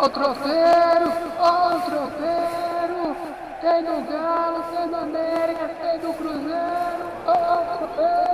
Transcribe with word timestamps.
Ó 0.00 0.04
o 0.04 0.08
tropeiro, 0.10 1.12
ó 1.40 1.74
o 1.74 1.80
tropeiro. 1.80 3.16
Tem 3.60 3.82
do 3.82 4.08
Galo, 4.08 4.62
tem 4.70 4.88
do 4.88 4.96
América, 4.96 5.68
tem 5.80 5.98
do 5.98 6.12
Cruzeiro. 6.14 7.04
Ó 7.26 7.84
o. 7.84 8.27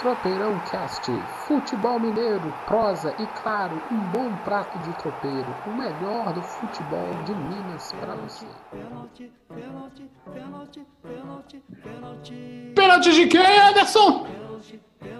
Tropeirão 0.00 0.58
Cast, 0.60 1.12
futebol 1.46 2.00
mineiro, 2.00 2.54
prosa 2.66 3.14
e 3.18 3.26
claro, 3.42 3.82
um 3.92 3.98
bom 3.98 4.34
prato 4.44 4.78
de 4.78 4.94
tropeiro, 4.94 5.54
o 5.66 5.70
melhor 5.72 6.32
do 6.32 6.40
futebol 6.40 7.06
de 7.26 7.34
Minas 7.34 7.92
para 8.00 8.14
você. 8.14 8.46
Pênalti, 8.70 9.30
pênalti, 9.46 10.10
pênalti, 10.32 10.86
pênalti, 11.02 11.62
pênalti. 11.82 12.72
Pênalti 12.74 13.12
de 13.12 13.26
quem, 13.26 13.60
Anderson? 13.60 14.26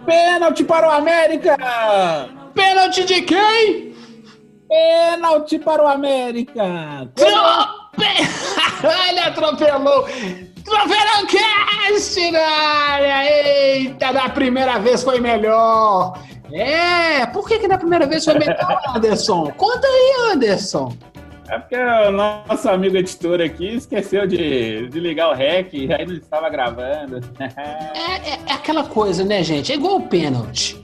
Pênalti 0.07 0.65
para 0.65 0.89
o 0.89 0.91
América! 0.91 1.59
Pênalti 2.55 3.05
de 3.05 3.21
quem? 3.21 3.95
Pênalti 4.67 5.59
para 5.59 5.84
o 5.84 5.87
América! 5.87 6.65
Ele 9.11 9.20
atropelou! 9.20 10.06
Tropeirão 10.70 11.27
Cast 11.27 12.30
na 12.30 12.38
área! 12.38 13.24
Eita, 13.24 14.12
da 14.12 14.28
primeira 14.28 14.78
vez 14.78 15.02
foi 15.02 15.19
melhor! 15.20 16.16
É, 16.52 17.27
por 17.27 17.47
que, 17.48 17.59
que 17.59 17.66
da 17.66 17.77
primeira 17.77 18.06
vez 18.06 18.24
foi 18.24 18.34
melhor, 18.34 18.80
Anderson? 18.95 19.51
Conta 19.56 19.87
aí, 19.87 20.33
Anderson! 20.33 20.97
É 21.48 21.59
porque 21.59 21.77
o 21.77 22.12
nosso 22.12 22.69
amigo 22.69 22.97
editor 22.97 23.41
aqui 23.41 23.75
esqueceu 23.75 24.25
de, 24.25 24.88
de 24.88 25.01
ligar 25.01 25.30
o 25.30 25.34
REC 25.34 25.75
e 25.75 25.92
aí 25.92 26.06
não 26.06 26.14
estava 26.14 26.48
gravando. 26.48 27.20
É, 27.41 28.30
é, 28.30 28.39
é 28.47 28.52
aquela 28.52 28.84
coisa, 28.84 29.25
né, 29.25 29.42
gente? 29.42 29.73
É 29.73 29.75
igual 29.75 29.97
o 29.97 30.06
pênalti. 30.06 30.80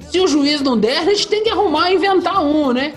Se 0.00 0.18
o 0.18 0.26
juiz 0.26 0.60
não 0.60 0.76
der, 0.76 0.98
a 0.98 1.04
gente 1.04 1.28
tem 1.28 1.44
que 1.44 1.50
arrumar 1.50 1.92
e 1.92 1.94
inventar 1.94 2.42
um, 2.42 2.72
né? 2.72 2.94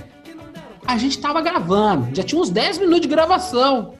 A 0.87 0.97
gente 0.97 1.19
tava 1.19 1.41
gravando, 1.41 2.09
já 2.15 2.23
tinha 2.23 2.41
uns 2.41 2.49
10 2.49 2.79
minutos 2.79 3.01
de 3.01 3.07
gravação. 3.07 3.93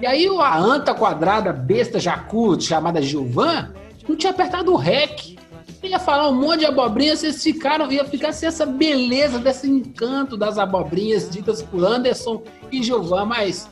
E 0.00 0.06
aí 0.06 0.26
a 0.26 0.58
anta 0.58 0.94
quadrada, 0.94 1.52
besta 1.52 1.98
jacu, 1.98 2.60
chamada 2.60 3.00
Gilvan, 3.00 3.72
não 4.06 4.14
tinha 4.14 4.30
apertado 4.30 4.72
o 4.72 4.76
REC. 4.76 5.36
Ia 5.82 5.98
falar 5.98 6.28
um 6.28 6.34
monte 6.34 6.60
de 6.60 6.66
abobrinhas, 6.66 7.20
vocês 7.20 7.42
ficaram, 7.42 7.90
ia 7.90 8.04
ficar 8.04 8.32
sem 8.32 8.48
essa 8.48 8.66
beleza, 8.66 9.38
desse 9.38 9.70
encanto 9.70 10.36
das 10.36 10.58
abobrinhas 10.58 11.30
ditas 11.30 11.62
por 11.62 11.84
Anderson 11.84 12.42
e 12.72 12.82
Gilvan, 12.82 13.26
mas 13.26 13.68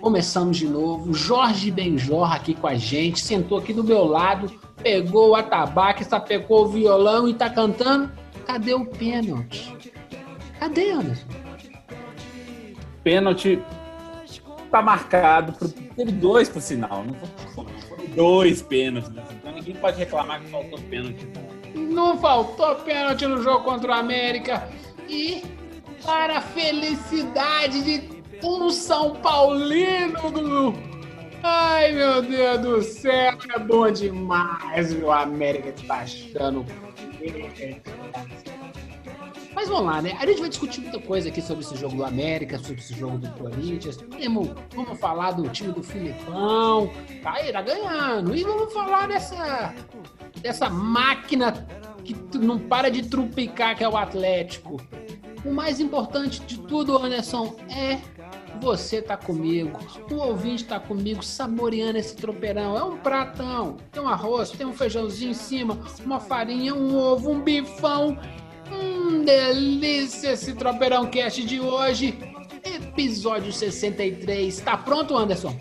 começamos 0.00 0.56
de 0.56 0.66
novo. 0.66 1.12
Jorge 1.12 1.70
Benjor 1.70 2.32
aqui 2.32 2.54
com 2.54 2.66
a 2.66 2.74
gente, 2.74 3.20
sentou 3.20 3.58
aqui 3.58 3.72
do 3.72 3.84
meu 3.84 4.04
lado, 4.04 4.50
pegou 4.82 5.30
o 5.30 5.34
atabaque, 5.34 6.04
sapecou 6.04 6.64
o 6.64 6.68
violão 6.68 7.28
e 7.28 7.34
tá 7.34 7.50
cantando. 7.50 8.10
Cadê 8.46 8.72
o 8.72 8.86
pênalti? 8.86 9.76
Cadê, 10.58 10.90
Anderson? 10.92 11.26
Pênalti 13.04 13.62
tá 14.76 14.82
marcado. 14.82 15.52
Pro, 15.52 15.68
teve 15.68 16.12
dois, 16.12 16.48
por 16.48 16.60
sinal. 16.60 17.04
Não 17.04 17.14
foram, 17.54 17.70
dois 18.14 18.62
pênaltis. 18.62 19.10
né? 19.10 19.22
Então 19.32 19.52
ninguém 19.52 19.74
pode 19.76 19.98
reclamar 19.98 20.40
que 20.40 20.50
faltou 20.50 20.78
pênalti. 20.80 21.26
Não 21.74 22.18
faltou 22.18 22.76
pênalti 22.76 23.26
no 23.26 23.42
jogo 23.42 23.64
contra 23.64 23.90
o 23.92 23.94
América. 23.94 24.68
E 25.08 25.42
para 26.04 26.38
a 26.38 26.40
felicidade 26.40 27.82
de 27.82 28.16
um 28.42 28.70
São 28.70 29.16
Paulino 29.16 30.30
do. 30.30 30.74
Ai 31.42 31.92
meu 31.92 32.22
Deus 32.22 32.60
do 32.60 32.82
céu, 32.82 33.38
é 33.54 33.58
bom 33.58 33.90
demais, 33.90 34.92
meu 34.92 35.12
América 35.12 35.72
tá 35.86 35.98
achando. 35.98 36.66
Mas 39.56 39.70
vamos 39.70 39.86
lá, 39.86 40.02
né? 40.02 40.14
A 40.20 40.26
gente 40.26 40.38
vai 40.38 40.50
discutir 40.50 40.82
muita 40.82 40.98
coisa 40.98 41.30
aqui 41.30 41.40
sobre 41.40 41.64
esse 41.64 41.74
jogo 41.76 41.96
do 41.96 42.04
América, 42.04 42.58
sobre 42.58 42.74
esse 42.74 42.92
jogo 42.92 43.16
do 43.16 43.30
Corinthians. 43.30 43.96
Vamos, 43.96 44.50
vamos 44.74 45.00
falar 45.00 45.30
do 45.30 45.48
time 45.48 45.72
do 45.72 45.82
Filipão. 45.82 46.92
Tá 47.22 47.32
aí, 47.32 47.50
tá 47.50 47.62
ganhando. 47.62 48.36
E 48.36 48.44
vamos 48.44 48.70
falar 48.70 49.08
dessa, 49.08 49.74
dessa 50.42 50.68
máquina 50.68 51.66
que 52.04 52.14
não 52.36 52.58
para 52.58 52.90
de 52.90 53.08
trupicar, 53.08 53.74
que 53.74 53.82
é 53.82 53.88
o 53.88 53.96
Atlético. 53.96 54.76
O 55.42 55.50
mais 55.50 55.80
importante 55.80 56.40
de 56.40 56.58
tudo, 56.58 56.98
Anderson, 56.98 57.56
é 57.70 57.98
você 58.60 59.00
tá 59.00 59.16
comigo, 59.16 59.78
o 60.10 60.16
ouvinte 60.16 60.64
tá 60.64 60.78
comigo, 60.78 61.24
saboreando 61.24 61.96
esse 61.96 62.14
tropeirão. 62.14 62.76
É 62.76 62.84
um 62.84 62.98
pratão, 62.98 63.78
tem 63.90 64.02
um 64.02 64.08
arroz, 64.08 64.50
tem 64.50 64.66
um 64.66 64.74
feijãozinho 64.74 65.30
em 65.30 65.34
cima, 65.34 65.78
uma 66.04 66.20
farinha, 66.20 66.74
um 66.74 66.94
ovo, 66.94 67.30
um 67.30 67.40
bifão. 67.40 68.18
Hum, 68.72 69.22
delícia 69.24 70.32
esse 70.32 70.54
tropeirão 70.54 71.06
cast 71.06 71.44
de 71.44 71.60
hoje. 71.60 72.18
Episódio 72.64 73.52
63. 73.52 74.60
Tá 74.60 74.76
pronto, 74.76 75.16
Anderson? 75.16 75.56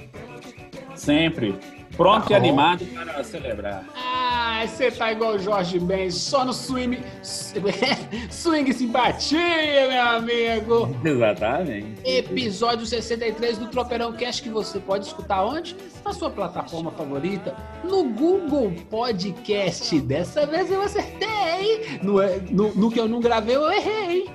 Sempre. 0.95 1.55
Pronto 1.95 2.27
Tá 2.27 2.33
e 2.33 2.35
animado 2.35 2.85
para 2.85 3.23
celebrar. 3.23 3.85
Ah, 3.95 4.65
você 4.67 4.91
tá 4.91 5.11
igual 5.11 5.35
o 5.35 5.39
Jorge 5.39 5.79
Ben, 5.79 6.11
só 6.11 6.43
no 6.43 6.53
swing. 6.53 6.99
swing 8.29 8.73
simpatia, 8.73 9.87
meu 9.87 10.01
amigo. 10.01 10.95
Exatamente. 11.03 12.01
Episódio 12.03 12.85
63 12.85 13.57
do 13.57 13.67
Tropeirão 13.67 14.11
Cast 14.13 14.41
que 14.43 14.49
você 14.49 14.79
pode 14.79 15.05
escutar 15.05 15.45
onde? 15.45 15.75
Na 16.03 16.13
sua 16.13 16.29
plataforma 16.29 16.91
favorita, 16.91 17.55
no 17.83 18.03
Google 18.03 18.73
Podcast. 18.89 19.99
Dessa 20.01 20.45
vez 20.45 20.69
eu 20.69 20.81
acertei. 20.81 21.99
No, 22.01 22.15
no, 22.51 22.75
no 22.75 22.91
que 22.91 22.99
eu 22.99 23.07
não 23.07 23.19
gravei, 23.19 23.55
eu 23.55 23.71
errei. 23.71 24.29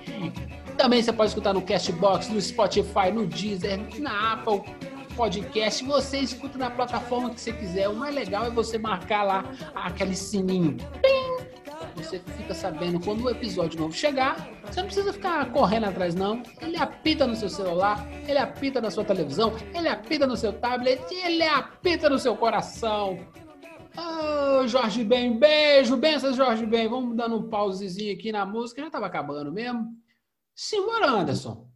Também 0.76 1.02
você 1.02 1.12
pode 1.12 1.28
escutar 1.28 1.52
no 1.52 1.60
Castbox, 1.60 2.30
no 2.30 2.40
Spotify, 2.40 3.10
no 3.12 3.26
Deezer, 3.26 3.78
na 3.98 4.32
Apple 4.32 4.62
Podcast. 5.20 5.84
Você 5.84 6.20
escuta 6.20 6.56
na 6.56 6.70
plataforma 6.70 7.28
que 7.28 7.38
você 7.38 7.52
quiser. 7.52 7.90
O 7.90 7.94
mais 7.94 8.14
legal 8.14 8.46
é 8.46 8.50
você 8.50 8.78
marcar 8.78 9.22
lá 9.22 9.44
aquele 9.74 10.16
sininho. 10.16 10.78
Você 11.94 12.20
fica 12.38 12.54
sabendo 12.54 12.98
quando 12.98 13.24
o 13.24 13.28
episódio 13.28 13.78
novo 13.78 13.92
chegar. 13.92 14.48
Você 14.64 14.80
não 14.80 14.86
precisa 14.86 15.12
ficar 15.12 15.52
correndo 15.52 15.84
atrás, 15.84 16.14
não. 16.14 16.42
Ele 16.62 16.78
apita 16.78 17.26
no 17.26 17.36
seu 17.36 17.50
celular, 17.50 18.08
ele 18.26 18.38
apita 18.38 18.80
na 18.80 18.90
sua 18.90 19.04
televisão, 19.04 19.52
ele 19.74 19.88
apita 19.88 20.26
no 20.26 20.38
seu 20.38 20.54
tablet, 20.54 21.02
ele 21.12 21.44
apita 21.44 22.08
no 22.08 22.18
seu 22.18 22.34
coração. 22.34 23.18
Ô, 23.94 24.66
Jorge 24.66 25.04
Ben, 25.04 25.38
beijo, 25.38 25.98
benças, 25.98 26.34
Jorge 26.34 26.64
Ben. 26.64 26.88
Vamos 26.88 27.14
dando 27.14 27.36
um 27.36 27.50
pausezinho 27.50 28.14
aqui 28.14 28.32
na 28.32 28.46
música, 28.46 28.80
já 28.80 28.88
tava 28.88 29.04
acabando 29.04 29.52
mesmo. 29.52 29.86
Simbora, 30.54 31.10
Anderson. 31.10 31.69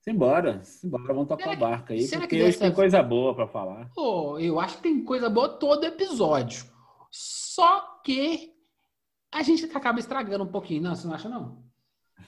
Simbora, 0.00 0.60
simbora, 0.64 1.04
vamos 1.12 1.28
tocar 1.28 1.44
Será 1.44 1.54
que- 1.56 1.60
barco 1.60 1.92
aí, 1.92 2.08
porque 2.08 2.36
hoje 2.36 2.44
dessa- 2.46 2.60
tem 2.60 2.72
coisa 2.72 3.02
boa 3.02 3.34
para 3.34 3.46
falar. 3.46 3.90
Pô, 3.94 4.38
eu 4.38 4.58
acho 4.58 4.76
que 4.76 4.82
tem 4.82 5.04
coisa 5.04 5.28
boa 5.28 5.48
todo 5.48 5.84
episódio. 5.84 6.64
Só 7.10 8.00
que 8.02 8.50
a 9.32 9.42
gente 9.42 9.64
acaba 9.76 9.98
estragando 10.00 10.44
um 10.44 10.50
pouquinho, 10.50 10.82
não? 10.82 10.94
Você 10.94 11.06
não 11.06 11.14
acha, 11.14 11.28
não? 11.28 11.58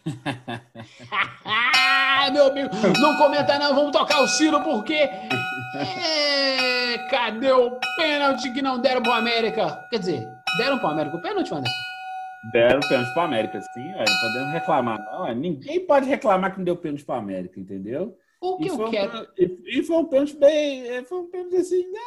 Meu 2.33 2.47
amigo, 2.47 2.69
não 3.01 3.17
comenta 3.17 3.59
não, 3.59 3.75
vamos 3.75 3.93
tocar 3.93 4.21
o 4.23 4.29
Ciro 4.29 4.63
porque... 4.63 4.95
É, 5.75 6.99
cadê 7.11 7.51
o 7.53 7.79
pênalti 7.97 8.53
que 8.53 8.61
não 8.63 8.79
deram 8.79 9.03
pro 9.03 9.13
América? 9.13 9.83
Quer 9.91 9.99
dizer, 9.99 10.29
deram 10.59 10.79
pro 10.79 10.89
América 10.89 11.17
o 11.17 11.23
pênalti, 11.23 11.53
Anderson? 11.53 11.75
Deram 12.51 12.81
pênalti 12.81 13.15
para 13.15 13.23
América, 13.25 13.61
sim, 13.61 13.81
ué, 13.93 14.05
não 14.09 14.21
podemos 14.21 14.53
reclamar, 14.53 14.99
não. 14.99 15.23
ué. 15.23 15.35
Ninguém 15.35 15.87
pode 15.87 16.09
reclamar 16.09 16.51
que 16.53 16.59
não 16.59 16.65
deu 16.65 16.77
pênalti 16.77 17.05
para 17.05 17.19
América, 17.21 17.61
entendeu? 17.61 18.17
O 18.41 18.57
que 18.57 18.65
E 18.65 18.69
eu 18.69 18.75
um 18.75 18.91
quero... 18.91 19.29
e, 19.39 19.79
e 19.79 19.83
foi 19.85 19.97
um 19.97 20.05
pênalti 20.07 20.37
bem. 20.37 20.89
é, 20.89 21.05
Foi 21.05 21.19
um 21.19 21.31
pênalti 21.31 21.57
assim, 21.57 21.83
né, 21.91 22.01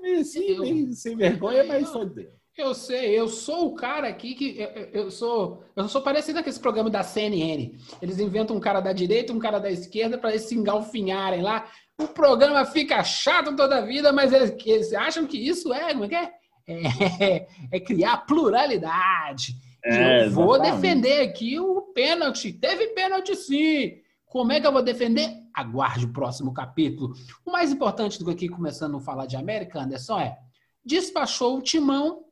meio 0.00 0.20
assim, 0.20 0.44
Eu- 0.44 0.60
meio 0.60 0.92
sem 0.92 1.16
vergonha, 1.16 1.64
mas 1.64 1.90
foi 1.90 2.06
deu. 2.08 2.30
Eu 2.56 2.74
sei, 2.74 3.18
eu 3.18 3.28
sou 3.28 3.68
o 3.68 3.74
cara 3.74 4.06
aqui 4.08 4.34
que 4.34 4.60
eu, 4.60 4.68
eu- 4.68 4.88
eu 5.04 5.10
sou, 5.10 5.64
eu 5.74 5.88
sou 5.88 6.02
parecido 6.02 6.42
com 6.42 6.50
esse 6.50 6.60
programa 6.60 6.90
da 6.90 7.02
CNN. 7.02 7.74
Eles 8.00 8.18
inventam 8.20 8.54
um 8.54 8.60
cara 8.60 8.78
da 8.80 8.92
direita, 8.92 9.32
um 9.32 9.38
cara 9.38 9.58
da 9.58 9.70
esquerda 9.70 10.18
para 10.18 10.30
eles 10.30 10.42
se 10.42 10.54
engalfinharem 10.54 11.40
lá. 11.40 11.66
O 11.98 12.06
programa 12.06 12.64
fica 12.66 13.02
chato 13.02 13.56
toda 13.56 13.78
a 13.78 13.80
vida, 13.80 14.12
mas 14.12 14.32
eles, 14.34 14.54
eles 14.66 14.92
acham 14.92 15.26
que 15.26 15.38
isso 15.38 15.72
é, 15.72 15.92
como 15.92 16.04
é 16.04 16.08
que 16.08 16.14
é? 16.14 16.30
É, 16.68 17.46
é 17.72 17.80
criar 17.80 18.18
pluralidade. 18.26 19.54
É, 19.84 20.26
eu 20.26 20.30
vou 20.30 20.60
defender 20.60 21.20
aqui 21.28 21.58
o 21.58 21.82
pênalti. 21.94 22.52
Teve 22.52 22.88
pênalti 22.88 23.34
sim. 23.36 24.00
Como 24.26 24.52
é 24.52 24.60
que 24.60 24.66
eu 24.66 24.72
vou 24.72 24.82
defender? 24.82 25.30
Aguarde 25.52 26.06
o 26.06 26.12
próximo 26.12 26.54
capítulo. 26.54 27.14
O 27.44 27.50
mais 27.50 27.70
importante 27.72 28.18
do 28.18 28.24
que 28.26 28.30
aqui, 28.30 28.48
começando 28.48 28.96
a 28.96 29.00
falar 29.00 29.26
de 29.26 29.36
América, 29.36 29.80
Anderson, 29.82 30.18
é 30.20 30.38
despachou 30.84 31.58
o 31.58 31.62
timão 31.62 32.24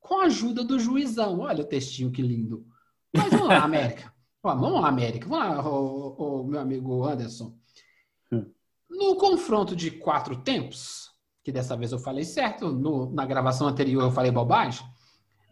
com 0.00 0.20
a 0.20 0.24
ajuda 0.24 0.64
do 0.64 0.78
juizão. 0.78 1.40
Olha 1.40 1.62
o 1.62 1.66
textinho 1.66 2.10
que 2.10 2.20
lindo. 2.22 2.66
Mas 3.14 3.30
vamos 3.30 3.48
lá, 3.48 3.62
América. 3.62 4.12
Vamos 4.42 4.80
lá, 4.82 4.88
América. 4.88 5.28
Vamos 5.28 5.48
lá, 5.56 5.68
ô, 5.68 6.14
ô, 6.40 6.44
meu 6.44 6.60
amigo 6.60 7.04
Anderson. 7.04 7.54
Hum. 8.32 8.44
No 8.90 9.16
confronto 9.16 9.74
de 9.76 9.90
quatro 9.90 10.36
tempos, 10.36 11.10
que 11.42 11.52
dessa 11.52 11.76
vez 11.76 11.92
eu 11.92 11.98
falei 11.98 12.24
certo, 12.24 12.70
no- 12.72 13.10
na 13.12 13.24
gravação 13.24 13.68
anterior 13.68 14.02
eu 14.02 14.10
falei 14.10 14.30
bobagem, 14.30 14.84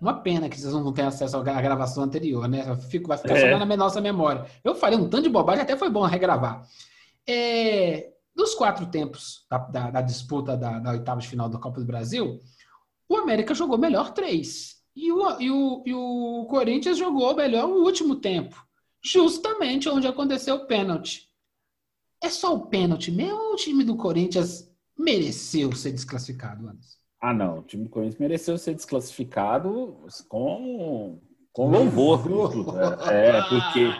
Uma 0.02 0.14
pena 0.14 0.48
que 0.48 0.58
vocês 0.60 0.74
não 0.74 0.92
têm 0.92 1.04
acesso 1.04 1.36
à 1.36 1.40
gravação 1.42 2.02
anterior, 2.02 2.48
né? 2.48 2.74
Fico, 2.90 3.06
vai 3.06 3.16
ficar 3.16 3.36
É. 3.36 3.52
só 3.52 3.64
na 3.64 3.76
nossa 3.76 4.00
memória. 4.00 4.44
Eu 4.64 4.74
falei 4.74 4.98
um 4.98 5.08
tanto 5.08 5.22
de 5.22 5.28
bobagem, 5.28 5.62
até 5.62 5.76
foi 5.76 5.88
bom 5.88 6.02
regravar. 6.04 6.66
É, 7.24 8.10
dos 8.34 8.52
quatro 8.52 8.86
tempos 8.86 9.46
da, 9.48 9.58
da- 9.58 9.90
da 9.92 10.00
disputa 10.02 10.56
da, 10.56 10.80
da 10.80 10.90
oitava 10.90 11.20
de 11.20 11.28
final 11.28 11.48
da 11.48 11.56
Copa 11.56 11.78
do 11.78 11.86
Brasil, 11.86 12.40
o 13.08 13.16
América 13.16 13.54
jogou 13.54 13.78
melhor 13.78 14.12
três. 14.12 14.82
E 14.96 15.12
o, 15.12 15.40
e 15.40 15.48
o, 15.50 15.82
e 15.86 15.94
o 15.94 16.46
Corinthians 16.50 16.98
jogou 16.98 17.34
melhor 17.36 17.68
o 17.68 17.84
último 17.84 18.16
tempo. 18.16 18.60
Justamente 19.04 19.88
onde 19.88 20.08
aconteceu 20.08 20.56
o 20.56 20.66
pênalti. 20.66 21.30
É 22.20 22.28
só 22.28 22.52
o 22.54 22.66
pênalti 22.66 23.12
mesmo 23.12 23.38
ou 23.38 23.52
o 23.52 23.56
time 23.56 23.84
do 23.84 23.96
Corinthians 23.96 24.68
mereceu 24.98 25.72
ser 25.76 25.92
desclassificado, 25.92 26.68
Anderson? 26.68 26.98
Ah, 27.22 27.32
não. 27.32 27.60
O 27.60 27.62
time 27.62 27.84
do 27.84 27.88
Corinthians 27.88 28.18
mereceu 28.18 28.58
ser 28.58 28.74
desclassificado 28.74 29.96
com, 30.28 31.20
com 31.52 31.70
louvor. 31.70 32.20
É, 33.08 33.28
é, 33.28 33.42
porque, 33.42 33.90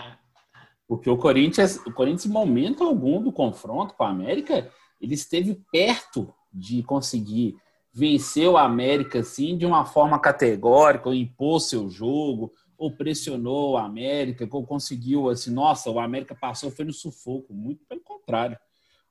porque 0.89 1.09
o 1.09 1.17
Corinthians, 1.17 1.77
o 1.87 1.93
Corinthians, 1.93 2.27
em 2.27 2.31
momento 2.31 2.83
algum 2.83 3.23
do 3.23 3.31
confronto 3.31 3.95
com 3.95 4.03
a 4.03 4.09
América, 4.09 4.69
ele 5.01 5.15
esteve 5.15 5.55
perto 5.71 6.35
de 6.53 6.83
conseguir 6.83 7.55
vencer 7.95 8.49
o 8.49 8.57
América 8.57 9.21
assim, 9.21 9.57
de 9.57 9.65
uma 9.65 9.85
forma 9.85 10.19
categórica, 10.19 11.09
ou 11.09 11.15
impor 11.15 11.61
seu 11.61 11.89
jogo, 11.89 12.53
ou 12.77 12.91
pressionou 12.91 13.73
o 13.73 13.77
América, 13.77 14.49
ou 14.51 14.67
conseguiu 14.67 15.29
assim, 15.29 15.53
nossa, 15.53 15.89
o 15.89 16.01
América 16.01 16.35
passou, 16.35 16.73
foi 16.73 16.85
no 16.85 16.93
sufoco. 16.93 17.55
Muito 17.55 17.85
pelo 17.89 18.01
contrário. 18.01 18.59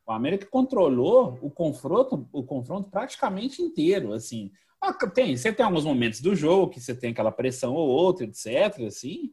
O 0.06 0.12
América 0.12 0.46
controlou 0.48 1.38
o 1.42 1.50
confronto, 1.50 2.28
o 2.34 2.44
confronto 2.44 2.90
praticamente 2.90 3.62
inteiro, 3.62 4.14
assim. 4.14 4.52
Ah, 4.82 4.94
Tem, 4.94 5.38
você 5.38 5.54
tem 5.54 5.66
alguns 5.66 5.86
momentos 5.86 6.22
do 6.22 6.36
jogo 6.36 6.72
que 6.72 6.80
você 6.80 6.96
tem 6.96 7.12
aquela 7.12 7.32
pressão 7.32 7.74
ou 7.76 7.88
outra, 7.88 8.26
etc, 8.26 8.86
assim. 8.88 9.32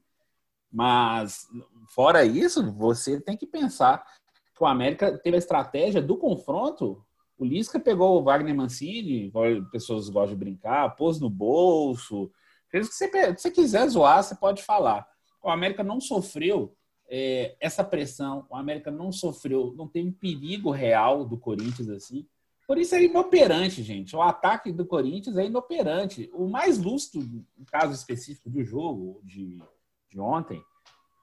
Mas 0.70 1.46
fora 1.88 2.24
isso, 2.24 2.70
você 2.72 3.20
tem 3.20 3.36
que 3.36 3.46
pensar 3.46 4.04
que 4.54 4.62
o 4.62 4.66
América 4.66 5.16
teve 5.18 5.36
a 5.36 5.38
estratégia 5.38 6.02
do 6.02 6.16
confronto. 6.16 7.02
O 7.38 7.44
Lisca 7.44 7.80
pegou 7.80 8.18
o 8.18 8.22
Wagner 8.22 8.54
Mancini, 8.54 9.32
pessoas 9.70 10.08
gostam 10.08 10.34
de 10.34 10.44
brincar, 10.44 10.96
pôs 10.96 11.20
no 11.20 11.30
bolso, 11.30 12.30
fez 12.68 12.86
o 12.86 12.90
que 12.90 12.96
você, 12.96 13.08
se 13.08 13.42
você 13.42 13.50
quiser 13.50 13.88
zoar, 13.88 14.22
você 14.22 14.34
pode 14.34 14.62
falar. 14.62 15.06
O 15.42 15.48
América 15.48 15.82
não 15.82 16.00
sofreu 16.00 16.76
é, 17.08 17.56
essa 17.58 17.82
pressão, 17.82 18.46
o 18.50 18.56
América 18.56 18.90
não 18.90 19.10
sofreu, 19.10 19.74
não 19.76 19.88
teve 19.88 20.12
perigo 20.12 20.70
real 20.70 21.24
do 21.24 21.36
Corinthians 21.36 21.88
assim. 21.88 22.26
Por 22.66 22.76
isso 22.76 22.94
é 22.94 23.02
inoperante, 23.02 23.82
gente. 23.82 24.14
O 24.14 24.20
ataque 24.20 24.70
do 24.70 24.84
Corinthians 24.84 25.38
é 25.38 25.46
inoperante. 25.46 26.30
O 26.34 26.46
mais 26.46 26.76
lúcido, 26.78 27.44
no 27.56 27.64
caso 27.64 27.94
específico 27.94 28.50
do 28.50 28.62
jogo 28.62 29.22
de, 29.24 29.62
de 30.10 30.20
ontem, 30.20 30.62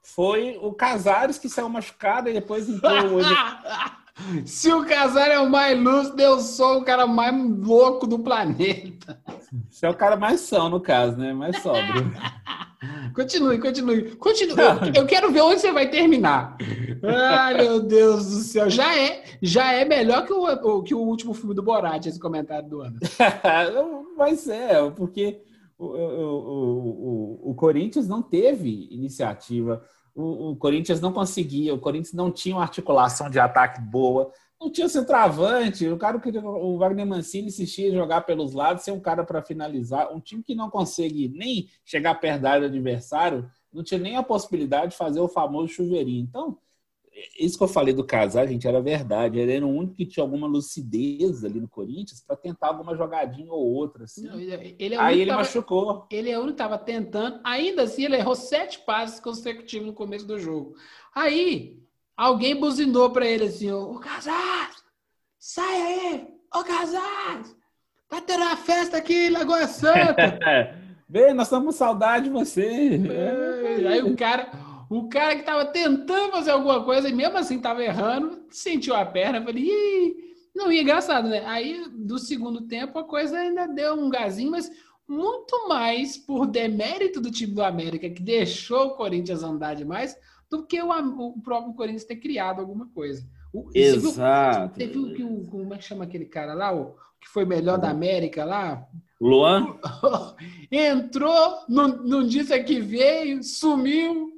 foi 0.01 0.57
o 0.59 0.73
Casares 0.73 1.37
que 1.37 1.47
saiu 1.47 1.69
machucado 1.69 2.29
e 2.29 2.33
depois 2.33 2.67
entrou. 2.67 3.19
Se 4.45 4.71
o 4.71 4.85
Casar 4.85 5.29
é 5.29 5.39
o 5.39 5.49
mais 5.49 5.77
lúcido, 5.77 6.21
eu 6.21 6.39
sou 6.39 6.79
o 6.79 6.85
cara 6.85 7.05
mais 7.05 7.35
louco 7.35 8.07
do 8.07 8.17
planeta. 8.17 9.21
Você 9.69 9.85
é 9.85 9.89
o 9.89 9.95
cara 9.95 10.15
mais 10.15 10.39
são, 10.39 10.69
no 10.69 10.79
caso, 10.79 11.17
né? 11.17 11.33
Mais 11.33 11.61
sóbrio. 11.61 12.11
Continue, 13.13 13.59
continue. 13.59 14.15
Continue. 14.15 14.59
Eu, 14.59 15.03
eu 15.03 15.05
quero 15.05 15.31
ver 15.31 15.41
onde 15.41 15.61
você 15.61 15.71
vai 15.71 15.89
terminar. 15.89 16.57
Ai, 17.03 17.55
meu 17.55 17.79
Deus 17.79 18.25
do 18.25 18.37
céu. 18.37 18.69
Já 18.69 18.97
é, 18.97 19.23
já 19.41 19.71
é 19.71 19.85
melhor 19.85 20.25
que 20.25 20.33
o, 20.33 20.83
que 20.83 20.93
o 20.93 20.99
último 20.99 21.33
filme 21.33 21.55
do 21.55 21.63
Borat, 21.63 22.05
esse 22.05 22.19
comentário 22.19 22.67
do 22.67 22.81
ano. 22.81 22.99
Mas 24.17 24.47
é, 24.47 24.89
porque 24.91 25.41
o, 25.77 25.85
o, 25.85 25.89
o, 25.89 27.49
o, 27.49 27.51
o 27.51 27.55
Corinthians 27.55 28.07
não 28.07 28.21
teve 28.21 28.87
iniciativa, 28.91 29.81
o, 30.15 30.51
o 30.51 30.55
Corinthians 30.55 31.01
não 31.01 31.11
conseguia, 31.11 31.73
o 31.73 31.79
Corinthians 31.79 32.13
não 32.13 32.31
tinha 32.31 32.55
uma 32.55 32.61
articulação 32.61 33.29
de 33.29 33.39
ataque 33.39 33.81
boa, 33.81 34.31
não 34.60 34.72
tinha 34.72 34.88
centroavante, 34.88 35.88
o 35.88 35.98
cara 35.98 36.19
queria, 36.19 36.42
o 36.42 36.78
Wagner 36.78 37.06
Mancini 37.06 37.48
insistia 37.48 37.90
em 37.90 37.94
jogar 37.94 38.22
pelos 38.22 38.54
lados, 38.54 38.84
ser 38.84 38.92
um 38.92 39.00
cara 39.00 39.24
para 39.24 39.42
finalizar, 39.42 40.13
um 40.13 40.19
time 40.19 40.42
que 40.44 40.56
não 40.56 40.69
consegue 40.69 41.28
nem 41.30 41.69
chegar 41.84 42.16
perto 42.16 42.42
da 42.42 42.52
área 42.52 42.69
do 42.69 42.74
adversário, 42.74 43.50
não 43.72 43.84
tinha 43.84 44.00
nem 44.00 44.16
a 44.16 44.24
possibilidade 44.24 44.92
de 44.92 44.98
fazer 44.98 45.19
o 45.19 45.28
famoso 45.28 45.68
chuveirinho. 45.74 46.25
Então, 46.30 46.57
isso 47.40 47.57
que 47.57 47.63
eu 47.63 47.68
falei 47.68 47.94
do 47.94 48.04
Casar, 48.06 48.46
gente, 48.48 48.68
era 48.68 48.81
verdade. 48.81 49.40
Ele 49.40 49.54
era 49.54 49.66
o 49.66 49.69
único 49.69 49.96
que 49.96 50.06
tinha 50.06 50.24
alguma 50.24 50.48
lucidez 50.48 51.46
ali 51.46 51.60
no 51.62 51.68
Corinthians 51.68 52.22
para 52.22 52.36
tentar 52.36 52.68
alguma 52.68 52.96
jogadinha 52.96 53.52
ou 53.52 53.66
outra. 53.74 54.04
Assim. 54.04 54.28
Não, 54.28 54.38
ele- 54.40 54.75
ele 54.78 54.96
é 54.96 54.98
o 54.98 55.02
Aí 55.02 55.22
ele 55.22 55.30
tava- 55.31 55.42
machucou. 55.42 56.07
Ele 56.12 56.30
é 56.30 56.38
o 56.38 56.42
único 56.42 56.57
que 56.57 56.62
estava 56.63 56.78
tentando. 56.78 57.40
Ainda 57.44 57.84
assim, 57.84 58.04
ele 58.04 58.18
errou 58.18 58.36
sete 58.36 58.80
passes 58.80 59.19
consecutivos 59.22 59.88
no 59.88 59.94
começo 59.94 60.25
do 60.28 60.38
jogo. 60.40 60.75
Aí, 61.13 61.80
alguém 62.15 62.56
buzinou 62.56 63.09
para 63.09 63.25
ele 63.25 63.45
assim: 63.45 63.71
Ô 63.71 64.00
Casares, 64.00 64.83
sai 65.39 65.81
aí! 65.81 66.27
Ô 66.53 66.63
Casares, 66.63 67.56
tá 68.07 68.21
tendo 68.21 68.44
uma 68.44 68.56
festa 68.56 68.97
aqui 68.97 69.27
em 69.27 69.29
Lagoa 69.29 69.67
Santa. 69.67 70.39
Vê, 71.07 71.33
nós 71.33 71.47
estamos 71.47 71.65
com 71.65 71.71
saudade 71.71 72.25
de 72.25 72.29
você. 72.31 73.00
É, 73.09 73.88
aí 73.88 74.01
o 74.01 74.15
cara, 74.15 74.51
o 74.89 75.07
cara 75.07 75.35
que 75.35 75.44
tava 75.44 75.65
tentando 75.65 76.31
fazer 76.31 76.51
alguma 76.51 76.83
coisa 76.83 77.07
e 77.07 77.13
mesmo 77.13 77.38
assim 77.38 77.59
tava 77.59 77.83
errando, 77.83 78.45
sentiu 78.50 78.95
a 78.95 79.06
perna, 79.06 79.44
falei, 79.44 79.63
Ih! 79.63 80.15
não, 80.56 80.71
e 80.71 80.79
é 80.79 80.81
engraçado, 80.81 81.27
né? 81.27 81.44
Aí 81.45 81.85
do 81.91 82.18
segundo 82.18 82.61
tempo 82.61 82.97
a 82.97 83.03
coisa 83.03 83.38
ainda 83.38 83.68
deu 83.68 83.94
um 83.94 84.09
gazinho, 84.09 84.51
mas 84.51 84.71
muito 85.07 85.68
mais 85.68 86.18
por 86.18 86.47
demérito 86.47 87.21
do 87.21 87.29
time 87.29 87.53
do 87.53 87.63
América, 87.63 88.09
que 88.09 88.21
deixou 88.21 88.88
o 88.88 88.95
Corinthians 88.95 89.44
andar 89.44 89.75
demais, 89.75 90.18
do 90.57 90.66
que 90.66 90.81
o, 90.81 90.90
o 90.90 91.42
próprio 91.42 91.74
Corinthians 91.74 92.04
ter 92.06 92.18
criado 92.18 92.60
alguma 92.60 92.88
coisa. 92.90 93.28
O- 93.54 93.63
você 93.72 93.98
viu- 93.98 94.10
Exato. 94.10 94.75
Você 94.75 94.88
viu 94.88 95.13
que 95.13 95.24
o, 95.24 95.46
como 95.48 95.74
é 95.74 95.78
que 95.78 95.84
chama 95.84 96.04
aquele 96.04 96.25
cara 96.25 96.54
lá, 96.54 96.74
o 96.74 96.96
que 97.22 97.28
foi 97.30 97.46
melhor 97.46 97.78
da 97.78 97.90
América 97.90 98.44
lá? 98.46 98.88
Luan? 99.19 99.78
Entrou, 100.72 101.60
não, 101.69 101.88
não 101.88 102.28
disse 102.28 102.54
a 102.54 102.63
que 102.63 102.80
veio, 102.80 103.42
sumiu. 103.44 104.31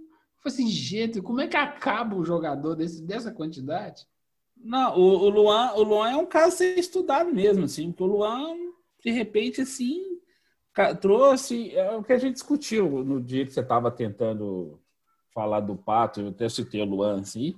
Falei 0.44 0.56
assim, 0.56 0.68
gente, 0.68 1.22
como 1.22 1.42
é 1.42 1.48
que 1.48 1.58
acaba 1.58 2.16
um 2.16 2.24
jogador 2.24 2.75
desse, 2.75 3.02
dessa 3.02 3.31
quantidade? 3.31 4.06
Não, 4.56 4.98
o, 4.98 5.02
o 5.02 5.30
Luan, 5.30 5.74
o 5.74 5.84
Luan 5.84 6.10
é 6.10 6.16
um 6.16 6.25
caso 6.25 6.48
a 6.48 6.52
ser 6.58 6.80
estudado 6.80 7.34
mesmo, 7.34 7.66
assim, 7.66 7.92
porque 7.92 8.04
o 8.04 8.08
Luan, 8.08 8.56
de 9.04 9.12
repente, 9.12 9.62
assim, 9.62 10.02
trouxe 11.02 11.75
é 11.75 11.92
o 11.96 12.04
que 12.04 12.14
a 12.14 12.18
gente 12.18 12.34
discutiu 12.34 13.04
no 13.04 13.19
dia 13.22 13.46
que 13.46 13.52
você 13.54 13.62
estava 13.62 13.90
tentando 13.92 14.80
falar 15.38 15.60
do 15.60 15.75
Pato, 15.75 16.19
eu 16.19 16.30
até 16.30 16.50
citei 16.50 16.81
o 16.81 16.86
Luan, 16.86 17.22
assim. 17.22 17.54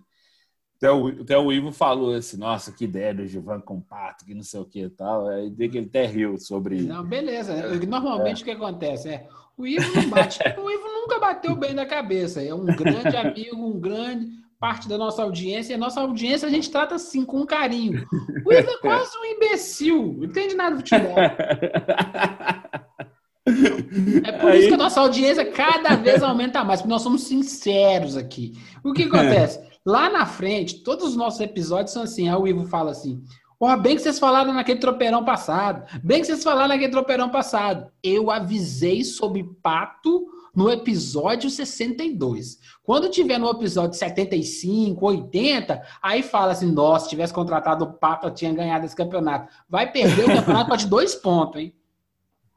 Até 0.76 0.92
o, 0.92 1.08
até 1.08 1.38
o 1.38 1.50
Ivo 1.50 1.72
falou 1.72 2.13
assim, 2.13 2.38
nossa, 2.38 2.74
que 2.74 2.84
ideia 2.84 3.13
do 3.13 3.25
Gilvan 3.25 3.62
com 3.62 3.77
o 3.77 3.82
Pato, 3.82 4.25
que 4.25 4.34
não 4.34 4.44
sei 4.44 4.60
o 4.60 4.65
que 4.65 4.82
e 4.82 4.89
tal. 4.89 5.30
Aí 5.30 5.50
que 5.50 5.77
ele 5.77 5.88
até 5.88 6.06
riu 6.06 6.38
sobre. 6.38 6.82
Não, 6.82 7.06
beleza. 7.06 7.56
Normalmente 7.86 8.42
o 8.42 8.46
que 8.46 8.51
acontece 8.51 9.10
é 9.10 9.27
o 9.58 9.65
Ivo 9.65 9.96
não 9.96 10.10
bate. 10.10 10.39
O 10.60 10.70
Ivo 10.70 10.88
nunca 10.88 11.20
bateu 11.20 11.56
bem 11.56 11.74
na 11.74 11.86
cabeça. 11.86 12.44
É 12.44 12.53
um 12.53 12.65
grande 12.65 13.15
amigo, 13.15 13.56
um 13.56 13.80
grande 13.80 14.27
parte 14.60 14.89
da 14.89 14.98
nossa 14.98 15.24
audiência. 15.24 15.72
E 15.72 15.75
a 15.75 15.80
nossa 15.80 16.01
audiência 16.01 16.50
a 16.50 16.51
gente 16.51 16.70
trata 16.70 16.96
assim, 16.96 17.24
com 17.24 17.46
carinho. 17.46 18.06
O 18.46 18.53
Ivo 18.53 18.70
é 18.70 18.77
quase 18.80 19.18
um 19.18 19.25
imbecil. 19.25 20.15
Não 20.18 20.25
entende 20.25 20.53
nada 20.53 20.75
de 20.75 20.89
futebol. 20.89 21.15
É 24.24 24.31
por 24.31 24.53
isso 24.53 24.67
que 24.67 24.74
a 24.74 24.77
nossa 24.77 25.00
audiência 25.00 25.46
cada 25.46 25.96
vez 25.96 26.22
aumenta 26.22 26.63
mais, 26.63 26.81
porque 26.81 26.91
nós 26.91 27.01
somos 27.01 27.24
sinceros 27.24 28.15
aqui. 28.15 28.53
O 28.84 28.93
que 28.93 29.03
acontece? 29.03 29.60
Lá 29.86 30.10
na 30.10 30.25
frente, 30.25 30.84
todos 30.84 31.10
os 31.10 31.15
nossos 31.15 31.39
episódios 31.39 31.91
são 31.91 32.03
assim. 32.03 32.29
Aí 32.29 32.36
o 32.36 32.48
Ivo 32.48 32.65
fala 32.65 32.91
assim: 32.91 33.24
Ó, 33.60 33.75
bem 33.75 33.96
que 33.96 34.01
vocês 34.01 34.19
falaram 34.19 34.53
naquele 34.53 34.79
tropeirão 34.79 35.24
passado. 35.25 35.84
Bem 36.03 36.22
que 36.22 36.27
vocês 36.27 36.43
falaram 36.43 36.69
naquele 36.69 36.91
tropeirão 36.91 37.29
passado. 37.29 37.91
Eu 38.03 38.31
avisei 38.31 39.03
sobre 39.03 39.43
pato 39.62 40.27
no 40.55 40.69
episódio 40.69 41.50
62. 41.50 42.58
Quando 42.84 43.10
tiver 43.10 43.38
no 43.38 43.50
episódio 43.50 43.98
75, 43.98 45.05
80, 45.05 45.81
aí 46.01 46.24
fala 46.24 46.51
assim: 46.51 46.72
nossa, 46.72 47.05
se 47.05 47.10
tivesse 47.10 47.34
contratado 47.34 47.86
o 47.86 47.93
pato, 47.93 48.27
eu 48.27 48.34
tinha 48.34 48.53
ganhado 48.53 48.86
esse 48.86 48.96
campeonato. 48.96 49.51
Vai 49.67 49.91
perder 49.91 50.25
o 50.25 50.36
campeonato 50.36 50.77
de 50.77 50.88
dois 50.88 51.15
pontos, 51.15 51.62
hein? 51.62 51.74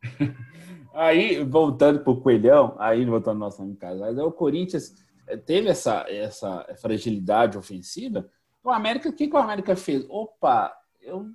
Aí, 0.95 1.43
voltando 1.43 2.01
pro 2.01 2.21
Coelhão, 2.21 2.77
aí 2.79 3.05
voltando 3.05 3.43
ao 3.43 3.49
nosso 3.51 3.63
amigo 3.63 3.79
Casais, 3.79 4.19
o 4.19 4.31
Corinthians 4.31 4.95
eh, 5.27 5.37
teve 5.37 5.69
essa, 5.69 6.05
essa 6.09 6.67
fragilidade 6.81 7.57
ofensiva. 7.57 8.29
O 8.63 8.71
América, 8.71 9.09
o 9.09 9.13
que, 9.13 9.27
que 9.27 9.35
o 9.35 9.39
América 9.39 9.75
fez? 9.75 10.05
Opa, 10.09 10.73
eu, 11.01 11.27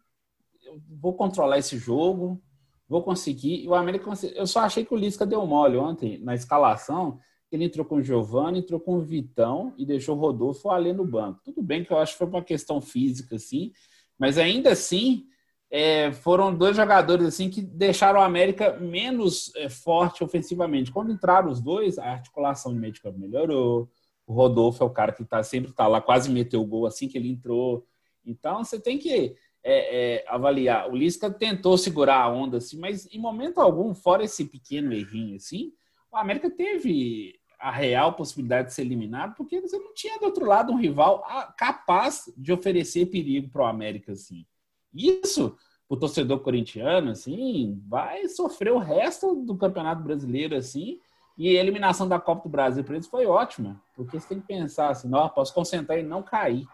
eu 0.63 0.79
vou 0.89 1.13
controlar 1.13 1.57
esse 1.57 1.77
jogo, 1.77 2.41
vou 2.87 3.01
conseguir. 3.03 3.67
O 3.67 3.73
América, 3.73 4.11
eu 4.35 4.45
só 4.45 4.61
achei 4.61 4.85
que 4.85 4.93
o 4.93 4.97
Lisca 4.97 5.25
deu 5.25 5.45
mole 5.45 5.77
ontem 5.77 6.19
na 6.19 6.35
escalação. 6.35 7.19
Ele 7.51 7.65
entrou 7.65 7.85
com 7.85 7.95
o 7.95 8.03
Giovanni, 8.03 8.59
entrou 8.59 8.79
com 8.79 8.95
o 8.95 9.01
Vitão 9.01 9.73
e 9.77 9.85
deixou 9.85 10.17
o 10.17 10.19
Rodolfo 10.19 10.69
ali 10.69 10.93
no 10.93 11.05
banco. 11.05 11.41
Tudo 11.43 11.61
bem 11.61 11.83
que 11.83 11.91
eu 11.91 11.97
acho 11.97 12.13
que 12.13 12.17
foi 12.19 12.27
uma 12.27 12.43
questão 12.43 12.81
física, 12.81 13.37
assim, 13.37 13.71
mas 14.19 14.37
ainda 14.37 14.71
assim 14.71 15.25
é, 15.69 16.11
foram 16.13 16.55
dois 16.55 16.75
jogadores 16.75 17.27
assim 17.27 17.49
que 17.49 17.61
deixaram 17.61 18.21
a 18.21 18.25
América 18.25 18.77
menos 18.79 19.53
é, 19.55 19.69
forte 19.69 20.23
ofensivamente. 20.23 20.91
Quando 20.91 21.11
entraram 21.11 21.49
os 21.49 21.61
dois, 21.61 21.97
a 21.97 22.05
articulação 22.05 22.73
de 22.73 22.79
meio 22.79 22.93
de 22.93 23.01
campo 23.01 23.19
melhorou. 23.19 23.89
O 24.25 24.33
Rodolfo 24.33 24.83
é 24.83 24.85
o 24.85 24.91
cara 24.91 25.11
que 25.11 25.23
tá, 25.23 25.41
sempre 25.43 25.71
está 25.71 25.87
lá, 25.87 26.01
quase 26.01 26.29
meteu 26.29 26.61
o 26.61 26.65
gol 26.65 26.85
assim 26.85 27.07
que 27.07 27.17
ele 27.17 27.29
entrou. 27.29 27.85
Então 28.25 28.63
você 28.63 28.79
tem 28.79 28.97
que 28.97 29.35
é, 29.63 30.15
é, 30.15 30.25
avaliar. 30.27 30.89
O 30.89 30.95
Lisca 30.95 31.29
tentou 31.29 31.77
segurar 31.77 32.21
a 32.21 32.29
onda, 32.29 32.57
assim, 32.57 32.77
mas 32.77 33.05
em 33.13 33.19
momento 33.19 33.59
algum, 33.59 33.93
fora 33.93 34.23
esse 34.23 34.45
pequeno 34.45 34.93
errinho 34.93 35.35
assim, 35.35 35.73
o 36.11 36.17
América 36.17 36.49
teve 36.49 37.35
a 37.59 37.71
real 37.71 38.13
possibilidade 38.13 38.69
de 38.69 38.73
ser 38.73 38.83
eliminado, 38.83 39.35
porque 39.35 39.59
você 39.59 39.77
não 39.77 39.93
tinha 39.93 40.19
do 40.19 40.25
outro 40.25 40.45
lado 40.45 40.71
um 40.71 40.77
rival 40.77 41.25
capaz 41.57 42.31
de 42.37 42.53
oferecer 42.53 43.07
perigo 43.07 43.49
para 43.49 43.63
o 43.63 43.65
América 43.65 44.11
assim. 44.11 44.45
Isso, 44.93 45.55
o 45.89 45.95
torcedor 45.95 46.39
corintiano, 46.39 47.11
assim, 47.11 47.81
vai 47.87 48.27
sofrer 48.27 48.71
o 48.71 48.79
resto 48.79 49.35
do 49.35 49.55
Campeonato 49.55 50.01
Brasileiro, 50.01 50.55
assim, 50.55 50.99
e 51.37 51.55
a 51.55 51.59
eliminação 51.59 52.07
da 52.07 52.19
Copa 52.19 52.43
do 52.43 52.49
Brasil 52.49 52.83
para 52.83 52.95
eles 52.95 53.07
foi 53.07 53.25
ótima, 53.25 53.81
porque 53.95 54.19
você 54.19 54.27
tem 54.27 54.41
que 54.41 54.47
pensar 54.47 54.89
assim, 54.89 55.07
não, 55.07 55.29
posso 55.29 55.53
concentrar 55.53 55.99
e 55.99 56.03
não 56.03 56.23
cair. 56.23 56.65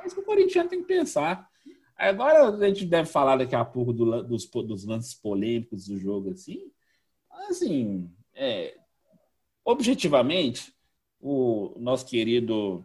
É 0.00 0.06
isso 0.06 0.14
que 0.14 0.20
o 0.20 0.24
corintiano 0.24 0.68
tem 0.68 0.82
que 0.82 0.86
pensar. 0.86 1.48
Agora 1.96 2.48
a 2.48 2.68
gente 2.68 2.84
deve 2.84 3.08
falar 3.08 3.36
daqui 3.36 3.54
a 3.54 3.64
pouco 3.64 3.92
do, 3.92 4.22
dos, 4.22 4.46
dos 4.46 4.84
lances 4.84 5.14
polêmicos 5.14 5.86
do 5.86 5.98
jogo, 5.98 6.30
assim. 6.30 6.70
Assim, 7.48 8.10
é, 8.34 8.76
objetivamente, 9.64 10.74
o 11.20 11.74
nosso 11.78 12.04
querido 12.06 12.84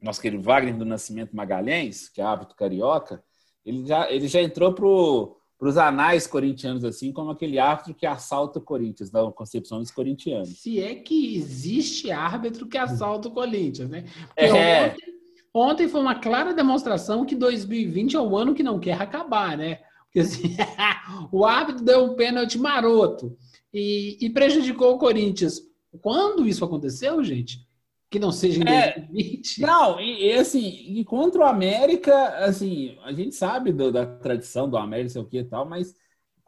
nosso 0.00 0.20
querido 0.20 0.42
Wagner 0.42 0.76
do 0.76 0.84
Nascimento 0.84 1.34
Magalhães, 1.34 2.08
que 2.08 2.20
é 2.20 2.24
hábito 2.24 2.54
carioca, 2.54 3.24
ele 3.66 3.84
já, 3.84 4.10
ele 4.10 4.28
já 4.28 4.40
entrou 4.40 4.72
para 4.72 5.68
os 5.68 5.76
anais 5.76 6.24
corintianos, 6.24 6.84
assim, 6.84 7.12
como 7.12 7.32
aquele 7.32 7.58
árbitro 7.58 7.94
que 7.94 8.06
assalta 8.06 8.60
o 8.60 8.62
Corinthians, 8.62 9.10
na 9.10 9.30
concepção 9.32 9.80
dos 9.80 9.90
corintianos. 9.90 10.60
Se 10.60 10.80
é 10.80 10.94
que 10.94 11.36
existe 11.36 12.12
árbitro 12.12 12.68
que 12.68 12.78
assalta 12.78 13.26
o 13.26 13.32
Corinthians, 13.32 13.90
né? 13.90 14.04
Porque 14.28 14.44
É. 14.44 14.86
ontem, 14.86 15.04
ontem 15.52 15.88
foi 15.88 16.00
uma 16.00 16.14
clara 16.14 16.54
demonstração 16.54 17.26
que 17.26 17.34
2020 17.34 18.14
é 18.14 18.20
o 18.20 18.36
ano 18.36 18.54
que 18.54 18.62
não 18.62 18.78
quer 18.78 19.00
acabar, 19.02 19.56
né? 19.58 19.80
Porque 20.04 20.20
assim, 20.20 20.54
o 21.32 21.44
árbitro 21.44 21.84
deu 21.84 22.04
um 22.04 22.14
pênalti 22.14 22.58
maroto 22.58 23.36
e, 23.74 24.16
e 24.20 24.30
prejudicou 24.30 24.94
o 24.94 24.98
Corinthians. 24.98 25.60
Quando 26.00 26.46
isso 26.46 26.64
aconteceu, 26.64 27.24
gente? 27.24 27.65
Que 28.10 28.18
não 28.18 28.30
seja 28.30 28.62
em 28.62 28.68
É. 28.68 28.92
2020. 28.94 29.60
Não, 29.62 29.98
e, 30.00 30.26
e, 30.28 30.32
assim, 30.34 30.68
e 30.96 31.04
contra 31.04 31.40
o 31.40 31.44
América, 31.44 32.28
assim, 32.44 32.96
a 33.02 33.12
gente 33.12 33.34
sabe 33.34 33.72
do- 33.72 33.90
da 33.90 34.06
tradição 34.06 34.68
do 34.70 34.76
América, 34.76 35.08
sei 35.10 35.22
o 35.22 35.26
que 35.26 35.38
e 35.38 35.44
tal, 35.44 35.66
mas 35.66 35.94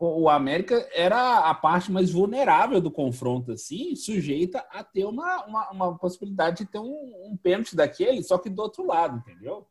o 0.01 0.29
América 0.29 0.89
era 0.95 1.41
a 1.41 1.55
parte 1.55 1.91
mais 1.91 2.13
vulnerável 2.13 2.81
do 2.81 2.91
confronto, 2.91 3.51
assim, 3.51 3.97
sujeita 3.97 4.65
a 4.71 4.85
ter 4.85 5.05
uma, 5.05 5.45
uma, 5.47 5.71
uma 5.73 5.99
possibilidade 5.99 6.59
de 6.59 6.67
ter 6.71 6.79
um, 6.79 7.33
um 7.33 7.37
pênalti 7.37 7.75
daquele, 7.75 8.23
só 8.23 8.39
que 8.39 8.49
do 8.49 8.63
outro 8.63 8.87
lado, 8.87 9.19
entendeu? 9.19 9.67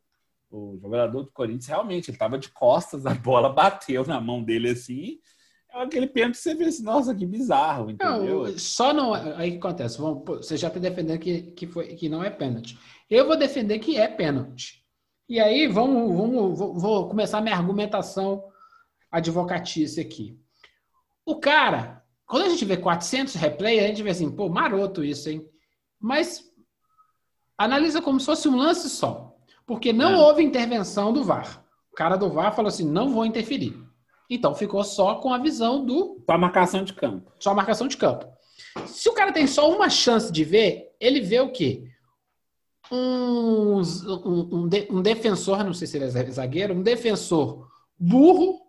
O 0.51 0.77
jogador 0.81 1.23
do 1.23 1.31
Corinthians 1.31 1.67
realmente, 1.67 2.11
estava 2.11 2.37
de 2.37 2.49
costas, 2.49 3.05
a 3.05 3.13
bola 3.13 3.47
bateu 3.49 4.05
na 4.05 4.19
mão 4.19 4.43
dele 4.43 4.69
assim, 4.71 5.19
aquele 5.83 6.07
pênalti 6.07 6.35
que 6.35 6.41
você 6.41 6.55
vê 6.55 6.65
assim, 6.65 6.83
nossa, 6.83 7.13
que 7.15 7.25
bizarro, 7.25 7.91
entendeu? 7.91 8.43
Não, 8.43 8.57
só 8.57 8.93
não. 8.93 9.13
Aí 9.13 9.49
o 9.49 9.51
que 9.53 9.57
acontece? 9.57 9.97
Vamos, 9.97 10.23
você 10.25 10.57
já 10.57 10.67
está 10.67 10.79
defendendo 10.79 11.19
que, 11.19 11.41
que, 11.51 11.67
foi, 11.67 11.87
que 11.95 12.09
não 12.09 12.23
é 12.23 12.29
pênalti. 12.29 12.77
Eu 13.09 13.25
vou 13.27 13.37
defender 13.37 13.79
que 13.79 13.97
é 13.97 14.07
pênalti. 14.07 14.83
E 15.29 15.39
aí, 15.39 15.67
vamos, 15.67 16.15
vamos, 16.15 16.57
vou, 16.57 16.73
vou 16.79 17.09
começar 17.09 17.41
minha 17.41 17.55
argumentação 17.55 18.43
advocatícia 19.11 20.01
aqui. 20.01 20.39
O 21.25 21.39
cara, 21.39 22.03
quando 22.25 22.43
a 22.45 22.49
gente 22.49 22.63
vê 22.65 22.77
400 22.77 23.35
replay, 23.35 23.79
a 23.79 23.87
gente 23.87 24.03
vê 24.03 24.09
assim, 24.11 24.31
pô, 24.31 24.49
maroto 24.49 25.03
isso, 25.03 25.29
hein? 25.29 25.45
Mas 25.99 26.43
analisa 27.57 28.01
como 28.01 28.19
se 28.19 28.25
fosse 28.25 28.47
um 28.47 28.55
lance 28.55 28.89
só. 28.89 29.35
Porque 29.65 29.91
não 29.91 30.11
É. 30.11 30.17
houve 30.17 30.43
intervenção 30.43 31.11
do 31.11 31.23
VAR. 31.23 31.63
O 31.91 31.95
cara 31.95 32.15
do 32.15 32.29
VAR 32.29 32.55
falou 32.55 32.69
assim: 32.69 32.89
não 32.89 33.09
vou 33.09 33.25
interferir. 33.25 33.75
Então 34.29 34.53
ficou 34.55 34.83
só 34.83 35.15
com 35.15 35.33
a 35.33 35.37
visão 35.37 35.85
do 35.85 36.21
Só 36.25 36.33
a 36.33 36.37
marcação 36.37 36.83
de 36.83 36.93
campo. 36.93 37.31
só 37.39 37.53
marcação 37.53 37.87
de 37.87 37.95
campo. 37.97 38.27
Se 38.85 39.07
o 39.09 39.13
cara 39.13 39.31
tem 39.31 39.47
só 39.47 39.69
uma 39.73 39.89
chance 39.89 40.31
de 40.31 40.43
ver, 40.43 40.95
ele 40.99 41.21
vê 41.21 41.39
o 41.39 41.51
quê? 41.51 41.89
Um, 42.91 43.81
um, 43.81 44.49
um 44.63 44.67
de- 44.67 44.87
um 44.89 45.01
defensor, 45.01 45.63
não 45.63 45.73
sei 45.73 45.87
se 45.87 45.97
ele 45.97 46.05
é 46.05 46.09
zagueiro, 46.31 46.73
um 46.73 46.81
defensor 46.83 47.67
burro 47.99 48.61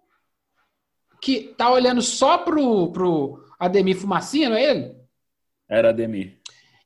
que 1.21 1.55
tá 1.57 1.71
olhando 1.71 2.01
só 2.03 2.39
pro, 2.39 2.91
pro 2.93 3.45
Ademir 3.59 3.97
Fumacinha, 3.97 4.49
não 4.49 4.57
é 4.57 4.65
ele? 4.65 4.97
Era 5.69 5.91
Ademir. 5.91 6.41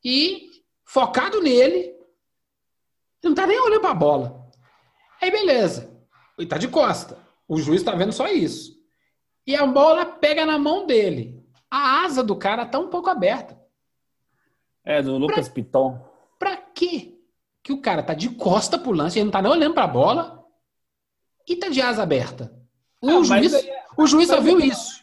E 0.05 0.51
focado 0.85 1.41
nele, 1.43 1.95
não 3.23 3.35
tá 3.35 3.47
nem 3.47 3.61
olhando 3.61 3.81
pra 3.81 3.95
bola. 3.95 4.51
Aí 5.21 5.31
beleza, 5.31 5.91
ele 6.39 6.49
tá 6.49 6.59
de 6.59 6.69
costa. 6.69 7.17
O 7.53 7.59
juiz 7.59 7.83
tá 7.83 7.93
vendo 7.95 8.13
só 8.15 8.29
isso. 8.29 8.81
E 9.47 9.55
a 9.55 9.67
bola 9.67 10.07
pega 10.07 10.47
na 10.47 10.59
mão 10.59 10.87
dele. 10.87 11.39
A 11.71 12.03
asa 12.05 12.23
do 12.23 12.35
cara 12.35 12.65
tá 12.65 12.79
um 12.79 12.89
pouco 12.89 13.11
aberta. 13.11 13.61
É, 14.83 15.03
do 15.03 15.19
Lucas 15.19 15.51
Piton. 15.51 16.03
Pra 16.39 16.57
quê? 16.57 17.19
Que 17.63 17.71
o 17.71 17.81
cara 17.83 18.03
tá 18.03 18.15
de 18.15 18.31
costa 18.31 18.79
pro 18.79 18.93
lance, 18.93 19.19
ele 19.19 19.27
não 19.27 19.31
tá 19.33 19.43
nem 19.43 19.53
olhando 19.53 19.75
pra 19.75 19.87
bola 19.87 20.43
e 21.47 21.55
tá 21.55 21.69
de 21.69 21.83
asa 21.83 22.03
aberta. 22.03 22.53
O 23.03 23.09
Ah, 23.11 23.23
juiz, 23.23 23.53
é- 23.53 23.83
o 23.99 24.07
juiz 24.07 24.29
só 24.29 24.41
viu 24.41 24.57
aí- 24.57 24.69
isso. 24.69 25.03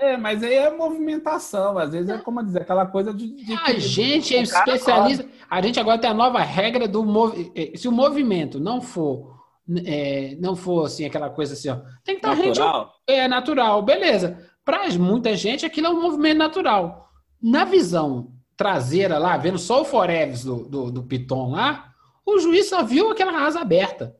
É, 0.00 0.16
mas 0.16 0.42
aí 0.42 0.54
é 0.54 0.70
movimentação. 0.74 1.76
Às 1.76 1.92
vezes 1.92 2.08
é 2.08 2.16
como 2.16 2.42
dizer, 2.42 2.62
aquela 2.62 2.86
coisa 2.86 3.12
de. 3.12 3.28
de- 3.44 3.52
A 3.54 3.74
gente 3.74 4.34
é 4.34 4.40
especialista. 4.40 5.28
A 5.50 5.60
gente 5.60 5.78
agora 5.78 5.98
tem 5.98 6.08
a 6.08 6.14
nova 6.14 6.40
regra 6.40 6.88
do 6.88 7.04
movi- 7.04 7.52
eh, 7.54 7.76
se 7.76 7.86
o 7.88 7.92
movimento 7.92 8.58
não 8.58 8.80
for 8.80 9.43
eh, 9.84 10.36
não 10.40 10.54
for 10.54 10.86
assim 10.86 11.04
aquela 11.04 11.30
coisa 11.30 11.54
assim, 11.54 11.68
ó, 11.68 11.76
tem 12.04 12.16
que 12.16 12.26
estar 12.26 12.34
rente 12.34 12.60
ao 12.60 12.66
Natural. 12.66 12.94
é 13.06 13.28
natural, 13.28 13.82
beleza. 13.82 14.50
Para 14.64 14.88
muita 14.98 15.36
gente, 15.36 15.66
aquilo 15.66 15.88
é 15.88 15.90
um 15.90 16.00
movimento 16.02 16.38
natural. 16.38 17.10
Na 17.40 17.64
visão 17.64 18.32
traseira 18.56 19.18
lá, 19.18 19.36
vendo 19.36 19.58
só 19.58 19.82
o 19.82 19.84
Foreves 19.84 20.44
do, 20.44 20.68
do, 20.68 20.90
do 20.90 21.02
Piton 21.02 21.50
lá, 21.50 21.92
o 22.24 22.38
juiz 22.38 22.68
só 22.68 22.82
viu 22.82 23.10
aquela 23.10 23.44
asa 23.44 23.60
aberta. 23.60 24.16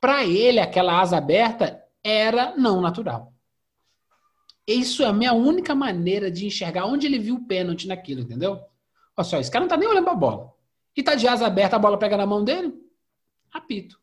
Para 0.00 0.24
ele, 0.24 0.58
aquela 0.58 1.00
asa 1.00 1.18
aberta 1.18 1.80
era 2.02 2.54
não 2.56 2.80
natural. 2.80 3.32
Isso 4.66 5.02
é 5.02 5.06
a 5.06 5.12
minha 5.12 5.32
única 5.32 5.74
maneira 5.74 6.30
de 6.30 6.46
enxergar 6.46 6.86
onde 6.86 7.06
ele 7.06 7.18
viu 7.18 7.34
o 7.34 7.46
pênalti 7.46 7.86
naquilo, 7.86 8.20
entendeu? 8.20 8.60
Olha 9.16 9.24
só, 9.24 9.38
esse 9.38 9.50
cara 9.50 9.64
não 9.64 9.68
tá 9.68 9.76
nem 9.76 9.88
olhando 9.88 10.04
pra 10.04 10.14
bola. 10.14 10.52
E 10.96 11.02
tá 11.02 11.14
de 11.14 11.26
asa 11.26 11.46
aberta, 11.46 11.76
a 11.76 11.78
bola 11.78 11.98
pega 11.98 12.16
na 12.16 12.26
mão 12.26 12.44
dele, 12.44 12.72
apito. 13.52 14.00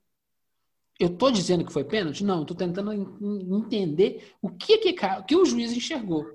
Eu 1.00 1.16
tô 1.18 1.32
dizendo 1.32 1.64
que 1.66 1.72
foi 1.72 1.84
pênalti? 1.86 2.24
Não, 2.26 2.44
tô 2.46 2.54
tentando 2.54 2.92
en- 2.92 3.18
en- 3.22 3.56
entender 3.58 4.34
o 4.42 4.50
que, 4.50 4.78
que, 4.80 4.94
que 4.94 5.36
o 5.36 5.46
juiz 5.46 5.72
enxergou. 5.72 6.26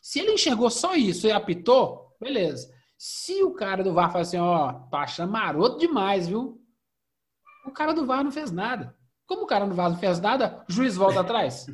Se 0.00 0.20
ele 0.20 0.32
enxergou 0.32 0.70
só 0.70 0.94
isso 0.94 1.26
e 1.26 1.32
apitou, 1.32 2.14
beleza. 2.20 2.72
Se 2.96 3.42
o 3.42 3.52
cara 3.52 3.82
do 3.82 3.92
VAR 3.92 4.10
fala 4.12 4.22
assim, 4.22 4.38
ó, 4.38 4.72
tá 4.72 5.26
maroto 5.26 5.78
demais, 5.78 6.28
viu? 6.28 6.60
O 7.66 7.72
cara 7.72 7.92
do 7.92 8.06
VAR 8.06 8.22
não 8.22 8.30
fez 8.30 8.52
nada. 8.52 8.96
Como 9.26 9.42
o 9.42 9.46
cara 9.46 9.66
do 9.66 9.74
VAR 9.74 9.90
não 9.90 9.98
fez 9.98 10.20
nada, 10.20 10.64
o 10.68 10.72
juiz 10.72 10.96
volta 10.96 11.20
atrás. 11.20 11.66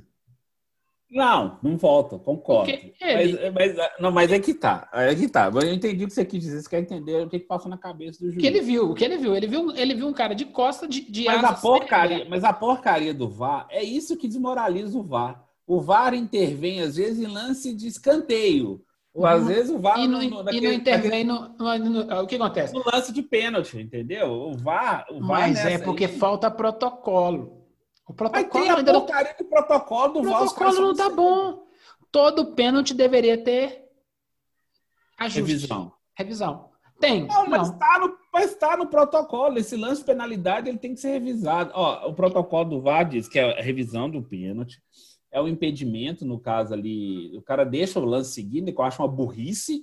Não, 1.11 1.59
não 1.63 1.77
volta, 1.79 2.19
concordo. 2.19 2.71
Porque 2.71 2.95
ele- 3.03 3.51
Mas, 3.51 3.75
mas- 3.75 3.91
não, 3.99 4.11
mas 4.11 4.31
é 4.31 4.39
que 4.39 4.53
tá. 4.53 4.89
É 4.93 5.15
que 5.15 5.27
tá. 5.29 5.51
Eu 5.55 5.73
entendi 5.73 6.05
o 6.05 6.07
que 6.09 6.13
você 6.13 6.25
quis 6.25 6.41
dizer. 6.41 6.61
Você 6.61 6.69
quer 6.69 6.81
entender 6.81 7.25
o 7.25 7.29
que, 7.31 7.39
que 7.39 7.47
passou 7.47 7.71
na 7.71 7.79
cabeça 7.79 8.19
do 8.21 8.27
O 8.27 8.31
juiz. 8.31 8.41
que 8.41 8.47
ele 8.47 8.61
viu? 8.61 8.91
O 8.91 8.95
que 8.95 9.05
ele 9.05 9.17
viu? 9.17 9.35
Ele 9.35 9.47
viu, 9.47 9.75
ele 9.75 9.95
viu 9.95 10.07
um 10.07 10.13
cara 10.13 10.35
de 10.35 10.45
costa 10.45 10.87
de, 10.87 11.01
de 11.11 11.25
Mas 11.25 11.43
a 11.43 11.55
porcaria, 11.55 12.27
mas 12.29 12.45
a 12.45 12.53
porcaria 12.53 13.15
do 13.15 13.29
VAR 13.29 13.67
é 13.71 13.83
isso 13.83 14.17
que 14.19 14.29
desmoraliza 14.29 14.99
o 14.99 15.03
VAR. 15.03 15.43
O 15.67 15.81
VAR 15.81 16.13
intervém, 16.15 16.81
às 16.83 16.97
vezes, 16.97 17.19
em 17.23 17.33
lance 17.33 17.75
de 17.75 17.87
escanteio. 17.87 18.83
Ou 19.15 19.27
às 19.27 19.41
Uhum. 19.41 19.49
vezes 19.49 19.71
o 19.71 19.79
VAR 19.79 19.99
E 19.99 20.07
não, 20.07 20.19
no- 20.19 20.23
e 20.23 20.29
no- 20.31 20.37
não 20.37 20.45
naquele- 20.45 20.75
intervém 20.75 21.25
no, 21.25 21.49
no- 21.59 21.79
no- 21.79 22.23
O 22.23 22.27
que 22.27 22.37
acontece? 22.37 22.73
no 22.75 22.83
lance 22.85 23.13
de 23.13 23.23
pênalti, 23.23 23.79
entendeu? 23.81 24.31
O 24.31 24.53
VAR, 24.57 25.07
o 25.11 25.15
VAR 25.21 25.41
Mas 25.41 25.59
é 25.59 25.65
nessa 25.71 25.85
porque 25.85 26.05
aí- 26.05 26.13
falta 26.19 26.51
protocolo. 26.51 27.58
O 28.09 28.15
Mas 28.15 28.17
protocolo 28.17 28.65
tem 28.65 28.71
a 28.71 28.77
ainda 28.77 28.93
não 28.93 29.01
do 29.01 29.45
protocolo 29.45 30.13
do 30.15 30.21
O 30.21 30.23
protocolo 30.23 30.81
não 30.81 30.95
tá 30.95 31.11
bom. 31.11 31.67
Todo 32.11 32.55
pênalti 32.55 32.95
deveria 32.95 33.43
ter 33.43 33.85
ajuste. 35.19 35.41
Revisão. 35.41 35.93
Revisão. 36.17 36.71
Tem. 36.99 37.27
Não, 37.27 37.47
mas 37.47 37.69
está 37.69 37.99
no, 37.99 38.19
mas 38.33 38.55
tá 38.57 38.77
no 38.77 38.87
protocolo. 38.87 39.59
Esse 39.59 39.77
lance 39.77 40.01
de 40.01 40.07
penalidade 40.07 40.69
ele 40.69 40.79
tem 40.79 40.95
que 40.95 41.01
ser 41.01 41.11
revisado. 41.11 41.71
Ó, 41.75 42.09
o 42.09 42.15
protocolo 42.15 42.71
do 42.71 42.81
VAR 42.81 43.07
diz 43.07 43.29
que 43.29 43.39
é 43.39 43.59
a 43.59 43.63
revisão 43.63 44.11
do 44.11 44.23
pênalti, 44.23 44.83
é 45.31 45.41
o 45.41 45.47
impedimento, 45.47 46.25
no 46.25 46.41
caso 46.41 46.73
ali. 46.73 47.37
O 47.37 47.43
cara 47.43 47.65
deixa 47.65 48.01
o 48.01 48.05
lance 48.05 48.33
seguindo, 48.33 48.73
que 48.73 48.81
eu 48.81 48.85
acho 48.85 49.03
uma 49.03 49.09
burrice. 49.09 49.83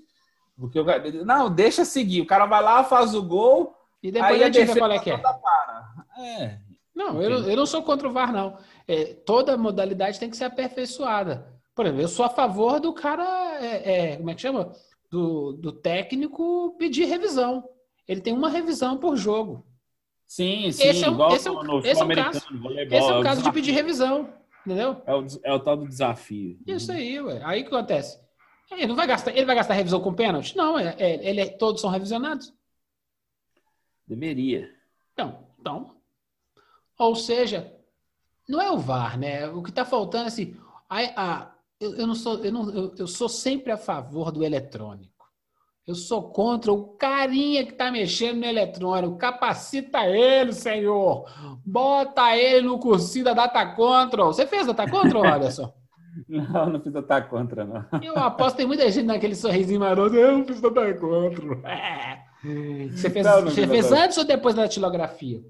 Porque 0.57 0.79
o 0.79 0.85
cara, 0.85 1.11
não, 1.23 1.53
deixa 1.53 1.85
seguir. 1.85 2.21
O 2.21 2.27
cara 2.27 2.45
vai 2.47 2.61
lá, 2.61 2.83
faz 2.83 3.13
o 3.13 3.21
gol. 3.21 3.73
E 4.01 4.11
depois 4.11 4.33
aí 4.33 4.43
a 4.43 4.51
gente 4.51 4.73
vê 4.73 4.79
qual 4.79 4.91
é 4.91 4.99
que 4.99 5.11
é. 5.11 5.17
para. 5.17 6.05
É. 6.17 6.64
Não, 6.95 7.21
eu, 7.21 7.29
não- 7.29 7.49
eu 7.49 7.55
não 7.57 7.65
sou 7.65 7.83
contra 7.83 8.07
o 8.07 8.11
VAR, 8.11 8.31
não. 8.31 8.57
É, 8.87 9.13
toda 9.13 9.57
modalidade 9.57 10.19
tem 10.19 10.29
que 10.29 10.37
ser 10.37 10.45
aperfeiçoada. 10.45 11.53
Por 11.75 11.85
exemplo, 11.85 12.01
eu 12.03 12.07
sou 12.07 12.25
a 12.25 12.29
favor 12.29 12.79
do 12.79 12.93
cara, 12.93 13.23
é, 13.61 14.11
é, 14.13 14.17
como 14.17 14.29
é 14.29 14.35
que 14.35 14.41
chama? 14.41 14.71
Do, 15.11 15.53
do 15.53 15.71
técnico 15.73 16.75
pedir 16.79 17.05
revisão. 17.05 17.67
Ele 18.07 18.21
tem 18.21 18.33
uma 18.33 18.49
revisão 18.49 18.97
por 18.97 19.17
jogo. 19.17 19.65
Sim, 20.25 20.71
sim, 20.71 20.87
Esse 20.87 21.03
é 21.03 21.09
um- 21.09 21.13
igual 21.13 21.35
esse 21.35 21.47
é 21.47 21.51
um- 21.51 21.63
no 21.63 21.79
esse 21.79 21.89
é 21.89 21.91
um 21.91 21.95
sul-americano, 21.95 22.33
caso- 22.33 22.59
voleibol, 22.61 22.97
Esse 22.97 23.07
é 23.07 23.11
é 23.11 23.15
o 23.15 23.19
o 23.19 23.23
caso 23.23 23.43
de 23.43 23.51
pedir 23.51 23.71
revisão. 23.71 24.33
Entendeu? 24.65 25.01
É 25.05 25.13
o, 25.13 25.25
é 25.43 25.53
o 25.53 25.59
tal 25.59 25.77
do 25.77 25.87
desafio. 25.87 26.57
Isso 26.65 26.91
aí, 26.91 27.21
ué. 27.21 27.39
Aí 27.43 27.61
o 27.61 27.65
que 27.69 27.75
acontece? 27.75 28.19
Ele 28.71 28.87
não 28.87 28.95
vai 28.95 29.05
gastar, 29.05 29.29
ele 29.31 29.45
vai 29.45 29.55
gastar 29.55 29.75
revisão 29.75 30.01
com 30.01 30.11
pênalti? 30.13 30.57
Não, 30.57 30.79
é, 30.79 30.95
é- 30.97 31.29
ele 31.29 31.41
é- 31.41 31.49
todos 31.49 31.81
são 31.81 31.89
revisionados. 31.91 32.51
Deveria. 34.07 34.69
Então, 35.13 35.47
então. 35.59 35.94
Ou 36.97 37.15
seja, 37.15 37.71
não 38.47 38.61
é 38.61 38.71
o 38.71 38.77
VAR, 38.77 39.17
né? 39.17 39.47
O 39.49 39.61
que 39.63 39.69
está 39.69 39.83
faltando 39.85 40.25
é 40.25 40.27
assim. 40.27 40.55
A, 40.89 40.99
a- 41.15 41.51
eu, 41.79 41.95
eu 41.95 42.07
não 42.07 42.15
sou, 42.15 42.37
eu, 42.43 42.51
não, 42.51 42.69
eu, 42.69 42.93
eu 42.97 43.07
sou 43.07 43.27
sempre 43.27 43.71
a 43.71 43.77
favor 43.77 44.31
do 44.31 44.43
eletrônico. 44.43 45.13
Eu 45.85 45.93
sou 45.93 46.31
contra 46.31 46.71
o 46.71 46.95
carinha 46.95 47.63
que 47.63 47.71
está 47.73 47.91
mexendo 47.91 48.37
no 48.39 48.45
eletrônico. 48.45 49.17
Capacita 49.17 50.05
ele, 50.07 50.51
senhor. 50.51 51.29
Bota 51.63 52.35
ele 52.35 52.65
no 52.65 52.79
cursinho 52.79 53.25
da 53.25 53.33
Data 53.33 53.63
Control. 53.75 54.33
Você 54.33 54.47
fez 54.47 54.65
Data 54.65 54.89
Control, 54.89 55.23
Anderson? 55.27 55.71
Não, 56.29 56.69
não 56.71 56.79
fiz 56.81 56.95
ataque 56.95 57.29
contra, 57.29 57.65
não. 57.65 57.85
Eu 58.01 58.17
aposto 58.17 58.55
tem 58.55 58.65
muita 58.65 58.89
gente 58.89 59.05
naquele 59.05 59.35
sorrisinho 59.35 59.81
maroto. 59.81 60.15
Eu 60.15 60.37
não 60.37 60.45
fiz 60.45 60.59
Data 60.61 60.93
Control. 60.93 61.59
É. 61.67 62.19
Você 62.89 63.09
fez, 63.09 63.25
Não, 63.25 63.41
não 63.41 63.51
você 63.51 63.67
fez 63.67 63.89
Data- 63.89 64.03
antes 64.05 64.17
ou 64.17 64.23
depois 64.23 64.55
da 64.55 64.63
datilografia? 64.63 65.41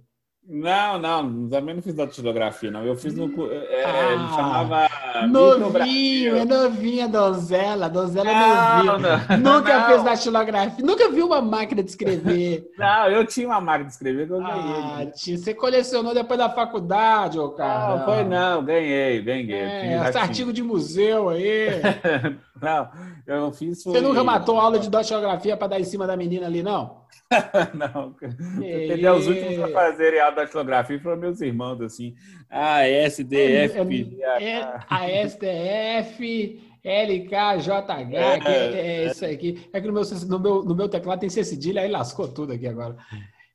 Não, 0.47 0.99
não, 0.99 1.49
também 1.49 1.73
não 1.75 1.81
fiz 1.81 1.95
datilografia, 1.95 2.69
não. 2.69 2.83
Eu 2.85 2.95
fiz 2.95 3.15
no. 3.15 3.29
cu- 3.29 3.47
É, 3.51 3.83
Ah, 3.83 4.11
ele 4.13 4.27
chamava. 4.29 4.87
Novinho, 5.27 6.35
é 6.37 6.45
novinha, 6.45 7.07
donzela. 7.07 7.89
Donzela 7.89 8.25
Não, 8.31 8.85
novinha. 8.85 9.25
não, 9.37 9.37
Nunca 9.55 9.79
não. 9.79 9.85
fez 9.87 10.03
datilografia. 10.03 10.85
Nunca 10.85 11.09
viu 11.09 11.25
uma 11.25 11.41
máquina 11.41 11.81
de 11.81 11.89
escrever. 11.89 12.69
Não, 12.77 13.09
eu 13.09 13.25
tinha 13.25 13.47
uma 13.47 13.59
máquina 13.59 13.85
de 13.85 13.93
escrever 13.93 14.27
que 14.27 14.33
eu 14.33 14.45
Ah, 14.45 14.51
ganhei. 14.95 15.11
tio, 15.11 15.37
você 15.37 15.53
colecionou 15.53 16.13
depois 16.13 16.37
da 16.37 16.49
faculdade, 16.49 17.39
ô 17.39 17.49
cara. 17.49 17.97
Não, 17.97 18.05
foi 18.05 18.23
não, 18.23 18.63
ganhei, 18.63 19.21
ganhei. 19.21 19.51
É, 19.55 19.81
Tinha- 19.81 20.01
esse 20.03 20.11
tinha. 20.11 20.23
artigo 20.23 20.53
de 20.53 20.61
museu 20.63 21.29
aí. 21.29 21.69
Não, 22.61 22.89
eu 23.27 23.51
fiz. 23.51 23.83
Você 23.83 23.91
foi- 23.91 24.01
nunca 24.01 24.23
matou 24.23 24.57
aula 24.59 24.79
de 24.79 24.89
datilografia 24.89 25.57
pra 25.57 25.67
dar 25.67 25.79
em 25.79 25.83
cima 25.83 26.07
da 26.07 26.15
menina 26.15 26.45
ali, 26.45 26.63
não? 26.63 27.01
Não, 27.74 28.15
eu 28.22 28.88
peguei 28.88 29.10
os 29.10 29.27
últimos 29.27 29.60
a 29.60 29.67
fazerem 29.70 30.20
a 30.20 30.29
datilografia 30.29 31.00
foram 31.00 31.17
meus 31.17 31.41
irmãos, 31.41 31.82
assim. 31.82 32.15
A, 32.50 32.88
S, 32.88 33.24
D, 33.24 33.36
F, 33.63 33.86
P, 33.86 34.17
É, 34.22 34.58
H. 34.58 34.86
a 34.89 35.29
STF, 35.29 36.62
LKJH, 36.84 38.39
que 38.41 38.48
é, 38.48 38.77
é 38.77 39.05
isso 39.08 39.25
aqui. 39.25 39.67
É 39.74 39.82
que 39.82 39.88
no 39.88 39.94
meu, 39.94 40.03
no, 40.03 40.39
meu, 40.39 40.63
no 40.63 40.75
meu 40.75 40.88
teclado 40.88 41.20
tem 41.20 41.29
C 41.29 41.44
cedilha, 41.44 41.82
aí 41.82 41.89
lascou 41.89 42.27
tudo 42.27 42.53
aqui 42.53 42.67
agora. 42.67 42.96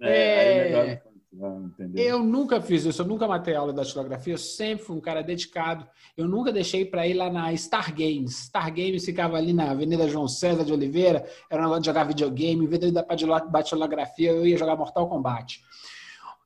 É, 0.01 0.75
aí 0.75 1.01
entendeu? 1.33 2.05
Eu 2.05 2.23
nunca 2.23 2.61
fiz 2.61 2.85
isso, 2.85 3.03
eu 3.03 3.07
nunca 3.07 3.29
matei 3.29 3.55
aula 3.55 3.73
de 3.73 3.79
datilografia, 3.79 4.35
eu 4.35 4.39
sempre 4.39 4.85
fui 4.85 4.97
um 4.97 5.01
cara 5.01 5.23
dedicado. 5.23 5.87
Eu 6.17 6.27
nunca 6.27 6.53
deixei 6.53 6.85
para 6.85 7.07
ir 7.07 7.15
lá 7.15 7.31
na 7.31 7.57
Star 7.57 7.95
Games. 7.95 8.47
Star 8.47 8.69
Games 8.69 9.05
ficava 9.05 9.37
ali 9.37 9.53
na 9.53 9.71
Avenida 9.71 10.09
João 10.09 10.27
César 10.27 10.65
de 10.65 10.73
Oliveira, 10.73 11.25
era 11.49 11.61
um 11.61 11.65
negócio 11.65 11.83
de 11.83 11.87
jogar 11.87 12.05
videogame, 12.05 12.65
em 12.65 12.69
vez 12.69 12.81
de 12.81 12.89
ir 12.89 13.03
para 13.05 13.39
datilografia, 13.47 14.33
eu 14.33 14.47
ia 14.47 14.57
jogar 14.57 14.77
Mortal 14.77 15.09
Kombat. 15.09 15.61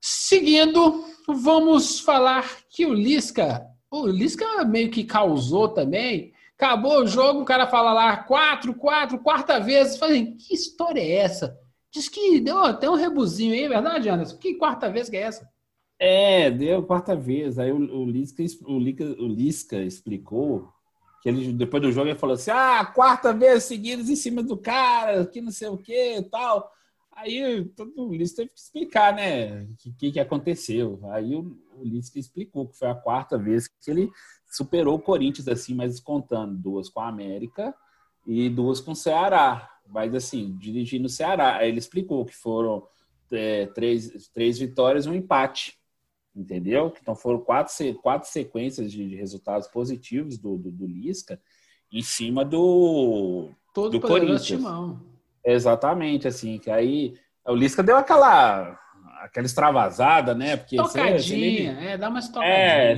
Seguindo, 0.01 1.03
vamos 1.27 2.01
falar 2.01 2.47
que 2.69 2.85
o 2.85 2.93
Lisca, 2.93 3.67
o 3.91 4.07
Lisca 4.07 4.65
meio 4.65 4.91
que 4.91 5.03
causou 5.03 5.69
também. 5.69 6.35
Acabou 6.59 7.03
o 7.03 7.07
jogo, 7.07 7.41
o 7.41 7.45
cara 7.45 7.67
fala 7.67 7.93
lá 7.93 8.17
4, 8.19 8.75
4, 8.75 9.19
quarta 9.21 9.59
vez. 9.59 9.97
Falei, 9.97 10.33
que 10.37 10.55
história 10.55 11.01
é 11.01 11.17
essa? 11.17 11.59
Diz 11.95 12.09
que 12.09 12.41
deu 12.41 12.59
até 12.59 12.91
um 12.91 12.97
rebuzinho 12.97 13.53
aí, 13.53 13.63
é 13.63 13.69
verdade, 13.69 14.09
Anderson? 14.09 14.37
Que 14.37 14.57
quarta 14.57 14.91
vez 14.91 15.09
que 15.09 15.17
é 15.17 15.21
essa? 15.21 15.49
É, 15.97 16.51
deu 16.51 16.83
quarta 16.83 17.15
vez. 17.15 17.57
Aí 17.57 17.71
o, 17.71 17.77
o, 17.77 18.05
Lisca, 18.05 18.43
o, 18.67 18.81
Lisca, 18.81 19.05
o 19.05 19.29
Lisca 19.29 19.77
explicou 19.77 20.69
que 21.23 21.29
ele, 21.29 21.53
depois 21.53 21.81
do 21.81 21.93
jogo, 21.93 22.09
ele 22.09 22.19
falou 22.19 22.35
assim: 22.35 22.51
ah, 22.51 22.85
quarta 22.85 23.33
vez 23.33 23.63
seguidas 23.63 24.11
em 24.11 24.17
cima 24.17 24.43
do 24.43 24.57
cara, 24.57 25.25
que 25.25 25.41
não 25.41 25.53
sei 25.53 25.69
o 25.69 25.79
que 25.79 26.21
tal. 26.33 26.69
Aí 27.13 27.65
todo 27.77 27.93
o 27.97 28.13
Lisca 28.13 28.39
teve 28.39 28.51
que 28.51 28.59
explicar, 28.59 29.15
né, 29.15 29.63
o 29.63 29.77
que, 29.77 29.93
que, 29.93 30.13
que 30.13 30.21
aconteceu. 30.21 30.99
Aí 31.13 31.37
o, 31.37 31.57
o 31.77 31.85
Lisca 31.85 32.19
explicou 32.19 32.67
que 32.67 32.77
foi 32.77 32.89
a 32.89 32.95
quarta 32.97 33.39
vez 33.39 33.69
que 33.69 33.89
ele 33.89 34.11
superou 34.51 34.97
o 34.97 35.03
Corinthians, 35.03 35.47
assim, 35.47 35.75
mas 35.75 36.01
contando 36.01 36.57
duas 36.57 36.89
com 36.89 36.99
a 36.99 37.09
América 37.09 37.73
e 38.27 38.51
duas 38.51 38.81
com 38.81 38.91
o 38.91 38.97
Ceará. 38.97 39.71
Mas 39.89 40.15
assim, 40.15 40.57
dirigindo 40.59 41.07
o 41.07 41.11
Ceará. 41.11 41.67
Ele 41.67 41.79
explicou 41.79 42.25
que 42.25 42.35
foram 42.35 42.87
é, 43.31 43.67
três, 43.67 44.29
três 44.33 44.59
vitórias 44.59 45.07
e 45.07 45.09
um 45.09 45.15
empate 45.15 45.79
entendeu? 46.35 46.93
Então 47.01 47.15
foram 47.15 47.39
quatro, 47.39 47.73
quatro 48.03 48.29
sequências 48.29 48.91
de, 48.91 49.09
de 49.09 49.15
resultados 49.15 49.69
positivos 49.69 50.37
do, 50.37 50.57
do, 50.57 50.71
do, 50.71 50.87
Lisca 50.87 51.41
em 51.93 52.03
cima 52.03 52.45
do, 52.45 53.51
Todo 53.73 53.93
do 53.93 54.01
Corinthians. 54.01 54.45
Timão. 54.45 55.01
Exatamente, 55.45 56.27
assim, 56.27 56.59
que 56.59 56.71
aí 56.71 57.15
o 57.47 57.55
Lisca 57.55 57.83
deu 57.83 57.97
aquela 57.97 58.81
aquela 59.21 59.47
extravasada, 59.47 60.35
né? 60.35 60.57
Porque 60.57 60.77
tocadinha, 60.77 61.75
você, 61.75 61.87
é, 61.87 61.99
dá 61.99 62.09
uma 62.09 62.19
estocadinha. 62.19 62.55
É, 62.55 62.97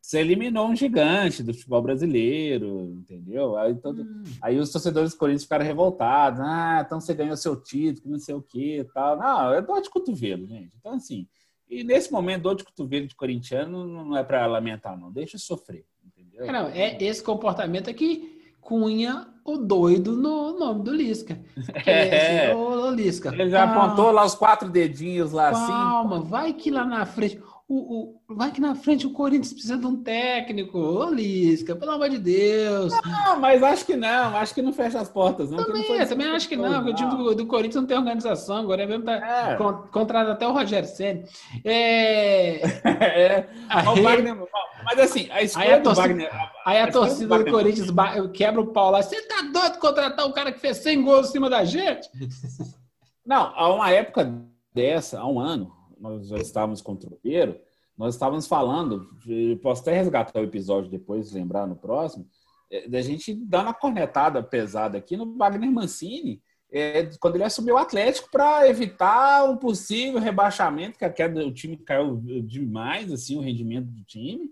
você 0.00 0.20
eliminou 0.20 0.66
um 0.66 0.74
gigante 0.74 1.42
do 1.42 1.52
futebol 1.52 1.82
brasileiro, 1.82 2.94
entendeu? 2.98 3.56
Aí, 3.56 3.74
todo, 3.74 4.02
hum. 4.02 4.22
aí 4.40 4.58
os 4.58 4.70
torcedores 4.70 5.12
do 5.12 5.18
Corinthians 5.18 5.42
ficaram 5.42 5.64
revoltados. 5.64 6.40
Ah, 6.40 6.82
então 6.84 7.00
você 7.00 7.14
ganhou 7.14 7.36
seu 7.36 7.54
título, 7.54 8.12
não 8.12 8.18
sei 8.18 8.34
o 8.34 8.42
que 8.42 8.84
tal. 8.94 9.18
Não, 9.18 9.52
é 9.52 9.60
dor 9.60 9.80
de 9.82 9.90
cotovelo, 9.90 10.46
gente. 10.46 10.74
Então, 10.78 10.94
assim, 10.94 11.28
e 11.68 11.84
nesse 11.84 12.10
momento, 12.10 12.42
dor 12.42 12.56
de 12.56 12.64
cotovelo 12.64 13.06
de 13.06 13.14
corintiano 13.14 13.86
não 13.86 14.16
é 14.16 14.24
para 14.24 14.44
lamentar, 14.46 14.98
não. 14.98 15.12
Deixa 15.12 15.38
sofrer, 15.38 15.84
entendeu? 16.04 16.44
É, 16.44 16.52
não, 16.52 16.66
é 16.68 16.96
esse 17.00 17.22
comportamento 17.22 17.92
que 17.94 18.40
cunha 18.60 19.28
o 19.44 19.56
doido 19.56 20.16
no 20.16 20.58
nome 20.58 20.82
do 20.82 20.92
Lisca. 20.92 21.38
É, 21.86 22.48
assim, 22.50 22.56
ô, 22.56 22.90
Lisca. 22.90 23.32
Ele 23.32 23.50
já 23.50 23.64
apontou 23.64 24.10
lá 24.10 24.24
os 24.24 24.34
quatro 24.34 24.68
dedinhos 24.68 25.30
lá 25.30 25.50
calma, 25.50 25.64
assim. 25.64 25.72
Calma, 25.72 26.20
vai 26.20 26.52
que 26.52 26.70
lá 26.70 26.84
na 26.84 27.06
frente. 27.06 27.40
O, 27.72 28.18
o, 28.28 28.34
vai 28.34 28.50
que 28.50 28.60
na 28.60 28.74
frente 28.74 29.06
o 29.06 29.12
Corinthians 29.12 29.52
precisa 29.52 29.78
de 29.78 29.86
um 29.86 30.02
técnico. 30.02 30.76
Ô, 30.76 31.08
Lisca, 31.08 31.76
pelo 31.76 31.92
amor 31.92 32.08
de 32.08 32.18
Deus. 32.18 32.92
Não, 33.06 33.38
mas 33.38 33.62
acho 33.62 33.86
que 33.86 33.94
não. 33.94 34.36
Acho 34.36 34.52
que 34.52 34.60
não 34.60 34.72
fecha 34.72 34.98
as 34.98 35.08
portas, 35.08 35.52
não. 35.52 35.64
Também, 35.64 35.88
não 35.88 36.04
também 36.04 36.26
acho 36.26 36.48
que 36.48 36.56
não, 36.56 36.82
porque 36.82 36.90
o 36.90 36.94
time 36.96 37.10
do, 37.10 37.32
do, 37.32 37.46
Corinthians 37.46 37.76
não 37.76 37.86
tem 37.86 37.96
organização. 37.96 38.56
Agora 38.56 38.84
mesmo 38.88 39.04
tá 39.04 39.14
é. 39.14 39.56
contrata 39.92 40.32
até 40.32 40.48
o 40.48 40.52
Rogério 40.52 40.88
Senna. 40.88 41.22
É... 41.64 42.60
é. 42.84 43.48
Aí, 43.68 44.02
Wagner, 44.02 44.36
mas 44.84 44.98
assim, 44.98 45.28
a 45.30 45.40
escolha 45.40 45.66
aí 45.66 45.72
a 45.72 45.78
do 45.78 45.84
torcida, 45.84 46.08
Wagner... 46.08 46.50
Aí 46.66 46.78
a, 46.78 46.84
a 46.86 46.90
torcida 46.90 47.38
do, 47.38 47.44
do 47.44 47.50
Corinthians 47.52 47.88
quebra 48.34 48.60
o 48.60 48.66
pau 48.66 48.90
lá. 48.90 49.00
Você 49.00 49.22
tá 49.28 49.42
doido 49.42 49.74
de 49.74 49.78
contratar 49.78 50.26
um 50.26 50.32
cara 50.32 50.50
que 50.50 50.58
fez 50.58 50.78
100 50.78 51.02
gols 51.04 51.28
em 51.28 51.32
cima 51.32 51.48
da 51.48 51.64
gente? 51.64 52.08
Não, 53.24 53.52
há 53.54 53.72
uma 53.72 53.92
época 53.92 54.42
dessa, 54.74 55.20
há 55.20 55.26
um 55.28 55.38
ano, 55.38 55.70
nós 56.00 56.28
já 56.28 56.38
estávamos 56.38 56.80
com 56.80 56.92
o 56.92 56.96
tropeiro, 56.96 57.60
nós 57.96 58.14
estávamos 58.14 58.46
falando, 58.46 59.08
posso 59.62 59.82
até 59.82 59.92
resgatar 59.92 60.40
o 60.40 60.44
episódio 60.44 60.90
depois, 60.90 61.32
lembrar 61.32 61.66
no 61.66 61.76
próximo, 61.76 62.26
da 62.88 63.02
gente 63.02 63.34
dando 63.34 63.66
uma 63.66 63.74
cornetada 63.74 64.42
pesada 64.42 64.96
aqui 64.96 65.16
no 65.16 65.36
Wagner 65.36 65.70
Mancini, 65.70 66.40
é, 66.72 67.10
quando 67.20 67.34
ele 67.34 67.44
assumiu 67.44 67.74
o 67.74 67.78
Atlético 67.78 68.30
para 68.30 68.68
evitar 68.68 69.44
um 69.50 69.56
possível 69.56 70.20
rebaixamento, 70.20 70.98
que 70.98 71.04
a 71.04 71.10
queda, 71.10 71.44
o 71.44 71.52
time 71.52 71.76
caiu 71.76 72.16
demais, 72.44 73.12
assim, 73.12 73.36
o 73.36 73.40
rendimento 73.40 73.86
do 73.86 74.04
time, 74.04 74.50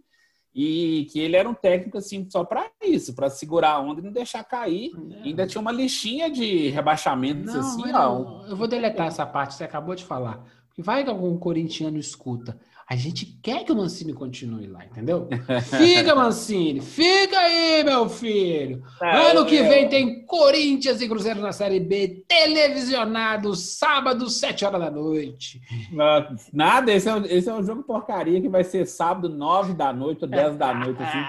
e 0.53 1.07
que 1.13 1.21
ele 1.21 1.37
era 1.37 1.49
um 1.49 1.55
técnico 1.55 1.99
assim 1.99 2.29
só 2.29 2.43
para 2.43 2.69
isso, 2.83 3.15
para 3.15 3.31
segurar 3.31 3.75
a 3.75 3.81
onda 3.81 4.01
e 4.01 4.05
não 4.05 4.11
deixar 4.11 4.43
cair. 4.43 4.91
É. 5.13 5.29
Ainda 5.29 5.47
tinha 5.47 5.61
uma 5.61 5.71
listinha 5.71 6.29
de 6.29 6.69
rebaixamentos 6.71 7.55
não, 7.55 7.61
assim, 7.61 7.89
eu, 7.89 7.97
ó. 7.97 8.47
Eu 8.49 8.57
vou 8.57 8.67
deletar 8.67 9.07
essa 9.07 9.25
parte 9.25 9.51
que 9.51 9.59
você 9.59 9.65
acabou 9.65 9.95
de 9.95 10.05
falar. 10.05 10.45
Porque 10.79 10.83
vai 10.83 11.03
que 11.03 11.11
algum 11.11 11.37
corintiano 11.37 11.99
escuta. 11.99 12.57
A 12.89 12.95
gente 12.97 13.27
quer 13.43 13.65
que 13.65 13.73
o 13.73 13.77
Mancini 13.77 14.15
continue 14.15 14.67
lá, 14.69 14.83
entendeu? 14.87 15.29
Fica, 15.77 16.15
Mancini, 16.15 16.81
fica 16.81 17.37
aí, 17.39 17.85
meu 17.85 18.09
filho. 18.09 18.83
É, 19.03 19.31
ano 19.31 19.45
que 19.45 19.57
eu- 19.57 19.69
vem 19.69 19.89
tem 19.91 20.25
Corinthians 20.25 21.03
e 21.03 21.09
Cruzeiro 21.09 21.41
na 21.41 21.53
Série 21.53 21.81
B, 21.81 22.25
televisionado, 22.27 23.55
sábado, 23.55 24.31
7 24.31 24.65
horas 24.65 24.81
da 24.81 24.91
noite. 24.91 25.61
Não, 25.93 26.35
Nada, 26.53 26.93
esse 26.93 27.09
é, 27.09 27.15
um, 27.15 27.25
esse 27.27 27.49
é 27.49 27.53
um 27.55 27.63
jogo 27.63 27.83
porcaria 27.83 28.41
que 28.41 28.49
vai 28.49 28.65
ser 28.65 28.87
sábado, 28.87 29.29
9 29.29 29.75
da 29.75 29.93
noite 29.93 30.23
ou 30.25 30.29
10 30.31 30.57
da 30.57 30.73
noite, 30.73 31.03
assim, 31.03 31.25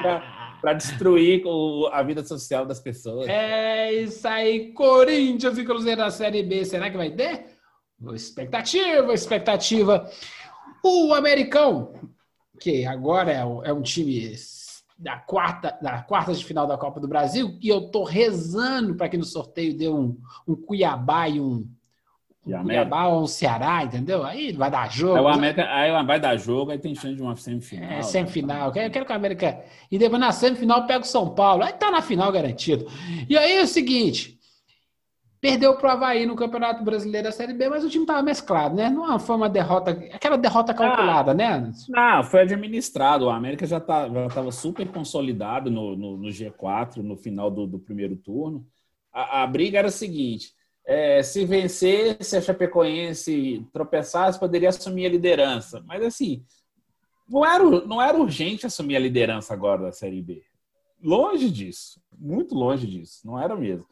para 0.62 0.73
destruir 0.73 1.41
o- 1.45 1.88
a 1.91 2.01
vida 2.03 2.23
social 2.23 2.65
das 2.65 2.79
pessoas. 2.79 3.27
É 3.27 3.91
isso 3.93 4.25
aí, 4.27 4.71
Corinthians 4.73 5.57
e 5.57 5.63
Cruzeiro 5.65 5.99
na 6.01 6.12
Série 6.12 6.43
B. 6.43 6.63
Será 6.63 6.89
que 6.89 6.95
vai 6.97 7.09
ter? 7.09 7.48
Expectativa, 8.13 9.13
expectativa. 9.13 10.09
O 10.83 11.13
Americão 11.13 11.93
que 12.59 12.85
agora 12.85 13.31
é, 13.31 13.45
um- 13.45 13.63
é 13.63 13.71
um 13.73 13.81
time 13.81 14.33
da 14.97 15.15
quarta, 15.17 15.77
da 15.81 16.01
quarta 16.01 16.33
de 16.33 16.43
final 16.43 16.67
da 16.67 16.77
Copa 16.77 16.99
do 16.99 17.07
Brasil, 17.07 17.57
e 17.62 17.69
eu 17.69 17.89
tô 17.89 18.03
rezando 18.03 18.95
para 18.95 19.07
que 19.07 19.17
no 19.17 19.23
sorteio 19.23 19.77
dê 19.77 19.88
um, 19.88 20.17
um 20.47 20.55
Cuiabá 20.55 21.29
e 21.29 21.39
um, 21.39 21.65
E 22.45 22.53
um 22.53 22.63
Cuiabá 22.63 23.07
ou 23.07 23.23
um 23.23 23.27
Ceará, 23.27 23.83
entendeu? 23.83 24.23
Aí 24.23 24.51
vai 24.51 24.69
dar 24.71 24.91
jogo. 24.91 25.15
Aí 25.15 25.21
o 25.23 25.27
América 25.27 25.65
aí 25.73 26.03
vai 26.05 26.19
dar 26.19 26.35
jogo, 26.38 26.71
aí 26.71 26.79
tem 26.79 26.93
chance 26.95 27.15
de 27.15 27.21
uma 27.21 27.35
semifinal. 27.35 27.89
É, 27.91 28.01
semifinal. 28.01 28.67
Eu 28.67 28.71
quero, 28.73 28.88
eu 28.88 28.91
quero 28.91 29.05
que 29.05 29.12
a 29.13 29.15
América. 29.15 29.62
E 29.91 29.97
depois 29.97 30.19
na 30.19 30.31
semifinal 30.31 30.85
pega 30.88 31.01
o 31.03 31.07
São 31.07 31.29
Paulo. 31.33 31.63
Aí 31.63 31.73
tá 31.73 31.91
na 31.91 32.01
final 32.01 32.31
garantido. 32.31 32.85
E 33.29 33.38
aí 33.38 33.57
é 33.57 33.62
o 33.63 33.67
seguinte: 33.67 34.38
perdeu 35.41 35.75
pro 35.78 35.89
Havaí 35.89 36.25
no 36.25 36.36
Campeonato 36.36 36.84
Brasileiro 36.84 37.28
da 37.28 37.32
Série 37.32 37.54
B, 37.54 37.69
mas 37.69 37.84
o 37.84 37.89
time 37.89 38.06
tava 38.06 38.21
mesclado, 38.21 38.75
né? 38.75 38.89
Não 38.89 39.17
foi 39.19 39.36
uma 39.36 39.49
derrota. 39.49 39.91
Aquela 40.12 40.38
derrota 40.38 40.73
calculada, 40.73 41.34
né? 41.34 41.71
Não, 41.88 42.23
foi 42.23 42.41
administrado. 42.41 43.25
O 43.25 43.30
América 43.30 43.65
já 43.65 43.80
tá, 43.80 44.10
já 44.10 44.28
estava 44.28 44.52
super 44.52 44.88
consolidado 44.89 45.71
no, 45.71 45.95
no, 45.95 46.17
no 46.17 46.28
G4 46.30 46.97
no 46.97 47.15
final 47.15 47.49
do, 47.49 47.65
do 47.65 47.80
primeiro 47.80 48.15
turno. 48.15 48.65
A, 49.13 49.43
a 49.43 49.47
briga 49.47 49.80
era 49.80 49.88
a 49.88 49.91
seguinte: 49.91 50.54
é, 50.86 51.23
se 51.23 51.45
vencer, 51.45 52.17
se 52.21 52.36
a 52.36 52.41
Chapecoense 52.41 53.65
tropeçasse, 53.71 54.39
poderia 54.39 54.69
assumir 54.69 55.06
a 55.06 55.10
liderança. 55.10 55.82
Mas 55.86 56.04
assim, 56.04 56.43
não 57.30 57.45
era, 57.45 57.63
não 57.86 58.02
era 58.02 58.17
urgente 58.17 58.65
assumir 58.65 58.97
a 58.97 58.99
liderança 58.99 59.54
agora 59.54 59.84
da 59.84 59.91
Série 59.91 60.21
B. 60.21 60.41
Longe 61.02 61.49
disso, 61.49 62.02
muito 62.17 62.54
longe 62.54 62.86
disso, 62.86 63.25
não 63.25 63.39
era 63.39 63.56
mesmo. 63.56 63.88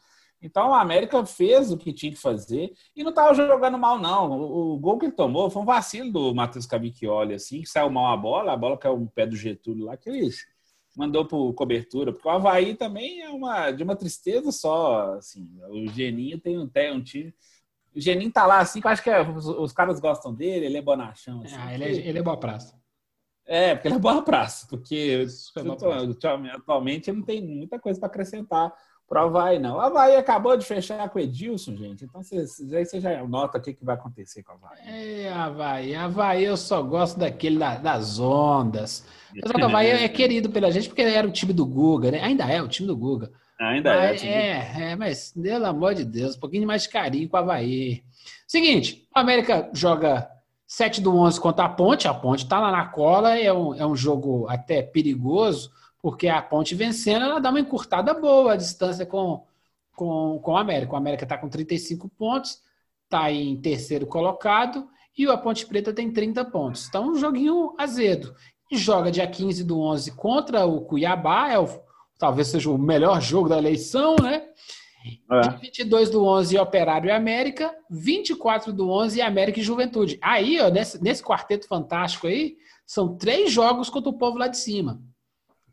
Então 0.48 0.74
a 0.74 0.82
América 0.82 1.24
fez 1.26 1.72
o 1.72 1.78
que 1.78 1.92
tinha 1.92 2.12
que 2.12 2.18
fazer 2.18 2.74
e 2.96 3.04
não 3.04 3.10
estava 3.10 3.34
jogando 3.34 3.78
mal, 3.78 4.00
não. 4.00 4.32
O, 4.32 4.74
o 4.76 4.80
gol 4.80 4.98
que 4.98 5.06
ele 5.08 5.12
tomou 5.12 5.50
foi 5.50 5.62
um 5.62 5.66
vacilo 5.66 6.12
do 6.12 6.34
Matheus 6.34 6.66
Cavicchioli, 6.66 7.34
assim, 7.34 7.62
que 7.62 7.70
saiu 7.70 7.90
mal 7.90 8.14
a 8.14 8.18
bola, 8.18 8.54
a 8.54 8.58
bola 8.58 8.78
caiu 8.78 8.98
no 8.98 9.10
pé 9.10 9.26
do 9.28 9.36
Getúlio 9.36 9.86
lá, 9.86 9.98
que 9.98 10.10
ele 10.10 10.30
mandou 10.96 11.26
por 11.26 11.54
cobertura, 11.54 12.12
porque 12.14 12.28
o 12.28 12.32
Havaí 12.32 12.76
também 12.76 13.22
é 13.22 13.30
uma, 13.30 13.70
de 13.72 13.84
uma 13.84 13.96
tristeza 13.96 14.52
só, 14.52 15.14
assim, 15.14 15.48
o 15.70 15.88
Geninho 15.92 16.40
tem 16.40 16.58
um, 16.58 16.68
tem 16.68 16.92
um 16.92 17.04
time... 17.04 17.34
O 17.96 18.00
Geninho 18.00 18.32
tá 18.32 18.46
lá, 18.46 18.60
assim, 18.60 18.80
que 18.80 18.88
eu 18.88 18.92
acho 18.92 19.04
que 19.04 19.10
é- 19.10 19.22
os, 19.22 19.46
os 19.48 19.74
caras 19.74 20.00
gostam 20.00 20.34
dele, 20.34 20.66
ele 20.68 20.78
é 20.78 20.82
bonachão, 20.82 21.42
assim. 21.44 21.56
Ah, 21.58 21.74
ele, 21.74 21.84
é, 21.84 22.08
ele 22.08 22.20
é 22.20 22.22
boa 22.24 22.38
praça. 22.38 22.76
É, 23.46 23.76
porque 23.76 23.88
ele 23.88 23.96
é 23.96 24.00
boa 24.00 24.22
praça, 24.24 24.68
porque 24.70 25.28
Super 25.30 25.64
boa 25.64 25.78
praça. 25.78 26.18
atualmente 26.54 27.10
ele 27.10 27.18
não 27.20 27.26
tem 27.26 27.42
muita 27.42 27.80
coisa 27.80 28.00
para 28.00 28.08
acrescentar 28.08 28.74
para 29.08 29.24
o 29.24 29.28
Havaí, 29.28 29.58
não. 29.58 29.78
O 29.78 29.80
Havaí 29.80 30.16
acabou 30.18 30.58
de 30.58 30.66
fechar 30.66 31.08
com 31.10 31.18
o 31.18 31.22
Edilson, 31.22 31.76
gente, 31.76 32.04
então 32.06 32.22
você, 32.22 32.46
aí 32.76 32.86
você 32.86 33.00
já 33.00 33.26
nota 33.26 33.58
o 33.58 33.62
que, 33.62 33.74
que 33.74 33.86
vai 33.86 33.96
acontecer 33.96 34.44
com 34.44 34.54
o 34.54 34.56
Havaí. 34.56 34.80
É, 34.86 35.32
Havaí. 35.32 35.96
Havaí 35.96 36.44
eu 36.44 36.58
só 36.58 36.82
gosto 36.84 37.18
daquele 37.18 37.58
da- 37.58 37.78
das 37.78 38.20
ondas. 38.20 39.06
Mas 39.34 39.52
o 39.52 39.66
Havaí 39.66 39.88
é 39.92 40.08
querido 40.10 40.50
pela 40.50 40.72
gente 40.72 40.90
porque 40.90 41.02
era 41.04 41.28
o 41.28 41.32
time 41.32 41.54
do 41.54 41.66
Guga, 41.66 42.12
né? 42.12 42.22
Ainda 42.22 42.44
é 42.46 42.62
o 42.62 42.68
time 42.68 42.88
do 42.88 42.98
Guga. 42.98 43.32
Ainda 43.60 43.92
é. 43.92 44.12
Mas, 44.12 44.22
tipo, 44.22 44.34
é, 44.34 44.92
é, 44.92 44.96
mas 44.96 45.32
pelo 45.34 45.66
amor 45.66 45.96
de 45.96 46.04
Deus, 46.06 46.36
um 46.36 46.40
pouquinho 46.40 46.68
mais 46.68 46.84
de 46.84 46.90
carinho 46.90 47.28
com 47.30 47.38
o 47.38 47.40
Havaí. 47.40 48.04
Seguinte, 48.46 49.08
o 49.16 49.20
América 49.20 49.70
joga 49.74 50.30
7 50.68 51.02
do 51.02 51.16
11 51.18 51.40
contra 51.40 51.66
a 51.66 51.70
Ponte. 51.70 52.08
A 52.08 52.14
Ponte 52.14 52.48
tá 52.48 52.60
lá 52.60 52.72
na 52.72 52.86
cola, 52.86 53.38
é 53.38 53.52
um, 53.52 53.74
é 53.74 53.86
um 53.86 53.96
jogo 53.96 54.46
até 54.50 54.82
perigoso, 54.84 55.72
porque 56.08 56.30
a 56.30 56.42
Ponte 56.42 56.74
vencendo, 56.74 57.26
ela 57.26 57.38
dá 57.38 57.50
uma 57.50 57.60
encurtada 57.60 58.14
boa 58.14 58.54
a 58.54 58.56
distância 58.56 59.06
com, 59.06 59.44
com, 59.94 60.40
com 60.42 60.54
o 60.54 60.56
América. 60.56 60.94
O 60.94 60.96
América 60.96 61.26
tá 61.26 61.38
com 61.38 61.50
35 61.50 62.08
pontos, 62.08 62.62
tá 63.10 63.30
em 63.30 63.60
terceiro 63.60 64.08
colocado, 64.08 64.88
e 65.18 65.26
a 65.28 65.38
Ponte 65.38 65.66
Preta 65.66 65.92
tem 65.92 66.10
30 66.10 66.46
pontos. 66.46 66.88
Então, 66.88 67.10
um 67.10 67.16
joguinho 67.16 67.76
azedo. 67.78 68.34
E 68.72 68.78
joga 68.78 69.12
dia 69.12 69.28
15 69.28 69.66
do 69.66 69.82
11 69.82 70.14
contra 70.14 70.66
o 70.66 70.80
Cuiabá, 70.80 71.52
é 71.52 71.60
o, 71.60 71.68
talvez 72.18 72.48
seja 72.48 72.72
o 72.72 72.78
melhor 72.78 73.20
jogo 73.20 73.50
da 73.50 73.58
eleição, 73.58 74.16
né? 74.16 74.48
é. 75.30 75.58
22 75.60 76.10
do 76.10 76.24
11 76.24 76.58
Operário 76.58 77.10
e 77.10 77.12
América, 77.12 77.76
24 77.90 78.72
do 78.72 78.90
11 78.90 79.20
América 79.20 79.60
e 79.60 79.64
Juventude. 79.64 80.18
Aí, 80.22 80.58
ó, 80.62 80.70
nesse, 80.70 81.04
nesse 81.04 81.22
quarteto 81.22 81.68
fantástico 81.68 82.28
aí, 82.28 82.56
são 82.86 83.18
três 83.18 83.52
jogos 83.52 83.90
contra 83.90 84.10
o 84.10 84.18
povo 84.18 84.38
lá 84.38 84.48
de 84.48 84.58
cima. 84.58 85.02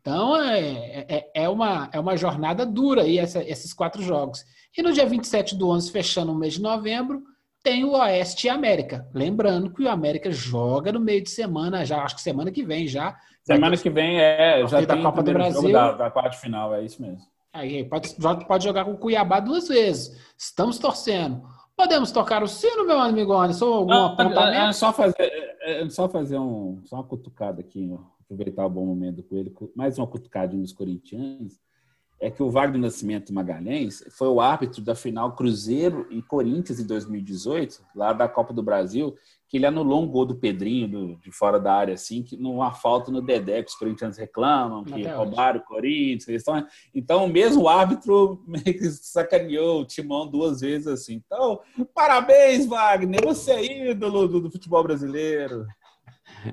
Então, 0.05 0.37
é, 0.39 1.05
é, 1.09 1.31
é 1.33 1.49
uma, 1.49 1.89
é 1.91 1.99
uma 1.99 2.15
jornada 2.15 2.63
dura 2.63 3.01
aí, 3.01 3.17
essa- 3.17 3.43
esses 3.43 3.73
quatro 3.73 4.03
jogos. 4.03 4.45
E 4.77 4.83
no 4.83 4.93
dia 4.93 5.03
27 5.03 5.55
do 5.55 5.67
11, 5.67 5.91
fechando 5.91 6.31
o 6.31 6.35
mês 6.35 6.53
de 6.53 6.61
novembro, 6.61 7.23
tem 7.63 7.83
o 7.83 7.93
Oeste 7.93 8.45
e 8.45 8.49
América. 8.51 9.07
Lembrando 9.11 9.71
que 9.73 9.81
o 9.81 9.89
América 9.89 10.29
joga 10.29 10.91
no 10.91 10.99
meio 10.99 11.23
de 11.23 11.31
semana, 11.31 11.83
já 11.83 12.03
acho 12.03 12.13
que 12.17 12.21
semana 12.21 12.51
que 12.51 12.63
vem 12.63 12.87
já. 12.87 13.17
Semana 13.43 13.75
que 13.75 13.89
vem 13.89 14.19
é, 14.21 14.63
já 14.67 14.77
tem 14.77 14.85
da 14.85 15.01
Copa 15.01 15.23
do 15.23 15.33
Brasil. 15.33 15.71
da, 15.71 15.91
da 15.93 16.11
quarta 16.11 16.37
final, 16.37 16.75
é 16.75 16.83
isso 16.83 17.01
mesmo. 17.01 17.25
Aí 17.51 17.83
pode, 17.85 18.13
pode 18.47 18.63
jogar 18.63 18.85
com 18.85 18.91
o 18.91 18.97
Cuiabá 18.99 19.39
duas 19.39 19.67
vezes. 19.67 20.15
Estamos 20.37 20.77
torcendo. 20.77 21.41
Podemos 21.75 22.11
tocar 22.11 22.43
o 22.43 22.47
sino, 22.47 22.85
meu 22.85 22.99
amigo 22.99 23.33
Anderson? 23.33 23.73
Algum 23.73 23.89
Não, 23.89 24.05
apontamento? 24.05 24.39
é, 24.55 24.69
é 24.69 24.71
só 24.71 24.93
fazer, 24.93 25.15
é, 25.19 25.81
é 25.81 25.89
só 25.89 26.07
fazer 26.07 26.37
um, 26.37 26.81
só 26.85 26.97
uma 26.97 27.03
cutucada 27.03 27.59
aqui, 27.61 27.89
ó, 27.91 27.97
aproveitar 28.25 28.65
o 28.65 28.69
bom 28.69 28.85
momento 28.85 29.23
com 29.23 29.35
ele, 29.35 29.53
mais 29.75 29.97
uma 29.97 30.07
cutucadinha 30.07 30.61
dos 30.61 30.73
corintianos, 30.73 31.59
é 32.19 32.31
que 32.31 32.41
o 32.41 32.49
Wagner 32.49 32.79
Nascimento 32.79 33.33
Magalhães 33.33 34.01
foi 34.17 34.29
o 34.29 34.39
árbitro 34.39 34.81
da 34.81 34.95
final 34.95 35.35
Cruzeiro 35.35 36.07
e 36.09 36.21
Corinthians 36.21 36.79
em 36.79 36.87
2018, 36.87 37.83
lá 37.93 38.13
da 38.13 38.27
Copa 38.27 38.53
do 38.53 38.63
Brasil, 38.63 39.13
que 39.49 39.57
ele 39.57 39.65
anulou 39.65 40.01
um 40.01 40.07
gol 40.07 40.25
do 40.25 40.33
Pedrinho 40.35 40.87
do- 40.87 41.15
de 41.17 41.29
fora 41.29 41.59
da 41.59 41.73
área, 41.73 41.93
assim, 41.93 42.23
que 42.23 42.37
numa 42.37 42.71
falta 42.71 43.11
no 43.11 43.21
Dedé, 43.21 43.61
que 43.61 43.69
os 43.69 43.75
corintianos 43.75 44.17
reclamam, 44.17 44.85
que 44.85 44.93
Até 44.93 45.09
hoje. 45.09 45.17
roubaram 45.17 45.59
o 45.59 45.63
Corinthians. 45.65 46.29
estão- 46.37 46.65
Então, 46.95 47.25
o 47.25 47.29
mesmo 47.29 47.67
árbitro 47.67 48.41
meio 48.47 48.63
que 48.63 48.89
sacaneou 48.89 49.81
o 49.81 49.85
Timão 49.85 50.25
duas 50.25 50.61
vezes, 50.61 50.87
assim. 50.87 51.21
Então, 51.25 51.59
parabéns, 51.93 52.65
Wagner, 52.65 53.21
você 53.23 53.51
é 53.51 53.89
ídolo 53.91 54.25
do, 54.27 54.39
do 54.39 54.49
futebol 54.51 54.81
brasileiro. 54.83 55.65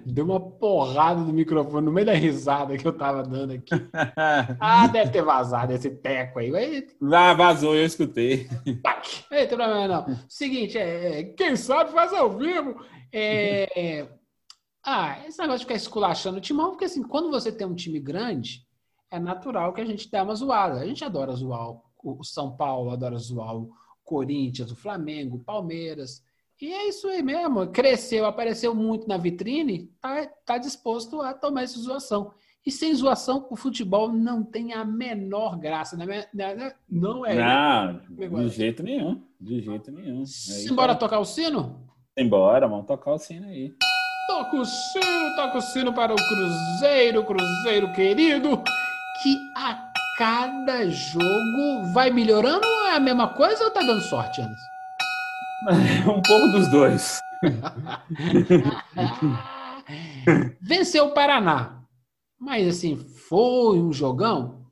Deu 0.05 0.25
uma 0.25 0.41
porrada 0.41 1.21
no 1.21 1.33
microfone 1.33 1.87
no 1.87 1.93
meio 1.93 2.07
da 2.07 2.15
risada 2.15 2.77
que 2.77 2.87
eu 2.87 2.93
tava 2.93 3.23
dando 3.23 3.53
aqui. 3.53 3.71
Ah, 4.61 4.87
deve 4.87 5.11
ter 5.11 5.23
vazado 5.23 5.73
esse 5.73 5.91
teco 5.91 6.39
aí. 6.39 6.87
Lá 7.01 7.35
vazou, 7.35 7.75
eu 7.75 7.85
escutei. 7.85 8.49
Aí, 9.31 9.47
tem 9.47 9.57
problema 9.57 9.89
não. 9.89 10.19
Seguinte, 10.29 10.79
é, 10.79 11.25
quem 11.25 11.57
sabe 11.57 11.93
faz 11.93 12.13
ao 12.13 12.31
vivo. 12.31 12.85
É, 13.13 14.09
ah, 14.85 15.19
esse 15.27 15.39
negócio 15.39 15.61
de 15.61 15.65
ficar 15.65 15.77
esculachando 15.77 16.39
o 16.39 16.41
timão, 16.41 16.71
porque 16.71 16.85
assim, 16.85 17.03
quando 17.03 17.31
você 17.31 17.51
tem 17.53 17.67
um 17.67 17.75
time 17.75 18.01
grande, 18.01 18.67
é 19.11 19.19
natural 19.19 19.73
que 19.73 19.81
a 19.81 19.85
gente 19.85 20.11
dê 20.11 20.21
uma 20.21 20.35
zoada. 20.35 20.81
A 20.81 20.87
gente 20.87 21.05
adora 21.05 21.33
zoar 21.35 21.71
o 21.71 21.83
o 22.03 22.25
São 22.25 22.57
Paulo, 22.57 22.91
adora 22.91 23.17
zoar 23.17 23.57
o 23.57 23.71
Corinthians, 24.05 24.73
o 24.73 24.77
Flamengo, 24.77 25.37
o 25.37 25.45
Palmeiras. 25.45 26.23
E 26.63 26.73
é 26.73 26.89
isso 26.89 27.09
aí 27.09 27.25
mesmo. 27.25 27.67
Cresceu, 27.67 28.25
apareceu 28.25 28.73
muito 28.73 29.09
na 29.09 29.17
vitrine, 29.17 29.91
tá, 30.01 30.25
tá 30.47 30.59
disposto 30.59 31.21
a 31.21 31.35
tomar 31.35 31.65
essa 31.65 31.77
zoação. 31.81 32.31
E 32.65 32.71
sem 32.71 32.95
zoação, 32.95 33.49
o 33.51 33.57
futebol 33.57 34.13
não 34.13 34.45
tem 34.45 34.73
a 34.73 34.85
menor 34.85 35.59
graça. 35.59 35.97
Né? 35.97 36.25
Não 36.89 37.27
é. 37.27 37.35
né? 37.35 38.01
Não, 38.09 38.39
de 38.49 38.49
jeito 38.49 38.85
nenhum. 38.85 39.21
De 39.41 39.61
jeito 39.61 39.91
nenhum. 39.91 40.21
Aí, 40.21 40.27
Simbora 40.27 40.95
tá. 40.95 41.01
tocar 41.01 41.19
o 41.19 41.25
sino? 41.25 41.81
Embora, 42.17 42.69
vamos 42.69 42.87
tocar 42.87 43.15
o 43.15 43.19
sino 43.19 43.49
aí. 43.49 43.75
Toca 44.29 44.57
o 44.57 44.65
sino, 44.65 45.35
toca 45.35 45.59
o 45.59 45.63
sino 45.63 45.93
para 45.93 46.13
o 46.13 46.17
Cruzeiro, 46.17 47.25
Cruzeiro 47.25 47.93
querido, 47.93 48.63
que 49.21 49.37
a 49.57 49.91
cada 50.17 50.89
jogo 50.89 51.93
vai 51.93 52.13
melhorando 52.13 52.65
ou 52.65 52.87
é 52.87 52.95
a 52.95 53.01
mesma 53.01 53.35
coisa 53.35 53.65
ou 53.65 53.71
tá 53.73 53.81
dando 53.81 54.01
sorte, 54.03 54.41
Anderson? 54.41 54.72
um 56.09 56.23
pouco 56.23 56.49
dos 56.49 56.69
dois. 56.69 57.21
Venceu 60.61 61.07
o 61.07 61.13
Paraná, 61.13 61.85
mas 62.39 62.67
assim, 62.67 62.97
foi 62.97 63.79
um 63.79 63.93
jogão? 63.93 64.67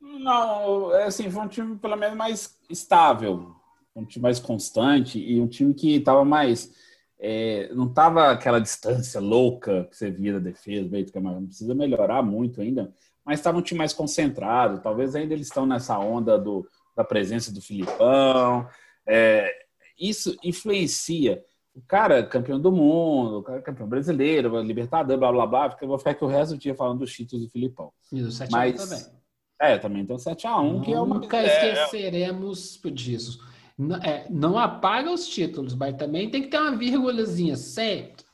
Não, 0.00 0.94
é 0.94 1.04
assim, 1.04 1.30
foi 1.30 1.42
um 1.42 1.48
time 1.48 1.78
pelo 1.78 1.96
menos 1.96 2.16
mais 2.16 2.58
estável, 2.68 3.54
um 3.94 4.04
time 4.04 4.22
mais 4.22 4.38
constante 4.38 5.18
e 5.18 5.40
um 5.40 5.48
time 5.48 5.74
que 5.74 5.96
estava 5.96 6.24
mais. 6.24 6.72
é, 7.18 7.70
não 7.74 7.86
estava 7.86 8.30
aquela 8.30 8.60
distância 8.60 9.20
louca 9.20 9.84
que 9.90 9.96
você 9.96 10.10
via 10.10 10.34
da 10.34 10.38
defesa, 10.38 10.88
bem, 10.88 11.04
que 11.04 11.20
não 11.20 11.46
precisa 11.46 11.74
melhorar 11.74 12.22
muito 12.22 12.60
ainda, 12.60 12.92
mas 13.24 13.38
estava 13.38 13.58
um 13.58 13.62
time 13.62 13.78
mais 13.78 13.92
concentrado. 13.92 14.80
Talvez 14.80 15.14
ainda 15.14 15.34
eles 15.34 15.46
estão 15.46 15.66
nessa 15.66 15.98
onda 15.98 16.38
do, 16.38 16.66
da 16.96 17.04
presença 17.04 17.52
do 17.52 17.60
Filipão. 17.60 18.66
É, 19.06 19.59
isso 20.00 20.36
influencia. 20.42 21.44
O 21.74 21.80
cara 21.82 22.24
campeão 22.26 22.58
do 22.60 22.72
mundo, 22.72 23.38
o 23.38 23.42
cara 23.42 23.62
campeão 23.62 23.88
brasileiro, 23.88 24.60
Libertador, 24.60 25.16
blá 25.18 25.30
blá 25.30 25.46
blá, 25.46 25.68
porque 25.68 25.84
eu 25.84 25.88
vou 25.88 25.98
ficar 25.98 26.10
aqui 26.12 26.24
o 26.24 26.28
resto 26.28 26.54
do 26.54 26.58
dia 26.60 26.74
falando 26.74 26.98
dos 27.00 27.12
títulos 27.12 27.46
do 27.46 27.50
Filipão. 27.52 27.92
E 28.12 28.20
do 28.20 28.30
7 28.32 28.50
Mas- 28.50 28.76
também. 28.88 29.20
É, 29.62 29.76
também 29.76 30.06
tem 30.06 30.16
o 30.16 30.18
7x1, 30.18 30.80
que 30.82 30.90
é 30.92 30.98
uma. 30.98 31.16
Nunca 31.18 31.36
é, 31.36 31.72
esqueceremos 31.74 32.80
disso. 32.94 33.38
N- 33.78 33.94
é, 34.02 34.26
não 34.30 34.58
apaga 34.58 35.12
os 35.12 35.28
títulos, 35.28 35.74
mas 35.74 35.94
também 35.96 36.30
tem 36.30 36.40
que 36.42 36.48
ter 36.48 36.58
uma 36.58 36.74
vírgulazinha 36.74 37.54
sempre. 37.56 38.24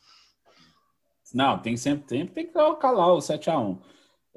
Não, 1.34 1.58
tem 1.58 1.76
sempre 1.76 2.06
tempo, 2.06 2.32
tem 2.32 2.46
que 2.46 2.52
colocar 2.52 2.92
lá 2.92 3.12
o 3.12 3.18
7x1. 3.18 3.76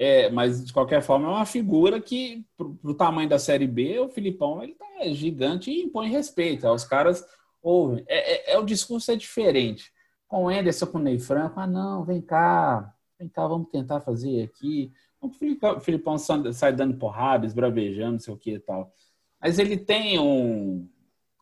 É, 0.01 0.29
mas, 0.29 0.63
de 0.63 0.71
qualquer 0.71 1.01
forma, 1.01 1.27
é 1.27 1.29
uma 1.29 1.45
figura 1.45 1.99
que, 1.99 2.45
pro, 2.55 2.73
pro 2.75 2.93
tamanho 2.93 3.27
da 3.27 3.37
Série 3.37 3.67
B, 3.67 3.99
o 3.99 4.07
Filipão 4.07 4.63
ele 4.63 4.73
tá 4.73 4.85
gigante 5.11 5.69
e 5.69 5.83
impõe 5.83 6.09
respeito. 6.09 6.65
Os 6.69 6.85
caras 6.85 7.21
ouvem. 7.61 8.05
É, 8.07 8.51
é, 8.51 8.53
é 8.53 8.57
o 8.57 8.63
discurso 8.63 9.11
é 9.11 9.17
diferente. 9.17 9.91
Com 10.25 10.45
o 10.45 10.47
Anderson, 10.47 10.87
com 10.87 10.99
o 10.99 11.01
Ney 11.01 11.19
Franco, 11.19 11.59
ah, 11.59 11.67
não, 11.67 12.05
vem 12.05 12.21
cá, 12.21 12.95
vem 13.19 13.27
cá, 13.27 13.45
vamos 13.45 13.67
tentar 13.71 13.99
fazer 13.99 14.41
aqui. 14.43 14.89
O 15.19 15.29
Filipão 15.81 16.17
sai 16.17 16.71
dando 16.71 16.97
porrada, 16.97 17.45
esbravejando, 17.45 18.13
não 18.13 18.19
sei 18.19 18.33
o 18.33 18.37
que 18.37 18.53
e 18.53 18.59
tal. 18.59 18.93
Mas 19.41 19.59
ele 19.59 19.75
tem 19.75 20.17
um. 20.17 20.87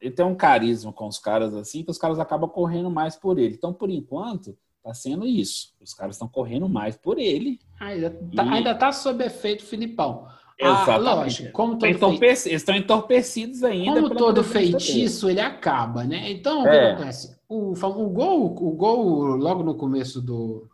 Ele 0.02 0.12
tem 0.12 0.26
um 0.26 0.36
carisma 0.36 0.92
com 0.92 1.08
os 1.08 1.20
caras 1.20 1.54
assim, 1.54 1.84
que 1.84 1.92
os 1.92 1.98
caras 2.00 2.18
acabam 2.18 2.50
correndo 2.50 2.90
mais 2.90 3.16
por 3.16 3.38
ele. 3.38 3.54
Então, 3.54 3.72
por 3.72 3.92
enquanto, 3.92 4.58
tá 4.88 4.94
sendo 4.94 5.26
isso. 5.28 5.74
Os 5.82 5.94
caras 5.94 6.16
estão 6.16 6.28
correndo 6.28 6.68
mais 6.70 6.96
por 6.96 7.20
ele. 7.20 7.60
Ainda 7.80 8.10
tá, 8.10 8.46
E- 8.46 8.50
ainda 8.50 8.74
tá 8.76 8.92
sob 8.92 9.24
efeito 9.24 9.64
Filipão. 9.64 10.26
Ah, 10.60 10.82
Exatamente. 10.84 11.04
lógico, 11.04 11.52
como 11.52 11.74
todo, 11.74 11.84
Eles 11.86 11.96
estão 11.98 12.10
fei- 12.12 12.20
perce- 12.20 12.50
eles 12.50 12.62
estão 12.62 12.76
entorpecidos 12.76 13.64
ainda. 13.64 14.02
como 14.02 14.16
todo 14.16 14.44
feitiço, 14.44 15.30
ele 15.30 15.40
acaba, 15.42 16.04
né? 16.04 16.32
Então, 16.32 16.62
o 16.62 16.64
que 16.64 16.70
É. 16.70 16.92
acontece? 16.94 17.38
O, 17.48 17.74
o 17.74 18.10
gol, 18.10 18.46
o 18.46 18.72
gol 18.72 19.22
logo 19.36 19.62
no 19.64 19.76
começo 19.76 20.20
do, 20.20 20.68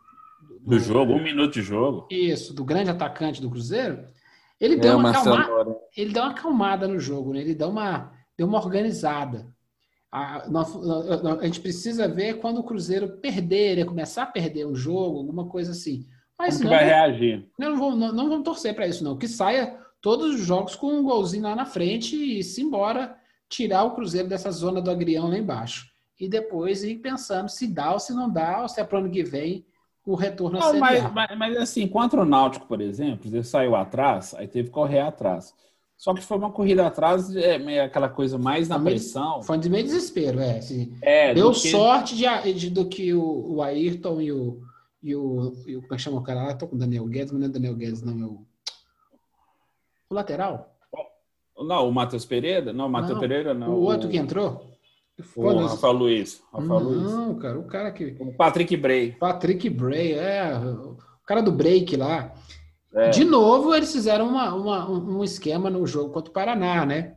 Do 0.66 0.78
jogo, 0.78 1.12
um 1.12 1.22
minuto 1.22 1.52
de 1.54 1.62
jogo. 1.62 2.06
Isso, 2.10 2.54
do 2.54 2.64
grande 2.64 2.88
atacante 2.88 3.42
do 3.42 3.50
Cruzeiro, 3.50 4.04
ele 4.58 4.76
É, 4.76 4.78
deu 4.78 4.96
uma 4.96 5.10
acalmada. 5.10 5.76
Ele 5.94 6.12
deu 6.14 6.22
uma 6.22 6.30
acalmada 6.30 6.88
no 6.88 6.98
jogo, 6.98 7.34
né? 7.34 7.40
Ele 7.40 7.54
deu 7.54 7.68
uma, 7.68 8.10
deu 8.38 8.46
uma 8.46 8.58
organizada. 8.58 9.46
A, 10.14 10.48
nós- 10.48 10.76
a 11.40 11.44
gente 11.44 11.60
precisa 11.60 12.06
ver 12.06 12.34
quando 12.40 12.58
o 12.58 12.64
Cruzeiro 12.64 13.18
perder, 13.18 13.78
né? 13.78 13.84
começar 13.84 14.22
a 14.22 14.26
perder 14.26 14.66
um 14.66 14.74
jogo, 14.74 15.18
alguma 15.18 15.48
coisa 15.48 15.72
assim. 15.72 16.06
Mas 16.38 16.58
Como 16.58 16.64
não, 16.64 16.70
vai 16.70 16.84
reagir? 16.84 17.48
não, 17.58 17.76
vamos, 17.76 17.98
não, 17.98 18.12
não 18.12 18.28
vamos 18.28 18.44
torcer 18.44 18.74
para 18.74 18.86
isso, 18.86 19.02
não. 19.02 19.16
Que 19.18 19.26
saia 19.28 19.76
todos 20.00 20.34
os 20.36 20.40
jogos 20.40 20.76
com 20.76 20.86
um 20.86 21.02
golzinho 21.02 21.42
lá 21.44 21.56
na 21.56 21.64
frente 21.66 22.14
e 22.16 22.44
se 22.44 22.62
embora 22.62 23.16
tirar 23.48 23.84
o 23.84 23.94
Cruzeiro 23.94 24.28
dessa 24.28 24.50
zona 24.52 24.80
do 24.80 24.90
agrião 24.90 25.28
lá 25.28 25.36
embaixo. 25.38 25.86
E 26.20 26.28
depois 26.28 26.84
ir 26.84 26.96
pensando 26.98 27.48
se 27.48 27.66
dá 27.66 27.92
ou 27.92 27.98
se 27.98 28.12
não 28.14 28.30
dá, 28.30 28.62
ou 28.62 28.68
se 28.68 28.80
é 28.80 28.84
para 28.84 28.98
o 28.98 29.00
ano 29.02 29.10
que 29.10 29.24
vem 29.24 29.66
o 30.06 30.14
retorno 30.14 30.58
Não, 30.58 30.72
Série 30.72 30.80
mas, 30.80 31.04
A. 31.04 31.08
mas, 31.10 31.38
mas, 31.38 31.56
assim, 31.56 31.88
contra 31.88 32.20
o 32.20 32.24
Náutico, 32.24 32.66
por 32.66 32.80
exemplo, 32.80 33.28
ele 33.28 33.42
saiu 33.42 33.74
atrás, 33.74 34.34
aí 34.34 34.46
teve 34.46 34.68
que 34.68 34.74
correr 34.74 35.00
atrás. 35.00 35.52
Só 35.96 36.12
que 36.12 36.20
foi 36.22 36.36
uma 36.36 36.50
corrida 36.50 36.86
atrás, 36.86 37.34
é, 37.34 37.58
meio 37.58 37.82
aquela 37.84 38.08
coisa 38.08 38.36
mais 38.36 38.68
na 38.68 38.74
Foi 38.76 38.84
meio- 38.84 38.96
pressão. 38.96 39.42
Foi 39.42 39.56
de 39.58 39.70
meio 39.70 39.84
desespero, 39.84 40.40
é. 40.40 40.58
assim. 40.58 40.92
É, 41.00 41.32
Deu 41.32 41.50
que- 41.52 41.70
sorte 41.70 42.14
de, 42.16 42.52
de- 42.52 42.70
do 42.70 42.86
que 42.88 43.14
o, 43.14 43.54
o 43.54 43.62
Ayrton 43.62 44.20
e 44.20 44.32
o, 44.32 44.60
e 45.02 45.14
o, 45.16 45.52
e 45.66 45.76
o. 45.76 45.82
Como 45.82 45.94
é 45.94 45.96
que 45.96 46.02
chama 46.02 46.18
o 46.18 46.22
cara 46.22 46.42
lá? 46.44 46.54
Tô 46.54 46.66
com 46.66 46.76
o 46.76 46.78
Daniel 46.78 47.06
Guedes, 47.06 47.32
mas 47.32 47.40
não 47.40 47.48
é 47.48 47.50
Daniel 47.52 47.74
Guedes, 47.74 48.02
não. 48.02 48.12
É 48.20 48.26
o, 48.26 48.44
o 50.10 50.14
lateral? 50.14 50.70
Não, 51.56 51.88
o 51.88 51.92
Matheus 51.92 52.24
Pereira? 52.24 52.72
Não, 52.72 52.86
o 52.86 52.90
Matheus 52.90 53.18
Pereira 53.18 53.54
não. 53.54 53.70
o 53.70 53.82
outro 53.82 54.08
que 54.08 54.16
entrou? 54.16 54.66
O 55.18 55.22
Foi, 55.22 55.54
mas- 55.54 55.70
Rafael 55.70 55.92
Luiz. 55.92 56.42
Rafael 56.52 56.80
Luiz. 56.80 57.02
Não, 57.12 57.34
cara, 57.36 57.58
o 57.58 57.64
cara 57.64 57.92
que. 57.92 58.16
O 58.18 58.32
Patrick 58.34 58.76
Bray. 58.76 59.12
Patrick 59.12 59.70
Bray, 59.70 60.12
é. 60.14 60.52
O 60.58 60.96
cara 61.24 61.40
do 61.40 61.52
break 61.52 61.96
lá. 61.96 62.34
É. 62.94 63.10
De 63.10 63.24
novo, 63.24 63.74
eles 63.74 63.92
fizeram 63.92 64.28
uma, 64.28 64.54
uma- 64.54 64.88
um 64.90 65.24
esquema 65.24 65.68
no 65.68 65.86
jogo 65.86 66.12
contra 66.12 66.30
o 66.30 66.34
Paraná, 66.34 66.86
né? 66.86 67.16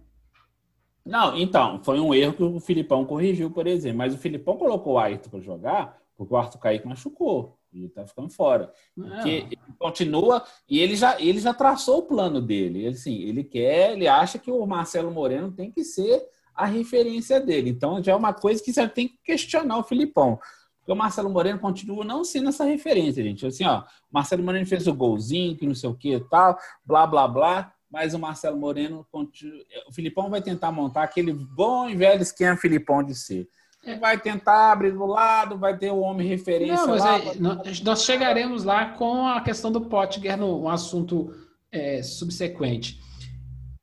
Não, 1.06 1.38
então, 1.38 1.82
foi 1.84 2.00
um 2.00 2.14
erro 2.14 2.34
que 2.34 2.44
o 2.44 2.60
Filipão 2.60 3.06
corrigiu, 3.06 3.50
por 3.52 3.66
exemplo. 3.68 3.98
Mas 4.00 4.14
o 4.14 4.18
Filipão 4.18 4.58
colocou 4.58 4.94
o 4.96 5.00
Ayrton 5.00 5.30
para 5.30 5.40
jogar 5.40 5.98
porque 6.18 6.34
o 6.34 6.38
Arthur 6.38 6.58
Kaique 6.60 6.88
machucou. 6.88 7.58
E 7.72 7.80
ele 7.82 7.90
tá 7.90 8.06
ficando 8.08 8.30
fora. 8.30 8.74
Porque 8.96 9.30
É. 9.30 9.38
ele 9.38 9.60
continua 9.78 10.44
e 10.68 10.80
ele 10.80 10.96
já, 10.96 11.22
ele 11.22 11.40
já 11.40 11.54
traçou 11.54 12.00
o 12.00 12.04
plano 12.04 12.42
dele. 12.42 12.80
Ele, 12.80 12.88
assim, 12.96 13.22
ele 13.22 13.44
quer, 13.44 13.94
ele 13.94 14.08
acha 14.08 14.40
que 14.40 14.52
o 14.52 14.66
Marcelo 14.66 15.12
Moreno 15.12 15.52
tem 15.52 15.72
que 15.72 15.84
ser 15.84 16.22
a 16.56 16.66
referência 16.66 17.40
dele. 17.40 17.70
Então 17.70 18.02
já 18.04 18.14
é 18.14 18.16
uma 18.16 18.34
coisa 18.34 18.64
que 18.64 18.74
você 18.74 18.88
tem 18.90 19.08
que 19.08 19.20
questionar 19.24 19.78
o 19.78 19.84
Filipão. 19.84 20.40
Porque 20.88 20.94
o 20.94 20.96
Marcelo 20.96 21.30
Moreno 21.30 21.60
continua 21.60 22.06
não 22.06 22.24
sendo 22.24 22.48
essa 22.48 22.64
referência, 22.64 23.22
gente. 23.22 23.46
Assim, 23.46 23.66
ó, 23.66 23.82
o 23.82 23.84
Marcelo 24.10 24.42
Moreno 24.42 24.66
fez 24.66 24.88
o 24.88 24.94
golzinho, 24.94 25.58
que 25.58 25.68
não 25.68 25.76
sei 25.76 25.90
o 25.90 25.94
que 25.94 26.16
e 26.16 26.20
tal, 26.30 26.58
blá, 26.86 27.06
blá, 27.06 27.28
blá. 27.28 27.74
Mas 27.92 28.14
o 28.14 28.20
Marcelo 28.20 28.58
Moreno 28.58 29.06
continua. 29.12 29.62
O 29.90 29.92
Filipão 29.92 30.30
vai 30.30 30.42
tentar 30.42 30.72
montar 30.72 31.04
aquele 31.04 31.34
bom 31.34 31.90
e 31.90 31.96
velho 31.96 32.22
esquema 32.22 32.56
Filipão 32.56 33.04
de 33.04 33.16
ser. 33.16 33.50
Ele 33.84 34.00
vai 34.00 34.18
tentar 34.18 34.72
abrir 34.72 34.94
do 34.94 35.06
lado, 35.06 35.58
vai 35.58 35.78
ter 35.78 35.92
o 35.92 36.00
homem 36.00 36.26
referência 36.26 36.78
Não, 36.78 36.88
mas 36.88 37.02
lá. 37.02 37.16
aí, 37.16 37.40
nós, 37.40 37.82
nós 37.82 38.06
chegaremos 38.06 38.64
lá 38.64 38.92
com 38.92 39.28
a 39.28 39.42
questão 39.42 39.70
do 39.70 39.82
Potker 39.82 40.38
no 40.38 40.64
um 40.64 40.70
assunto 40.70 41.34
é, 41.70 42.02
subsequente. 42.02 42.98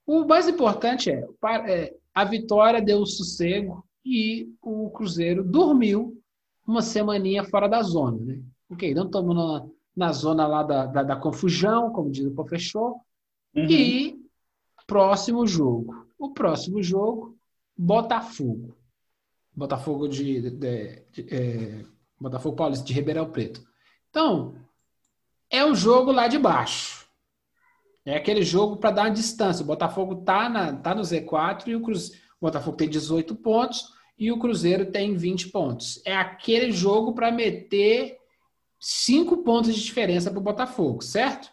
O 0.06 0.24
mais 0.24 0.48
importante 0.48 1.10
é, 1.10 1.26
é, 1.66 1.94
a 2.14 2.24
vitória 2.24 2.80
deu 2.80 3.02
um 3.02 3.06
sossego 3.06 3.84
e 4.02 4.48
o 4.62 4.88
Cruzeiro 4.88 5.44
dormiu 5.44 6.18
uma 6.66 6.83
semaninha 6.83 7.44
fora 7.44 7.68
da 7.68 7.83
zona. 7.83 8.18
Né? 8.24 8.40
Ok, 8.70 8.94
não 8.94 9.07
estamos 9.07 9.35
na, 9.35 9.66
na 9.96 10.12
zona 10.12 10.46
lá 10.46 10.62
da, 10.62 10.87
da, 10.87 11.03
da 11.03 11.16
confusão, 11.16 11.90
como 11.92 12.11
diz 12.11 12.24
o 12.27 12.35
professor, 12.35 12.96
Uhum. 13.57 13.66
e 13.70 14.16
próximo 14.87 15.46
jogo. 15.46 16.07
O 16.18 16.31
próximo 16.33 16.83
jogo, 16.83 17.37
Botafogo. 17.77 18.77
Botafogo 19.55 20.09
de, 20.09 20.50
de- 20.50 21.03
de- 21.12 21.27
é, 21.35 21.85
Botafogo 22.20 22.57
Paulista 22.57 22.85
de 22.85 22.92
Ribeirão 22.92 23.31
Preto. 23.31 23.62
Então, 24.11 24.57
é 25.48 25.64
o 25.64 25.74
jogo 25.74 26.11
lá 26.11 26.27
de 26.27 26.38
baixo. 26.38 27.07
É 28.05 28.16
aquele 28.16 28.42
jogo 28.42 28.77
para 28.77 28.90
dar 28.90 29.03
uma 29.03 29.11
distância. 29.12 29.62
O 29.62 29.66
Botafogo 29.66 30.16
tá, 30.24 30.48
na, 30.48 30.74
tá 30.77 30.94
no 30.94 31.03
Z4 31.03 31.68
e 31.68 31.77
o 31.77 31.81
Cruzeiro, 31.83 32.20
o 32.40 32.46
Botafogo 32.46 32.77
tem 32.77 32.88
18 32.88 33.37
pontos 33.37 33.93
e 34.18 34.31
o 34.31 34.38
Cruzeiro 34.38 34.87
tem 34.87 35.16
20 35.16 35.48
pontos. 35.48 36.00
É 36.05 36.14
aquele 36.16 36.70
jogo 36.72 37.12
para 37.14 37.31
meter 37.33 38.18
5 38.79 39.38
pontos 39.38 39.74
de 39.74 39.83
diferença 39.83 40.31
para 40.31 40.38
o 40.38 40.42
Botafogo, 40.42 41.03
certo? 41.03 41.50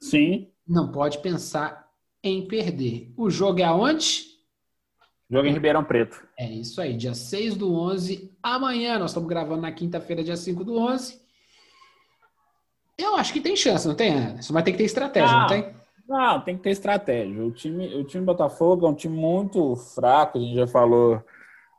Sim. 0.00 0.48
Não 0.66 0.90
pode 0.92 1.18
pensar 1.18 1.88
em 2.22 2.46
perder. 2.46 3.12
O 3.16 3.28
jogo 3.30 3.60
é 3.60 3.64
aonde? 3.64 4.26
Jogo 5.30 5.46
em 5.46 5.52
Ribeirão 5.52 5.82
Preto. 5.82 6.22
É 6.38 6.46
isso 6.48 6.80
aí, 6.80 6.94
dia 6.94 7.14
6 7.14 7.56
do 7.56 7.72
11, 7.74 8.30
amanhã. 8.42 8.98
Nós 8.98 9.10
estamos 9.10 9.28
gravando 9.28 9.62
na 9.62 9.72
quinta-feira, 9.72 10.22
dia 10.22 10.36
5 10.36 10.62
do 10.62 10.76
11. 10.78 11.20
Eu 12.98 13.16
acho 13.16 13.32
que 13.32 13.40
tem 13.40 13.56
chance, 13.56 13.88
não 13.88 13.94
tem, 13.94 14.12
Anderson? 14.12 14.52
Mas 14.52 14.62
tem 14.64 14.72
que 14.74 14.78
ter 14.78 14.84
estratégia, 14.84 15.32
não 15.32 15.44
Ah. 15.44 15.48
tem? 15.48 15.74
Não, 16.08 16.40
tem 16.42 16.56
que 16.56 16.62
ter 16.62 16.70
estratégia. 16.70 17.42
O 17.42 17.50
time, 17.50 17.86
o 17.94 18.04
time 18.04 18.24
Botafogo 18.24 18.86
é 18.86 18.90
um 18.90 18.94
time 18.94 19.16
muito 19.16 19.74
fraco, 19.76 20.36
a 20.36 20.40
gente 20.40 20.54
já 20.54 20.66
falou 20.66 21.22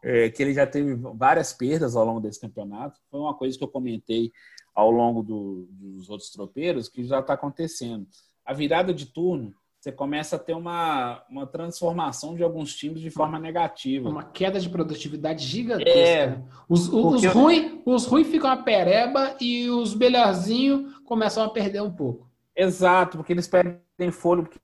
é, 0.03 0.29
que 0.29 0.43
ele 0.43 0.53
já 0.53 0.67
teve 0.67 0.93
várias 0.95 1.53
perdas 1.53 1.95
ao 1.95 2.05
longo 2.05 2.19
desse 2.19 2.39
campeonato. 2.41 2.99
Foi 3.09 3.19
uma 3.19 3.33
coisa 3.33 3.57
que 3.57 3.63
eu 3.63 3.67
comentei 3.69 4.31
ao 4.75 4.91
longo 4.91 5.23
do- 5.23 5.67
dos 5.71 6.09
outros 6.09 6.29
tropeiros 6.29 6.89
que 6.89 7.03
já 7.05 7.19
está 7.19 7.33
acontecendo. 7.33 8.05
A 8.45 8.53
virada 8.53 8.93
de 8.93 9.05
turno, 9.05 9.53
você 9.79 9.91
começa 9.91 10.35
a 10.37 10.39
ter 10.39 10.53
uma, 10.53 11.23
uma 11.29 11.45
transformação 11.45 12.35
de 12.35 12.43
alguns 12.43 12.73
times 12.73 13.01
de 13.01 13.09
forma 13.09 13.37
negativa. 13.37 14.09
Uma 14.09 14.23
queda 14.23 14.59
de 14.59 14.69
produtividade 14.69 15.45
gigantesca. 15.45 15.89
É, 15.99 16.27
né? 16.27 16.43
Os, 16.69 16.87
os, 16.87 17.21
porque- 17.21 17.27
ruins 17.27 17.81
os 17.85 18.05
ruim 18.05 18.23
ficam 18.23 18.49
a 18.49 18.57
pereba 18.57 19.35
e 19.41 19.69
os 19.69 19.93
melhorzinhos 19.93 20.97
começam 21.05 21.43
a 21.43 21.49
perder 21.49 21.81
um 21.81 21.91
pouco. 21.91 22.29
Exato, 22.55 23.17
porque 23.17 23.33
eles 23.33 23.47
perdem 23.47 23.81
fôlego, 24.11 24.47
porque 24.47 24.59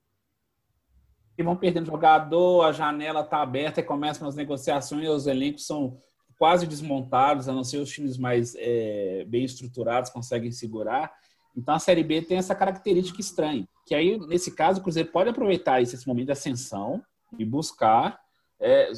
vão 1.42 1.56
perdendo 1.56 1.86
jogador, 1.86 2.62
a 2.62 2.72
janela 2.72 3.20
está 3.20 3.42
aberta 3.42 3.80
e 3.80 3.84
começam 3.84 4.26
as 4.26 4.36
negociações 4.36 5.08
os 5.08 5.26
elencos 5.26 5.66
são 5.66 5.98
quase 6.38 6.66
desmontados, 6.66 7.48
a 7.48 7.52
não 7.52 7.62
ser 7.62 7.78
os 7.78 7.90
times 7.90 8.16
mais 8.16 8.54
é, 8.56 9.24
bem 9.28 9.44
estruturados 9.44 10.10
conseguem 10.10 10.50
segurar. 10.50 11.12
Então 11.56 11.74
a 11.74 11.78
Série 11.78 12.02
B 12.02 12.22
tem 12.22 12.38
essa 12.38 12.54
característica 12.54 13.20
estranha, 13.20 13.68
que 13.86 13.94
aí, 13.94 14.18
nesse 14.26 14.54
caso, 14.54 14.80
o 14.80 14.82
Cruzeiro 14.82 15.10
pode 15.10 15.28
aproveitar 15.28 15.82
esse, 15.82 15.94
esse 15.94 16.08
momento 16.08 16.26
de 16.26 16.32
ascensão 16.32 17.02
e 17.38 17.44
buscar 17.44 18.18
é, 18.58 18.90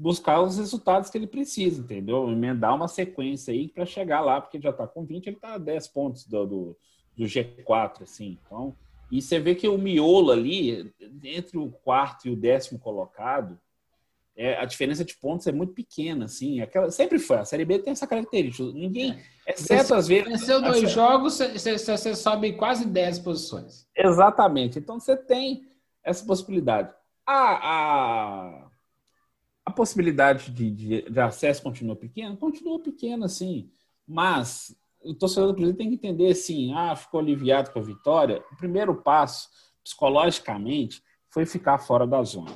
buscar 0.00 0.40
os 0.40 0.56
resultados 0.56 1.10
que 1.10 1.18
ele 1.18 1.26
precisa, 1.26 1.82
entendeu? 1.82 2.26
Emendar 2.30 2.74
uma 2.74 2.88
sequência 2.88 3.52
aí 3.52 3.68
para 3.68 3.84
chegar 3.84 4.22
lá, 4.22 4.40
porque 4.40 4.58
já 4.58 4.70
está 4.70 4.86
com 4.86 5.04
20, 5.04 5.26
ele 5.26 5.36
está 5.36 5.54
a 5.54 5.58
10 5.58 5.88
pontos 5.88 6.26
do, 6.26 6.46
do, 6.46 6.76
do 7.14 7.24
G4, 7.24 8.04
assim. 8.04 8.38
Então, 8.46 8.74
e 9.10 9.20
você 9.20 9.40
vê 9.40 9.54
que 9.54 9.68
o 9.68 9.76
miolo 9.76 10.30
ali, 10.30 10.92
entre 11.24 11.58
o 11.58 11.70
quarto 11.70 12.28
e 12.28 12.30
o 12.30 12.36
décimo 12.36 12.78
colocado, 12.78 13.58
é, 14.36 14.56
a 14.56 14.64
diferença 14.64 15.04
de 15.04 15.14
pontos 15.16 15.46
é 15.46 15.52
muito 15.52 15.74
pequena, 15.74 16.24
assim. 16.24 16.60
Aquela, 16.60 16.90
sempre 16.90 17.18
foi. 17.18 17.38
A 17.38 17.44
Série 17.44 17.64
B 17.64 17.78
tem 17.78 17.92
essa 17.92 18.06
característica. 18.06 18.72
Ninguém, 18.72 19.20
exceto 19.46 19.94
às 19.94 20.08
vezes. 20.08 20.28
Venceu 20.28 20.62
dois 20.62 20.84
assim, 20.84 20.86
jogos, 20.86 21.38
você 21.38 22.14
sobe 22.14 22.54
quase 22.54 22.86
10 22.86 23.18
posições. 23.18 23.86
Exatamente. 23.94 24.78
Então 24.78 24.98
você 24.98 25.16
tem 25.16 25.66
essa 26.02 26.24
possibilidade. 26.24 26.94
A, 27.26 27.34
a, 27.34 28.70
a 29.66 29.70
possibilidade 29.72 30.50
de, 30.50 30.70
de, 30.70 31.02
de 31.02 31.20
acesso 31.20 31.62
continua 31.62 31.96
pequena? 31.96 32.36
Continua 32.36 32.80
pequena, 32.80 33.28
sim. 33.28 33.70
Mas 34.06 34.74
o 35.02 35.14
torcedor 35.14 35.48
do 35.48 35.54
Cruzeiro 35.54 35.78
tem 35.78 35.88
que 35.88 35.94
entender 35.94 36.30
assim, 36.30 36.72
ah, 36.74 36.94
ficou 36.94 37.20
aliviado 37.20 37.70
com 37.70 37.78
a 37.78 37.82
vitória. 37.82 38.42
O 38.52 38.56
primeiro 38.56 38.94
passo, 38.94 39.48
psicologicamente, 39.82 41.02
foi 41.30 41.46
ficar 41.46 41.78
fora 41.78 42.06
da 42.06 42.22
zona, 42.22 42.52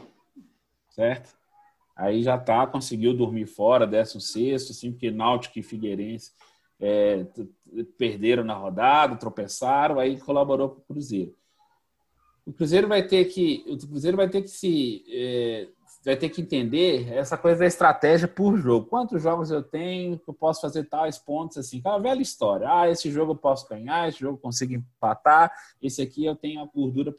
certo? 0.91 1.35
Aí 1.97 2.23
já 2.23 2.37
tá, 2.37 2.67
conseguiu 2.67 3.17
dormir 3.17 3.47
fora, 3.47 3.87
16 3.87 4.71
assim, 4.71 4.91
porque 4.91 5.11
Náutico 5.11 5.59
e 5.59 5.63
Figueirense 5.63 6.33
é, 6.81 7.25
perderam 7.97 8.43
na 8.45 8.55
rodada, 8.55 9.17
tropeçaram, 9.17 9.99
aí 9.99 10.19
colaborou 10.21 10.71
para 10.71 10.81
o 10.81 10.85
Cruzeiro. 10.85 11.35
O 12.45 12.53
Cruzeiro 12.53 12.89
vai 12.89 13.07
ter 13.07 13.25
que, 13.27 13.65
o 13.67 13.79
Cruzeiro 13.79 14.17
vai 14.17 14.29
ter 14.29 14.43
que 14.43 14.49
se 14.49 15.05
é, 15.09 15.69
vai 16.05 16.17
ter 16.17 16.29
que 16.29 16.43
entender 16.43 17.11
essa 17.13 17.37
coisa 17.37 17.61
da 17.61 17.67
estratégia 17.67 18.29
por 18.29 18.57
jogo. 18.59 18.87
Quantos 18.87 19.23
jogos 19.23 19.51
eu 19.51 19.63
tenho 19.63 20.19
que 20.19 20.29
eu 20.29 20.35
posso 20.35 20.61
fazer 20.61 20.85
tais 20.85 21.19
pontos 21.19 21.57
assim? 21.57 21.79
Aquela 21.79 21.99
velha 21.99 22.21
história. 22.21 22.69
Ah, 22.71 22.91
esse 22.91 23.11
jogo 23.11 23.33
eu 23.33 23.37
posso 23.37 23.67
ganhar, 23.69 24.09
esse 24.09 24.21
jogo 24.21 24.37
eu 24.37 24.41
consigo 24.41 24.75
empatar, 24.75 25.51
esse 25.81 26.03
aqui 26.03 26.25
eu 26.25 26.37
tenho 26.37 26.61
a 26.61 26.67
gordura 26.67 27.13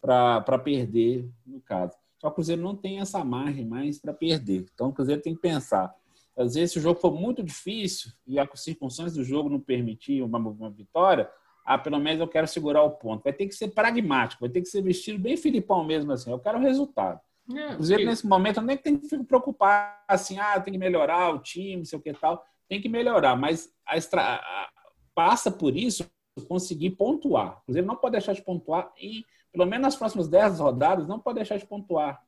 para 0.00 0.58
perder, 0.58 1.28
no 1.44 1.60
caso. 1.60 1.92
Só 2.20 2.28
que 2.28 2.32
o 2.32 2.34
Cruzeiro 2.36 2.62
não 2.62 2.76
tem 2.76 3.00
essa 3.00 3.24
margem 3.24 3.64
mais 3.64 3.98
para 3.98 4.12
perder. 4.12 4.66
Então 4.72 4.88
o 4.88 4.92
Cruzeiro 4.92 5.20
tem 5.20 5.34
que 5.34 5.40
pensar. 5.40 5.94
Às 6.36 6.54
vezes, 6.54 6.72
se 6.72 6.78
o 6.78 6.82
jogo 6.82 7.00
for 7.00 7.12
muito 7.12 7.42
difícil 7.42 8.12
e 8.24 8.38
as 8.38 8.48
circunstâncias 8.60 9.14
do 9.14 9.24
jogo 9.24 9.48
não 9.48 9.58
permitir 9.58 10.22
uma, 10.22 10.38
uma 10.38 10.70
vitória, 10.70 11.28
ah, 11.64 11.76
pelo 11.76 11.98
menos 11.98 12.20
eu 12.20 12.28
quero 12.28 12.46
segurar 12.46 12.82
o 12.82 12.92
ponto. 12.92 13.24
Vai 13.24 13.32
ter 13.32 13.46
que 13.46 13.54
ser 13.54 13.68
pragmático, 13.68 14.40
vai 14.40 14.48
ter 14.48 14.60
que 14.60 14.68
ser 14.68 14.80
vestido 14.80 15.18
bem 15.18 15.36
filipão 15.36 15.84
mesmo 15.84 16.12
assim. 16.12 16.30
Eu 16.30 16.38
quero 16.38 16.58
o 16.58 16.62
resultado. 16.62 17.20
É, 17.56 17.74
Cruzeiro, 17.74 18.04
nesse 18.04 18.26
momento, 18.26 18.60
nem 18.60 18.76
tem 18.76 18.98
que 18.98 19.24
preocupar 19.24 20.04
assim, 20.06 20.38
ah, 20.38 20.60
tem 20.60 20.72
que 20.72 20.78
melhorar 20.78 21.34
o 21.34 21.38
time, 21.38 21.86
sei 21.86 21.98
o 21.98 22.02
que 22.02 22.12
tal. 22.12 22.44
Tem 22.68 22.80
que 22.80 22.88
melhorar, 22.88 23.36
mas 23.36 23.72
a 23.86 23.96
extra... 23.96 24.22
a... 24.22 24.68
passa 25.14 25.50
por 25.50 25.74
isso 25.74 26.06
conseguir 26.46 26.90
pontuar. 26.90 27.58
O 27.58 27.64
Cruzeiro 27.64 27.86
não 27.86 27.96
pode 27.96 28.12
deixar 28.12 28.32
de 28.32 28.42
pontuar 28.42 28.92
e, 29.00 29.24
pelo 29.52 29.66
menos 29.66 29.82
nas 29.82 29.96
próximas 29.96 30.28
10 30.28 30.60
rodadas, 30.60 31.08
não 31.08 31.18
pode 31.18 31.36
deixar 31.36 31.56
de 31.56 31.66
pontuar. 31.66 32.22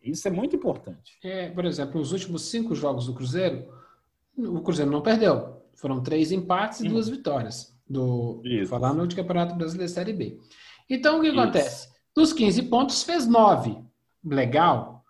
Isso 0.00 0.26
é 0.28 0.30
muito 0.30 0.56
importante. 0.56 1.18
É, 1.22 1.50
por 1.50 1.64
exemplo, 1.64 2.00
os 2.00 2.12
últimos 2.12 2.42
cinco 2.42 2.74
jogos 2.74 3.06
do 3.06 3.14
Cruzeiro, 3.14 3.68
o 4.36 4.60
Cruzeiro 4.62 4.90
não 4.90 5.02
perdeu. 5.02 5.60
Foram 5.74 6.02
três 6.02 6.32
empates 6.32 6.80
e 6.80 6.88
duas 6.88 7.08
vitórias. 7.08 7.76
Do, 7.86 8.40
Isso. 8.44 8.70
falando 8.70 9.06
de 9.06 9.16
Campeonato 9.16 9.54
Brasileiro 9.54 9.92
Série 9.92 10.12
B. 10.12 10.38
Então, 10.88 11.18
o 11.18 11.20
que 11.20 11.28
Isso. 11.28 11.40
acontece? 11.40 11.88
Dos 12.14 12.32
15 12.32 12.62
pontos, 12.64 13.02
fez 13.02 13.26
9 13.26 13.87
legal, 14.24 15.04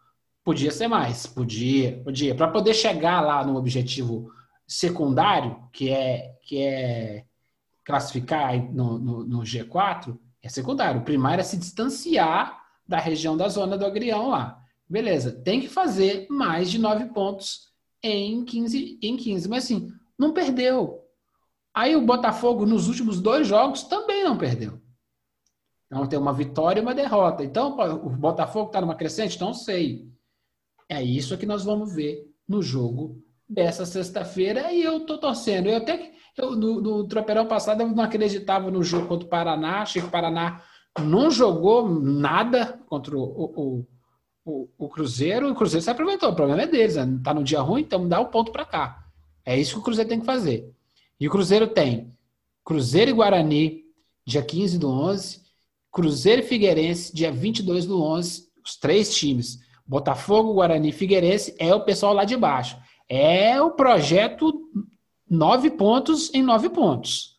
podia 0.45 0.71
ser 0.71 0.89
mais, 0.89 1.27
podia, 1.27 2.01
podia, 2.03 2.35
para 2.35 2.49
poder 2.49 2.75
chegar 2.75 3.21
lá 3.21 3.45
no 3.45 3.57
objetivo 3.57 4.31
secundário, 4.67 5.63
que 5.73 5.91
é 5.91 6.35
que 6.43 6.63
é 6.63 7.25
classificar 7.85 8.55
no, 8.73 8.99
no, 8.99 9.25
no 9.25 9.41
G4, 9.41 10.19
é 10.43 10.49
secundário. 10.49 11.01
O 11.01 11.05
primário 11.05 11.41
é 11.41 11.45
se 11.45 11.57
distanciar 11.57 12.59
da 12.87 12.99
região 12.99 13.37
da 13.37 13.49
zona 13.49 13.77
do 13.77 13.85
agrião 13.85 14.29
lá. 14.29 14.63
Beleza, 14.89 15.33
tem 15.33 15.61
que 15.61 15.69
fazer 15.69 16.27
mais 16.31 16.71
de 16.71 16.79
nove 16.79 17.07
pontos 17.07 17.69
em 18.03 18.45
15, 18.45 18.99
em 19.03 19.17
15. 19.17 19.49
Mas 19.49 19.65
assim, 19.65 19.93
não 20.19 20.33
perdeu. 20.33 21.05
Aí 21.75 21.95
o 21.95 22.07
Botafogo, 22.07 22.65
nos 22.65 22.89
últimos 22.89 23.21
dois 23.21 23.47
jogos, 23.47 23.83
também 23.83 24.25
não 24.25 24.37
perdeu. 24.37 24.81
Então 25.89 26.07
tem 26.07 26.19
uma 26.19 26.33
vitória 26.33 26.81
e 26.81 26.83
uma 26.83 26.95
derrota. 26.95 27.43
Então 27.43 27.77
o 28.05 28.11
Botafogo 28.11 28.67
está 28.67 28.81
numa 28.81 28.95
crescente? 28.95 29.41
Não 29.41 29.55
sei. 29.55 30.07
É 30.89 31.03
isso 31.03 31.37
que 31.37 31.47
nós 31.47 31.65
vamos 31.65 31.95
ver 31.95 32.31
no 32.47 32.63
jogo 32.63 33.23
dessa 33.49 33.87
sexta-feira 33.87 34.71
e 34.71 34.83
eu 34.83 35.01
tô 35.01 35.19
torcendo. 35.19 35.69
Eu 35.69 35.79
até 35.79 35.97
que 35.97 36.13
eu, 36.37 36.55
no, 36.55 36.81
no 36.81 37.09
tropeirão 37.09 37.47
passado 37.47 37.81
eu 37.81 37.89
não 37.89 38.05
acreditava 38.05 38.71
no 38.71 38.83
jogo 38.83 39.09
contra 39.09 39.27
o 39.27 39.31
Paraná. 39.31 39.83
Achei 39.83 40.03
que 40.03 40.09
o 40.09 40.11
Paraná 40.11 40.63
não 41.01 41.31
jogou 41.31 41.89
nada 41.89 42.79
contra 42.87 43.17
o, 43.17 43.23
o, 43.23 43.87
o, 44.45 44.69
o 44.77 44.89
Cruzeiro. 44.89 45.51
O 45.51 45.55
Cruzeiro 45.55 45.83
se 45.83 45.91
aproveitou. 45.91 46.31
O 46.31 46.37
problema 46.37 46.63
é 46.63 46.67
deles. 46.67 46.97
Né? 46.97 47.21
Tá 47.25 47.33
no 47.33 47.43
dia 47.43 47.61
ruim, 47.61 47.81
então 47.81 48.07
dá 48.07 48.21
o 48.21 48.29
ponto 48.29 48.53
para 48.53 48.67
cá. 48.67 49.05
É 49.45 49.59
isso 49.59 49.75
que 49.75 49.81
o 49.81 49.83
Cruzeiro 49.83 50.11
tem 50.11 50.21
que 50.21 50.27
fazer. 50.27 50.71
E 51.19 51.27
o 51.27 51.31
Cruzeiro 51.31 51.67
tem 51.67 52.15
Cruzeiro 52.65 53.11
e 53.11 53.15
Guarani, 53.15 53.85
dia 54.27 54.43
15 54.43 54.79
do 54.79 54.91
11, 54.91 55.41
Cruzeiro 55.93 56.43
e 56.43 56.45
Figueirense, 56.45 57.15
dia 57.15 57.33
22 57.33 57.87
do 57.87 58.03
11, 58.03 58.49
os 58.65 58.77
três 58.77 59.15
times. 59.15 59.59
Botafogo, 59.87 60.55
Guarani 60.55 60.91
e 60.91 60.93
Figueirense 60.93 61.55
é 61.59 61.75
o 61.75 61.85
pessoal 61.85 62.13
lá 62.13 62.25
de 62.25 62.37
baixo. 62.37 62.79
É 63.09 63.61
o 63.61 63.71
projeto 63.71 64.53
nove 65.29 65.71
pontos 65.71 66.33
em 66.35 66.43
nove 66.43 66.69
pontos. 66.69 67.37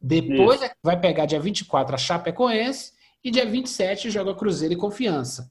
Depois 0.00 0.62
Isso. 0.62 0.70
vai 0.82 0.98
pegar 0.98 1.26
dia 1.26 1.38
24 1.38 1.94
a 1.94 1.98
Chapecoense 1.98 2.92
e 3.22 3.30
dia 3.30 3.44
27 3.44 4.10
joga 4.10 4.34
Cruzeiro 4.34 4.72
e 4.72 4.78
Confiança. 4.78 5.50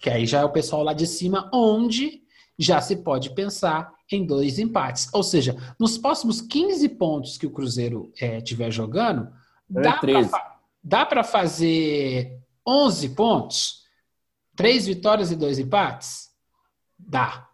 Que 0.00 0.10
aí 0.10 0.26
já 0.26 0.40
é 0.40 0.44
o 0.44 0.50
pessoal 0.50 0.82
lá 0.82 0.92
de 0.92 1.06
cima, 1.06 1.48
onde 1.52 2.22
já 2.58 2.80
se 2.80 2.96
pode 2.96 3.30
pensar 3.30 3.92
em 4.10 4.26
dois 4.26 4.58
empates. 4.58 5.08
Ou 5.12 5.22
seja, 5.22 5.56
nos 5.78 5.96
próximos 5.96 6.40
15 6.40 6.88
pontos 6.90 7.38
que 7.38 7.46
o 7.46 7.50
Cruzeiro 7.50 8.12
é, 8.20 8.40
tiver 8.40 8.70
jogando, 8.72 9.28
é 9.74 9.80
dá 9.80 9.92
para 9.94 10.57
Dá 10.88 11.04
para 11.04 11.22
fazer 11.22 12.40
11 12.66 13.10
pontos? 13.10 13.82
Três 14.56 14.86
vitórias 14.86 15.30
e 15.30 15.36
dois 15.36 15.58
empates? 15.58 16.30
Dá. 16.98 17.46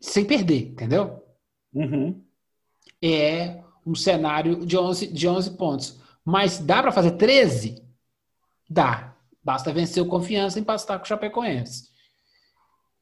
Sem 0.00 0.24
perder, 0.24 0.68
entendeu? 0.68 1.20
Uhum. 1.74 2.24
É 3.02 3.60
um 3.84 3.96
cenário 3.96 4.64
de 4.64 4.78
11, 4.78 5.08
de 5.08 5.26
11 5.26 5.56
pontos. 5.56 6.00
Mas 6.24 6.60
dá 6.60 6.80
para 6.80 6.92
fazer 6.92 7.10
13? 7.16 7.84
Dá. 8.70 9.16
Basta 9.42 9.72
vencer 9.72 10.00
o 10.00 10.06
confiança 10.06 10.56
e 10.56 10.62
empatar 10.62 11.00
com 11.00 11.04
o 11.04 11.08
Chapecoense. 11.08 11.88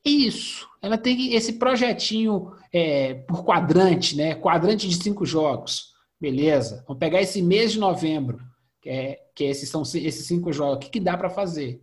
Isso. 0.02 0.66
Ela 0.80 0.96
tem 0.96 1.34
esse 1.34 1.58
projetinho 1.58 2.56
é, 2.72 3.12
por 3.12 3.44
quadrante, 3.44 4.16
né? 4.16 4.34
Quadrante 4.34 4.88
de 4.88 4.96
cinco 4.96 5.26
jogos. 5.26 5.92
Beleza. 6.18 6.82
Vamos 6.88 6.98
pegar 6.98 7.20
esse 7.20 7.42
mês 7.42 7.72
de 7.72 7.78
novembro 7.78 8.53
é, 8.86 9.20
que 9.34 9.44
esses 9.44 9.68
são 9.68 9.82
esses 9.82 10.26
cinco 10.26 10.52
jogos. 10.52 10.76
O 10.76 10.78
que, 10.80 10.90
que 10.90 11.00
dá 11.00 11.16
para 11.16 11.30
fazer? 11.30 11.80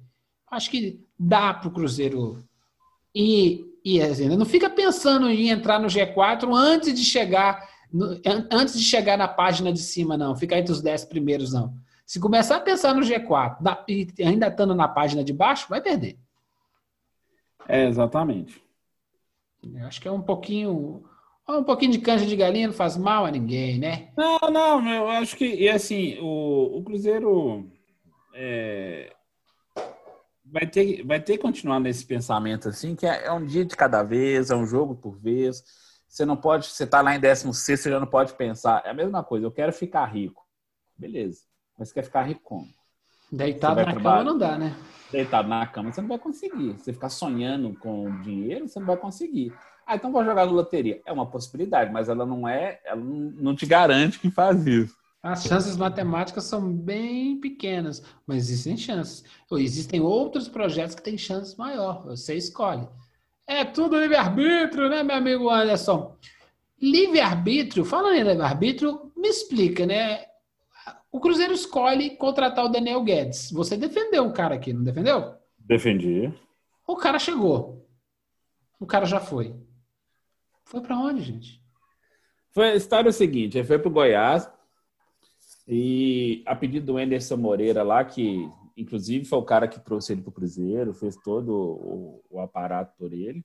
Acho 0.49 0.69
que 0.69 0.99
dá 1.17 1.53
para 1.53 1.67
o 1.69 1.71
Cruzeiro 1.71 2.43
e, 3.15 3.65
e 3.83 4.01
assim, 4.01 4.27
não 4.29 4.45
fica 4.45 4.69
pensando 4.69 5.29
em 5.29 5.49
entrar 5.49 5.79
no 5.79 5.87
G4 5.87 6.53
antes 6.53 6.93
de 6.93 7.03
chegar 7.03 7.69
no, 7.91 8.21
antes 8.49 8.77
de 8.77 8.83
chegar 8.83 9.17
na 9.17 9.27
página 9.27 9.71
de 9.71 9.79
cima, 9.79 10.17
não. 10.17 10.35
Fica 10.35 10.57
entre 10.57 10.71
os 10.71 10.81
dez 10.81 11.03
primeiros, 11.03 11.51
não. 11.51 11.75
Se 12.05 12.19
começar 12.19 12.57
a 12.57 12.61
pensar 12.61 12.93
no 12.93 13.01
G4 13.01 13.83
e 13.87 14.07
ainda 14.23 14.47
estando 14.47 14.73
na 14.73 14.87
página 14.87 15.23
de 15.23 15.33
baixo, 15.33 15.67
vai 15.69 15.81
perder. 15.81 16.17
É, 17.67 17.87
exatamente. 17.87 18.61
Eu 19.63 19.85
acho 19.85 20.01
que 20.01 20.07
é 20.07 20.11
um 20.11 20.21
pouquinho 20.21 21.03
um 21.59 21.63
pouquinho 21.63 21.91
de 21.91 21.99
canja 21.99 22.25
de 22.25 22.35
galinha 22.35 22.67
não 22.67 22.73
faz 22.73 22.97
mal 22.97 23.25
a 23.25 23.31
ninguém, 23.31 23.79
né? 23.79 24.09
Não, 24.17 24.39
não, 24.51 24.89
eu 24.89 25.09
acho 25.09 25.35
que, 25.35 25.45
e 25.45 25.69
assim, 25.69 26.17
o, 26.19 26.77
o 26.77 26.83
Cruzeiro 26.83 27.69
é, 28.33 29.13
vai, 30.45 30.67
ter, 30.67 31.03
vai 31.03 31.19
ter 31.19 31.33
que 31.33 31.43
continuar 31.43 31.79
nesse 31.79 32.05
pensamento, 32.05 32.69
assim, 32.69 32.95
que 32.95 33.05
é, 33.05 33.25
é, 33.25 33.31
um 33.31 33.45
dia 33.45 33.65
de 33.65 33.75
cada 33.75 34.03
vez, 34.03 34.49
é 34.49 34.55
um 34.55 34.65
jogo 34.65 34.95
por 34.95 35.17
vez. 35.17 35.63
Você 36.07 36.25
não 36.25 36.35
pode, 36.35 36.67
você 36.67 36.85
tá 36.85 37.01
lá 37.01 37.15
em 37.15 37.19
16, 37.19 37.79
você 37.79 37.89
já 37.89 37.99
não 37.99 38.07
pode 38.07 38.33
pensar. 38.33 38.81
É 38.85 38.89
a 38.89 38.93
mesma 38.93 39.23
coisa, 39.23 39.45
eu 39.45 39.51
quero 39.51 39.71
ficar 39.71 40.05
rico. 40.05 40.45
Beleza, 40.97 41.41
mas 41.77 41.87
você 41.87 41.95
quer 41.95 42.03
ficar 42.03 42.23
rico 42.23 42.41
como? 42.43 42.67
Deitado 43.31 43.77
na 43.85 43.93
cama 43.93 44.23
não 44.25 44.37
dá, 44.37 44.57
né? 44.57 44.75
Deitado 45.09 45.47
na 45.47 45.65
cama 45.65 45.91
você 45.91 46.01
não 46.01 46.09
vai 46.09 46.19
conseguir. 46.19 46.73
Você 46.73 46.91
ficar 46.91 47.09
sonhando 47.09 47.73
com 47.79 48.19
dinheiro, 48.21 48.67
você 48.67 48.77
não 48.77 48.87
vai 48.87 48.97
conseguir. 48.97 49.53
Ah, 49.85 49.95
então 49.95 50.11
vou 50.11 50.23
jogar 50.23 50.45
no 50.45 50.53
loteria. 50.53 51.01
É 51.05 51.11
uma 51.11 51.25
possibilidade, 51.25 51.91
mas 51.91 52.09
ela 52.09 52.25
não 52.25 52.47
é, 52.47 52.79
ela 52.85 53.01
não 53.01 53.55
te 53.55 53.65
garante 53.65 54.19
que 54.19 54.29
faz 54.31 54.65
isso. 54.65 54.95
As 55.23 55.43
chances 55.43 55.77
matemáticas 55.77 56.45
são 56.45 56.73
bem 56.73 57.39
pequenas, 57.39 58.03
mas 58.25 58.49
existem 58.49 58.75
chances. 58.75 59.23
Existem 59.51 60.01
outros 60.01 60.47
projetos 60.47 60.95
que 60.95 61.03
têm 61.03 61.17
chances 61.17 61.55
maior. 61.55 62.03
Você 62.05 62.35
escolhe. 62.35 62.87
É 63.45 63.63
tudo 63.63 63.99
livre-arbítrio, 63.99 64.89
né, 64.89 65.03
meu 65.03 65.15
amigo 65.17 65.49
Anderson? 65.49 66.17
Livre-arbítrio, 66.81 67.85
falando 67.85 68.15
em 68.15 68.23
livre-arbítrio, 68.23 69.11
me 69.15 69.27
explica, 69.27 69.85
né? 69.85 70.25
O 71.11 71.19
Cruzeiro 71.19 71.53
escolhe 71.53 72.11
contratar 72.11 72.65
o 72.65 72.69
Daniel 72.69 73.03
Guedes. 73.03 73.51
Você 73.51 73.77
defendeu 73.77 74.25
o 74.25 74.33
cara 74.33 74.55
aqui, 74.55 74.73
não 74.73 74.83
defendeu? 74.83 75.35
Defendi. 75.59 76.33
O 76.87 76.95
cara 76.95 77.19
chegou. 77.19 77.85
O 78.79 78.87
cara 78.87 79.05
já 79.05 79.19
foi. 79.19 79.53
Foi 80.71 80.79
para 80.79 80.97
onde, 80.97 81.21
gente? 81.21 81.61
Foi 82.51 82.71
a 82.71 82.75
história 82.75 83.09
é 83.09 83.11
o 83.11 83.13
seguinte: 83.13 83.57
ele 83.57 83.67
foi 83.67 83.77
para 83.77 83.89
o 83.89 83.91
Goiás 83.91 84.49
e 85.67 86.41
a 86.47 86.55
pedido 86.55 86.85
do 86.85 86.97
Anderson 86.97 87.35
Moreira 87.35 87.83
lá, 87.83 88.05
que 88.05 88.49
inclusive 88.77 89.25
foi 89.25 89.37
o 89.37 89.43
cara 89.43 89.67
que 89.67 89.81
trouxe 89.81 90.13
ele 90.13 90.21
para 90.21 90.29
o 90.29 90.33
Cruzeiro, 90.33 90.93
fez 90.93 91.17
todo 91.17 91.53
o, 91.53 92.23
o, 92.29 92.39
aparato 92.39 92.95
por 92.97 93.11
ele. 93.11 93.43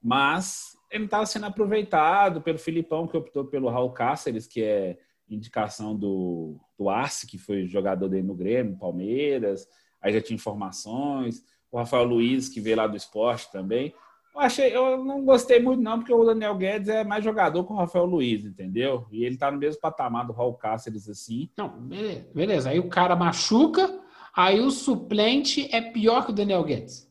Mas 0.00 0.78
ele 0.92 1.06
estava 1.06 1.26
sendo 1.26 1.46
aproveitado 1.46 2.40
pelo 2.40 2.58
Filipão, 2.58 3.08
que 3.08 3.16
optou 3.16 3.46
pelo 3.46 3.68
Raul 3.68 3.90
Cáceres, 3.90 4.46
que 4.46 4.62
é 4.62 4.96
indicação 5.28 5.96
do, 5.96 6.60
do 6.78 6.88
Arce, 6.88 7.26
que 7.26 7.36
foi 7.36 7.66
jogador 7.66 8.08
dele 8.08 8.26
no 8.26 8.34
Grêmio, 8.34 8.78
Palmeiras, 8.78 9.66
aí 10.00 10.12
já 10.12 10.20
tinha 10.20 10.36
informações, 10.36 11.42
o 11.68 11.78
Rafael 11.78 12.04
Luiz, 12.04 12.48
que 12.48 12.60
veio 12.60 12.76
lá 12.76 12.86
do 12.86 12.96
esporte 12.96 13.50
também. 13.50 13.92
Eu 14.34 14.40
achei, 14.40 14.76
eu 14.76 15.04
não 15.04 15.24
gostei 15.24 15.60
muito, 15.60 15.80
não, 15.80 15.98
porque 15.98 16.12
o 16.12 16.24
Daniel 16.24 16.56
Guedes 16.56 16.88
é 16.88 17.04
mais 17.04 17.22
jogador 17.22 17.64
que 17.64 17.72
o 17.72 17.76
Rafael 17.76 18.04
Luiz, 18.04 18.44
entendeu? 18.44 19.06
E 19.12 19.24
ele 19.24 19.36
tá 19.36 19.48
no 19.48 19.58
mesmo 19.58 19.80
patamar 19.80 20.26
do 20.26 20.32
Raul 20.32 20.54
Cáceres, 20.54 21.08
assim. 21.08 21.48
Não, 21.56 21.68
beleza, 21.68 22.28
beleza. 22.34 22.70
Aí 22.70 22.80
o 22.80 22.88
cara 22.88 23.14
machuca, 23.14 24.00
aí 24.34 24.60
o 24.60 24.72
suplente 24.72 25.72
é 25.72 25.80
pior 25.80 26.24
que 26.26 26.32
o 26.32 26.34
Daniel 26.34 26.64
Guedes. 26.64 27.08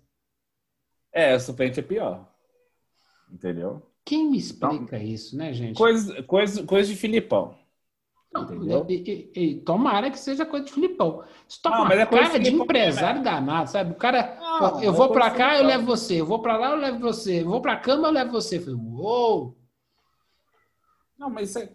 É, 1.14 1.34
o 1.34 1.40
suplente 1.40 1.80
é 1.80 1.84
pior. 1.84 2.30
Entendeu? 3.32 3.90
Quem 4.04 4.30
me 4.30 4.38
explica 4.38 4.98
isso, 4.98 5.38
né, 5.38 5.54
gente? 5.54 5.78
Coisa, 5.78 6.22
coisa, 6.24 6.64
coisa 6.66 6.90
de 6.90 6.98
Filipão. 6.98 7.58
Não, 8.34 8.44
entendeu? 8.44 8.86
e- 8.90 9.30
e- 9.36 9.40
e 9.42 9.56
tomara 9.62 10.10
que 10.10 10.18
seja 10.18 10.46
coisa 10.46 10.66
de 10.66 10.74
Filipão. 10.74 11.24
Isso 11.48 11.62
tá 11.62 11.70
Não, 11.70 11.86
mas 11.86 12.00
é 12.00 12.06
cara 12.06 12.40
de 12.40 12.50
empresário 12.54 13.22
danado, 13.24 13.70
sabe? 13.70 13.92
O 13.92 13.96
cara, 13.96 14.38
Não, 14.42 14.82
eu 14.82 14.92
é 14.92 14.96
vou 14.96 15.12
pra 15.12 15.30
de 15.30 15.38
cá, 15.38 15.58
eu 15.58 15.66
levo 15.66 15.86
você. 15.86 16.20
Eu 16.22 16.26
vou 16.26 16.40
pra 16.42 16.58
lá, 16.58 16.72
eu 16.72 16.78
levo 16.78 17.00
você. 17.00 17.42
Eu 17.42 17.50
vou 17.50 17.62
pra 17.62 17.78
cama, 17.78 18.08
eu 18.08 18.12
levo 18.12 18.32
você. 18.32 18.58
Eu 18.58 18.62
falei, 18.62 18.80
uou! 18.80 19.56
Não, 21.18 21.30
mas 21.30 21.50
isso, 21.50 21.60
é, 21.60 21.70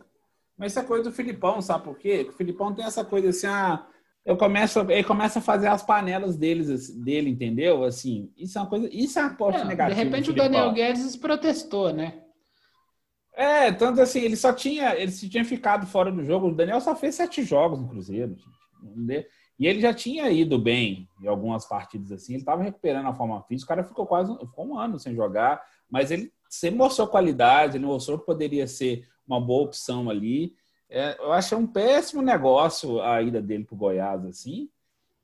mas 0.56 0.72
isso 0.72 0.80
é 0.80 0.84
coisa 0.84 1.04
do 1.04 1.12
Filipão, 1.12 1.60
sabe 1.62 1.84
por 1.84 1.96
quê? 1.96 2.26
O 2.28 2.32
Filipão 2.32 2.74
tem 2.74 2.84
essa 2.84 3.04
coisa 3.04 3.28
assim, 3.28 3.46
ah, 3.46 3.86
eu 4.24 4.36
começo, 4.36 4.80
ele 4.90 5.04
começa 5.04 5.38
a 5.38 5.42
fazer 5.42 5.68
as 5.68 5.82
panelas 5.82 6.36
deles, 6.36 6.68
assim, 6.68 7.00
dele, 7.02 7.30
entendeu? 7.30 7.84
Assim, 7.84 8.30
isso 8.36 8.58
é 8.58 8.60
uma 8.60 8.68
coisa, 8.68 8.88
isso 8.92 9.18
é 9.18 9.22
uma 9.22 9.34
parte 9.36 9.60
É, 9.60 9.64
negativa. 9.64 9.94
de 10.00 10.04
repente 10.04 10.30
o 10.30 10.34
Daniel. 10.34 10.72
Guedes 10.72 11.16
protestou, 11.16 11.92
né? 11.92 12.20
É, 13.38 13.70
tanto 13.70 14.00
assim, 14.00 14.18
ele 14.22 14.34
só 14.34 14.52
tinha, 14.52 14.96
ele 14.96 15.12
se 15.12 15.28
tinha 15.28 15.44
ficado 15.44 15.86
fora 15.86 16.10
do 16.10 16.24
jogo. 16.24 16.48
O 16.48 16.54
Daniel 16.54 16.80
só 16.80 16.96
fez 16.96 17.14
sete 17.14 17.44
jogos 17.44 17.78
no 17.78 17.88
Cruzeiro, 17.88 18.34
gente. 18.34 19.28
E 19.56 19.64
ele 19.64 19.80
já 19.80 19.94
tinha 19.94 20.28
ido 20.28 20.58
bem 20.58 21.08
em 21.22 21.28
algumas 21.28 21.64
partidas 21.64 22.10
assim. 22.10 22.32
Ele 22.32 22.42
estava 22.42 22.64
recuperando 22.64 23.06
a 23.06 23.14
forma 23.14 23.40
física. 23.44 23.66
O 23.66 23.76
cara 23.76 23.86
ficou 23.86 24.08
quase 24.08 24.36
ficou 24.40 24.66
um 24.66 24.76
ano 24.76 24.98
sem 24.98 25.14
jogar, 25.14 25.64
mas 25.88 26.10
ele 26.10 26.32
sempre 26.50 26.78
mostrou 26.78 27.06
qualidade. 27.06 27.76
Ele 27.76 27.86
mostrou 27.86 28.18
que 28.18 28.26
poderia 28.26 28.66
ser 28.66 29.06
uma 29.24 29.40
boa 29.40 29.66
opção 29.66 30.10
ali. 30.10 30.52
É, 30.90 31.16
eu 31.20 31.32
achei 31.32 31.56
um 31.56 31.66
péssimo 31.66 32.20
negócio 32.20 33.00
a 33.00 33.22
ida 33.22 33.40
dele 33.40 33.62
para 33.62 33.74
o 33.74 33.78
Goiás 33.78 34.26
assim. 34.26 34.68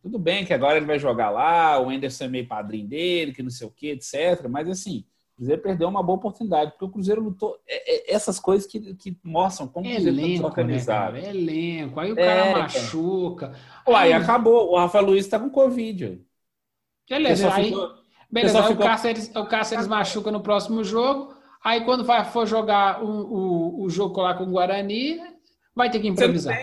Tudo 0.00 0.20
bem 0.20 0.44
que 0.44 0.54
agora 0.54 0.76
ele 0.76 0.86
vai 0.86 1.00
jogar 1.00 1.30
lá, 1.30 1.80
o 1.80 1.90
Anderson 1.90 2.24
é 2.24 2.28
meio 2.28 2.46
padrinho 2.46 2.86
dele, 2.86 3.32
que 3.32 3.42
não 3.42 3.50
sei 3.50 3.66
o 3.66 3.72
que, 3.72 3.88
etc. 3.88 4.46
Mas 4.48 4.68
assim, 4.68 5.04
o 5.34 5.36
Cruzeiro 5.36 5.62
perdeu 5.62 5.88
uma 5.88 6.02
boa 6.02 6.16
oportunidade, 6.16 6.70
porque 6.70 6.84
o 6.84 6.88
Cruzeiro 6.88 7.20
lutou. 7.22 7.58
é- 7.66 8.12
é 8.12 8.14
essas 8.14 8.38
coisas 8.38 8.66
que, 8.70 8.94
que 8.94 9.18
mostram 9.24 9.66
como 9.66 9.86
o 9.86 9.90
Cruzeiro 9.90 10.10
está 10.16 10.22
Elenco, 10.22 10.32
né, 10.32 10.48
desorganizado. 10.48 11.12
cara? 11.20 11.28
Elenco. 11.28 12.00
Aí 12.00 12.12
o 12.12 12.18
É, 12.18 12.24
cara 12.24 12.42
cara. 12.44 12.58
machuca. 12.62 13.52
Uai, 13.88 14.12
Aí, 14.12 14.12
acabou. 14.12 14.70
O 14.72 14.76
Rafa 14.76 15.00
Luiz 15.00 15.24
está 15.24 15.38
com 15.38 15.50
Covid. 15.50 16.20
beleza, 17.08 17.52
aí, 17.52 17.64
ficou- 17.66 17.90
beleza, 18.30 18.58
aí 18.60 18.68
ficou- 18.68 18.84
o 18.84 18.88
Cáceres, 18.88 19.32
o 19.34 19.46
Cáceres 19.46 19.86
machuca 19.86 20.30
no 20.30 20.40
próximo 20.40 20.82
jogo. 20.84 21.34
Aí 21.62 21.84
quando 21.84 22.04
vai, 22.04 22.24
for 22.24 22.46
jogar 22.46 23.02
o, 23.02 23.08
o, 23.08 23.82
o 23.84 23.90
jogo 23.90 24.20
lá 24.20 24.34
com 24.34 24.44
o 24.44 24.50
Guarani, 24.50 25.18
vai 25.74 25.90
ter 25.90 25.98
que 26.00 26.08
improvisar. 26.08 26.56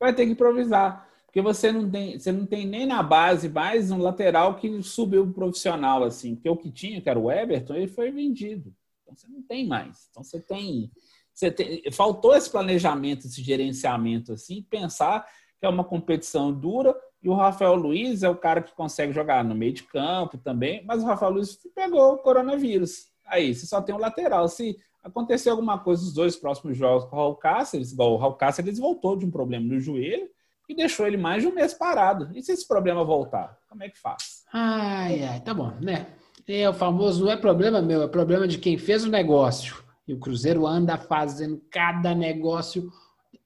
vai 0.00 0.14
ter 0.14 0.24
que 0.26 0.32
improvisar. 0.32 1.07
Porque 1.28 1.42
você 1.42 1.70
não 1.70 1.90
tem, 1.90 2.18
você 2.18 2.32
não 2.32 2.46
tem 2.46 2.66
nem 2.66 2.86
na 2.86 3.02
base 3.02 3.50
mais 3.50 3.90
um 3.90 3.98
lateral 3.98 4.56
que 4.56 4.82
subiu 4.82 5.24
pro 5.24 5.34
profissional, 5.34 6.02
assim. 6.02 6.34
Porque 6.34 6.48
o 6.48 6.56
que 6.56 6.70
tinha, 6.70 7.02
que 7.02 7.08
era 7.08 7.18
o 7.18 7.30
Everton, 7.30 7.74
ele 7.74 7.86
foi 7.86 8.10
vendido. 8.10 8.74
Então 9.02 9.14
você 9.14 9.28
não 9.28 9.42
tem 9.42 9.66
mais. 9.66 10.08
Então 10.10 10.24
você 10.24 10.40
tem. 10.40 10.90
Você 11.34 11.50
tem 11.50 11.82
faltou 11.92 12.34
esse 12.34 12.50
planejamento, 12.50 13.26
esse 13.26 13.42
gerenciamento, 13.42 14.32
assim, 14.32 14.62
pensar 14.62 15.26
que 15.60 15.66
é 15.66 15.68
uma 15.68 15.84
competição 15.84 16.50
dura. 16.50 16.96
E 17.22 17.28
o 17.28 17.34
Rafael 17.34 17.74
Luiz 17.74 18.22
é 18.22 18.30
o 18.30 18.36
cara 18.36 18.62
que 18.62 18.74
consegue 18.74 19.12
jogar 19.12 19.44
no 19.44 19.54
meio 19.54 19.74
de 19.74 19.82
campo 19.82 20.38
também, 20.38 20.82
mas 20.86 21.02
o 21.02 21.06
Rafael 21.06 21.32
Luiz 21.32 21.58
pegou 21.74 22.14
o 22.14 22.18
coronavírus. 22.18 23.08
Aí, 23.26 23.54
você 23.54 23.66
só 23.66 23.82
tem 23.82 23.94
o 23.94 23.98
lateral. 23.98 24.48
Se 24.48 24.78
acontecer 25.04 25.50
alguma 25.50 25.78
coisa 25.78 26.02
nos 26.02 26.14
dois 26.14 26.36
próximos 26.36 26.74
jogos 26.74 27.04
com 27.04 27.16
o 27.16 27.18
Raul 27.18 27.36
Cáceres, 27.36 27.92
igual 27.92 28.14
o 28.14 28.16
Raul 28.16 28.34
Cáceres 28.34 28.78
voltou 28.78 29.14
de 29.14 29.26
um 29.26 29.30
problema 29.30 29.66
no 29.66 29.78
joelho 29.78 30.30
e 30.68 30.74
deixou 30.74 31.06
ele 31.06 31.16
mais 31.16 31.42
de 31.42 31.48
um 31.48 31.54
mês 31.54 31.72
parado. 31.72 32.30
E 32.34 32.42
se 32.42 32.52
esse 32.52 32.66
problema 32.68 33.02
voltar? 33.04 33.58
Como 33.68 33.82
é 33.82 33.88
que 33.88 33.98
faz? 33.98 34.44
Ai, 34.52 35.24
ai, 35.24 35.40
tá 35.40 35.54
bom, 35.54 35.72
né? 35.80 36.08
É 36.46 36.68
o 36.68 36.72
famoso, 36.72 37.24
não 37.24 37.32
é 37.32 37.36
problema 37.36 37.80
meu, 37.80 38.02
é 38.02 38.08
problema 38.08 38.46
de 38.46 38.58
quem 38.58 38.78
fez 38.78 39.04
o 39.04 39.10
negócio. 39.10 39.82
E 40.06 40.14
o 40.14 40.18
Cruzeiro 40.18 40.66
anda 40.66 40.96
fazendo 40.96 41.62
cada 41.70 42.14
negócio. 42.14 42.90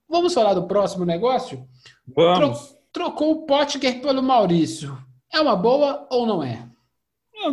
Vamos 0.08 0.34
falar 0.34 0.54
do 0.54 0.66
próximo 0.66 1.04
negócio? 1.04 1.66
Vamos. 2.06 2.76
Trocou 2.92 3.32
o 3.32 3.46
Potker 3.46 4.00
pelo 4.00 4.22
Maurício. 4.22 4.96
É 5.32 5.40
uma 5.40 5.56
boa 5.56 6.06
ou 6.10 6.26
não 6.26 6.42
é? 6.42 6.68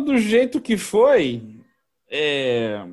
Do 0.04 0.18
jeito 0.18 0.60
que 0.60 0.76
foi, 0.76 1.60
é, 2.08 2.86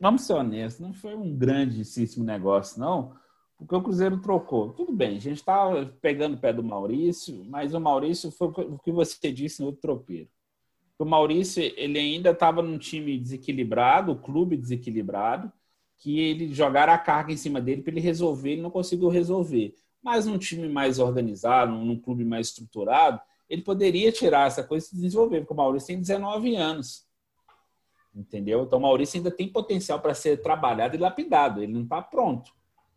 vamos 0.00 0.22
ser 0.22 0.32
honestos, 0.32 0.84
não 0.84 0.92
foi 0.92 1.14
um 1.14 1.36
grandíssimo 1.36 2.24
negócio, 2.24 2.80
não, 2.80 3.14
porque 3.64 3.74
o 3.74 3.82
Cruzeiro 3.82 4.18
trocou. 4.18 4.72
Tudo 4.72 4.92
bem, 4.92 5.16
a 5.16 5.20
gente 5.20 5.38
está 5.38 5.68
pegando 6.00 6.34
o 6.34 6.38
pé 6.38 6.52
do 6.52 6.62
Maurício, 6.62 7.44
mas 7.48 7.72
o 7.72 7.80
Maurício 7.80 8.30
foi 8.30 8.48
o 8.48 8.78
que 8.78 8.92
você 8.92 9.32
disse 9.32 9.60
no 9.60 9.66
outro 9.66 9.80
tropeiro. 9.80 10.28
O 10.98 11.04
Maurício, 11.04 11.62
ele 11.76 11.98
ainda 11.98 12.30
estava 12.30 12.62
num 12.62 12.78
time 12.78 13.18
desequilibrado, 13.18 14.12
o 14.12 14.16
clube 14.16 14.56
desequilibrado, 14.56 15.50
que 15.96 16.20
ele 16.20 16.52
jogaram 16.52 16.92
a 16.92 16.98
carga 16.98 17.32
em 17.32 17.36
cima 17.36 17.60
dele 17.60 17.82
para 17.82 17.92
ele 17.92 18.00
resolver, 18.00 18.52
ele 18.52 18.62
não 18.62 18.70
conseguiu 18.70 19.08
resolver. 19.08 19.74
Mas 20.02 20.26
num 20.26 20.38
time 20.38 20.68
mais 20.68 20.98
organizado, 20.98 21.72
num 21.72 21.98
clube 21.98 22.24
mais 22.24 22.48
estruturado, 22.48 23.20
ele 23.48 23.62
poderia 23.62 24.12
tirar 24.12 24.46
essa 24.46 24.62
coisa 24.62 24.84
e 24.84 24.88
se 24.90 24.94
desenvolver, 24.94 25.40
porque 25.40 25.54
o 25.54 25.56
Maurício 25.56 25.88
tem 25.88 25.98
19 25.98 26.54
anos. 26.54 27.06
Entendeu? 28.14 28.62
Então 28.62 28.78
o 28.78 28.82
Maurício 28.82 29.16
ainda 29.16 29.30
tem 29.30 29.48
potencial 29.48 30.00
para 30.00 30.14
ser 30.14 30.42
trabalhado 30.42 30.94
e 30.94 30.98
lapidado. 30.98 31.62
Ele 31.62 31.72
não 31.72 31.82
está 31.82 32.00
pronto. 32.00 32.52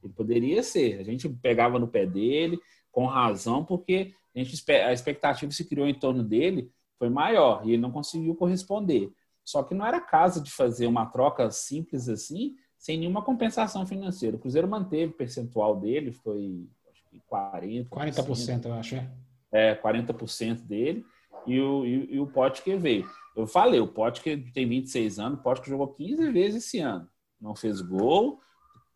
Ele 0.07 0.13
poderia 0.13 0.63
ser. 0.63 0.99
A 0.99 1.03
gente 1.03 1.29
pegava 1.29 1.77
no 1.77 1.87
pé 1.87 2.05
dele, 2.05 2.59
com 2.91 3.05
razão, 3.05 3.63
porque 3.63 4.13
a, 4.35 4.39
gente, 4.39 4.71
a 4.71 4.91
expectativa 4.93 5.49
que 5.49 5.55
se 5.55 5.67
criou 5.67 5.87
em 5.87 5.93
torno 5.93 6.23
dele 6.23 6.71
foi 6.97 7.09
maior 7.09 7.61
e 7.65 7.73
ele 7.73 7.81
não 7.81 7.91
conseguiu 7.91 8.33
corresponder. 8.35 9.11
Só 9.43 9.63
que 9.63 9.75
não 9.75 9.85
era 9.85 10.01
caso 10.01 10.41
de 10.41 10.51
fazer 10.51 10.87
uma 10.87 11.05
troca 11.05 11.49
simples 11.51 12.09
assim, 12.09 12.55
sem 12.77 12.97
nenhuma 12.97 13.21
compensação 13.21 13.85
financeira. 13.85 14.35
O 14.35 14.39
Cruzeiro 14.39 14.67
manteve 14.67 15.11
o 15.11 15.15
percentual 15.15 15.79
dele, 15.79 16.11
foi 16.11 16.67
acho 16.91 17.03
que 17.09 17.21
40%. 17.31 17.87
40%, 17.87 18.65
eu 18.65 18.73
acho, 18.73 18.95
é. 18.95 19.09
é, 19.51 19.75
40% 19.75 20.61
dele, 20.61 21.05
e 21.45 21.59
o, 21.61 21.85
e, 21.85 22.15
e 22.15 22.19
o 22.19 22.27
Potker 22.27 22.79
veio. 22.79 23.09
Eu 23.35 23.47
falei, 23.47 23.79
o 23.79 23.87
Potker 23.87 24.51
tem 24.51 24.67
26 24.67 25.19
anos, 25.19 25.39
o 25.39 25.43
Potker 25.43 25.69
jogou 25.69 25.87
15 25.93 26.31
vezes 26.31 26.65
esse 26.65 26.79
ano. 26.79 27.07
Não 27.39 27.55
fez 27.55 27.81
gol, 27.81 28.41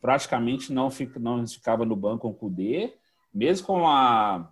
praticamente 0.02 0.74
não, 0.74 0.89
fica, 0.89 1.20
não 1.20 1.45
ficava 1.47 1.86
no 1.86 1.95
banco 1.95 2.24
com 2.24 2.30
o 2.30 2.34
Cudê, 2.34 2.93
mesmo 3.34 3.68
com 3.68 3.88
a, 3.88 4.52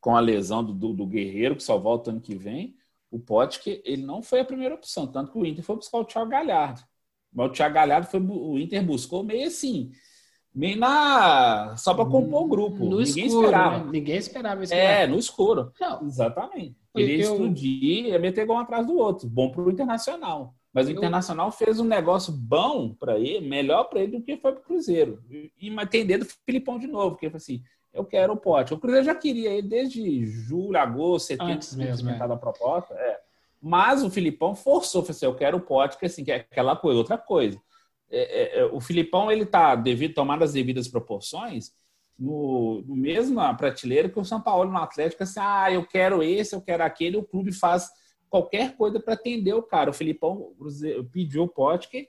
com 0.00 0.16
a 0.16 0.20
lesão 0.20 0.64
do, 0.64 0.72
do, 0.72 0.92
do 0.94 1.06
Guerreiro, 1.06 1.54
que 1.54 1.62
só 1.62 1.78
volta 1.78 2.10
ano 2.10 2.20
que 2.20 2.34
vem, 2.34 2.74
o 3.10 3.18
Potker, 3.18 3.80
ele 3.84 4.02
não 4.02 4.22
foi 4.22 4.40
a 4.40 4.44
primeira 4.44 4.74
opção, 4.74 5.06
tanto 5.06 5.30
que 5.30 5.38
o 5.38 5.44
Inter 5.46 5.62
foi 5.62 5.76
buscar 5.76 5.98
o 5.98 6.04
Thiago 6.04 6.30
Galhardo. 6.30 6.80
Mas 7.32 7.50
o 7.50 7.52
Thiago 7.52 7.74
Galhardo 7.74 8.06
foi, 8.06 8.20
o 8.20 8.58
Inter 8.58 8.82
buscou 8.84 9.22
meio 9.22 9.46
assim, 9.46 9.90
meio 10.54 10.78
na. 10.78 11.76
só 11.76 11.94
para 11.94 12.04
compor 12.06 12.42
o 12.42 12.48
grupo. 12.48 12.84
No 12.84 12.98
Ninguém 13.00 13.26
escuro, 13.26 13.44
esperava. 13.44 13.78
né? 13.84 13.90
Ninguém 13.90 14.16
esperava 14.16 14.64
isso. 14.64 14.74
É, 14.74 15.06
no 15.06 15.18
escuro. 15.18 15.72
Não, 15.80 16.04
Exatamente. 16.06 16.76
Ele 16.94 17.16
ia 17.16 17.24
eu- 17.24 17.32
explodir, 17.32 18.06
ia 18.06 18.18
meter 18.18 18.44
gol 18.46 18.56
um 18.56 18.60
atrás 18.60 18.86
do 18.86 18.96
outro. 18.96 19.28
Bom 19.28 19.50
para 19.50 19.62
o 19.62 19.70
Internacional. 19.70 20.54
Mas 20.72 20.88
o 20.88 20.90
Internacional 20.90 21.52
fez 21.52 21.78
um 21.78 21.84
negócio 21.84 22.32
bom 22.32 22.94
para 22.94 23.18
ele, 23.18 23.46
melhor 23.46 23.84
para 23.84 24.00
ele 24.00 24.18
do 24.18 24.24
que 24.24 24.38
foi 24.38 24.52
para 24.52 24.60
o 24.60 24.64
Cruzeiro. 24.64 25.22
E, 25.30 25.70
dedo 26.04 26.24
do 26.24 26.30
Filipão 26.46 26.78
de 26.78 26.86
novo, 26.86 27.10
porque 27.10 27.26
ele 27.26 27.32
falou 27.32 27.42
assim: 27.42 27.62
eu 27.92 28.04
quero 28.04 28.32
o 28.32 28.36
pote. 28.36 28.72
O 28.72 28.78
Cruzeiro 28.78 29.04
já 29.04 29.14
queria 29.14 29.50
ele 29.50 29.68
desde 29.68 30.24
julho, 30.24 30.78
agosto, 30.78 31.26
setembro, 31.26 31.54
Antes 31.54 31.74
mesmo, 31.74 32.08
é. 32.08 32.16
da 32.16 32.36
proposta. 32.36 32.94
É. 32.94 33.20
Mas 33.60 34.02
o 34.02 34.10
Filipão 34.10 34.54
forçou, 34.54 35.02
falou 35.02 35.10
assim: 35.10 35.26
eu 35.26 35.34
quero 35.34 35.58
o 35.58 35.60
pote, 35.60 35.98
que 35.98 36.06
assim, 36.06 36.24
que 36.24 36.32
é 36.32 36.36
aquela 36.36 36.74
coisa, 36.74 36.98
outra 36.98 37.18
coisa. 37.18 37.60
É, 38.10 38.20
é, 38.20 38.58
é, 38.60 38.64
o 38.64 38.80
Filipão, 38.80 39.30
ele 39.30 39.44
tá 39.44 39.74
devido 39.74 40.14
tomar 40.14 40.42
as 40.42 40.52
devidas 40.52 40.88
proporções 40.88 41.72
no, 42.18 42.82
no 42.86 42.94
mesma 42.94 43.54
prateleira 43.54 44.08
que 44.08 44.18
o 44.18 44.24
São 44.24 44.40
Paulo 44.40 44.70
no 44.70 44.78
Atlético, 44.78 45.22
assim, 45.22 45.40
ah, 45.40 45.70
eu 45.72 45.84
quero 45.86 46.22
esse, 46.22 46.54
eu 46.54 46.60
quero 46.60 46.82
aquele, 46.82 47.16
o 47.16 47.24
clube 47.24 47.52
faz 47.52 47.90
qualquer 48.32 48.74
coisa 48.78 48.98
para 48.98 49.12
atender 49.12 49.52
o 49.52 49.62
cara. 49.62 49.90
O 49.90 49.92
Filipão 49.92 50.54
pediu 51.12 51.42
o 51.42 51.48
Potker 51.48 52.08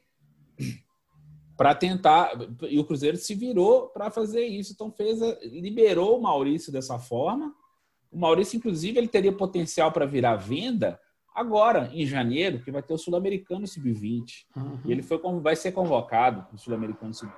para 1.57 1.75
tentar, 1.75 2.31
e 2.69 2.79
o 2.79 2.85
Cruzeiro 2.85 3.17
se 3.17 3.35
virou 3.35 3.89
para 3.89 4.09
fazer 4.09 4.45
isso, 4.45 4.71
então 4.73 4.89
fez, 4.89 5.21
a- 5.21 5.37
liberou 5.43 6.17
o 6.17 6.21
Maurício 6.21 6.71
dessa 6.71 6.97
forma. 6.97 7.53
O 8.09 8.17
Maurício, 8.17 8.55
inclusive, 8.57 8.97
ele 8.97 9.09
teria 9.09 9.33
potencial 9.33 9.91
para 9.91 10.05
virar 10.05 10.37
venda 10.37 10.97
agora, 11.35 11.89
em 11.93 12.05
janeiro, 12.05 12.63
que 12.63 12.71
vai 12.71 12.81
ter 12.81 12.93
o 12.93 12.97
Sul-Americano 12.97 13.67
Sub-20. 13.67 14.45
Uhum. 14.55 14.79
E 14.85 14.91
ele 14.93 15.03
foi, 15.03 15.19
vai 15.41 15.55
ser 15.57 15.73
convocado 15.73 16.43
para 16.43 16.55
o 16.55 16.57
Sul-Americano 16.57 17.13
Sub-20. 17.13 17.33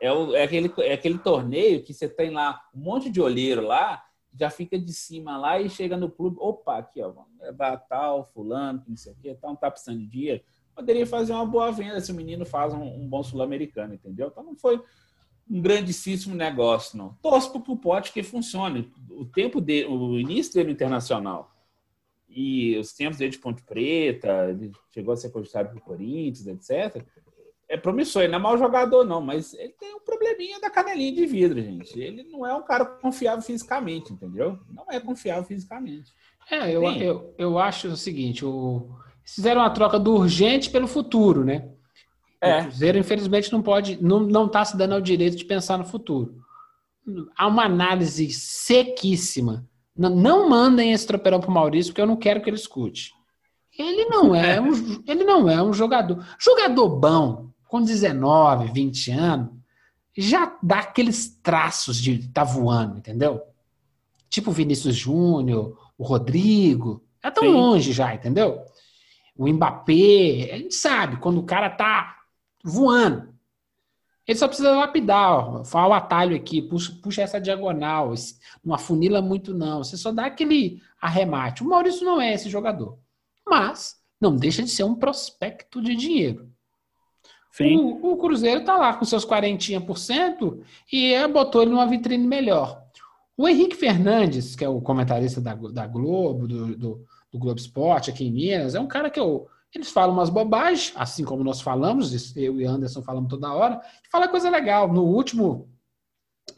É, 0.00 0.12
o- 0.12 0.34
é 0.36 0.42
aquele, 0.44 0.72
é 0.78 0.92
aquele 0.92 1.18
torneio 1.18 1.82
que 1.82 1.92
você 1.92 2.08
tem 2.08 2.30
lá 2.30 2.60
um 2.74 2.80
monte 2.80 3.10
de 3.10 3.20
olheiro 3.20 3.62
lá, 3.66 4.02
já 4.38 4.50
fica 4.50 4.78
de 4.78 4.92
cima 4.92 5.36
lá 5.36 5.60
e 5.60 5.70
chega 5.70 5.96
no 5.96 6.10
clube, 6.10 6.36
opa, 6.40 6.78
aqui, 6.78 7.00
ó, 7.00 7.10
vamos 7.10 7.30
levar 7.40 7.76
tal, 7.76 8.24
fulano, 8.24 8.82
não 8.86 8.96
sei 8.96 9.12
o 9.12 9.16
quê, 9.16 9.36
tá 9.60 9.70
precisando 9.70 10.00
de 10.00 10.06
dinheiro. 10.06 10.42
Poderia 10.74 11.06
fazer 11.06 11.32
uma 11.32 11.46
boa 11.46 11.70
venda 11.70 12.00
se 12.00 12.10
o 12.10 12.14
menino 12.14 12.44
faz 12.44 12.74
um, 12.74 12.82
um 12.82 13.08
bom 13.08 13.22
sul-americano, 13.22 13.94
entendeu? 13.94 14.28
Então 14.28 14.42
não 14.42 14.56
foi 14.56 14.82
um 15.48 15.60
grandíssimo 15.60 16.34
negócio, 16.34 16.98
não. 16.98 17.14
Torço 17.22 17.52
para 17.60 17.72
o 17.72 17.76
pote 17.76 18.12
que 18.12 18.22
funcione. 18.22 18.92
O 19.10 19.24
tempo 19.24 19.60
dele, 19.60 19.86
o 19.86 20.18
início 20.18 20.54
dele 20.54 20.72
internacional 20.72 21.54
e 22.28 22.76
os 22.76 22.92
tempos 22.92 23.18
dele 23.18 23.30
de 23.30 23.38
Ponte 23.38 23.62
Preta, 23.62 24.50
ele 24.50 24.72
chegou 24.90 25.14
a 25.14 25.16
ser 25.16 25.30
cogitado 25.30 25.70
por 25.70 25.80
Corinthians, 25.80 26.46
etc. 26.46 27.06
É 27.74 27.76
promissor, 27.76 28.22
ele 28.22 28.30
não 28.30 28.38
é 28.38 28.42
mau 28.42 28.56
jogador, 28.56 29.04
não, 29.04 29.20
mas 29.20 29.52
ele 29.52 29.74
tem 29.80 29.92
um 29.96 29.98
probleminha 29.98 30.60
da 30.60 30.70
canelinha 30.70 31.12
de 31.12 31.26
vidro, 31.26 31.60
gente. 31.60 31.98
Ele 31.98 32.22
não 32.22 32.46
é 32.46 32.54
um 32.54 32.62
cara 32.62 32.84
confiável 32.84 33.42
fisicamente, 33.42 34.12
entendeu? 34.12 34.60
Não 34.70 34.86
é 34.88 35.00
confiável 35.00 35.42
fisicamente. 35.42 36.12
É, 36.48 36.70
eu, 36.70 36.82
Sim. 36.82 37.02
eu, 37.02 37.34
eu 37.36 37.58
acho 37.58 37.88
o 37.88 37.96
seguinte: 37.96 38.44
o... 38.44 38.88
fizeram 39.24 39.60
uma 39.60 39.70
troca 39.70 39.98
do 39.98 40.14
urgente 40.14 40.70
pelo 40.70 40.86
futuro, 40.86 41.44
né? 41.44 41.68
É. 42.40 42.60
O 42.60 42.62
Cruzeiro, 42.66 42.96
infelizmente, 42.96 43.52
não 43.52 43.60
pode, 43.60 44.00
não, 44.00 44.20
não 44.20 44.46
está 44.46 44.64
se 44.64 44.76
dando 44.76 44.94
ao 44.94 45.00
direito 45.00 45.36
de 45.36 45.44
pensar 45.44 45.76
no 45.76 45.84
futuro. 45.84 46.36
Há 47.36 47.48
uma 47.48 47.64
análise 47.64 48.30
sequíssima. 48.30 49.68
Não, 49.96 50.10
não 50.10 50.48
mandem 50.48 50.92
esse 50.92 51.08
tropeirão 51.08 51.40
para 51.40 51.50
o 51.50 51.54
Maurício, 51.54 51.90
porque 51.90 52.02
eu 52.02 52.06
não 52.06 52.16
quero 52.16 52.40
que 52.40 52.48
ele 52.48 52.56
escute. 52.56 53.10
Ele 53.76 54.04
não 54.04 54.32
é 54.36 54.60
um, 54.60 55.02
ele 55.08 55.24
não 55.24 55.50
é 55.50 55.60
um 55.60 55.72
jogador. 55.72 56.24
Jogador 56.38 56.88
bom, 56.88 57.53
com 57.74 57.82
19, 57.82 58.70
20 58.70 59.10
anos, 59.10 59.48
já 60.16 60.56
dá 60.62 60.78
aqueles 60.78 61.26
traços 61.42 61.96
de 61.96 62.28
tá 62.28 62.44
voando, 62.44 62.98
entendeu? 62.98 63.42
Tipo 64.30 64.50
o 64.50 64.52
Vinícius 64.52 64.94
Júnior, 64.94 65.76
o 65.98 66.04
Rodrigo. 66.04 67.04
Já 67.20 67.32
tão 67.32 67.42
Sim. 67.42 67.50
longe 67.50 67.92
já, 67.92 68.14
entendeu? 68.14 68.64
O 69.36 69.48
Mbappé, 69.48 70.52
a 70.52 70.58
gente 70.58 70.76
sabe, 70.76 71.16
quando 71.16 71.40
o 71.40 71.42
cara 71.42 71.68
tá 71.68 72.18
voando. 72.62 73.34
Ele 74.24 74.38
só 74.38 74.46
precisa 74.46 74.70
lapidar, 74.70 75.32
ó. 75.32 75.64
Fala 75.64 75.88
o 75.88 75.98
atalho 75.98 76.36
aqui, 76.36 76.62
puxa, 76.62 76.96
puxa 77.02 77.22
essa 77.22 77.40
diagonal, 77.40 78.14
não 78.64 78.72
afunila 78.72 79.20
muito, 79.20 79.52
não. 79.52 79.82
Você 79.82 79.96
só 79.96 80.12
dá 80.12 80.26
aquele 80.26 80.80
arremate. 81.00 81.64
O 81.64 81.68
Maurício 81.68 82.06
não 82.06 82.20
é 82.20 82.34
esse 82.34 82.48
jogador. 82.48 83.00
Mas 83.44 83.96
não 84.20 84.36
deixa 84.36 84.62
de 84.62 84.70
ser 84.70 84.84
um 84.84 84.94
prospecto 84.94 85.82
de 85.82 85.96
dinheiro. 85.96 86.53
Sim. 87.54 87.76
O, 87.76 88.12
o 88.12 88.16
Cruzeiro 88.16 88.64
tá 88.64 88.76
lá 88.76 88.94
com 88.94 89.04
seus 89.04 89.24
40% 89.24 90.60
e 90.92 91.14
é, 91.14 91.28
botou 91.28 91.62
ele 91.62 91.70
numa 91.70 91.86
vitrine 91.86 92.26
melhor. 92.26 92.82
O 93.36 93.48
Henrique 93.48 93.76
Fernandes, 93.76 94.56
que 94.56 94.64
é 94.64 94.68
o 94.68 94.80
comentarista 94.80 95.40
da, 95.40 95.54
da 95.54 95.86
Globo, 95.86 96.48
do, 96.48 96.76
do, 96.76 97.06
do 97.30 97.38
Globo 97.38 97.60
Esporte 97.60 98.10
aqui 98.10 98.26
em 98.26 98.32
Minas, 98.32 98.74
é 98.74 98.80
um 98.80 98.88
cara 98.88 99.08
que 99.08 99.20
eu. 99.20 99.46
Eles 99.72 99.90
falam 99.90 100.14
umas 100.14 100.30
bobagens, 100.30 100.92
assim 100.96 101.24
como 101.24 101.44
nós 101.44 101.60
falamos, 101.60 102.36
eu 102.36 102.60
e 102.60 102.64
Anderson 102.64 103.02
falamos 103.02 103.28
toda 103.28 103.52
hora, 103.52 103.80
e 104.04 104.10
fala 104.10 104.28
coisa 104.28 104.50
legal. 104.50 104.92
No 104.92 105.04
último 105.04 105.68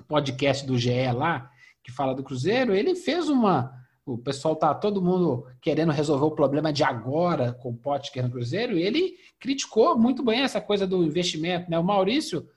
podcast 0.09 0.67
do 0.67 0.79
GE 0.79 1.13
lá, 1.13 1.51
que 1.85 1.93
fala 1.93 2.15
do 2.15 2.23
Cruzeiro, 2.23 2.75
ele 2.75 2.95
fez 2.95 3.29
uma. 3.29 3.76
O 4.07 4.17
pessoal 4.17 4.55
tá 4.55 4.73
todo 4.73 5.03
mundo 5.03 5.49
querendo 5.61 5.91
resolver 5.91 6.27
o 6.27 6.31
problema 6.31 6.73
de 6.73 6.85
agora 6.85 7.53
com 7.53 7.71
o 7.71 7.77
Potker 7.77 8.23
no 8.23 8.31
Cruzeiro, 8.31 8.79
e 8.79 8.83
ele 8.83 9.17
criticou 9.41 9.99
muito 9.99 10.23
bem 10.23 10.43
essa 10.43 10.61
coisa 10.61 10.87
do 10.87 11.03
investimento, 11.03 11.69
né? 11.69 11.77
O 11.77 11.83
Maurício 11.83 12.49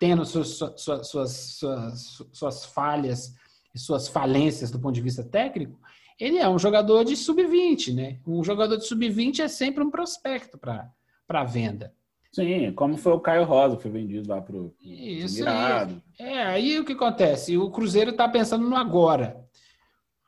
tendo 0.00 0.24
suas, 0.24 0.58
suas, 0.76 1.06
suas, 1.06 2.18
suas, 2.32 2.64
falhas 2.66 3.34
e 3.74 3.78
suas 3.78 4.08
falências 4.08 4.70
do 4.70 4.78
ponto 4.78 4.94
de 4.94 5.00
vista 5.02 5.22
técnico, 5.22 5.78
ele 6.18 6.38
é 6.38 6.48
um 6.48 6.58
jogador 6.58 7.04
de 7.04 7.14
sub-20, 7.14 7.94
né? 7.94 8.18
Um 8.26 8.42
jogador 8.42 8.78
de 8.78 8.86
sub-20 8.86 9.40
é 9.40 9.48
sempre 9.48 9.84
um 9.84 9.90
prospecto 9.90 10.58
para 10.58 11.44
venda. 11.44 11.94
Sim, 12.32 12.72
como 12.72 12.96
foi 12.96 13.12
o 13.12 13.20
Caio 13.20 13.44
Rosa, 13.44 13.76
que 13.76 13.82
foi 13.82 13.90
vendido 13.90 14.28
lá 14.28 14.40
pro 14.40 14.74
Isso 14.80 15.36
Mirado. 15.36 16.02
É, 16.18 16.42
aí 16.42 16.78
o 16.78 16.84
que 16.84 16.92
acontece? 16.92 17.56
O 17.56 17.70
Cruzeiro 17.70 18.10
está 18.10 18.28
pensando 18.28 18.68
no 18.68 18.76
agora. 18.76 19.42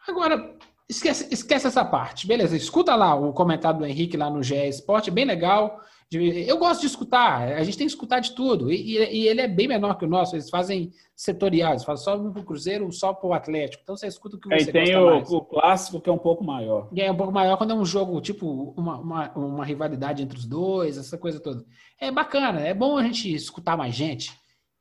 Agora, 0.07 0.57
esquece, 0.89 1.28
esquece 1.30 1.66
essa 1.66 1.84
parte. 1.84 2.26
Beleza, 2.26 2.57
escuta 2.57 2.95
lá 2.95 3.14
o 3.14 3.32
comentário 3.32 3.78
do 3.80 3.86
Henrique 3.86 4.16
lá 4.16 4.30
no 4.30 4.43
GE 4.43 4.55
Esporte, 4.68 5.11
bem 5.11 5.24
legal. 5.24 5.80
Eu 6.11 6.57
gosto 6.57 6.80
de 6.80 6.86
escutar, 6.86 7.43
a 7.53 7.62
gente 7.62 7.76
tem 7.76 7.86
que 7.86 7.93
escutar 7.93 8.18
de 8.20 8.32
tudo. 8.32 8.72
E, 8.72 8.97
e- 8.97 9.24
e 9.24 9.28
ele 9.28 9.43
é 9.43 9.47
bem 9.47 9.68
menor 9.68 9.99
que 9.99 10.07
o 10.07 10.09
nosso, 10.09 10.34
eles 10.34 10.49
fazem 10.49 10.91
setorial, 11.14 11.72
eles 11.72 11.84
fazem 11.84 12.03
só 12.03 12.16
um 12.16 12.32
pro 12.32 12.43
Cruzeiro, 12.45 12.86
um 12.86 12.91
só 12.91 13.12
pro 13.12 13.34
Atlético. 13.34 13.82
Então 13.82 13.95
você 13.95 14.07
escuta 14.07 14.36
o 14.36 14.41
que 14.41 14.51
Aí 14.55 14.61
você 14.61 14.72
tem 14.72 14.95
gosta 14.99 15.34
o, 15.34 15.36
o 15.36 15.45
clássico, 15.45 16.01
que 16.01 16.09
é 16.09 16.12
um 16.12 16.16
pouco 16.18 16.43
maior. 16.43 16.89
E 16.95 17.03
é 17.03 17.12
um 17.12 17.16
pouco 17.16 17.30
maior 17.30 17.59
quando 17.59 17.72
é 17.72 17.74
um 17.74 17.84
jogo, 17.84 18.18
tipo, 18.22 18.72
uma, 18.74 18.97
uma, 18.99 19.30
uma 19.36 19.64
rivalidade 19.66 20.22
entre 20.22 20.39
os 20.39 20.47
dois, 20.47 20.97
essa 20.97 21.18
coisa 21.18 21.39
toda. 21.39 21.62
É 22.01 22.11
bacana, 22.11 22.61
é 22.61 22.72
bom 22.72 22.97
a 22.97 23.03
gente 23.03 23.30
escutar 23.34 23.76
mais 23.76 23.95
gente. 23.95 24.32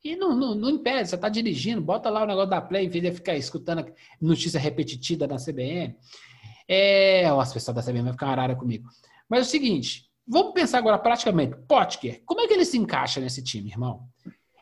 E 0.03 0.15
não, 0.15 0.35
não, 0.35 0.55
não 0.55 0.69
impede, 0.69 1.09
você 1.09 1.17
tá 1.17 1.27
dirigindo, 1.27 1.81
bota 1.81 2.09
lá 2.09 2.23
o 2.23 2.27
negócio 2.27 2.49
da 2.49 2.61
Play, 2.61 2.85
em 2.85 2.89
vez 2.89 3.03
de 3.03 3.11
ficar 3.11 3.35
escutando 3.35 3.85
notícia 4.21 4.59
repetitiva 4.59 5.27
da 5.27 5.35
CBN. 5.37 5.95
É, 6.67 7.31
ó, 7.31 7.39
as 7.39 7.51
pessoas 7.53 7.75
da 7.75 7.81
CBN 7.81 8.03
vão 8.03 8.13
ficar 8.13 8.27
arara 8.29 8.55
comigo. 8.55 8.89
Mas 9.29 9.39
é 9.39 9.41
o 9.43 9.45
seguinte, 9.45 10.05
vamos 10.27 10.53
pensar 10.53 10.77
agora 10.77 10.97
praticamente, 10.97 11.55
Potker, 11.67 12.21
como 12.25 12.41
é 12.41 12.47
que 12.47 12.53
ele 12.53 12.65
se 12.65 12.77
encaixa 12.77 13.19
nesse 13.19 13.43
time, 13.43 13.69
irmão? 13.69 14.03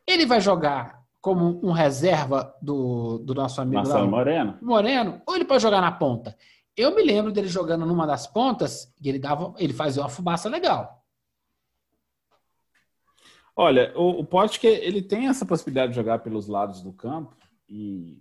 Ele 0.07 0.25
vai 0.25 0.39
jogar 0.39 1.03
como 1.21 1.59
um 1.67 1.71
reserva 1.71 2.53
do, 2.61 3.17
do 3.19 3.33
nosso 3.33 3.59
amigo 3.59 3.77
lá, 3.77 3.83
Marcelo 3.83 4.07
o- 4.07 4.11
Moreno. 4.11 4.57
Moreno, 4.61 5.21
ou 5.27 5.36
ele 5.36 5.45
pode 5.45 5.61
jogar 5.63 5.81
na 5.81 5.91
ponta. 5.91 6.36
Eu 6.77 6.93
me 6.93 7.01
lembro 7.03 7.31
dele 7.31 7.47
jogando 7.47 7.86
numa 7.86 8.05
das 8.05 8.27
pontas 8.27 8.93
e 9.01 9.09
ele 9.09 9.17
dava, 9.17 9.53
ele 9.57 9.73
fazia 9.73 10.01
uma 10.03 10.09
fumaça 10.09 10.47
legal. 10.49 10.94
Olha, 13.56 13.93
o, 13.95 14.20
o 14.20 14.26
Potker, 14.26 14.80
ele 14.84 15.01
tem 15.01 15.28
essa 15.28 15.45
possibilidade 15.45 15.91
de 15.91 15.95
jogar 15.95 16.20
pelos 16.20 16.47
lados 16.47 16.82
do 16.82 16.91
campo 16.91 17.36
e 17.70 18.20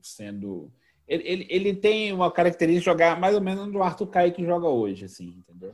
sendo... 0.00 0.72
Ele, 1.06 1.22
ele, 1.26 1.46
ele 1.50 1.74
tem 1.74 2.12
uma 2.12 2.30
característica 2.30 2.80
de 2.80 2.84
jogar 2.84 3.20
mais 3.20 3.34
ou 3.34 3.40
menos 3.40 3.66
onde 3.66 3.76
o 3.76 3.82
Arthur 3.82 4.06
Kaique 4.06 4.44
joga 4.44 4.68
hoje, 4.68 5.04
assim, 5.04 5.36
entendeu? 5.36 5.72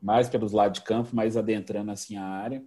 Mais 0.00 0.28
pelos 0.28 0.52
lados 0.52 0.78
de 0.78 0.86
campo, 0.86 1.14
mais 1.14 1.36
adentrando 1.36 1.90
assim 1.90 2.16
a 2.16 2.24
área 2.24 2.64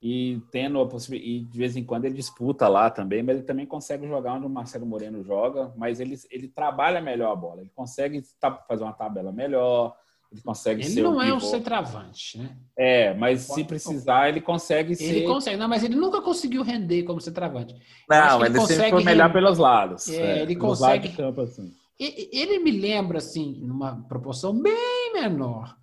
e 0.00 0.40
tendo 0.52 0.80
a 0.80 0.86
possibilidade... 0.86 1.30
E 1.30 1.44
de 1.44 1.58
vez 1.58 1.76
em 1.76 1.82
quando 1.84 2.04
ele 2.04 2.14
disputa 2.14 2.68
lá 2.68 2.88
também, 2.88 3.22
mas 3.22 3.38
ele 3.38 3.46
também 3.46 3.66
consegue 3.66 4.06
jogar 4.06 4.34
onde 4.34 4.46
o 4.46 4.50
Marcelo 4.50 4.86
Moreno 4.86 5.24
joga, 5.24 5.72
mas 5.76 5.98
ele, 5.98 6.16
ele 6.30 6.46
trabalha 6.46 7.00
melhor 7.00 7.32
a 7.32 7.36
bola. 7.36 7.62
Ele 7.62 7.70
consegue 7.74 8.22
fazer 8.68 8.84
uma 8.84 8.92
tabela 8.92 9.32
melhor, 9.32 9.96
ele 10.32 10.40
consegue 10.40 10.80
Ele 10.82 10.90
ser 10.90 11.02
não 11.02 11.16
o 11.16 11.22
é 11.22 11.32
um 11.34 11.38
centroavante, 11.40 12.38
né? 12.38 12.56
É, 12.76 13.14
mas 13.14 13.42
se 13.42 13.48
Pode- 13.48 13.64
precisar, 13.64 14.28
ele 14.30 14.40
consegue 14.40 14.94
ser... 14.96 15.04
Ele 15.04 15.26
consegue, 15.26 15.56
não, 15.56 15.68
mas 15.68 15.84
ele 15.84 15.94
nunca 15.94 16.20
conseguiu 16.22 16.62
render 16.62 17.02
como 17.02 17.20
centroavante. 17.20 17.74
Não, 18.08 18.36
ele, 18.44 18.46
ele 18.46 18.60
sempre 18.60 18.74
consegue 18.76 18.90
foi 18.90 19.04
melhor 19.04 19.32
pelos 19.32 19.58
lados. 19.58 20.08
É, 20.08 20.40
ele 20.42 20.56
pelos 20.56 20.78
consegue- 20.80 20.92
lados 21.08 21.10
de 21.10 21.16
campo, 21.16 21.40
assim. 21.42 21.72
Ele 22.00 22.58
me 22.58 22.70
lembra, 22.72 23.18
assim, 23.18 23.60
numa 23.62 24.02
proporção 24.08 24.58
bem 24.60 25.12
menor, 25.12 25.76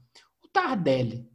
o 0.43 0.47
Tardelli. 0.49 1.29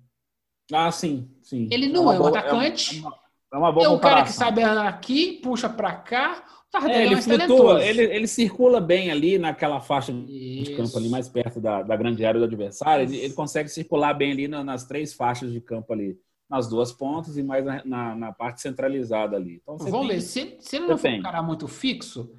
Ah, 0.72 0.90
sim, 0.90 1.30
sim. 1.42 1.68
Ele 1.70 1.88
não 1.88 2.02
uma 2.02 2.14
é 2.14 2.16
um 2.16 2.18
boa- 2.18 2.28
atacante. 2.38 2.98
É 2.98 3.00
uma, 3.00 3.14
é 3.52 3.56
uma 3.56 3.72
boa 3.72 3.86
É 3.86 3.88
o 3.88 3.98
cara 3.98 4.24
que 4.24 4.32
sabe 4.32 4.62
aqui, 4.62 5.40
puxa 5.42 5.68
pra 5.68 5.92
cá. 5.94 6.44
É, 6.74 6.92
é, 6.92 7.02
ele 7.04 7.12
mais 7.14 7.24
flutua, 7.24 7.84
ele, 7.84 8.02
ele 8.02 8.26
circula 8.26 8.80
bem 8.80 9.10
ali 9.10 9.38
naquela 9.38 9.80
faixa 9.80 10.12
de 10.12 10.62
Isso. 10.62 10.76
campo 10.76 10.96
ali 10.98 11.08
mais 11.08 11.28
perto 11.28 11.60
da, 11.60 11.82
da 11.82 11.96
grande 11.96 12.24
área 12.24 12.40
do 12.40 12.44
adversário. 12.46 13.04
Ele, 13.04 13.16
ele 13.16 13.34
consegue 13.34 13.68
circular 13.68 14.12
bem 14.14 14.32
ali 14.32 14.48
na- 14.48 14.64
nas 14.64 14.84
três 14.84 15.14
faixas 15.14 15.52
de 15.52 15.60
campo 15.60 15.92
ali, 15.92 16.18
nas 16.50 16.68
duas 16.68 16.92
pontas 16.92 17.36
e 17.36 17.42
mais 17.42 17.64
na, 17.64 17.82
na, 17.84 18.14
na 18.16 18.32
parte 18.32 18.60
centralizada 18.60 19.36
ali. 19.36 19.60
Então, 19.62 19.78
você 19.78 19.90
Vamos 19.90 20.08
tem- 20.08 20.16
ver, 20.16 20.22
se, 20.22 20.56
se 20.60 20.76
ele 20.76 20.86
não 20.86 20.96
for 20.98 21.06
um 21.06 21.10
Depende. 21.10 21.22
cara 21.22 21.42
muito 21.42 21.68
fixo, 21.68 22.34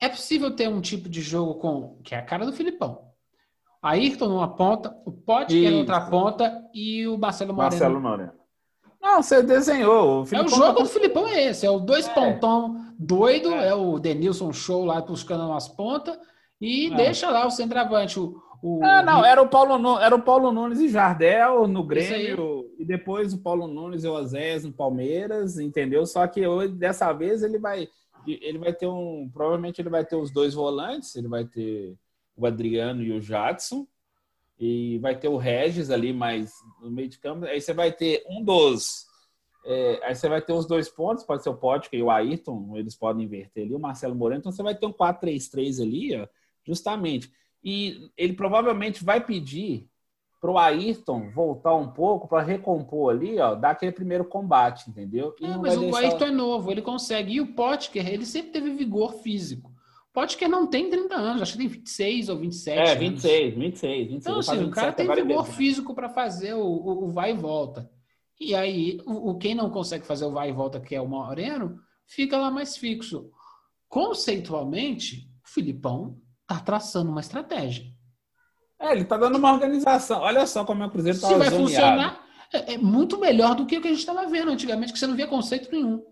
é 0.00 0.08
possível 0.08 0.50
ter 0.54 0.68
um 0.68 0.80
tipo 0.80 1.08
de 1.08 1.20
jogo 1.20 1.56
com 1.56 1.98
que 2.02 2.14
é 2.14 2.18
a 2.18 2.22
cara 2.22 2.46
do 2.46 2.52
Filipão. 2.52 3.06
Ayrton 3.82 4.28
numa 4.28 4.48
ponta, 4.56 4.96
o 5.04 5.12
Potker 5.12 5.62
na 5.62 5.68
Isso. 5.68 5.78
outra 5.78 6.00
ponta 6.08 6.64
e 6.74 7.06
o 7.06 7.16
Marcelo 7.16 7.52
Moreno. 7.54 7.70
Marcelo 7.70 8.00
Moreno. 8.00 8.32
Não, 9.00 9.22
você 9.22 9.42
desenhou. 9.42 10.24
é 10.32 10.42
o 10.42 10.48
jogo 10.48 10.74
tá 10.78 10.82
do 10.82 10.86
Filipão 10.86 11.26
é 11.26 11.44
esse, 11.46 11.64
é 11.64 11.70
o 11.70 11.78
dois 11.78 12.06
É. 12.08 12.12
pontão 12.14 12.76
doido, 12.98 13.52
é. 13.52 13.68
É. 13.68 13.74
o 13.74 13.98
Denilson 13.98 14.52
Show 14.52 14.84
lá 14.84 15.00
buscando 15.00 15.44
umas 15.46 15.68
pontas 15.68 16.18
e 16.60 16.92
É. 16.92 16.94
deixa 16.96 17.30
lá 17.30 17.46
o 17.46 17.50
centroavante, 17.50 18.18
o, 18.18 18.36
o 18.62 18.80
Ah, 18.84 19.02
não, 19.02 19.24
era 19.24 19.40
o 19.40 19.48
Paulo, 19.48 19.78
Nu- 19.78 19.98
era 20.00 20.14
o 20.14 20.20
Paulo 20.22 20.50
Nunes 20.50 20.80
e 20.80 20.88
Jardel 20.88 21.68
no 21.68 21.84
Grêmio, 21.84 22.66
e 22.78 22.84
depois 22.84 23.32
o 23.32 23.38
Paulo 23.38 23.68
Nunes 23.68 24.02
e 24.02 24.08
o 24.08 24.16
Azés 24.16 24.64
no 24.64 24.72
Palmeiras, 24.72 25.58
entendeu? 25.58 26.04
Só 26.04 26.26
que 26.26 26.44
hoje, 26.46 26.72
dessa 26.74 27.12
vez 27.12 27.42
ele 27.42 27.58
vai 27.58 27.88
ele 28.26 28.58
vai 28.58 28.74
ter 28.74 28.86
um, 28.86 29.30
provavelmente 29.32 29.80
ele 29.80 29.88
vai 29.88 30.04
ter 30.04 30.16
os 30.16 30.30
dois 30.30 30.52
volantes, 30.52 31.14
ele 31.16 31.28
vai 31.28 31.44
ter 31.46 31.94
o 32.36 32.44
Adriano 32.46 33.00
e 33.02 33.12
o 33.12 33.20
Jadson, 33.22 33.86
e 34.58 34.98
vai 34.98 35.16
ter 35.16 35.28
o 35.28 35.36
Regis 35.36 35.90
ali, 35.90 36.12
mas 36.12 36.52
no 36.80 36.90
meio 36.90 37.08
de 37.08 37.18
campo, 37.18 37.44
aí 37.44 37.60
você 37.60 37.72
vai 37.72 37.92
ter 37.92 38.24
um 38.28 38.42
dos. 38.42 39.06
É, 39.64 40.00
aí 40.02 40.14
você 40.14 40.28
vai 40.28 40.40
ter 40.40 40.52
os 40.52 40.66
dois 40.66 40.88
pontos, 40.88 41.24
pode 41.24 41.42
ser 41.42 41.50
o 41.50 41.56
Pótica 41.56 41.96
e 41.96 42.02
o 42.02 42.10
Ayrton, 42.10 42.76
eles 42.76 42.96
podem 42.96 43.24
inverter 43.24 43.64
ali, 43.64 43.74
o 43.74 43.78
Marcelo 43.78 44.14
Moreno, 44.14 44.40
então 44.40 44.52
você 44.52 44.62
vai 44.62 44.74
ter 44.74 44.86
um 44.86 44.92
4-3-3 44.92 45.82
ali, 45.82 46.16
ó, 46.16 46.26
justamente. 46.64 47.30
E 47.62 48.10
ele 48.16 48.32
provavelmente 48.32 49.04
vai 49.04 49.24
pedir 49.24 49.88
para 50.40 50.50
o 50.50 50.58
Ayrton 50.58 51.30
voltar 51.30 51.74
um 51.74 51.88
pouco 51.88 52.28
para 52.28 52.42
recompor 52.42 53.12
ali, 53.12 53.38
ó, 53.38 53.54
dar 53.54 53.70
aquele 53.70 53.92
primeiro 53.92 54.24
combate, 54.24 54.88
entendeu? 54.88 55.34
É, 55.42 55.56
mas 55.56 55.76
o 55.76 55.80
deixar... 55.80 55.98
Ayrton 55.98 56.26
é 56.26 56.30
novo, 56.30 56.70
ele 56.70 56.82
consegue. 56.82 57.34
E 57.34 57.40
o 57.40 57.54
Potker, 57.54 58.08
ele 58.08 58.24
sempre 58.24 58.52
teve 58.52 58.70
vigor 58.70 59.14
físico. 59.14 59.72
Potker 60.18 60.48
não 60.48 60.66
tem 60.66 60.90
30 60.90 61.14
anos, 61.14 61.42
acho 61.42 61.52
que 61.52 61.58
tem 61.58 61.68
26 61.68 62.28
ou 62.28 62.38
27 62.38 62.76
É, 62.76 62.94
26, 62.96 63.40
anos. 63.40 63.64
26, 63.64 64.08
26. 64.08 64.26
Então, 64.26 64.38
assim, 64.40 64.64
o 64.64 64.70
cara 64.72 64.92
tem 64.92 65.06
vigor 65.06 65.44
vezes, 65.44 65.56
físico 65.56 65.90
né? 65.90 65.94
para 65.94 66.08
fazer 66.08 66.54
o, 66.54 66.64
o, 66.64 67.04
o, 67.04 67.12
vai 67.12 67.30
e 67.30 67.34
volta. 67.34 67.88
E 68.40 68.52
aí, 68.52 69.00
o, 69.06 69.30
o, 69.30 69.38
quem 69.38 69.54
não 69.54 69.70
consegue 69.70 70.04
fazer 70.04 70.24
o 70.24 70.32
vai 70.32 70.48
e 70.48 70.52
volta, 70.52 70.80
que 70.80 70.92
é 70.92 71.00
o 71.00 71.06
Moreno, 71.06 71.78
fica 72.04 72.36
lá 72.36 72.50
mais 72.50 72.76
fixo. 72.76 73.30
Conceitualmente, 73.88 75.30
o 75.44 75.48
Filipão 75.48 76.18
tá 76.48 76.58
traçando 76.58 77.12
uma 77.12 77.20
estratégia. 77.20 77.84
É, 78.76 78.90
ele 78.90 79.04
tá 79.04 79.16
dando 79.16 79.38
uma 79.38 79.52
organização. 79.52 80.20
Olha 80.20 80.44
só 80.48 80.64
como 80.64 80.82
é 80.82 80.86
o 80.86 80.90
Cruzeiro 80.90 81.20
tá 81.20 81.28
Se 81.28 81.34
vai 81.34 81.50
funcionar, 81.50 82.24
é, 82.52 82.74
é, 82.74 82.78
muito 82.78 83.20
melhor 83.20 83.54
do 83.54 83.66
que 83.66 83.78
o 83.78 83.80
que 83.80 83.86
a 83.86 83.90
gente 83.92 84.00
estava 84.00 84.26
vendo 84.26 84.50
antigamente, 84.50 84.92
que 84.92 84.98
você 84.98 85.06
não 85.06 85.14
via 85.14 85.28
conceito 85.28 85.70
nenhum. 85.70 86.02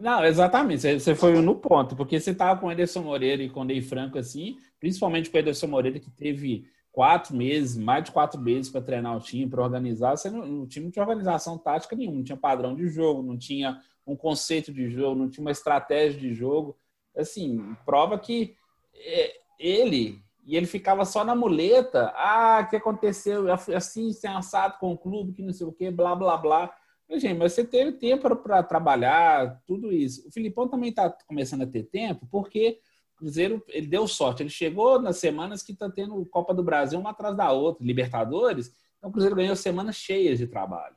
Não, 0.00 0.24
exatamente. 0.24 0.98
Você 0.98 1.14
foi 1.14 1.40
no 1.42 1.54
ponto, 1.54 1.94
porque 1.94 2.18
você 2.18 2.34
tava 2.34 2.58
com 2.58 2.68
o 2.68 2.72
Ederson 2.72 3.02
Moreira 3.02 3.42
e 3.42 3.50
com 3.50 3.60
o 3.60 3.64
Ney 3.64 3.82
Franco 3.82 4.18
assim, 4.18 4.56
principalmente 4.80 5.28
com 5.28 5.36
o 5.36 5.40
Ederson 5.40 5.66
Moreira, 5.66 6.00
que 6.00 6.10
teve 6.10 6.66
quatro 6.90 7.36
meses, 7.36 7.76
mais 7.76 8.04
de 8.04 8.10
quatro 8.10 8.40
meses 8.40 8.70
para 8.70 8.80
treinar 8.80 9.14
o 9.14 9.20
time, 9.20 9.46
para 9.48 9.62
organizar. 9.62 10.16
Você 10.16 10.30
não, 10.30 10.62
o 10.62 10.66
time 10.66 10.86
não 10.86 10.90
tinha 10.90 11.04
organização 11.04 11.58
tática 11.58 11.94
nenhuma, 11.94 12.16
não 12.16 12.24
tinha 12.24 12.36
padrão 12.36 12.74
de 12.74 12.88
jogo, 12.88 13.22
não 13.22 13.36
tinha 13.36 13.78
um 14.06 14.16
conceito 14.16 14.72
de 14.72 14.88
jogo, 14.88 15.18
não 15.18 15.28
tinha 15.28 15.44
uma 15.44 15.50
estratégia 15.50 16.18
de 16.18 16.32
jogo. 16.32 16.78
Assim, 17.14 17.76
prova 17.84 18.18
que 18.18 18.56
é, 18.94 19.34
ele 19.58 20.18
e 20.46 20.56
ele 20.56 20.66
ficava 20.66 21.04
só 21.04 21.22
na 21.24 21.34
muleta. 21.34 22.10
Ah, 22.16 22.64
o 22.64 22.70
que 22.70 22.76
aconteceu? 22.76 23.52
Assim, 23.52 24.12
sem 24.14 24.30
assado 24.30 24.78
com 24.78 24.92
o 24.92 24.98
clube, 24.98 25.34
que 25.34 25.42
não 25.42 25.52
sei 25.52 25.66
o 25.66 25.72
quê, 25.72 25.90
blá, 25.90 26.16
blá, 26.16 26.38
blá. 26.38 26.74
Mas, 27.10 27.22
gente, 27.22 27.36
mas 27.36 27.52
você 27.52 27.64
teve 27.64 27.92
tempo 27.92 28.36
para 28.36 28.62
trabalhar, 28.62 29.60
tudo 29.66 29.92
isso. 29.92 30.28
O 30.28 30.32
Filipão 30.32 30.68
também 30.68 30.90
está 30.90 31.10
começando 31.26 31.62
a 31.62 31.66
ter 31.66 31.82
tempo, 31.82 32.24
porque 32.30 32.78
o 33.16 33.18
Cruzeiro 33.18 33.62
ele 33.68 33.88
deu 33.88 34.06
sorte. 34.06 34.44
Ele 34.44 34.50
chegou 34.50 35.00
nas 35.00 35.16
semanas 35.16 35.60
que 35.60 35.72
está 35.72 35.90
tendo 35.90 36.24
Copa 36.26 36.54
do 36.54 36.62
Brasil 36.62 37.00
uma 37.00 37.10
atrás 37.10 37.36
da 37.36 37.50
outra, 37.50 37.84
Libertadores. 37.84 38.72
Então 38.96 39.10
o 39.10 39.12
Cruzeiro 39.12 39.34
ganhou 39.34 39.56
semanas 39.56 39.96
cheias 39.96 40.38
de 40.38 40.46
trabalho. 40.46 40.94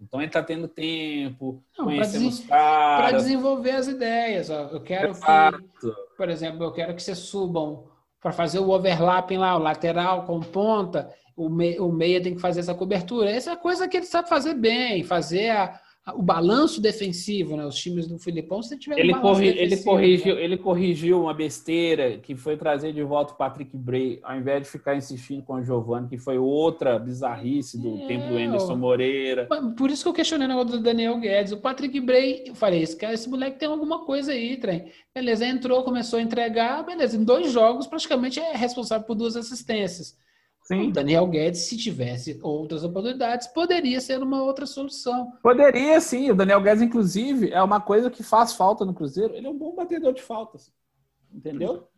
Então 0.00 0.20
ele 0.20 0.28
está 0.28 0.42
tendo 0.42 0.68
tempo, 0.68 1.64
conhecendo 1.76 2.28
os 2.28 2.40
caras. 2.40 3.10
Para 3.10 3.18
desenvolver 3.18 3.70
as 3.72 3.88
ideias. 3.88 4.48
Eu 4.50 4.80
quero 4.82 5.10
Exato. 5.10 5.58
que, 5.80 6.16
por 6.16 6.28
exemplo, 6.28 6.62
eu 6.62 6.72
quero 6.72 6.94
que 6.94 7.02
vocês 7.02 7.18
subam 7.18 7.88
para 8.20 8.32
fazer 8.32 8.60
o 8.60 8.70
overlapping 8.70 9.36
lá, 9.36 9.56
o 9.56 9.60
lateral 9.60 10.24
com 10.24 10.40
ponta, 10.40 11.12
o, 11.36 11.48
me, 11.48 11.78
o 11.78 11.90
meia 11.90 12.22
tem 12.22 12.34
que 12.34 12.40
fazer 12.40 12.60
essa 12.60 12.74
cobertura. 12.74 13.30
Essa 13.30 13.52
é 13.52 13.56
coisa 13.56 13.88
que 13.88 13.96
ele 13.96 14.06
sabe 14.06 14.28
fazer 14.28 14.54
bem, 14.54 15.02
fazer 15.02 15.50
a, 15.50 15.80
o 16.12 16.22
balanço 16.22 16.82
defensivo, 16.82 17.56
né? 17.56 17.64
Os 17.64 17.76
times 17.76 18.06
do 18.06 18.18
Filipão, 18.18 18.62
se 18.62 18.78
tiver 18.78 18.98
ele, 18.98 19.14
um 19.14 19.20
corri 19.20 19.48
ele 19.48 19.76
corrigiu, 19.78 20.34
né? 20.34 20.44
ele 20.44 20.58
corrigiu 20.58 21.22
uma 21.22 21.32
besteira 21.32 22.18
que 22.18 22.36
foi 22.36 22.58
trazer 22.58 22.92
de 22.92 23.02
volta 23.02 23.32
o 23.32 23.36
Patrick 23.36 23.74
Bray, 23.74 24.20
ao 24.22 24.36
invés 24.36 24.62
de 24.62 24.68
ficar 24.68 24.94
insistindo 24.94 25.42
com 25.42 25.54
o 25.54 25.64
Giovanni, 25.64 26.08
que 26.08 26.18
foi 26.18 26.36
outra 26.36 26.98
bizarrice 26.98 27.80
do 27.80 27.96
é, 28.02 28.06
tempo 28.06 28.28
do 28.28 28.38
Emerson 28.38 28.76
Moreira. 28.76 29.48
Por 29.76 29.90
isso 29.90 30.02
que 30.02 30.08
eu 30.10 30.14
questionei 30.14 30.46
o 30.46 30.50
negócio 30.50 30.78
do 30.78 30.82
Daniel 30.82 31.18
Guedes. 31.18 31.52
O 31.52 31.56
Patrick 31.56 31.98
Bray, 32.00 32.44
eu 32.46 32.54
falei, 32.54 32.82
esse, 32.82 32.96
cara, 32.96 33.14
esse 33.14 33.28
moleque 33.28 33.58
tem 33.58 33.68
alguma 33.68 34.04
coisa 34.04 34.32
aí, 34.32 34.58
trem. 34.58 34.92
Beleza, 35.14 35.46
entrou, 35.46 35.82
começou 35.84 36.18
a 36.18 36.22
entregar, 36.22 36.84
beleza, 36.84 37.16
em 37.16 37.24
dois 37.24 37.50
jogos 37.50 37.86
praticamente 37.86 38.38
é 38.38 38.54
responsável 38.54 39.06
por 39.06 39.14
duas 39.14 39.36
assistências. 39.36 40.16
Sim. 40.64 40.88
O 40.88 40.92
Daniel 40.92 41.26
Guedes, 41.26 41.60
se 41.60 41.76
tivesse 41.76 42.38
outras 42.42 42.82
oportunidades, 42.84 43.46
poderia 43.48 44.00
ser 44.00 44.22
uma 44.22 44.42
outra 44.42 44.64
solução. 44.64 45.30
Poderia, 45.42 46.00
sim. 46.00 46.30
O 46.30 46.34
Daniel 46.34 46.60
Guedes, 46.62 46.82
inclusive, 46.82 47.50
é 47.50 47.62
uma 47.62 47.80
coisa 47.80 48.10
que 48.10 48.22
faz 48.22 48.54
falta 48.54 48.82
no 48.82 48.94
Cruzeiro. 48.94 49.34
Ele 49.34 49.46
é 49.46 49.50
um 49.50 49.58
bom 49.58 49.74
batedor 49.74 50.14
de 50.14 50.22
faltas. 50.22 50.72
Entendeu? 51.30 51.88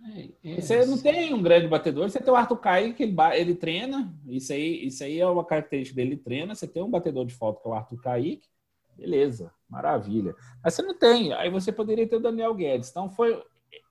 É, 0.42 0.52
é, 0.52 0.60
você 0.60 0.84
não 0.84 0.98
tem 0.98 1.32
um 1.32 1.42
grande 1.42 1.68
batedor, 1.68 2.08
você 2.08 2.18
tem 2.18 2.32
o 2.32 2.36
Arthur 2.36 2.56
Kaique, 2.56 3.02
ele, 3.02 3.14
ele 3.34 3.54
treina, 3.54 4.12
isso 4.26 4.50
aí, 4.50 4.86
isso 4.86 5.04
aí 5.04 5.20
é 5.20 5.26
uma 5.26 5.44
característica 5.44 5.94
dele, 5.94 6.12
ele 6.12 6.20
treina, 6.20 6.54
você 6.54 6.66
tem 6.66 6.82
um 6.82 6.88
batedor 6.88 7.26
de 7.26 7.34
falta 7.34 7.60
que 7.60 7.68
é 7.68 7.70
o 7.70 7.74
Arthur 7.74 8.00
Kaique, 8.00 8.48
beleza, 8.96 9.52
maravilha. 9.68 10.34
Mas 10.64 10.72
você 10.72 10.80
não 10.80 10.94
tem, 10.98 11.34
aí 11.34 11.50
você 11.50 11.70
poderia 11.70 12.08
ter 12.08 12.16
o 12.16 12.20
Daniel 12.20 12.54
Guedes. 12.54 12.88
Então 12.88 13.10
foi, 13.10 13.38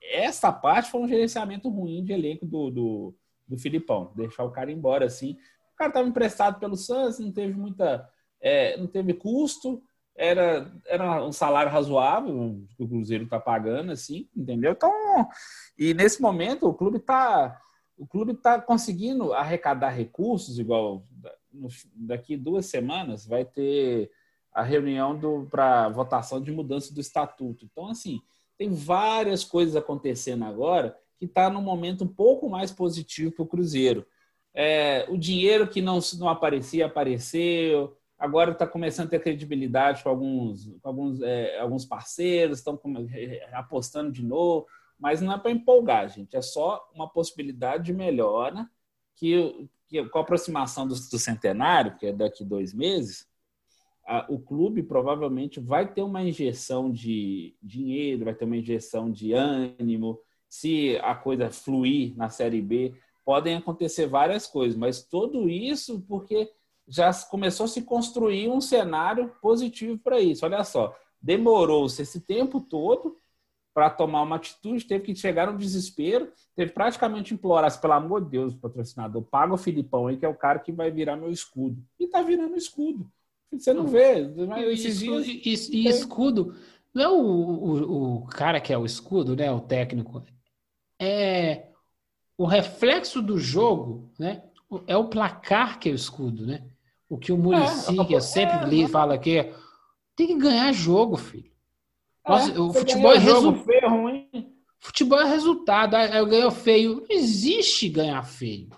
essa 0.02 0.50
parte 0.52 0.90
foi 0.90 1.00
um 1.00 1.08
gerenciamento 1.08 1.68
ruim 1.68 2.04
de 2.04 2.12
elenco 2.12 2.44
do, 2.44 2.68
do 2.68 3.14
do 3.48 3.58
Filipão, 3.58 4.12
deixar 4.14 4.44
o 4.44 4.50
cara 4.50 4.70
embora 4.70 5.06
assim. 5.06 5.32
O 5.74 5.76
cara 5.76 5.90
estava 5.90 6.08
emprestado 6.08 6.58
pelo 6.58 6.76
Santos, 6.76 7.18
não 7.18 7.32
teve 7.32 7.54
muita, 7.54 8.08
é, 8.40 8.76
não 8.76 8.86
teve 8.86 9.14
custo, 9.14 9.82
era, 10.16 10.72
era 10.86 11.24
um 11.24 11.32
salário 11.32 11.70
razoável 11.70 12.62
que 12.76 12.82
o 12.82 12.88
Cruzeiro 12.88 13.24
está 13.24 13.38
pagando, 13.38 13.92
assim, 13.92 14.28
entendeu? 14.34 14.72
Então, 14.72 14.90
e 15.78 15.92
nesse 15.92 16.22
momento 16.22 16.66
o 16.66 16.74
clube 16.74 16.98
está 16.98 17.60
o 17.98 18.06
clube 18.06 18.32
está 18.32 18.60
conseguindo 18.60 19.32
arrecadar 19.32 19.88
recursos, 19.88 20.58
igual 20.58 21.06
daqui 21.94 22.36
duas 22.36 22.66
semanas 22.66 23.26
vai 23.26 23.42
ter 23.44 24.10
a 24.52 24.62
reunião 24.62 25.18
para 25.50 25.88
votação 25.88 26.40
de 26.40 26.52
mudança 26.52 26.92
do 26.92 27.00
estatuto. 27.00 27.64
Então, 27.64 27.88
assim, 27.88 28.20
tem 28.58 28.70
várias 28.70 29.44
coisas 29.44 29.76
acontecendo 29.76 30.44
agora 30.44 30.96
que 31.18 31.24
está 31.24 31.50
num 31.50 31.62
momento 31.62 32.04
um 32.04 32.08
pouco 32.08 32.48
mais 32.48 32.70
positivo 32.70 33.32
para 33.32 33.42
o 33.42 33.46
Cruzeiro. 33.46 34.06
É, 34.54 35.06
o 35.08 35.18
dinheiro 35.18 35.68
que 35.68 35.82
não, 35.82 35.98
não 36.18 36.28
aparecia, 36.28 36.86
apareceu. 36.86 37.96
Agora 38.18 38.52
está 38.52 38.66
começando 38.66 39.08
a 39.08 39.10
ter 39.10 39.20
credibilidade 39.20 40.02
com 40.02 40.08
alguns, 40.08 40.66
com 40.80 40.88
alguns, 40.88 41.20
é, 41.20 41.58
alguns 41.58 41.84
parceiros, 41.84 42.58
estão 42.58 42.80
é, 43.12 43.48
apostando 43.52 44.10
de 44.10 44.24
novo. 44.24 44.66
Mas 44.98 45.20
não 45.20 45.34
é 45.34 45.38
para 45.38 45.50
empolgar, 45.50 46.08
gente. 46.08 46.36
É 46.36 46.40
só 46.40 46.88
uma 46.94 47.08
possibilidade 47.08 47.84
de 47.84 47.92
melhora 47.92 48.66
que, 49.14 49.68
que 49.88 50.02
com 50.08 50.18
a 50.18 50.22
aproximação 50.22 50.88
do, 50.88 50.94
do 50.94 51.18
centenário, 51.18 51.96
que 51.98 52.06
é 52.06 52.12
daqui 52.12 52.42
dois 52.42 52.72
meses, 52.72 53.26
o 54.28 54.38
clube 54.38 54.82
provavelmente 54.82 55.58
vai 55.58 55.92
ter 55.92 56.02
uma 56.02 56.22
injeção 56.22 56.90
de 56.90 57.56
dinheiro, 57.60 58.24
vai 58.24 58.34
ter 58.34 58.44
uma 58.44 58.56
injeção 58.56 59.10
de 59.10 59.32
ânimo, 59.32 60.20
se 60.48 60.98
a 61.02 61.14
coisa 61.14 61.50
fluir 61.50 62.16
na 62.16 62.28
Série 62.28 62.60
B, 62.60 62.94
podem 63.24 63.56
acontecer 63.56 64.06
várias 64.06 64.46
coisas, 64.46 64.76
mas 64.76 65.02
tudo 65.02 65.48
isso 65.48 66.00
porque 66.08 66.50
já 66.86 67.12
começou 67.12 67.64
a 67.64 67.68
se 67.68 67.82
construir 67.82 68.48
um 68.48 68.60
cenário 68.60 69.32
positivo 69.42 69.98
para 69.98 70.20
isso. 70.20 70.44
Olha 70.44 70.62
só, 70.62 70.96
demorou-se 71.20 72.00
esse 72.00 72.20
tempo 72.20 72.60
todo 72.60 73.16
para 73.74 73.90
tomar 73.90 74.22
uma 74.22 74.36
atitude, 74.36 74.86
teve 74.86 75.04
que 75.04 75.14
chegar 75.14 75.52
no 75.52 75.58
desespero, 75.58 76.32
teve 76.54 76.72
praticamente 76.72 77.34
implorar, 77.34 77.78
pelo 77.78 77.92
amor 77.92 78.24
de 78.24 78.30
Deus, 78.30 78.54
patrocinador, 78.54 79.22
paga 79.22 79.52
o 79.52 79.58
Filipão 79.58 80.06
aí, 80.06 80.16
que 80.16 80.24
é 80.24 80.28
o 80.28 80.34
cara 80.34 80.60
que 80.60 80.72
vai 80.72 80.90
virar 80.90 81.16
meu 81.16 81.30
escudo. 81.30 81.84
E 82.00 82.04
está 82.04 82.22
virando 82.22 82.56
escudo. 82.56 83.06
Você 83.52 83.74
não 83.74 83.86
vê. 83.86 84.26
Mas 84.48 84.66
esses 84.68 85.00
dias, 85.00 85.26
e, 85.26 85.76
e 85.76 85.88
escudo, 85.88 86.54
não 86.94 87.02
é 87.02 87.08
o, 87.08 87.20
o, 87.20 88.16
o 88.16 88.26
cara 88.28 88.60
que 88.60 88.72
é 88.72 88.78
o 88.78 88.86
escudo, 88.86 89.36
né? 89.36 89.50
O 89.52 89.60
técnico 89.60 90.22
é 91.00 91.66
o 92.36 92.44
reflexo 92.44 93.22
do 93.22 93.38
jogo, 93.38 94.10
né? 94.18 94.42
É 94.86 94.96
o 94.96 95.08
placar 95.08 95.78
que 95.78 95.88
é 95.88 95.92
o 95.92 95.94
escudo, 95.94 96.46
né? 96.46 96.64
O 97.08 97.16
que 97.16 97.32
o 97.32 97.38
Murici, 97.38 97.98
é, 97.98 98.04
que 98.04 98.14
eu 98.14 98.20
sempre 98.20 98.82
é, 98.82 98.88
fala 98.88 99.14
aqui, 99.14 99.38
é, 99.38 99.54
tem 100.16 100.26
que 100.26 100.36
ganhar 100.36 100.72
jogo, 100.72 101.16
filho. 101.16 101.50
É, 102.26 102.30
Nossa, 102.30 102.60
o 102.60 102.72
futebol 102.72 103.12
é 103.12 103.18
resultado. 103.18 103.64
Futebol 104.80 105.20
é 105.20 105.24
resultado. 105.24 105.96
Eu 105.96 106.26
ganho 106.26 106.50
feio. 106.50 106.96
Não 106.96 107.06
existe 107.10 107.88
ganhar 107.88 108.22
feio. 108.24 108.68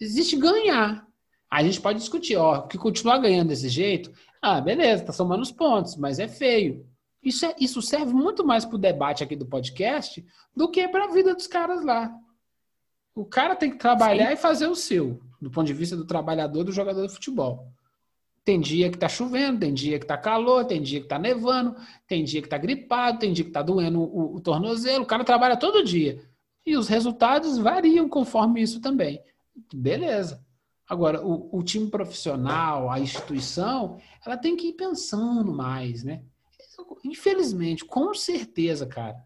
Existe 0.00 0.36
ganhar. 0.36 1.06
A 1.50 1.62
gente 1.62 1.80
pode 1.80 1.98
discutir, 1.98 2.36
ó, 2.36 2.62
que 2.62 2.76
continuar 2.76 3.18
ganhando 3.18 3.48
desse 3.48 3.68
jeito, 3.68 4.12
ah, 4.42 4.60
beleza, 4.60 5.04
tá 5.04 5.12
somando 5.12 5.42
os 5.42 5.52
pontos, 5.52 5.96
mas 5.96 6.18
é 6.18 6.28
feio. 6.28 6.86
Isso, 7.26 7.44
é, 7.44 7.56
isso 7.58 7.82
serve 7.82 8.14
muito 8.14 8.46
mais 8.46 8.64
para 8.64 8.76
o 8.76 8.78
debate 8.78 9.24
aqui 9.24 9.34
do 9.34 9.44
podcast 9.44 10.24
do 10.54 10.70
que 10.70 10.86
para 10.86 11.06
a 11.06 11.12
vida 11.12 11.34
dos 11.34 11.48
caras 11.48 11.84
lá. 11.84 12.16
O 13.16 13.24
cara 13.24 13.56
tem 13.56 13.68
que 13.68 13.78
trabalhar 13.78 14.28
Sim. 14.28 14.32
e 14.34 14.36
fazer 14.36 14.68
o 14.68 14.76
seu, 14.76 15.20
do 15.42 15.50
ponto 15.50 15.66
de 15.66 15.72
vista 15.72 15.96
do 15.96 16.04
trabalhador 16.04 16.62
do 16.62 16.70
jogador 16.70 17.04
de 17.04 17.12
futebol. 17.12 17.66
Tem 18.44 18.60
dia 18.60 18.88
que 18.92 18.96
tá 18.96 19.08
chovendo, 19.08 19.58
tem 19.58 19.74
dia 19.74 19.98
que 19.98 20.06
tá 20.06 20.16
calor, 20.16 20.66
tem 20.66 20.80
dia 20.80 21.00
que 21.00 21.08
tá 21.08 21.18
nevando, 21.18 21.74
tem 22.06 22.22
dia 22.22 22.40
que 22.40 22.48
tá 22.48 22.58
gripado, 22.58 23.18
tem 23.18 23.32
dia 23.32 23.44
que 23.44 23.50
tá 23.50 23.60
doendo 23.60 24.00
o, 24.00 24.36
o 24.36 24.40
tornozelo. 24.40 25.02
O 25.02 25.06
cara 25.06 25.24
trabalha 25.24 25.56
todo 25.56 25.82
dia. 25.82 26.22
E 26.64 26.76
os 26.76 26.86
resultados 26.86 27.58
variam 27.58 28.08
conforme 28.08 28.62
isso 28.62 28.80
também. 28.80 29.20
Beleza. 29.74 30.40
Agora, 30.88 31.20
o, 31.26 31.58
o, 31.58 31.60
time 31.64 31.90
profissional, 31.90 32.88
a 32.88 33.00
instituição, 33.00 33.98
ela 34.24 34.36
tem 34.36 34.54
que 34.54 34.68
ir 34.68 34.74
pensando 34.74 35.52
mais, 35.52 36.04
né? 36.04 36.22
Infelizmente, 37.04 37.84
com 37.84 38.12
certeza, 38.14 38.86
cara, 38.86 39.16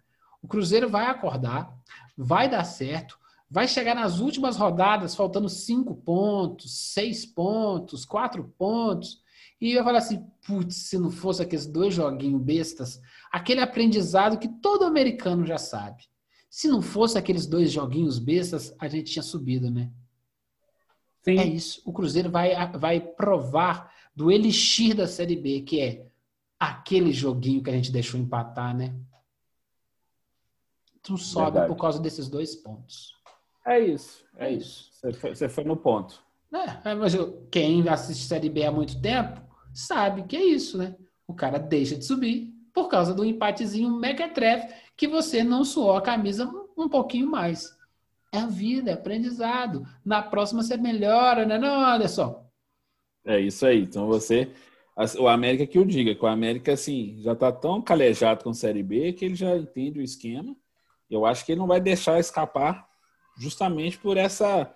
o 0.43 0.49
Cruzeiro 0.49 0.89
vai 0.89 1.07
acordar, 1.07 1.75
vai 2.17 2.49
dar 2.49 2.65
certo, 2.65 3.19
vai 3.51 3.67
chegar 3.67 3.95
nas 3.95 4.21
últimas 4.21 4.57
rodadas 4.57 5.15
faltando 5.15 5.49
cinco 5.49 5.95
pontos, 5.95 6.93
seis 6.93 7.27
pontos, 7.27 8.05
quatro 8.05 8.45
pontos, 8.57 9.23
e 9.61 9.75
vai 9.75 9.85
falar 9.85 9.99
assim: 9.99 10.25
putz, 10.47 10.77
se 10.77 10.99
não 10.99 11.11
fosse 11.11 11.43
aqueles 11.43 11.67
dois 11.67 11.95
joguinhos 11.95 12.43
bestas, 12.43 13.01
aquele 13.31 13.61
aprendizado 13.61 14.39
que 14.39 14.49
todo 14.49 14.85
americano 14.85 15.45
já 15.45 15.59
sabe. 15.59 16.05
Se 16.49 16.67
não 16.67 16.83
fosse 16.83 17.17
aqueles 17.17 17.47
dois 17.47 17.71
joguinhos 17.71 18.19
bestas, 18.19 18.75
a 18.79 18.89
gente 18.89 19.13
tinha 19.13 19.23
subido, 19.23 19.71
né? 19.71 19.91
Sim. 21.23 21.39
É 21.39 21.47
isso. 21.47 21.83
O 21.85 21.93
Cruzeiro 21.93 22.31
vai, 22.31 22.55
vai 22.79 23.01
provar 23.01 23.93
do 24.17 24.31
elixir 24.31 24.95
da 24.95 25.07
Série 25.07 25.37
B, 25.37 25.61
que 25.61 25.81
é 25.81 26.10
aquele 26.61 27.11
joguinho 27.11 27.63
que 27.63 27.71
a 27.71 27.73
gente 27.73 27.91
deixou 27.91 28.21
empatar, 28.21 28.77
né? 28.77 28.95
Tu 31.03 31.17
sobe 31.17 31.53
Verdade. 31.53 31.69
por 31.69 31.81
causa 31.81 31.99
desses 31.99 32.29
dois 32.29 32.55
pontos. 32.55 33.17
É 33.67 33.81
isso, 33.81 34.23
é 34.37 34.53
isso. 34.53 34.91
Você 34.93 35.13
foi, 35.15 35.35
você 35.35 35.49
foi 35.49 35.65
no 35.65 35.77
ponto. 35.77 36.23
É, 36.85 36.95
mas 36.95 37.15
eu, 37.15 37.47
quem 37.51 37.89
assiste 37.89 38.25
Série 38.25 38.51
B 38.51 38.65
há 38.65 38.73
muito 38.73 39.01
tempo 39.01 39.41
sabe 39.73 40.25
que 40.25 40.37
é 40.37 40.45
isso, 40.45 40.77
né? 40.77 40.95
O 41.27 41.33
cara 41.33 41.59
deixa 41.59 41.97
de 41.97 42.05
subir 42.05 42.53
por 42.75 42.89
causa 42.89 43.15
do 43.15 43.25
empatezinho 43.25 43.91
mequetrefe 43.91 44.75
que 44.97 45.09
você 45.09 45.43
não 45.43 45.65
suou 45.65 45.97
a 45.97 46.03
camisa 46.03 46.51
um 46.77 46.89
pouquinho 46.89 47.31
mais. 47.31 47.75
É 48.33 48.39
a 48.39 48.47
vida, 48.47 48.91
é 48.91 48.95
aprendizado. 48.95 49.87
Na 50.05 50.23
próxima 50.23 50.63
você 50.63 50.77
melhora, 50.77 51.47
né, 51.47 51.59
não, 51.59 51.81
Anderson? 51.81 52.47
É 53.25 53.41
isso 53.41 53.65
aí. 53.65 53.83
Então 53.83 54.07
você. 54.07 54.53
O 55.19 55.29
América 55.29 55.67
que 55.67 55.79
o 55.79 55.85
diga, 55.85 56.15
que 56.15 56.25
o 56.25 56.29
América, 56.29 56.73
assim, 56.73 57.17
já 57.21 57.35
tá 57.35 57.51
tão 57.51 57.81
calejado 57.81 58.45
com 58.45 58.51
a 58.51 58.55
Série 58.55 58.83
B 58.83 59.13
que 59.13 59.25
ele 59.25 59.35
já 59.35 59.57
entende 59.57 59.99
o 59.99 60.03
esquema. 60.03 60.55
Eu 61.11 61.25
acho 61.25 61.45
que 61.45 61.53
ele 61.53 61.61
não 61.61 61.67
vai 61.67 61.81
deixar 61.81 62.19
escapar 62.21 62.89
justamente 63.39 63.99
por 63.99 64.17
essa 64.17 64.73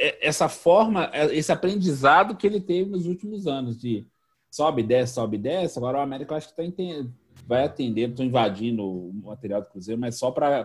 é, 0.00 0.26
essa 0.26 0.48
forma, 0.48 1.10
é, 1.12 1.26
esse 1.36 1.52
aprendizado 1.52 2.34
que 2.34 2.46
ele 2.46 2.60
teve 2.60 2.90
nos 2.90 3.06
últimos 3.06 3.46
anos 3.46 3.78
de 3.78 4.06
sobe, 4.50 4.82
desce, 4.82 5.14
sobe, 5.14 5.36
desce. 5.36 5.78
Agora 5.78 5.98
o 5.98 6.00
América 6.00 6.36
acho 6.36 6.48
que 6.48 6.56
tá 6.56 6.64
entendendo, 6.64 7.12
vai 7.46 7.64
atender, 7.64 8.08
estou 8.08 8.24
invadindo 8.24 8.82
o 8.82 9.12
material 9.24 9.60
do 9.60 9.68
Cruzeiro, 9.68 10.00
mas 10.00 10.16
só 10.16 10.30
para 10.30 10.64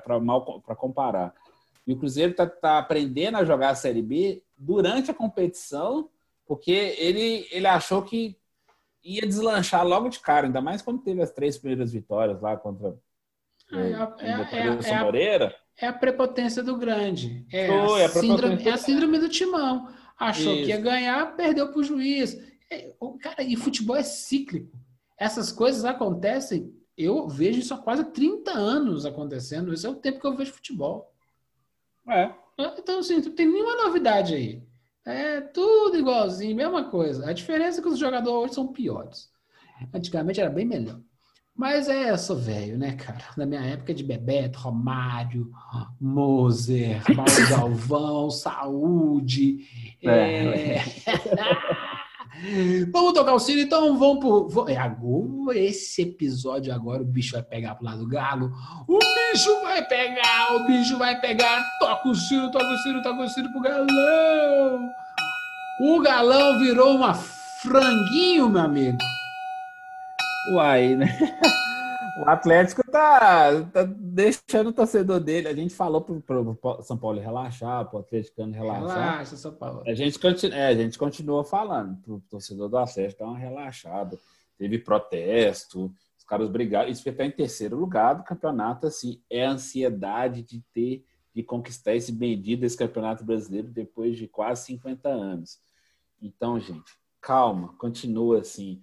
comparar. 0.77 1.33
E 1.85 1.93
o 1.93 1.97
Cruzeiro 1.97 2.31
está 2.31 2.47
tá 2.47 2.79
aprendendo 2.79 3.37
a 3.37 3.43
jogar 3.45 3.69
a 3.69 3.75
Série 3.75 4.01
B 4.01 4.41
durante 4.57 5.11
a 5.11 5.13
competição, 5.13 6.09
porque 6.47 6.95
ele, 6.97 7.47
ele 7.51 7.67
achou 7.67 8.01
que 8.01 8.37
ia 9.05 9.21
deslanchar 9.21 9.85
logo 9.85 10.09
de 10.09 10.19
cara, 10.19 10.47
ainda 10.47 10.59
mais 10.59 10.81
quando 10.81 11.03
teve 11.03 11.21
as 11.21 11.31
três 11.31 11.57
primeiras 11.57 11.93
vitórias 11.93 12.41
lá 12.41 12.57
contra 12.57 12.97
é, 13.71 13.77
é, 13.77 14.57
é, 14.57 14.91
é, 14.91 15.03
Moreira. 15.03 15.55
É 15.77 15.87
a 15.87 15.93
prepotência 15.93 16.63
do 16.63 16.77
grande. 16.77 17.45
É, 17.51 17.67
Foi, 17.67 18.03
a, 18.03 18.09
síndrome, 18.09 18.67
é 18.67 18.71
a 18.71 18.77
síndrome 18.77 19.19
do 19.19 19.29
timão. 19.29 19.93
Achou 20.17 20.53
Isso. 20.53 20.63
que 20.63 20.69
ia 20.69 20.79
ganhar, 20.79 21.35
perdeu 21.35 21.69
para 21.69 21.79
o 21.79 21.83
juiz. 21.83 22.37
Cara, 23.21 23.43
e 23.43 23.55
futebol 23.55 23.95
é 23.95 24.03
cíclico. 24.03 24.77
Essas 25.17 25.51
coisas 25.51 25.85
acontecem, 25.85 26.73
eu 26.97 27.27
vejo 27.27 27.59
isso 27.59 27.73
há 27.73 27.77
quase 27.77 28.05
30 28.05 28.51
anos 28.51 29.05
acontecendo. 29.05 29.73
Esse 29.73 29.85
é 29.85 29.89
o 29.89 29.95
tempo 29.95 30.19
que 30.19 30.27
eu 30.27 30.35
vejo 30.35 30.53
futebol. 30.53 31.13
É. 32.07 32.31
Então, 32.77 32.99
assim, 32.99 33.19
não 33.19 33.31
tem 33.31 33.47
nenhuma 33.47 33.75
novidade 33.83 34.33
aí. 34.33 34.61
É 35.05 35.39
tudo 35.39 35.97
igualzinho, 35.97 36.55
mesma 36.55 36.89
coisa. 36.89 37.29
A 37.29 37.33
diferença 37.33 37.79
é 37.79 37.83
que 37.83 37.87
os 37.89 37.99
jogadores 37.99 38.45
hoje 38.45 38.53
são 38.55 38.73
piores. 38.73 39.29
Antigamente 39.93 40.41
era 40.41 40.49
bem 40.49 40.65
melhor. 40.65 40.99
Mas 41.55 41.87
é, 41.87 42.09
eu 42.09 42.17
sou 42.17 42.35
velho, 42.35 42.77
né, 42.77 42.93
cara? 42.93 43.23
Na 43.37 43.45
minha 43.45 43.61
época 43.61 43.93
de 43.93 44.03
Bebeto, 44.03 44.59
Romário, 44.59 45.49
Moser, 46.01 47.01
Mauro 47.15 47.31
Galvão, 47.49 48.29
Saúde. 48.29 49.65
É. 50.03 50.77
É... 50.77 50.83
vamos 52.91 53.13
tocar 53.13 53.33
o 53.33 53.39
sino, 53.39 53.61
então 53.61 53.97
vamos 53.97 54.49
pro. 54.51 54.69
É, 54.69 54.77
agora, 54.77 55.57
esse 55.57 56.01
episódio 56.01 56.73
agora, 56.73 57.01
o 57.01 57.05
bicho 57.05 57.33
vai 57.33 57.43
pegar 57.43 57.75
pro 57.75 57.85
lado 57.85 57.99
do 57.99 58.07
galo. 58.07 58.51
O 58.87 58.99
bicho 58.99 59.61
vai 59.61 59.85
pegar, 59.87 60.55
o 60.55 60.67
bicho 60.67 60.97
vai 60.97 61.19
pegar. 61.19 61.63
Toca 61.79 62.09
o 62.09 62.15
sino, 62.15 62.51
toca 62.51 62.65
o 62.65 62.77
sino, 62.77 63.01
toca 63.01 63.21
o 63.21 63.29
sino 63.29 63.51
pro 63.51 63.61
galão. 63.61 64.89
O 65.81 65.99
galão 66.01 66.59
virou 66.59 66.95
uma 66.95 67.13
franguinho, 67.13 68.49
meu 68.49 68.61
amigo. 68.61 68.97
Uai, 70.53 70.95
né? 70.95 71.17
O 72.17 72.29
Atlético 72.29 72.81
tá, 72.95 73.63
tá 73.65 73.83
deixando 73.83 74.69
o 74.69 74.73
torcedor 74.73 75.19
dele. 75.19 75.49
A 75.49 75.53
gente 75.53 75.73
falou 75.73 76.01
pro, 76.01 76.21
pro, 76.21 76.81
São 76.81 76.97
Paulo 76.97 77.19
relaxar, 77.19 77.85
pro 77.89 77.99
Atlético 77.99 78.41
relaxar. 78.45 78.87
Relaxa, 78.87 79.35
São 79.35 79.53
Paulo. 79.53 79.83
A 79.85 79.93
gente, 79.93 80.17
continua, 80.17 80.55
é, 80.57 80.67
a 80.67 80.75
gente 80.75 80.97
continua 80.97 81.43
falando 81.43 81.97
pro 82.01 82.23
torcedor 82.29 82.69
do 82.69 82.77
Atlético 82.77 83.19
dar 83.19 83.29
uma 83.29 83.37
relaxada. 83.37 84.17
Teve 84.57 84.79
protesto, 84.79 85.93
os 86.17 86.23
caras 86.23 86.49
brigaram. 86.49 86.89
Isso 86.89 87.03
ficar 87.03 87.25
em 87.25 87.31
terceiro 87.31 87.75
lugar 87.75 88.13
do 88.15 88.23
campeonato, 88.23 88.87
assim, 88.87 89.21
é 89.29 89.45
a 89.45 89.51
ansiedade 89.51 90.41
de 90.41 90.63
ter, 90.73 91.03
de 91.33 91.43
conquistar 91.43 91.95
esse 91.95 92.13
bendito 92.13 92.61
desse 92.61 92.77
campeonato 92.77 93.25
brasileiro 93.25 93.67
depois 93.67 94.17
de 94.17 94.27
quase 94.27 94.65
50 94.67 95.09
anos. 95.09 95.59
Então, 96.21 96.57
gente, 96.59 96.93
calma, 97.19 97.75
continua 97.77 98.39
assim 98.39 98.81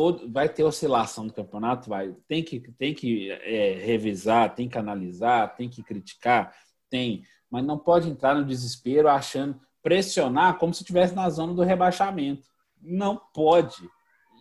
todo, 0.00 0.32
vai 0.32 0.48
ter 0.48 0.64
oscilação 0.64 1.26
do 1.26 1.32
campeonato, 1.34 1.90
vai. 1.90 2.16
Tem 2.26 2.42
que, 2.42 2.58
tem 2.58 2.94
que 2.94 3.30
é, 3.30 3.74
revisar, 3.84 4.54
tem 4.54 4.66
que 4.66 4.78
analisar, 4.78 5.54
tem 5.56 5.68
que 5.68 5.82
criticar, 5.82 6.54
tem. 6.88 7.22
Mas 7.50 7.66
não 7.66 7.76
pode 7.76 8.08
entrar 8.08 8.34
no 8.34 8.46
desespero 8.46 9.10
achando, 9.10 9.60
pressionar 9.82 10.56
como 10.56 10.72
se 10.72 10.80
estivesse 10.80 11.14
na 11.14 11.28
zona 11.28 11.52
do 11.52 11.60
rebaixamento. 11.60 12.48
Não 12.80 13.20
pode. 13.34 13.76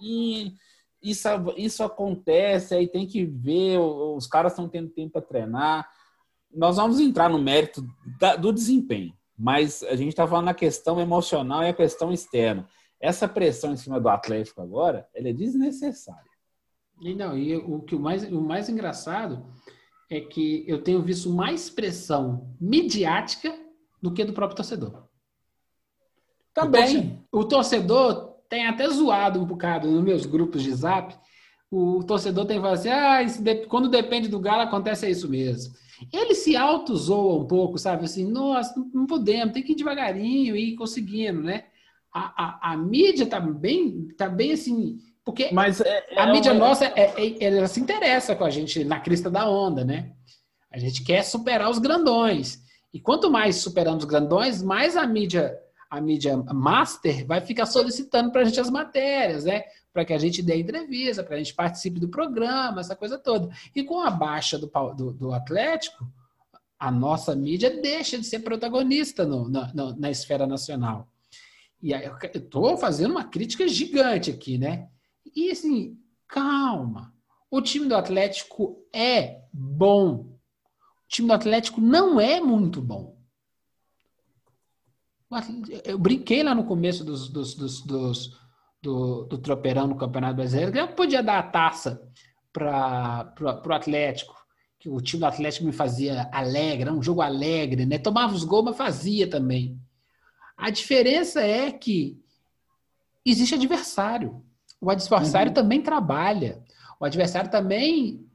E 0.02 0.54
isso, 1.04 1.28
isso 1.58 1.84
acontece, 1.84 2.74
aí 2.74 2.88
tem 2.88 3.06
que 3.06 3.26
ver, 3.26 3.80
os 3.80 4.28
caras 4.28 4.54
estão 4.54 4.70
tendo 4.70 4.88
tempo 4.88 5.12
para 5.12 5.22
treinar. 5.22 5.90
Nós 6.50 6.78
vamos 6.78 7.02
entrar 7.02 7.30
no 7.30 7.38
mérito 7.38 7.86
da, 8.18 8.38
do 8.38 8.54
desempenho, 8.54 9.14
mas 9.38 9.84
a 9.84 9.98
gente 9.98 10.08
está 10.08 10.26
falando 10.26 10.46
na 10.46 10.54
questão 10.54 11.02
emocional 11.02 11.64
e 11.64 11.68
a 11.68 11.74
questão 11.74 12.14
externa 12.14 12.66
essa 13.00 13.28
pressão 13.28 13.74
em 13.74 13.78
cima 13.78 14.00
do 14.00 14.10
Atlético 14.10 14.62
agora, 14.62 15.08
ela 15.14 15.30
é 15.30 15.34
desnecessária. 15.34 16.30
E 17.02 17.16
não, 17.16 17.38
e 17.38 17.56
o 17.56 17.80
que 17.82 17.96
o 17.96 18.00
mais, 18.00 18.24
o 18.24 18.42
mais 18.42 18.68
engraçado 18.68 19.46
é 20.10 20.20
que 20.20 20.66
eu 20.68 20.82
tenho 20.82 21.02
visto 21.02 21.30
mais 21.30 21.70
pressão 21.70 22.56
midiática 22.60 23.58
do 24.02 24.12
que 24.12 24.26
do 24.26 24.34
próprio 24.34 24.58
torcedor. 24.58 25.08
Também. 26.54 27.24
O 27.32 27.46
torcedor, 27.46 27.46
o 27.46 27.46
torcedor 27.46 28.30
tem 28.50 28.68
até 28.68 28.90
zoado 28.90 29.40
um 29.40 29.46
bocado 29.46 29.90
nos 29.90 30.04
meus 30.04 30.26
grupos 30.26 30.64
de 30.64 30.74
zap. 30.74 31.16
O 31.72 32.04
torcedor 32.04 32.46
tem 32.46 32.60
falado 32.60 32.74
assim: 32.74 32.90
ah, 32.90 33.20
quando 33.68 33.88
depende 33.88 34.28
do 34.28 34.40
Galo, 34.40 34.64
acontece 34.64 35.10
isso 35.10 35.30
mesmo. 35.30 35.74
Ele 36.12 36.34
se 36.34 36.56
auto-zoa 36.56 37.44
um 37.44 37.46
pouco, 37.46 37.78
sabe? 37.78 38.06
Assim, 38.06 38.26
nossa, 38.26 38.74
não 38.94 39.06
podemos, 39.06 39.54
tem 39.54 39.62
que 39.62 39.74
ir 39.74 39.76
devagarinho 39.76 40.56
e 40.56 40.72
ir 40.72 40.76
conseguindo, 40.76 41.44
né? 41.44 41.66
A, 42.14 42.70
a, 42.70 42.74
a 42.74 42.78
mídia 42.78 43.26
tá 43.26 43.40
bem, 43.40 44.08
tá 44.18 44.28
bem 44.28 44.54
assim. 44.54 45.00
Porque 45.24 45.50
Mas 45.52 45.80
é, 45.82 46.06
é 46.10 46.22
a 46.22 46.32
mídia 46.32 46.52
uma... 46.54 46.68
nossa, 46.68 46.86
é, 46.86 47.14
é, 47.18 47.44
ela 47.44 47.68
se 47.68 47.80
interessa 47.80 48.36
com 48.36 48.44
a 48.44 48.50
gente 48.50 48.84
na 48.84 49.00
crista 49.00 49.30
da 49.30 49.48
onda, 49.48 49.86
né? 49.86 50.12
A 50.72 50.78
gente 50.78 51.04
quer 51.04 51.24
superar 51.24 51.70
os 51.70 51.80
grandões. 51.80 52.60
E 52.94 53.00
quanto 53.00 53.30
mais 53.30 53.58
superando 53.58 54.00
os 54.00 54.06
grandões, 54.06 54.64
mais 54.64 54.98
a 54.98 55.06
mídia, 55.06 55.56
a 55.90 56.02
mídia 56.02 56.36
master 56.38 57.26
vai 57.28 57.42
ficar 57.42 57.68
solicitando 57.68 58.32
para 58.32 58.42
a 58.42 58.44
gente 58.44 58.60
as 58.60 58.70
matérias, 58.70 59.46
né? 59.46 59.64
Para 59.94 60.06
que 60.06 60.14
a 60.14 60.18
gente 60.18 60.42
dê 60.42 60.60
entrevista, 60.60 61.24
para 61.24 61.36
a 61.36 61.38
gente 61.38 61.54
participe 61.54 62.00
do 62.00 62.10
programa, 62.10 62.82
essa 62.82 62.96
coisa 62.96 63.18
toda. 63.18 63.50
E 63.76 63.84
com 63.84 64.02
a 64.02 64.10
baixa 64.10 64.58
do, 64.58 64.68
do, 64.96 65.14
do 65.14 65.34
Atlético, 65.34 66.08
a 66.80 66.90
nossa 66.90 67.36
mídia 67.36 67.82
deixa 67.82 68.18
de 68.18 68.26
ser 68.26 68.40
protagonista 68.40 69.26
no, 69.26 69.50
na, 69.50 69.72
na 69.96 70.10
esfera 70.10 70.48
nacional. 70.48 71.08
E 71.82 71.94
aí 71.94 72.06
eu 72.06 72.16
estou 72.34 72.78
fazendo 72.78 73.12
uma 73.12 73.24
crítica 73.24 73.68
gigante 73.68 74.30
aqui, 74.30 74.58
né? 74.58 74.90
E 75.36 75.52
assim, 75.52 75.98
calma. 76.28 77.14
O 77.50 77.62
time 77.62 77.88
do 77.88 77.96
Atlético 77.96 78.86
é 78.94 79.42
bom. 79.54 80.16
O 80.16 81.08
time 81.08 81.28
do 81.28 81.34
Atlético 81.34 81.82
não 81.82 82.20
é 82.20 82.40
muito 82.40 82.82
bom. 82.82 83.18
Eu 85.84 85.98
brinquei 85.98 86.44
lá 86.44 86.54
no 86.54 86.66
começo 86.66 87.04
dos, 87.04 87.30
dos, 87.30 87.54
dos, 87.54 87.82
dos 87.82 88.40
do, 88.82 89.26
do 89.26 89.38
tropeirão 89.38 89.88
no 89.88 89.98
Campeonato 89.98 90.36
Brasileiro, 90.36 90.72
que 90.72 90.80
eu 90.80 90.88
podia 90.90 91.22
dar 91.22 91.40
a 91.40 91.44
taça 91.44 92.02
para 92.52 93.34
o 93.42 93.74
Atlético, 93.74 94.36
que 94.80 94.90
o 94.90 95.02
time 95.02 95.20
do 95.22 95.26
Atlético 95.26 95.66
me 95.66 95.72
fazia 95.72 96.30
alegre, 96.32 96.84
era 96.84 96.94
um 96.94 97.04
jogo 97.04 97.22
alegre, 97.22 97.86
né? 97.86 97.98
Tomava 97.98 98.34
os 98.34 98.44
gols, 98.44 98.66
mas 98.66 98.78
fazia 98.78 99.30
também. 99.30 99.80
A 100.60 100.70
diferença 100.70 101.42
é 101.42 101.72
que 101.72 102.20
existe 103.26 103.56
adversário. 103.56 104.44
O 104.82 104.90
adversário 104.90 105.50
Uhum. 105.50 105.54
também 105.54 105.82
trabalha. 105.82 106.62
O 107.00 107.06
adversário 107.06 107.50
também 107.50 108.26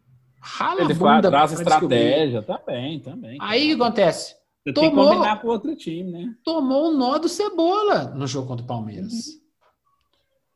rala 0.41 0.83
Ele 0.83 0.93
a 0.93 0.97
faz, 0.97 1.17
bunda 1.17 1.31
traz 1.31 1.53
estratégia 1.53 2.43
também, 2.43 3.01
também. 3.01 3.39
Aí 3.41 3.73
o 3.73 3.77
que 3.77 3.83
acontece? 3.83 4.35
Você 4.65 4.73
tem 4.73 4.75
que 4.75 4.91
tomou- 4.91 5.09
combinar 5.09 5.41
com 5.43 5.49
outro 5.49 5.77
time, 5.77 6.11
né? 6.11 6.35
Tomou 6.43 6.91
um 6.91 6.97
nó 6.97 7.19
do 7.19 7.29
Cebola 7.29 8.05
no 8.15 8.27
jogo 8.27 8.49
contra 8.49 8.65
o 8.65 8.67
Palmeiras. 8.67 9.13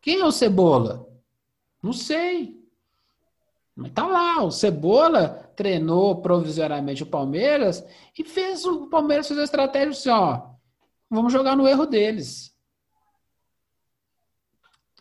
Quem 0.00 0.20
é 0.20 0.24
o 0.24 0.32
Cebola? 0.32 1.06
Não 1.82 1.92
sei. 1.92 2.56
Mas 3.76 3.92
tá 3.92 4.06
lá, 4.06 4.42
o 4.42 4.50
Cebola 4.50 5.50
treinou 5.54 6.20
provisoriamente 6.22 7.02
o 7.02 7.06
Palmeiras 7.06 7.84
e 8.18 8.24
fez 8.24 8.64
o 8.64 8.86
Palmeiras 8.88 9.28
fazer 9.28 9.40
a 9.42 9.44
estratégia 9.44 9.90
assim, 9.90 10.08
ó. 10.10 10.48
Vamos 11.10 11.32
jogar 11.32 11.56
no 11.56 11.66
erro 11.66 11.86
deles. 11.86 12.54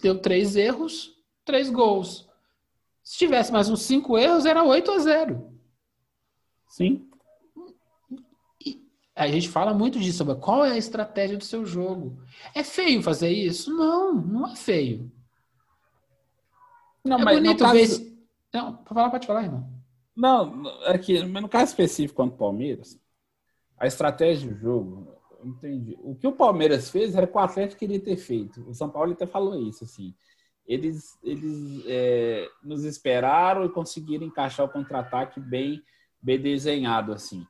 Deu 0.02 0.20
três 0.20 0.56
erros, 0.56 1.16
três 1.44 1.70
gols. 1.70 2.28
Se 3.04 3.18
tivesse 3.18 3.52
mais 3.52 3.70
uns 3.70 3.82
cinco 3.82 4.18
erros, 4.18 4.46
era 4.46 4.64
8 4.64 4.92
a 4.92 5.00
0. 5.00 5.52
Sim. 6.68 7.10
A 9.16 9.28
gente 9.28 9.50
fala 9.50 9.74
muito 9.74 10.00
disso, 10.00 10.20
sobre 10.20 10.36
qual 10.36 10.64
é 10.64 10.72
a 10.74 10.78
estratégia 10.78 11.38
do 11.38 11.44
seu 11.44 11.66
jogo. 11.66 12.22
É 12.54 12.64
feio 12.64 13.02
fazer 13.02 13.32
isso? 13.32 13.76
Não, 13.76 14.14
não 14.14 14.48
é 14.52 14.56
feio. 14.56 15.12
Não, 17.04 17.18
é 17.20 17.24
mas 17.24 17.38
bonito 17.38 17.60
caso- 17.60 17.74
ver. 17.74 17.82
esse- 17.82 18.18
Não, 18.54 18.76
pode 18.76 18.90
falar, 18.94 19.10
pode 19.10 19.28
falar, 19.28 19.44
irmão. 19.44 19.68
Não, 20.16 20.68
aqui, 20.86 21.24
mas 21.26 21.42
no 21.42 21.50
caso 21.50 21.72
específico 21.72 22.18
contra 22.18 22.36
o 22.36 22.38
Palmeiras, 22.38 23.00
a 23.80 23.88
estratégia 23.88 24.52
do 24.52 24.58
jogo, 24.60 25.17
entendi. 25.44 25.98
O 26.02 26.16
que 26.16 26.28
o 26.28 26.32
Palmeiras 26.32 26.90
fez 26.90 27.16
era 27.16 27.26
o 27.26 27.30
que 27.30 27.36
o 27.36 27.40
Atlético 27.40 27.80
queria 27.80 28.00
ter 28.00 28.18
feito. 28.18 28.68
O 28.70 28.74
São 28.74 28.90
Paulo 28.90 29.14
até 29.14 29.26
falou 29.26 29.60
isso, 29.60 29.84
assim. 29.84 30.16
Eles, 30.66 31.18
eles 31.24 31.84
é, 31.88 32.50
nos 32.62 32.84
esperaram 32.84 33.66
e 33.66 33.70
conseguiram 33.70 34.26
encaixar 34.26 34.66
o 34.66 34.70
contra-ataque 34.70 35.40
bem, 35.40 35.82
bem 36.22 36.40
desenhado, 36.40 37.14
assim. 37.14 37.46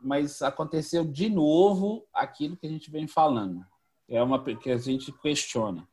Mas 0.00 0.42
aconteceu 0.42 1.04
de 1.04 1.28
novo 1.28 2.06
aquilo 2.12 2.56
que 2.56 2.66
a 2.66 2.70
gente 2.70 2.90
vem 2.90 3.06
falando. 3.06 3.64
É 4.08 4.22
uma 4.22 4.42
que 4.42 4.70
a 4.70 4.76
gente 4.76 5.12
questiona. 5.12 5.88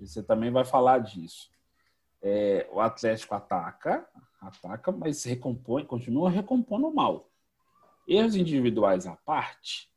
Você 0.00 0.22
também 0.22 0.50
vai 0.50 0.64
falar 0.64 0.98
disso. 0.98 1.50
É, 2.20 2.68
o 2.72 2.80
Atlético 2.80 3.34
ataca, 3.34 4.06
ataca, 4.40 4.92
mas 4.92 5.24
recompõe, 5.24 5.84
continua 5.84 6.30
recompondo 6.30 6.92
mal. 6.92 7.30
Erros 8.06 8.36
individuais 8.36 9.06
à 9.06 9.16
parte, 9.16 9.91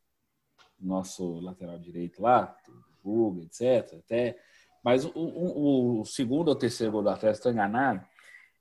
nosso 0.79 1.39
lateral 1.39 1.77
direito 1.79 2.21
lá, 2.21 2.55
Guga, 3.03 3.43
etc. 3.43 3.99
Até, 3.99 4.37
mas 4.83 5.05
o, 5.05 5.11
o- 5.15 6.01
o 6.01 6.05
segundo 6.05 6.49
ou 6.49 6.55
terceiro 6.55 6.91
gol 6.91 7.03
do 7.03 7.09
Atlético, 7.09 7.37
estou 7.39 7.51
enganado, 7.51 8.05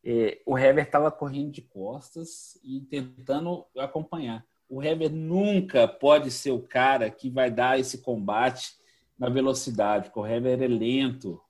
é, 0.04 0.40
o 0.46 0.58
Hever 0.58 0.84
estava 0.84 1.10
correndo 1.10 1.50
de 1.52 1.62
costas 1.62 2.58
e 2.62 2.80
tentando 2.82 3.64
acompanhar. 3.78 4.44
O 4.68 4.82
Hever 4.82 5.10
nunca 5.12 5.88
pode 5.88 6.30
ser 6.30 6.50
o 6.50 6.60
cara 6.62 7.10
que 7.10 7.30
vai 7.30 7.50
dar 7.50 7.78
esse 7.78 7.98
combate 8.02 8.74
na 9.18 9.28
velocidade, 9.28 10.06
porque 10.10 10.20
o 10.20 10.26
Hever 10.26 10.62
é 10.62 10.68
lento. 10.68 11.40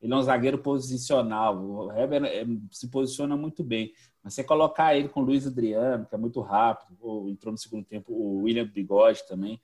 Ele 0.00 0.12
é 0.14 0.16
um 0.16 0.22
zagueiro 0.22 0.58
posicional. 0.58 1.62
O 1.62 1.92
Heber 1.92 2.24
é, 2.24 2.44
se 2.70 2.88
posiciona 2.90 3.36
muito 3.36 3.62
bem. 3.62 3.92
Mas 4.22 4.34
você 4.34 4.42
colocar 4.44 4.94
ele 4.96 5.08
com 5.08 5.20
o 5.20 5.24
Luiz 5.24 5.46
Adriano, 5.46 6.06
que 6.06 6.14
é 6.14 6.18
muito 6.18 6.40
rápido, 6.40 6.96
ou 7.00 7.28
entrou 7.28 7.52
no 7.52 7.58
segundo 7.58 7.84
tempo 7.84 8.12
o 8.12 8.42
William 8.42 8.66
Bigode 8.66 9.26
também, 9.28 9.60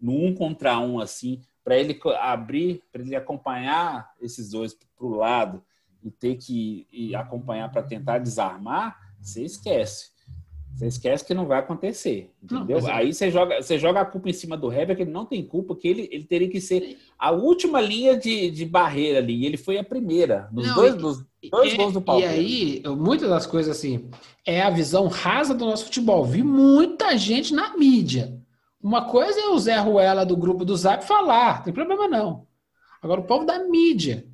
no 0.00 0.12
um 0.26 0.34
contra 0.34 0.78
um, 0.78 1.00
assim, 1.00 1.40
para 1.64 1.76
ele 1.76 1.98
abrir, 2.20 2.82
para 2.92 3.02
ele 3.02 3.14
acompanhar 3.16 4.12
esses 4.20 4.50
dois 4.50 4.74
para 4.74 5.06
o 5.06 5.10
lado 5.16 5.62
e 6.02 6.10
ter 6.10 6.36
que 6.36 6.86
acompanhar 7.14 7.70
para 7.70 7.82
tentar 7.82 8.18
desarmar, 8.18 8.96
você 9.20 9.44
esquece. 9.44 10.10
Você 10.76 10.86
esquece 10.86 11.24
que 11.24 11.34
não 11.34 11.44
vai 11.44 11.58
acontecer, 11.58 12.30
Não, 12.48 12.58
entendeu? 12.58 12.76
mas 12.76 12.86
é- 12.86 12.92
Aí 12.92 13.12
você 13.12 13.30
joga, 13.32 13.60
você 13.60 13.76
joga 13.80 14.00
a 14.00 14.04
culpa 14.04 14.30
em 14.30 14.32
cima 14.32 14.56
do 14.56 14.72
Heber, 14.72 14.94
que 14.94 15.02
ele 15.02 15.10
não 15.10 15.26
tem 15.26 15.44
culpa, 15.44 15.74
que 15.74 15.88
ele, 15.88 16.08
ele 16.12 16.22
teria 16.22 16.48
que 16.48 16.60
ser 16.60 16.96
a 17.18 17.32
última 17.32 17.80
linha 17.80 18.16
de, 18.16 18.48
de 18.52 18.64
barreira 18.64 19.18
ali. 19.18 19.34
E 19.42 19.46
ele 19.46 19.56
foi 19.56 19.76
a 19.76 19.82
primeira. 19.82 20.48
Nos 20.52 20.68
Não, 20.68 20.74
dois, 20.76 20.94
e- 20.94 20.98
nos 20.98 21.24
dois 21.50 21.72
E- 21.72 21.76
gols 21.76 21.92
do 21.94 21.98
E 21.98 22.02
Palmeiras. 22.02 22.34
aí, 22.38 22.80
eu- 22.84 22.94
muitas 22.96 23.28
das 23.28 23.44
coisas 23.44 23.76
assim, 23.76 24.08
é 24.46 24.62
a 24.62 24.70
visão 24.70 25.08
rasa 25.08 25.52
do 25.52 25.64
nosso 25.66 25.86
futebol. 25.86 26.24
Vi 26.24 26.44
muita 26.44 27.18
gente 27.18 27.52
na 27.52 27.76
mídia. 27.76 28.37
Uma 28.88 29.04
coisa 29.04 29.38
é 29.38 29.48
o 29.48 29.58
Zé 29.58 29.76
Ruela 29.76 30.24
do 30.24 30.34
grupo 30.34 30.64
do 30.64 30.74
Zap 30.74 31.04
falar, 31.04 31.56
não 31.56 31.64
tem 31.64 31.74
problema 31.74 32.08
não. 32.08 32.46
Agora, 33.02 33.20
o 33.20 33.24
povo 33.24 33.44
da 33.44 33.58
mídia, 33.58 34.26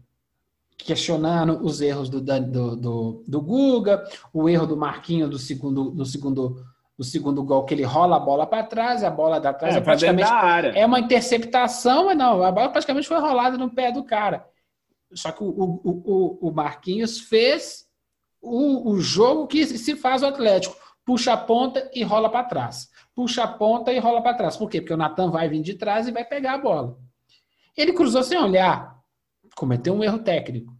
questionando 0.79 1.59
os 1.61 1.81
erros 1.81 2.09
do, 2.09 2.21
do, 2.21 2.77
do, 2.77 3.25
do 3.27 3.41
Guga, 3.41 4.05
o 4.33 4.49
erro 4.49 4.65
do 4.65 4.77
Marquinho 4.77 5.29
do 5.29 5.41
segundo, 5.41 5.91
do 5.91 6.07
segundo, 6.07 6.65
do 6.97 7.03
segundo 7.03 7.43
gol, 7.43 7.65
que 7.65 7.75
ele 7.75 7.83
rola 7.83 8.15
a 8.15 8.21
bola 8.21 8.47
para 8.47 8.63
trás, 8.63 9.03
a 9.03 9.11
bola 9.11 9.41
da 9.41 9.53
trás 9.53 9.75
é, 9.75 9.79
é, 9.79 9.81
praticamente 9.81 10.31
área. 10.31 10.69
é 10.69 10.87
uma 10.87 11.01
interceptação, 11.01 12.05
mas 12.05 12.17
não, 12.17 12.41
a 12.41 12.53
bola 12.53 12.69
praticamente 12.69 13.09
foi 13.09 13.19
rolada 13.19 13.59
no 13.59 13.75
pé 13.75 13.91
do 13.91 14.05
cara. 14.05 14.47
Só 15.13 15.33
que 15.33 15.43
o, 15.43 15.49
o, 15.49 15.81
o, 15.83 16.49
o 16.49 16.53
Marquinhos 16.53 17.19
fez 17.19 17.87
o, 18.41 18.93
o 18.93 19.01
jogo 19.01 19.49
que 19.49 19.67
se 19.67 19.97
faz 19.97 20.23
o 20.23 20.27
Atlético. 20.27 20.77
Puxa 21.05 21.33
a 21.33 21.37
ponta 21.37 21.91
e 21.93 22.05
rola 22.05 22.31
para 22.31 22.45
trás. 22.45 22.94
Puxa 23.15 23.45
a 23.45 23.49
ponta 23.49 23.93
e 23.93 23.99
rola 23.99 24.23
para 24.23 24.35
trás. 24.37 24.57
Por 24.57 24.69
quê? 24.69 24.81
Porque 24.81 24.95
o 24.95 24.97
Natan 24.97 25.31
vai 25.31 25.49
vir 25.49 25.63
de 25.63 25.75
trás 25.75 26.09
e 26.09 26.13
vai 26.13 26.25
pegar 26.25 26.55
a 26.55 26.59
bola. 26.59 26.99
Ele 27.77 27.93
cruzou 27.93 28.23
sem 28.23 28.39
olhar. 28.39 28.99
Cometeu 29.57 29.95
um 29.95 30.03
erro 30.03 30.19
técnico. 30.19 30.75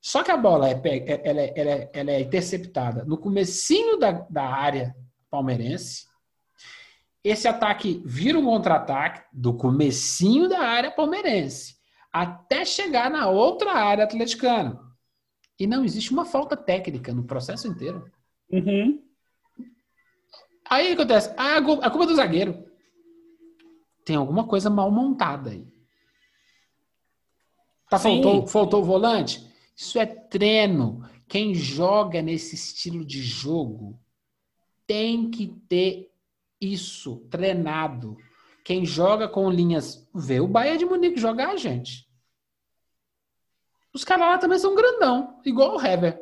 Só 0.00 0.22
que 0.22 0.30
a 0.30 0.36
bola 0.36 0.68
é, 0.68 0.80
é- 0.84 1.28
ela 1.28 1.40
é, 1.40 1.52
ela 1.56 1.70
é- 1.70 1.90
ela 1.92 2.10
é 2.10 2.20
interceptada 2.20 3.04
no 3.04 3.18
comecinho 3.18 3.98
da, 3.98 4.12
da 4.12 4.44
área 4.44 4.94
palmeirense. 5.30 6.06
Esse 7.22 7.48
ataque 7.48 8.02
vira 8.04 8.38
um 8.38 8.44
contra-ataque 8.44 9.24
do 9.32 9.54
comecinho 9.54 10.48
da 10.48 10.60
área 10.60 10.90
palmeirense 10.92 11.76
até 12.12 12.64
chegar 12.64 13.10
na 13.10 13.28
outra 13.28 13.72
área 13.72 14.04
atleticana. 14.04 14.80
E 15.58 15.66
não 15.66 15.84
existe 15.84 16.12
uma 16.12 16.24
falta 16.24 16.56
técnica 16.56 17.12
no 17.12 17.24
processo 17.24 17.66
inteiro. 17.66 18.10
Uhum. 18.50 19.02
Aí 20.68 20.84
o 20.84 20.96
que 20.96 21.02
acontece? 21.02 21.32
Ah, 21.36 21.56
a 21.56 21.60
gu- 21.60 21.80
a 21.82 21.90
culpa 21.90 22.04
é 22.04 22.08
do 22.08 22.16
zagueiro. 22.16 22.64
Tem 24.04 24.16
alguma 24.16 24.46
coisa 24.46 24.68
mal 24.70 24.90
montada 24.90 25.50
aí. 25.50 25.66
Tá, 27.88 27.98
faltou, 27.98 28.46
faltou 28.46 28.82
o 28.82 28.84
volante? 28.84 29.46
Isso 29.76 29.98
é 29.98 30.06
treino. 30.06 31.08
Quem 31.28 31.54
joga 31.54 32.20
nesse 32.22 32.54
estilo 32.54 33.04
de 33.04 33.22
jogo 33.22 33.98
tem 34.86 35.30
que 35.30 35.48
ter 35.68 36.12
isso 36.60 37.16
treinado. 37.30 38.16
Quem 38.64 38.84
joga 38.84 39.28
com 39.28 39.48
linhas. 39.50 40.08
Vê 40.14 40.40
o 40.40 40.48
Bayern 40.48 40.78
de 40.78 40.84
Munique 40.86 41.20
jogar, 41.20 41.56
gente. 41.56 42.08
Os 43.92 44.04
caras 44.04 44.26
lá 44.26 44.38
também 44.38 44.58
são 44.58 44.74
grandão, 44.74 45.40
igual 45.44 45.76
o 45.76 45.80
Hever. 45.80 46.20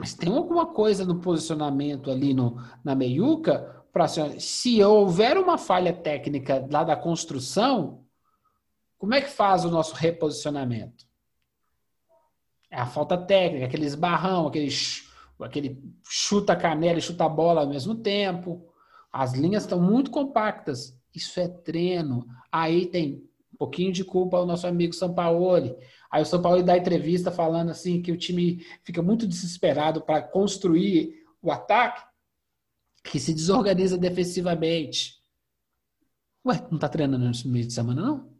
Mas 0.00 0.14
tem 0.14 0.34
alguma 0.34 0.64
coisa 0.64 1.04
no 1.04 1.20
posicionamento 1.20 2.10
ali 2.10 2.32
no, 2.32 2.56
na 2.82 2.94
meiuca 2.94 3.84
para 3.92 4.08
se 4.08 4.82
houver 4.82 5.36
uma 5.36 5.58
falha 5.58 5.92
técnica 5.92 6.66
lá 6.70 6.82
da 6.82 6.96
construção, 6.96 8.02
como 8.96 9.12
é 9.12 9.20
que 9.20 9.28
faz 9.28 9.62
o 9.62 9.70
nosso 9.70 9.94
reposicionamento? 9.94 11.04
É 12.70 12.80
a 12.80 12.86
falta 12.86 13.18
técnica, 13.18 13.66
aquele 13.66 13.84
esbarrão, 13.84 14.46
aquele, 14.46 14.70
aquele 15.38 15.94
chuta 16.02 16.54
a 16.54 16.56
canela 16.56 16.98
e 16.98 17.02
chuta 17.02 17.26
a 17.26 17.28
bola 17.28 17.60
ao 17.60 17.68
mesmo 17.68 17.94
tempo. 17.94 18.72
As 19.12 19.34
linhas 19.34 19.64
estão 19.64 19.78
muito 19.78 20.10
compactas. 20.10 20.98
Isso 21.14 21.38
é 21.38 21.46
treino. 21.46 22.26
Aí 22.50 22.86
tem 22.86 23.28
pouquinho 23.60 23.92
de 23.92 24.02
culpa 24.02 24.38
ao 24.38 24.46
nosso 24.46 24.66
amigo 24.66 24.94
Sampaoli. 24.94 25.76
Aí 26.10 26.22
o 26.22 26.24
Sampaoli 26.24 26.62
dá 26.62 26.78
entrevista 26.78 27.30
falando 27.30 27.68
assim 27.68 28.00
que 28.00 28.10
o 28.10 28.16
time 28.16 28.64
fica 28.82 29.02
muito 29.02 29.26
desesperado 29.26 30.00
para 30.00 30.22
construir 30.22 31.26
o 31.42 31.52
ataque, 31.52 32.02
que 33.04 33.20
se 33.20 33.34
desorganiza 33.34 33.98
defensivamente. 33.98 35.22
Ué, 36.46 36.66
não 36.70 36.78
tá 36.78 36.88
treinando 36.88 37.26
nesse 37.26 37.46
meio 37.46 37.66
de 37.66 37.74
semana, 37.74 38.00
não? 38.00 38.30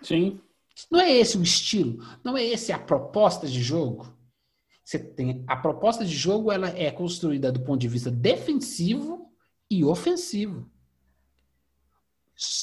Sim. 0.00 0.40
Não 0.88 1.00
é 1.00 1.10
esse 1.10 1.36
o 1.36 1.42
estilo, 1.42 1.98
não 2.22 2.36
é 2.36 2.44
esse 2.44 2.70
a 2.70 2.78
proposta 2.78 3.48
de 3.48 3.60
jogo. 3.60 4.14
Você 4.84 5.00
tem 5.00 5.42
a 5.48 5.56
proposta 5.56 6.04
de 6.04 6.14
jogo, 6.14 6.52
ela 6.52 6.68
é 6.68 6.92
construída 6.92 7.50
do 7.50 7.60
ponto 7.60 7.80
de 7.80 7.88
vista 7.88 8.08
defensivo 8.08 9.32
e 9.68 9.84
ofensivo. 9.84 10.70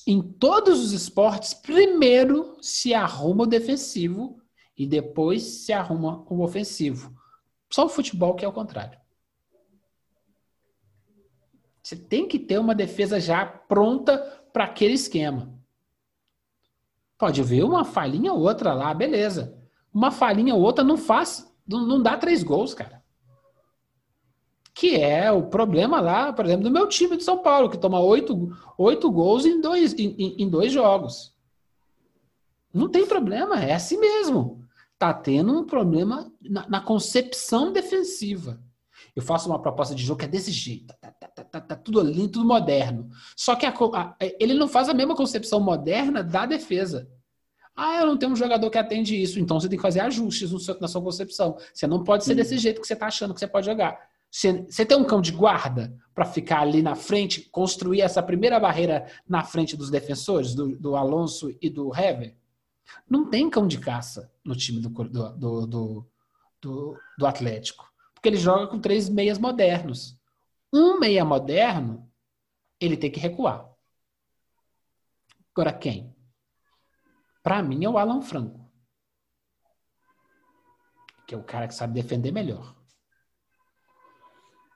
Em 0.06 0.22
todos 0.22 0.80
os 0.80 0.92
esportes, 0.92 1.54
primeiro 1.54 2.58
se 2.62 2.94
arruma 2.94 3.44
o 3.44 3.48
defensivo 3.48 4.40
e 4.78 4.86
depois 4.86 5.44
se 5.44 5.74
arruma 5.74 6.24
o 6.30 6.44
ofensivo. 6.44 7.14
Só 7.72 7.86
o 7.86 7.90
futebol 7.90 8.36
que 8.36 8.46
é 8.46 8.48
o 8.48 8.54
contrário. 8.54 9.00
Você 11.82 11.98
tem 11.98 12.28
que 12.28 12.40
ter 12.40 12.60
uma 12.60 12.74
defesa 12.74 13.20
já 13.20 13.46
pronta 13.46 14.18
para 14.54 14.66
aquele 14.66 14.94
esquema. 14.94 15.54
Pode 17.18 17.42
ver 17.44 17.64
uma 17.64 17.84
falhinha 17.84 18.32
ou 18.32 18.42
outra 18.42 18.74
lá, 18.74 18.94
beleza. 18.94 19.60
Uma 19.94 20.12
falhinha 20.12 20.56
ou 20.56 20.62
outra 20.62 20.84
não 20.84 20.98
faz, 20.98 21.52
não, 21.68 21.86
não 21.86 22.02
dá 22.02 22.18
três 22.18 22.44
gols, 22.44 22.74
cara. 22.74 23.03
Que 24.74 24.96
é 24.96 25.32
o 25.32 25.44
problema 25.44 26.02
lá, 26.02 26.34
por 26.34 26.46
exemplo, 26.46 26.64
do 26.64 26.72
meu 26.72 26.88
time 26.88 27.16
de 27.16 27.24
São 27.24 27.38
Paulo, 27.40 27.70
que 27.70 27.78
toma 27.78 28.00
oito, 28.00 28.52
oito 28.78 29.12
gols 29.12 29.46
em 29.46 29.62
dois, 29.62 29.94
em, 29.94 30.36
em 30.40 30.50
dois 30.50 30.72
jogos. 30.72 31.34
Não 32.74 32.90
tem 32.90 33.06
problema, 33.06 33.64
é 33.64 33.74
assim 33.74 34.00
mesmo. 34.00 34.66
Tá 34.98 35.14
tendo 35.14 35.60
um 35.60 35.66
problema 35.66 36.32
na, 36.42 36.68
na 36.68 36.82
concepção 36.82 37.72
defensiva. 37.72 38.60
Eu 39.16 39.22
faço 39.22 39.48
uma 39.48 39.62
proposta 39.62 39.94
de 39.94 40.04
jogo 40.04 40.20
que 40.20 40.26
é 40.26 40.30
desse 40.30 40.52
jeito, 40.52 40.94
tá, 41.00 41.12
tá, 41.12 41.28
tá, 41.28 41.44
tá, 41.44 41.62
tá 41.62 41.76
tudo 41.76 42.02
lindo, 42.02 42.30
tudo 42.30 42.48
moderno. 42.48 43.10
Só 43.36 43.56
que 43.56 43.66
a, 43.66 43.70
a, 43.72 44.16
ele 44.40 44.56
não 44.56 44.68
faz 44.68 44.90
a 44.90 44.94
mesma 44.94 45.16
concepção 45.16 45.60
moderna 45.60 46.24
da 46.24 46.48
defesa. 46.48 47.08
Ah, 47.76 48.00
eu 48.00 48.08
não 48.08 48.18
tenho 48.18 48.32
um 48.32 48.36
jogador 48.36 48.70
que 48.70 48.78
atende 48.78 49.20
isso, 49.20 49.40
então 49.40 49.60
você 49.60 49.68
tem 49.68 49.78
que 49.78 49.84
fazer 49.84 50.00
ajustes 50.00 50.52
no 50.52 50.60
seu, 50.60 50.80
na 50.80 50.88
sua 50.88 51.02
concepção. 51.02 51.58
Você 51.74 51.86
não 51.86 52.04
pode 52.04 52.24
ser 52.24 52.34
desse 52.34 52.58
jeito 52.58 52.82
que 52.82 52.88
você 52.88 52.94
está 52.94 53.08
achando 53.08 53.34
que 53.34 53.40
você 53.40 53.48
pode 53.48 53.66
jogar. 53.66 54.00
Você, 54.34 54.84
tem 54.84 54.98
um 54.98 55.06
cão 55.06 55.22
de 55.22 55.32
guarda 55.32 55.96
para 56.12 56.26
ficar 56.26 56.62
ali 56.62 56.82
na 56.82 56.96
frente, 56.96 57.42
construir 57.52 58.02
essa 58.02 58.22
primeira 58.24 58.60
barreira 58.60 59.06
na 59.30 59.44
frente 59.44 59.78
dos 59.78 59.92
defensores, 59.92 60.56
do, 60.56 60.76
do 60.76 60.96
Alonso 60.96 61.56
e 61.62 61.70
do 61.70 61.96
Hever? 61.96 62.36
Não 63.08 63.30
tem 63.30 63.48
cão 63.48 63.68
de 63.68 63.80
caça 63.80 64.34
no 64.44 64.56
time 64.56 64.82
do, 64.82 64.90
do, 64.90 65.68
do, 65.68 66.10
do, 66.60 67.00
do 67.16 67.26
Atlético. 67.28 67.88
Porque 68.16 68.28
ele 68.28 68.38
joga 68.38 68.66
com 68.66 68.80
três 68.80 69.08
meias 69.08 69.38
modernos. 69.38 70.18
Um 70.74 71.00
meia 71.00 71.24
moderno, 71.24 72.12
ele 72.80 72.98
tem 72.98 73.12
que 73.12 73.20
recuar. 73.20 73.70
Agora 75.56 75.72
quem? 75.72 76.12
Para 77.44 77.62
mim 77.62 77.86
é 77.86 77.90
o 77.90 78.00
Alan 78.00 78.24
Franco. 78.24 78.68
Que 81.28 81.36
é 81.36 81.38
o 81.38 81.44
cara 81.44 81.68
que 81.68 81.76
sabe 81.76 81.94
defender 81.94 82.32
melhor. 82.32 82.83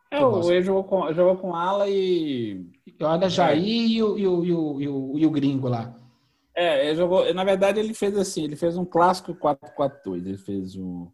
É, 0.10 0.24
o 0.24 0.52
ele 0.52 0.64
jogou 0.64 0.84
com, 0.84 1.14
jogou 1.14 1.38
com 1.38 1.56
ala 1.56 1.90
e. 1.90 2.66
Olha, 3.02 3.30
Jair 3.30 3.62
e 3.62 4.02
o, 4.02 4.18
e, 4.18 4.28
o, 4.28 4.46
e, 4.46 4.54
o, 4.54 4.82
e, 4.82 4.88
o, 4.88 5.18
e 5.18 5.26
o 5.26 5.32
gringo 5.32 5.68
lá. 5.68 5.94
É, 6.56 6.88
ele 6.88 6.96
jogou. 6.96 7.34
Na 7.34 7.44
verdade, 7.44 7.80
ele 7.80 7.94
fez 7.94 8.18
assim: 8.18 8.44
ele 8.44 8.56
fez 8.56 8.78
um 8.78 8.86
clássico 8.86 9.36
4-4-2. 9.36 10.26
Ele 10.26 10.38
fez 10.38 10.76
um. 10.76 11.12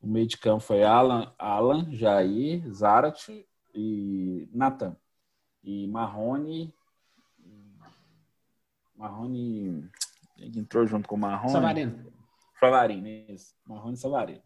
O 0.00 0.06
meio 0.06 0.26
de 0.26 0.36
campo 0.36 0.60
foi 0.60 0.82
Alan, 0.82 1.32
Alan 1.38 1.90
Jair, 1.90 2.70
Zarat 2.70 3.28
e 3.74 4.48
Nathan. 4.52 4.94
E 5.62 5.88
Marrone. 5.88 6.72
Marrone. 8.94 9.88
Ele 10.38 10.60
entrou 10.60 10.86
junto 10.86 11.08
com 11.08 11.16
o 11.16 11.18
Marrone. 11.18 11.52
Savarino. 11.52 12.12
Savarino, 12.60 13.08
isso. 13.08 13.54
Marrone 13.66 13.94
e 13.94 13.96
Savarino. 13.96 14.42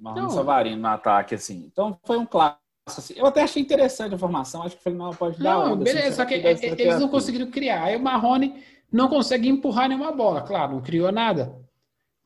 Marrone 0.00 0.26
e 0.28 0.30
Savarino 0.32 0.82
no 0.82 0.88
ataque, 0.88 1.34
assim. 1.34 1.64
Então 1.70 1.98
foi 2.04 2.16
um 2.18 2.26
clássico. 2.26 2.60
Assim. 2.86 3.14
Eu 3.16 3.26
até 3.26 3.42
achei 3.42 3.62
interessante 3.62 4.14
a 4.14 4.18
formação. 4.18 4.62
Acho 4.62 4.76
que 4.76 4.82
foi 4.82 4.92
não 4.92 5.10
pode 5.10 5.38
dar 5.38 5.54
Não, 5.54 5.72
onda, 5.74 5.84
beleza, 5.84 6.08
assim, 6.08 6.16
só 6.16 6.24
que 6.24 6.38
deve 6.38 6.56
ser 6.58 6.66
eles 6.66 6.78
não 6.78 6.84
criativo. 6.86 7.08
conseguiram 7.10 7.50
criar. 7.50 7.84
Aí 7.84 7.96
o 7.96 8.00
Marrone 8.02 8.62
não 8.90 9.08
consegue 9.08 9.48
empurrar 9.48 9.88
nenhuma 9.88 10.10
bola, 10.12 10.42
claro, 10.42 10.72
não 10.72 10.80
criou 10.80 11.12
nada. 11.12 11.54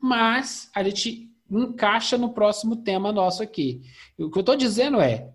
Mas 0.00 0.70
a 0.74 0.82
gente 0.82 1.30
encaixa 1.50 2.16
no 2.16 2.32
próximo 2.32 2.76
tema 2.76 3.12
nosso 3.12 3.42
aqui. 3.42 3.82
O 4.18 4.30
que 4.30 4.38
eu 4.38 4.40
estou 4.40 4.56
dizendo 4.56 5.00
é: 5.00 5.30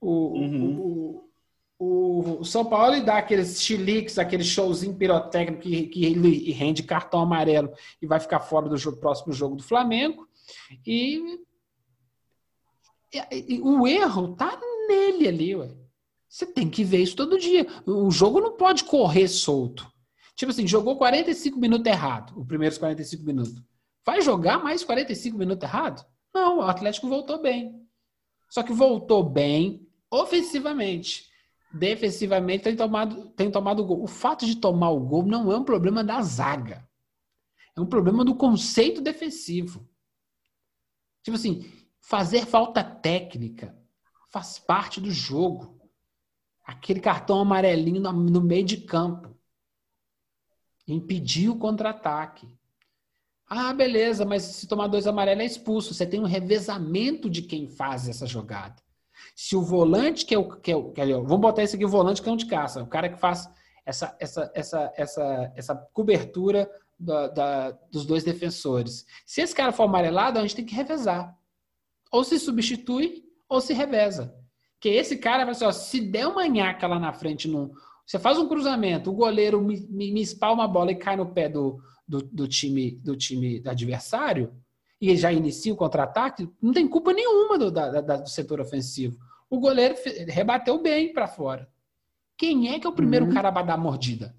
o, 0.00 0.38
Uhum. 0.38 0.78
o, 0.78 1.28
o, 1.78 2.40
o 2.40 2.44
São 2.44 2.64
Paulo 2.64 3.02
dá 3.02 3.18
aqueles 3.18 3.60
chiliques, 3.62 4.18
aquele 4.18 4.44
showzinho 4.44 4.94
pirotécnico 4.94 5.62
que, 5.62 5.86
que 5.86 6.04
ele 6.04 6.50
rende 6.52 6.82
cartão 6.82 7.20
amarelo 7.20 7.70
e 8.00 8.06
vai 8.06 8.20
ficar 8.20 8.40
fora 8.40 8.68
do 8.68 8.76
jogo- 8.76 8.98
próximo 8.98 9.32
jogo 9.32 9.56
do 9.56 9.62
Flamengo. 9.62 10.26
E 10.86 11.38
o 13.62 13.86
erro 13.86 14.34
tá 14.34 14.58
nele 14.88 15.28
ali, 15.28 15.56
ué. 15.56 15.76
Você 16.28 16.46
tem 16.46 16.68
que 16.68 16.84
ver 16.84 17.02
isso 17.02 17.16
todo 17.16 17.38
dia. 17.38 17.66
O 17.86 18.10
jogo 18.10 18.40
não 18.40 18.56
pode 18.56 18.84
correr 18.84 19.28
solto. 19.28 19.90
Tipo 20.34 20.50
assim, 20.50 20.66
jogou 20.66 20.96
45 20.96 21.58
minutos 21.58 21.86
errado, 21.86 22.38
os 22.38 22.46
primeiros 22.46 22.76
45 22.76 23.24
minutos. 23.24 23.54
Vai 24.04 24.20
jogar 24.20 24.62
mais 24.62 24.84
45 24.84 25.36
minutos 25.38 25.66
errado? 25.66 26.06
Não, 26.34 26.58
o 26.58 26.62
Atlético 26.62 27.08
voltou 27.08 27.40
bem. 27.40 27.86
Só 28.50 28.62
que 28.62 28.72
voltou 28.72 29.22
bem 29.22 29.88
ofensivamente. 30.10 31.24
Defensivamente 31.72 32.64
tem 32.64 32.76
tomado, 32.76 33.30
tem 33.30 33.50
tomado 33.50 33.84
gol. 33.84 34.02
O 34.02 34.06
fato 34.06 34.46
de 34.46 34.56
tomar 34.56 34.90
o 34.90 35.00
gol 35.00 35.24
não 35.24 35.50
é 35.50 35.56
um 35.56 35.64
problema 35.64 36.04
da 36.04 36.20
zaga. 36.22 36.86
É 37.76 37.80
um 37.80 37.86
problema 37.86 38.24
do 38.24 38.34
conceito 38.34 39.00
defensivo. 39.00 39.88
Tipo 41.22 41.36
assim, 41.36 41.70
fazer 42.08 42.46
falta 42.46 42.84
técnica 42.84 43.76
faz 44.30 44.58
parte 44.60 45.00
do 45.00 45.10
jogo. 45.10 45.76
Aquele 46.64 47.00
cartão 47.00 47.40
amarelinho 47.40 48.00
no, 48.00 48.40
meio 48.40 48.64
de 48.64 48.78
campo. 48.78 49.36
Impedir 50.86 51.48
o 51.48 51.56
contra-ataque. 51.58 52.48
Ah, 53.48 53.72
beleza, 53.72 54.24
mas 54.24 54.42
se 54.42 54.68
tomar 54.68 54.86
dois 54.86 55.06
amarelos 55.06 55.42
é 55.42 55.46
expulso. 55.46 55.94
Você 55.94 56.06
tem 56.06 56.20
um 56.20 56.26
revezamento 56.26 57.28
de 57.28 57.42
quem 57.42 57.66
faz 57.68 58.08
essa 58.08 58.26
jogada. 58.26 58.80
Se 59.34 59.56
o 59.56 59.62
volante, 59.62 60.24
que 60.24 60.34
é 60.34 60.38
o. 60.38 60.48
Que 60.60 60.72
é 60.72 60.76
o 60.76 60.92
que 60.92 61.00
é, 61.00 61.06
vamos 61.06 61.40
botar 61.40 61.62
esse 61.62 61.74
aqui, 61.74 61.84
o 61.84 61.88
volante 61.88 62.22
cão 62.22 62.36
de 62.36 62.46
caça, 62.46 62.82
o 62.82 62.86
cara 62.86 63.08
que 63.08 63.18
faz 63.18 63.48
essa, 63.84 64.16
essa, 64.20 64.50
essa, 64.54 64.92
essa, 64.96 65.52
essa 65.56 65.74
cobertura 65.92 66.70
da- 66.98 67.28
da- 67.28 67.70
dos 67.90 68.04
dois 68.06 68.22
defensores. 68.24 69.04
Se 69.24 69.40
esse 69.40 69.54
cara 69.54 69.72
for 69.72 69.84
amarelado, 69.84 70.38
a 70.38 70.42
gente 70.42 70.56
tem 70.56 70.64
que 70.64 70.74
revezar. 70.74 71.36
Ou 72.12 72.24
se 72.24 72.38
substitui, 72.38 73.24
ou 73.48 73.60
se 73.60 73.72
reveza. 73.72 74.34
Que 74.80 74.88
esse 74.90 75.16
cara 75.16 75.44
vai 75.44 75.52
assim, 75.52 75.64
ó, 75.64 75.72
se 75.72 76.00
der 76.00 76.26
uma 76.26 76.46
nhaca 76.46 76.86
lá 76.86 76.98
na 76.98 77.12
frente, 77.12 77.48
num, 77.48 77.70
você 78.06 78.18
faz 78.18 78.38
um 78.38 78.46
cruzamento, 78.48 79.10
o 79.10 79.14
goleiro 79.14 79.60
me, 79.60 79.80
me, 79.88 80.12
me 80.12 80.20
espalma 80.22 80.64
a 80.64 80.68
bola 80.68 80.92
e 80.92 80.96
cai 80.96 81.16
no 81.16 81.26
pé 81.32 81.48
do, 81.48 81.78
do, 82.06 82.22
do 82.22 82.46
time 82.48 82.92
do 83.02 83.16
time 83.16 83.62
adversário, 83.66 84.52
e 85.00 85.14
já 85.16 85.32
inicia 85.32 85.72
o 85.72 85.76
contra-ataque, 85.76 86.48
não 86.62 86.72
tem 86.72 86.86
culpa 86.88 87.12
nenhuma 87.12 87.58
do, 87.58 87.70
da- 87.70 88.00
da- 88.00 88.16
do 88.16 88.28
setor 88.28 88.60
ofensivo. 88.60 89.18
O 89.50 89.58
goleiro 89.60 89.94
rebateu 90.28 90.80
bem 90.80 91.12
para 91.12 91.26
fora. 91.28 91.68
Quem 92.36 92.68
é 92.74 92.78
que 92.78 92.86
é 92.86 92.90
o 92.90 92.94
primeiro 92.94 93.26
Uhum. 93.26 93.32
cara 93.32 93.48
a 93.48 93.62
dar 93.62 93.74
a 93.74 93.76
mordida? 93.78 94.34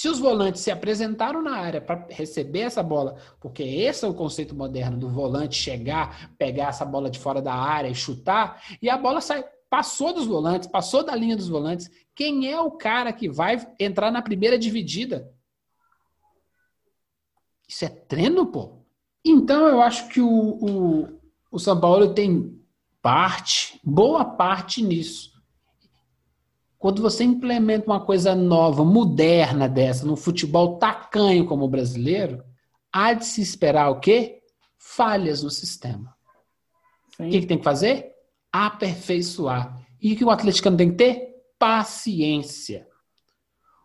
Se 0.00 0.08
os 0.08 0.18
volantes 0.18 0.62
se 0.62 0.70
apresentaram 0.70 1.42
na 1.42 1.58
área 1.58 1.78
para 1.78 2.06
receber 2.08 2.60
essa 2.60 2.82
bola, 2.82 3.16
porque 3.38 3.62
esse 3.62 4.02
é 4.02 4.08
o 4.08 4.14
conceito 4.14 4.54
moderno 4.54 4.96
do 4.96 5.10
volante 5.10 5.56
chegar, 5.56 6.32
pegar 6.38 6.68
essa 6.68 6.86
bola 6.86 7.10
de 7.10 7.18
fora 7.18 7.42
da 7.42 7.52
área 7.52 7.90
e 7.90 7.94
chutar, 7.94 8.62
e 8.80 8.88
a 8.88 8.96
bola 8.96 9.20
sai, 9.20 9.44
passou 9.68 10.14
dos 10.14 10.24
volantes, 10.24 10.70
passou 10.70 11.04
da 11.04 11.14
linha 11.14 11.36
dos 11.36 11.48
volantes. 11.50 11.90
Quem 12.14 12.50
é 12.50 12.58
o 12.58 12.70
cara 12.70 13.12
que 13.12 13.28
vai 13.28 13.60
entrar 13.78 14.10
na 14.10 14.22
primeira 14.22 14.58
dividida? 14.58 15.30
Isso 17.68 17.84
é 17.84 17.90
treino, 17.90 18.46
pô. 18.46 18.78
Então 19.22 19.68
eu 19.68 19.82
acho 19.82 20.08
que 20.08 20.22
o, 20.22 20.30
o, 20.30 21.20
o 21.52 21.58
São 21.58 21.78
Paulo 21.78 22.14
tem 22.14 22.58
parte, 23.02 23.78
boa 23.84 24.24
parte 24.24 24.82
nisso. 24.82 25.29
Quando 26.80 27.02
você 27.02 27.24
implementa 27.24 27.86
uma 27.86 28.00
coisa 28.00 28.34
nova, 28.34 28.82
moderna 28.82 29.68
dessa, 29.68 30.06
num 30.06 30.16
futebol 30.16 30.78
tacanho 30.78 31.44
como 31.44 31.66
o 31.66 31.68
brasileiro, 31.68 32.42
há 32.90 33.12
de 33.12 33.26
se 33.26 33.42
esperar 33.42 33.90
o 33.90 34.00
quê? 34.00 34.40
Falhas 34.78 35.42
no 35.42 35.50
sistema. 35.50 36.16
Sim. 37.18 37.28
O 37.28 37.30
que, 37.30 37.40
que 37.42 37.46
tem 37.46 37.58
que 37.58 37.64
fazer? 37.64 38.14
Aperfeiçoar. 38.50 39.78
E 40.00 40.14
o 40.14 40.16
que 40.16 40.24
o 40.24 40.30
atleticano 40.30 40.78
tem 40.78 40.90
que 40.90 40.96
ter? 40.96 41.34
Paciência. 41.58 42.88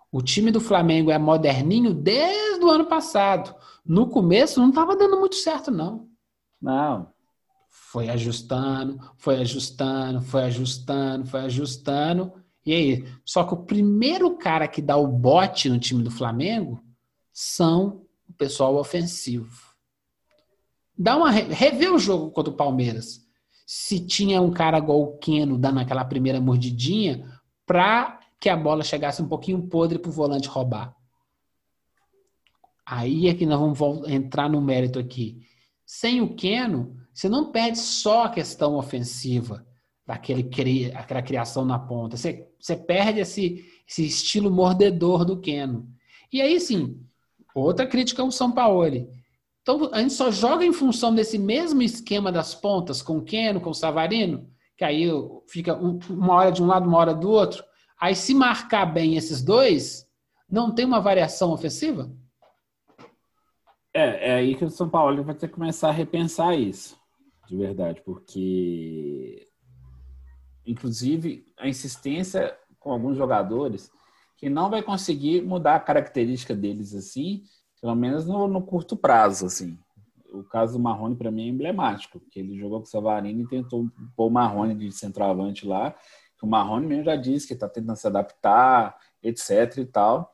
O 0.10 0.22
time 0.22 0.50
do 0.50 0.62
Flamengo 0.62 1.12
é 1.12 1.18
moderninho 1.18 1.94
desde 1.94 2.64
o 2.64 2.70
ano 2.70 2.86
passado. 2.86 3.54
No 3.86 4.08
começo 4.08 4.62
não 4.62 4.70
estava 4.70 4.96
dando 4.96 5.20
muito 5.20 5.36
certo, 5.36 5.70
não. 5.70 6.08
Não. 6.62 7.12
Foi 7.70 8.08
ajustando, 8.08 8.98
foi 9.18 9.42
ajustando, 9.42 10.22
foi 10.22 10.44
ajustando, 10.44 11.26
foi 11.26 11.42
ajustando. 11.42 12.45
E 12.66 12.74
aí? 12.74 13.06
Só 13.24 13.44
que 13.44 13.54
o 13.54 13.64
primeiro 13.64 14.36
cara 14.38 14.68
que 14.68 14.82
dá 14.82 14.98
o 14.98 15.08
bote 15.08 15.70
no 15.70 15.80
time 15.80 16.02
do 16.04 16.10
Flamengo 16.10 16.82
são 17.32 18.06
o 18.28 18.34
pessoal 18.34 18.76
ofensivo. 18.76 19.76
Dá 20.98 21.16
uma 21.16 21.30
re- 21.30 21.54
revê 21.54 21.90
o 21.90 22.00
jogo 22.00 22.32
contra 22.32 22.52
o 22.52 22.56
Palmeiras. 22.58 23.22
Se 23.68 24.00
tinha 24.00 24.42
um 24.42 24.52
cara 24.52 24.78
igual 24.78 25.02
o 25.02 25.18
Keno 25.18 25.58
dando 25.58 25.80
aquela 25.80 26.06
primeira 26.06 26.40
mordidinha 26.40 27.30
para 27.66 28.20
que 28.40 28.50
a 28.50 28.56
bola 28.56 28.84
chegasse 28.84 29.22
um 29.22 29.28
pouquinho 29.28 29.68
podre 29.68 30.00
pro 30.00 30.12
volante 30.12 30.48
roubar. 30.48 30.96
Aí 32.86 33.28
é 33.28 33.34
que 33.34 33.46
nós 33.46 33.60
vamos 33.60 34.08
entrar 34.08 34.50
no 34.50 34.62
mérito 34.62 35.00
aqui. 35.00 35.46
Sem 35.86 36.22
o 36.22 36.36
Keno, 36.36 36.96
você 37.14 37.28
não 37.28 37.52
perde 37.52 37.80
só 37.80 38.26
a 38.26 38.30
questão 38.30 38.76
ofensiva 38.76 39.66
daquele 40.06 40.92
aquela 40.94 41.22
criação 41.22 41.66
na 41.66 41.80
ponta. 41.80 42.16
Você, 42.16 42.48
você 42.60 42.76
perde 42.76 43.20
esse, 43.20 43.66
esse 43.88 44.06
estilo 44.06 44.52
mordedor 44.52 45.26
do 45.26 45.40
Keno. 45.40 45.88
E 46.32 46.42
aí, 46.42 46.60
sim, 46.60 47.00
outra 47.56 47.88
crítica 47.88 48.22
ao 48.22 48.32
São 48.32 48.52
Paulo. 48.52 49.10
Então, 49.62 49.90
a 49.92 50.00
gente 50.00 50.14
só 50.14 50.30
joga 50.30 50.64
em 50.64 50.74
função 50.74 51.14
desse 51.14 51.40
mesmo 51.40 51.82
esquema 51.82 52.32
das 52.32 52.54
pontas, 52.54 53.02
com 53.02 53.18
o 53.18 53.24
Keno, 53.24 53.60
com 53.60 53.72
o 53.72 53.74
Savarino, 53.74 54.48
que 54.78 54.84
aí 54.84 55.08
fica 55.48 55.74
uma 55.76 56.34
hora 56.36 56.52
de 56.52 56.62
um 56.62 56.68
lado, 56.68 56.88
uma 56.88 56.98
hora 56.98 57.16
do 57.16 57.30
outro. 57.30 57.64
Aí, 58.00 58.16
se 58.16 58.34
marcar 58.34 58.86
bem 58.86 59.16
esses 59.16 59.42
dois, 59.42 60.06
não 60.48 60.74
tem 60.74 60.86
uma 60.86 61.00
variação 61.00 61.52
ofensiva? 61.52 62.12
É, 63.92 64.32
é 64.32 64.36
aí 64.36 64.56
que 64.56 64.66
o 64.66 64.70
São 64.70 64.90
Paulo 64.90 65.24
vai 65.24 65.34
ter 65.34 65.48
que 65.48 65.54
começar 65.54 65.90
a 65.90 65.94
repensar 65.94 66.54
isso, 66.54 66.96
de 67.48 67.56
verdade, 67.56 68.02
porque, 68.04 69.45
inclusive, 70.66 71.46
a 71.58 71.68
insistência 71.68 72.58
com 72.80 72.92
alguns 72.92 73.18
jogadores 73.18 73.92
que 74.38 74.50
não 74.50 74.70
vai 74.70 74.82
conseguir 74.84 75.42
mudar 75.42 75.76
a 75.76 75.80
característica 75.80 76.56
deles 76.56 76.94
assim, 76.94 77.44
pelo 77.82 77.96
menos 77.96 78.26
no, 78.26 78.48
no 78.48 78.62
curto 78.62 78.96
prazo, 78.96 79.46
assim. 79.46 79.78
O 80.32 80.44
caso 80.44 80.74
do 80.74 80.80
Marrone, 80.80 81.16
para 81.16 81.32
mim, 81.32 81.46
é 81.46 81.50
emblemático, 81.50 82.20
porque 82.20 82.40
ele 82.40 82.58
jogou 82.58 82.80
com 82.80 82.86
o 82.86 82.90
Savarino 82.90 83.42
e 83.42 83.48
tentou 83.48 83.90
pôr 84.16 84.28
o 84.28 84.30
Marrone 84.30 84.76
de 84.76 84.92
centroavante 84.92 85.66
lá, 85.66 85.96
o 86.46 86.48
Marrone 86.48 86.86
mesmo 86.86 87.06
já 87.06 87.16
disse 87.16 87.48
que 87.48 87.54
está 87.54 87.68
tentando 87.68 87.98
se 87.98 88.06
adaptar, 88.06 88.96
etc 89.24 89.78
e 89.78 89.86
tal, 89.86 90.32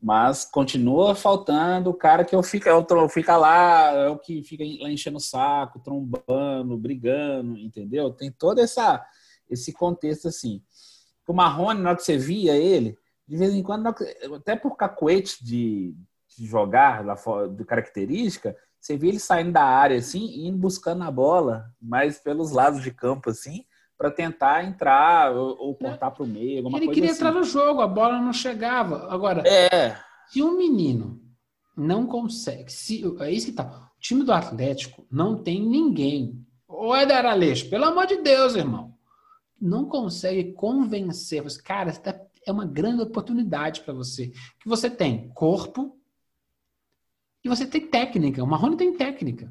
mas 0.00 0.44
continua 0.44 1.14
faltando 1.14 1.88
o 1.88 1.94
cara 1.94 2.24
que 2.24 2.36
eu 2.36 2.42
fica, 2.42 2.68
eu, 2.68 3.08
fica 3.08 3.36
lá, 3.36 3.90
é 3.92 4.08
o 4.08 4.18
que 4.18 4.42
fica 4.42 4.62
lá 4.82 4.90
enchendo 4.90 5.16
o 5.16 5.20
saco, 5.20 5.80
trombando, 5.80 6.76
brigando, 6.76 7.58
entendeu? 7.58 8.10
Tem 8.10 8.30
todo 8.30 8.58
essa, 8.58 9.02
esse 9.54 9.72
contexto 9.72 10.28
assim. 10.28 10.62
O 11.26 11.32
Marrone, 11.32 11.80
na 11.80 11.90
hora 11.90 11.96
que 11.96 12.04
você 12.04 12.18
via 12.18 12.54
ele, 12.56 12.98
de 13.26 13.36
vez 13.36 13.54
em 13.54 13.62
quando, 13.62 13.86
até 14.36 14.54
por 14.54 14.76
cacuete 14.76 15.42
de, 15.44 15.94
de 16.36 16.46
jogar, 16.46 17.02
de 17.56 17.64
característica, 17.64 18.54
você 18.78 18.96
via 18.98 19.10
ele 19.10 19.18
saindo 19.18 19.52
da 19.52 19.64
área 19.64 19.96
assim, 19.96 20.46
indo 20.46 20.58
buscando 20.58 21.04
a 21.04 21.10
bola, 21.10 21.64
mais 21.80 22.18
pelos 22.18 22.50
lados 22.50 22.82
de 22.82 22.90
campo 22.90 23.30
assim, 23.30 23.64
para 23.96 24.10
tentar 24.10 24.64
entrar 24.64 25.32
ou, 25.32 25.56
ou 25.58 25.74
cortar 25.74 26.10
para 26.10 26.22
o 26.22 26.26
meio. 26.26 26.58
Alguma 26.58 26.76
ele 26.76 26.86
coisa 26.86 26.94
queria 27.00 27.10
assim. 27.10 27.20
entrar 27.20 27.32
no 27.32 27.44
jogo, 27.44 27.80
a 27.80 27.86
bola 27.88 28.20
não 28.20 28.32
chegava. 28.32 29.10
Agora, 29.10 29.42
É, 29.46 29.96
se 30.28 30.42
um 30.42 30.56
menino 30.58 31.22
não 31.74 32.06
consegue, 32.06 32.70
se, 32.70 33.02
é 33.20 33.30
isso 33.32 33.46
que 33.46 33.52
tá. 33.52 33.90
O 33.96 34.00
time 34.00 34.22
do 34.22 34.32
Atlético 34.32 35.06
não 35.10 35.42
tem 35.42 35.66
ninguém. 35.66 36.44
Ô, 36.68 36.94
Eder 36.94 37.24
Aleixo, 37.24 37.70
pelo 37.70 37.86
amor 37.86 38.06
de 38.06 38.18
Deus, 38.18 38.54
irmão. 38.54 38.93
Não 39.64 39.86
consegue 39.86 40.52
convencer. 40.52 41.42
Você, 41.42 41.60
cara, 41.62 41.88
essa 41.88 42.02
é 42.46 42.52
uma 42.52 42.66
grande 42.66 43.02
oportunidade 43.02 43.80
para 43.80 43.94
você. 43.94 44.28
Que 44.60 44.68
você 44.68 44.90
tem 44.90 45.30
corpo 45.30 45.98
e 47.42 47.48
você 47.48 47.66
tem 47.66 47.86
técnica. 47.86 48.44
O 48.44 48.46
Marrone 48.46 48.76
tem 48.76 48.94
técnica. 48.94 49.50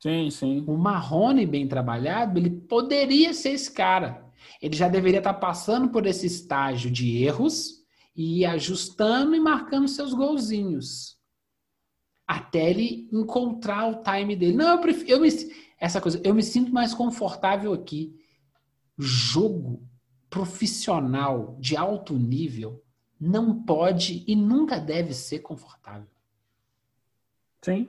sim, 0.00 0.30
sim. 0.30 0.64
O 0.66 0.78
Marrone 0.78 1.44
bem 1.44 1.68
trabalhado, 1.68 2.38
ele 2.38 2.48
poderia 2.48 3.34
ser 3.34 3.50
esse 3.50 3.70
cara. 3.70 4.24
Ele 4.62 4.74
já 4.74 4.88
deveria 4.88 5.18
estar 5.18 5.34
passando 5.34 5.90
por 5.90 6.06
esse 6.06 6.26
estágio 6.26 6.90
de 6.90 7.22
erros 7.22 7.84
e 8.16 8.46
ajustando 8.46 9.34
e 9.34 9.40
marcando 9.40 9.88
seus 9.88 10.14
golzinhos. 10.14 11.18
Até 12.26 12.70
ele 12.70 13.10
encontrar 13.12 13.90
o 13.90 14.02
time 14.02 14.34
dele. 14.34 14.54
Não, 14.54 14.70
eu 14.70 14.78
prefiro. 14.78 15.10
Eu 15.10 15.20
me, 15.20 15.28
essa 15.78 16.00
coisa, 16.00 16.18
eu 16.24 16.34
me 16.34 16.42
sinto 16.42 16.72
mais 16.72 16.94
confortável 16.94 17.74
aqui. 17.74 18.23
Jogo 18.98 19.82
profissional 20.30 21.56
de 21.60 21.76
alto 21.76 22.14
nível 22.14 22.82
não 23.20 23.62
pode 23.62 24.24
e 24.26 24.34
nunca 24.34 24.78
deve 24.78 25.14
ser 25.14 25.40
confortável. 25.40 26.08
Sim. 27.62 27.88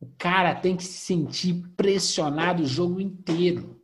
O 0.00 0.06
cara 0.18 0.54
tem 0.54 0.76
que 0.76 0.84
se 0.84 0.98
sentir 0.98 1.64
pressionado 1.76 2.64
o 2.64 2.66
jogo 2.66 3.00
inteiro. 3.00 3.80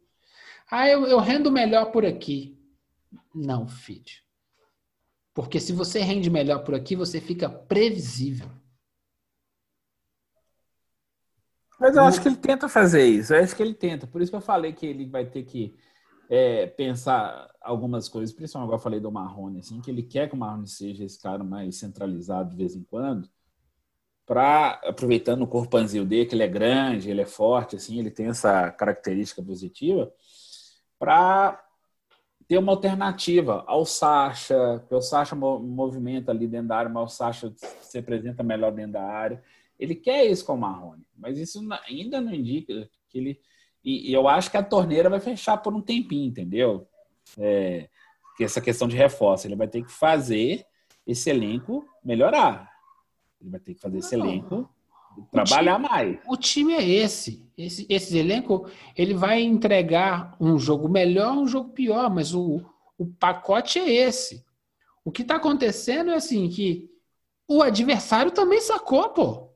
Ah, 0.70 0.88
eu, 0.88 1.06
eu 1.06 1.18
rendo 1.18 1.50
melhor 1.50 1.92
por 1.92 2.04
aqui. 2.04 2.58
Não, 3.34 3.66
filho. 3.66 4.22
Porque 5.32 5.60
se 5.60 5.72
você 5.72 6.00
rende 6.00 6.28
melhor 6.28 6.64
por 6.64 6.74
aqui, 6.74 6.96
você 6.96 7.20
fica 7.20 7.48
previsível. 7.48 8.50
Mas 11.78 11.96
eu 11.96 12.02
acho 12.02 12.20
que 12.20 12.28
ele 12.28 12.36
tenta 12.36 12.68
fazer 12.68 13.04
isso. 13.06 13.34
Eu 13.34 13.42
acho 13.42 13.54
que 13.54 13.62
ele 13.62 13.74
tenta. 13.74 14.06
Por 14.06 14.20
isso 14.20 14.30
que 14.30 14.36
eu 14.36 14.40
falei 14.40 14.72
que 14.72 14.86
ele 14.86 15.06
vai 15.06 15.24
ter 15.24 15.44
que 15.44 15.76
é, 16.28 16.66
pensar 16.66 17.48
algumas 17.60 18.08
coisas, 18.08 18.34
principalmente 18.34 18.66
agora 18.68 18.78
eu 18.78 18.82
falei 18.82 19.00
do 19.00 19.10
Marrone, 19.12 19.60
assim, 19.60 19.80
que 19.80 19.90
ele 19.90 20.02
quer 20.02 20.28
que 20.28 20.34
o 20.34 20.38
Marrone 20.38 20.68
seja 20.68 21.04
esse 21.04 21.20
cara 21.20 21.42
mais 21.44 21.76
centralizado 21.76 22.50
de 22.50 22.56
vez 22.56 22.74
em 22.74 22.82
quando, 22.82 23.28
para 24.26 24.72
aproveitando 24.84 25.42
o 25.42 25.46
corpanzil 25.46 26.04
dele, 26.04 26.26
que 26.26 26.34
ele 26.34 26.42
é 26.42 26.48
grande, 26.48 27.10
ele 27.10 27.22
é 27.22 27.26
forte, 27.26 27.76
assim, 27.76 27.98
ele 27.98 28.10
tem 28.10 28.26
essa 28.26 28.70
característica 28.70 29.42
positiva, 29.42 30.12
para 30.98 31.64
ter 32.46 32.58
uma 32.58 32.72
alternativa 32.72 33.64
ao 33.66 33.86
Sacha, 33.86 34.84
que 34.88 34.94
o 34.94 35.00
Sacha 35.00 35.34
mo- 35.34 35.60
movimenta 35.60 36.32
ali 36.32 36.46
dentro 36.46 36.68
da 36.68 36.76
área, 36.78 36.90
mas 36.90 37.12
o 37.12 37.14
Sacha 37.14 37.52
se 37.82 37.98
apresenta 37.98 38.42
melhor 38.42 38.72
dentro 38.72 38.92
da 38.92 39.02
área. 39.02 39.42
Ele 39.78 39.94
quer 39.94 40.26
isso 40.26 40.44
com 40.44 40.54
o 40.54 40.58
Marrone, 40.58 41.06
mas 41.16 41.38
isso 41.38 41.60
ainda 41.86 42.20
não 42.20 42.34
indica 42.34 42.88
que 43.08 43.18
ele. 43.18 43.40
E, 43.84 44.10
e 44.10 44.12
eu 44.12 44.28
acho 44.28 44.50
que 44.50 44.56
a 44.56 44.62
torneira 44.62 45.08
vai 45.08 45.20
fechar 45.20 45.56
por 45.58 45.74
um 45.74 45.80
tempinho, 45.80 46.26
entendeu? 46.26 46.86
É, 47.38 47.88
que 48.36 48.44
essa 48.44 48.60
questão 48.60 48.88
de 48.88 48.96
reforço. 48.96 49.46
Ele 49.46 49.56
vai 49.56 49.68
ter 49.68 49.84
que 49.84 49.92
fazer 49.92 50.66
esse 51.06 51.30
elenco 51.30 51.86
melhorar. 52.04 52.70
Ele 53.40 53.50
vai 53.50 53.60
ter 53.60 53.74
que 53.74 53.80
fazer 53.80 53.98
esse 53.98 54.14
elenco 54.14 54.68
trabalhar 55.30 55.78
mais. 55.78 56.18
O 56.26 56.36
time 56.36 56.74
é 56.74 56.88
esse. 56.88 57.46
Esse, 57.56 57.86
esse 57.88 58.16
elenco, 58.16 58.68
ele 58.96 59.14
vai 59.14 59.42
entregar 59.42 60.36
um 60.40 60.58
jogo 60.58 60.88
melhor, 60.88 61.36
um 61.36 61.46
jogo 61.46 61.70
pior, 61.70 62.08
mas 62.08 62.34
o, 62.34 62.64
o 62.96 63.06
pacote 63.06 63.78
é 63.78 63.90
esse. 63.90 64.44
O 65.04 65.10
que 65.10 65.22
está 65.22 65.36
acontecendo 65.36 66.10
é 66.10 66.14
assim, 66.14 66.48
que 66.48 66.88
o 67.48 67.62
adversário 67.62 68.30
também 68.30 68.60
sacou, 68.60 69.08
pô. 69.08 69.47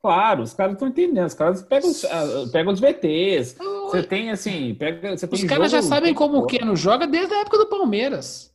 Claro, 0.00 0.42
os 0.42 0.54
caras 0.54 0.74
estão 0.74 0.88
entendendo. 0.88 1.26
Os 1.26 1.34
caras 1.34 1.62
pegam 1.62 1.90
os, 1.90 2.04
ah, 2.04 2.48
pegam 2.52 2.72
os 2.72 2.80
VTs. 2.80 3.56
Você 3.90 4.02
tem 4.02 4.30
assim, 4.30 4.74
pega, 4.74 5.16
você 5.16 5.26
Os 5.30 5.44
caras 5.44 5.70
já 5.70 5.82
sabem 5.82 6.14
como 6.14 6.38
o. 6.38 6.46
Keno 6.46 6.76
joga 6.76 7.06
desde 7.06 7.34
a 7.34 7.40
época 7.40 7.58
do 7.58 7.66
Palmeiras. 7.68 8.54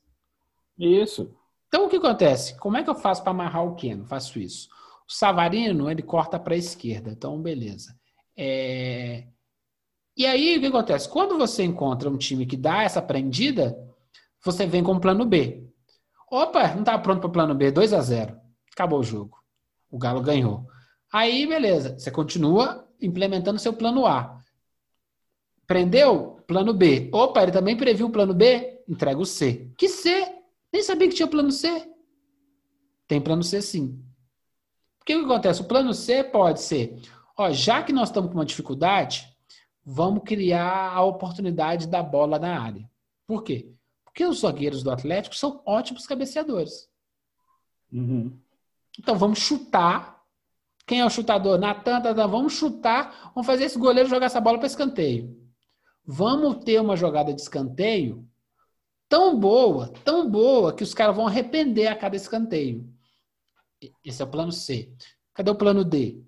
Isso. 0.77 1.35
Então 1.67 1.85
o 1.85 1.89
que 1.89 1.97
acontece? 1.97 2.57
Como 2.59 2.77
é 2.77 2.83
que 2.83 2.89
eu 2.89 2.95
faço 2.95 3.23
para 3.23 3.31
amarrar 3.31 3.65
o 3.65 3.75
Keno? 3.75 4.05
Faço 4.05 4.39
isso. 4.39 4.69
O 5.09 5.11
Savarino, 5.13 5.89
ele 5.89 6.01
corta 6.03 6.39
para 6.39 6.53
a 6.53 6.57
esquerda. 6.57 7.11
Então, 7.11 7.41
beleza. 7.41 7.95
É, 8.37 9.27
E 10.15 10.25
aí, 10.25 10.57
o 10.57 10.61
que 10.61 10.67
acontece? 10.67 11.09
Quando 11.09 11.37
você 11.37 11.63
encontra 11.63 12.09
um 12.09 12.17
time 12.17 12.45
que 12.45 12.55
dá 12.57 12.83
essa 12.83 13.01
prendida, 13.01 13.75
você 14.43 14.65
vem 14.67 14.83
com 14.83 14.93
o 14.93 14.99
plano 14.99 15.25
B. 15.25 15.67
Opa, 16.31 16.67
não 16.73 16.79
estava 16.81 17.01
pronto 17.01 17.21
para 17.21 17.29
o 17.29 17.31
plano 17.31 17.55
B, 17.55 17.71
2 17.71 17.93
a 17.93 18.01
0 18.01 18.37
Acabou 18.73 18.99
o 18.99 19.03
jogo. 19.03 19.37
O 19.89 19.97
Galo 19.97 20.21
ganhou. 20.21 20.67
Aí, 21.13 21.45
beleza. 21.45 21.97
Você 21.99 22.09
continua 22.09 22.89
implementando 22.99 23.59
seu 23.59 23.71
plano 23.71 24.07
A. 24.07 24.41
Prendeu? 25.67 26.39
Plano 26.47 26.73
B. 26.73 27.09
Opa, 27.13 27.43
ele 27.43 27.51
também 27.51 27.77
previu 27.77 28.07
o 28.07 28.11
plano 28.11 28.33
B? 28.33 28.83
Entrega 28.87 29.19
o 29.19 29.25
C. 29.25 29.71
Que 29.77 29.87
C? 29.87 30.27
Nem 30.71 30.81
sabia 30.81 31.07
que 31.07 31.13
tinha 31.13 31.27
plano 31.27 31.51
C. 31.51 31.87
Tem 33.07 33.21
plano 33.21 33.43
C 33.43 33.61
sim. 33.61 34.03
Porque 34.97 35.15
o 35.15 35.19
que 35.19 35.25
acontece? 35.25 35.61
O 35.61 35.67
plano 35.67 35.93
C 35.93 36.23
pode 36.23 36.61
ser, 36.61 36.99
ó, 37.37 37.51
já 37.51 37.83
que 37.83 37.93
nós 37.93 38.09
estamos 38.09 38.31
com 38.31 38.37
uma 38.37 38.45
dificuldade, 38.45 39.27
vamos 39.85 40.23
criar 40.23 40.93
a 40.93 41.03
oportunidade 41.03 41.87
da 41.87 42.01
bola 42.01 42.39
na 42.39 42.59
área. 42.59 42.89
Por 43.27 43.43
quê? 43.43 43.71
Porque 44.03 44.25
os 44.25 44.39
zagueiros 44.39 44.81
do 44.81 44.89
Atlético 44.89 45.35
são 45.35 45.61
ótimos 45.65 46.07
cabeceadores. 46.07 46.89
Uhum. 47.91 48.35
Então 48.97 49.15
vamos 49.15 49.39
chutar. 49.39 50.22
Quem 50.85 50.99
é 50.99 51.05
o 51.05 51.09
chutador? 51.09 51.57
Natan, 51.57 51.99
Natan, 51.99 52.27
vamos 52.27 52.53
chutar, 52.53 53.31
vamos 53.33 53.45
fazer 53.45 53.65
esse 53.65 53.79
goleiro 53.79 54.09
jogar 54.09 54.25
essa 54.25 54.41
bola 54.41 54.57
para 54.57 54.67
escanteio. 54.67 55.41
Vamos 56.05 56.63
ter 56.63 56.81
uma 56.81 56.97
jogada 56.97 57.33
de 57.33 57.41
escanteio 57.41 58.27
tão 59.07 59.39
boa, 59.39 59.89
tão 60.03 60.29
boa, 60.29 60.73
que 60.73 60.83
os 60.83 60.93
caras 60.93 61.15
vão 61.15 61.27
arrepender 61.27 61.87
a 61.87 61.95
cada 61.95 62.15
escanteio. 62.15 62.91
Esse 64.03 64.21
é 64.21 64.25
o 64.25 64.29
plano 64.29 64.51
C. 64.51 64.91
Cadê 65.33 65.51
o 65.51 65.55
plano 65.55 65.85
D? 65.85 66.21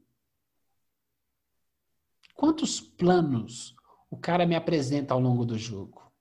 Quantos 2.36 2.80
planos 2.80 3.76
o 4.10 4.18
cara 4.18 4.46
me 4.46 4.56
apresenta 4.56 5.14
ao 5.14 5.20
longo 5.20 5.46
do 5.46 5.58
jogo? 5.58 6.12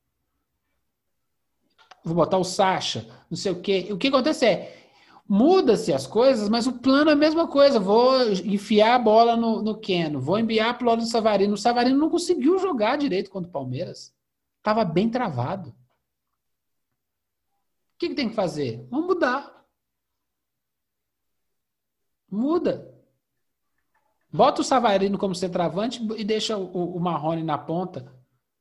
Vou 2.04 2.14
botar 2.14 2.38
o 2.38 2.44
Sacha, 2.44 3.06
não 3.30 3.36
sei 3.36 3.52
o 3.52 3.60
quê. 3.60 3.88
O 3.90 3.98
que 3.98 4.08
acontece 4.08 4.46
é, 4.46 4.83
muda-se 5.28 5.92
as 5.92 6.06
coisas, 6.06 6.48
mas 6.48 6.66
o 6.66 6.78
plano 6.78 7.10
é 7.10 7.14
a 7.14 7.16
mesma 7.16 7.48
coisa. 7.48 7.80
Vou 7.80 8.30
enfiar 8.30 8.94
a 8.94 8.98
bola 8.98 9.36
no, 9.36 9.62
no 9.62 9.78
Keno, 9.78 10.20
vou 10.20 10.38
enviar 10.38 10.76
para 10.76 10.86
o 10.86 10.90
lado 10.90 11.00
do 11.00 11.06
Savarino. 11.06 11.54
O 11.54 11.58
Savarino 11.58 11.98
não 11.98 12.10
conseguiu 12.10 12.58
jogar 12.58 12.96
direito 12.96 13.30
contra 13.30 13.48
o 13.48 13.52
Palmeiras. 13.52 14.14
Estava 14.58 14.84
bem 14.84 15.10
travado. 15.10 15.70
O 15.70 15.74
que, 17.98 18.08
que 18.08 18.14
tem 18.14 18.28
que 18.28 18.34
fazer? 18.34 18.86
Vamos 18.90 19.06
mudar. 19.06 19.64
Muda. 22.30 22.92
Bota 24.32 24.62
o 24.62 24.64
Savarino 24.64 25.16
como 25.16 25.34
centroavante 25.34 26.04
e 26.16 26.24
deixa 26.24 26.56
o, 26.56 26.96
o 26.96 27.00
Marrone 27.00 27.44
na 27.44 27.56
ponta. 27.56 28.12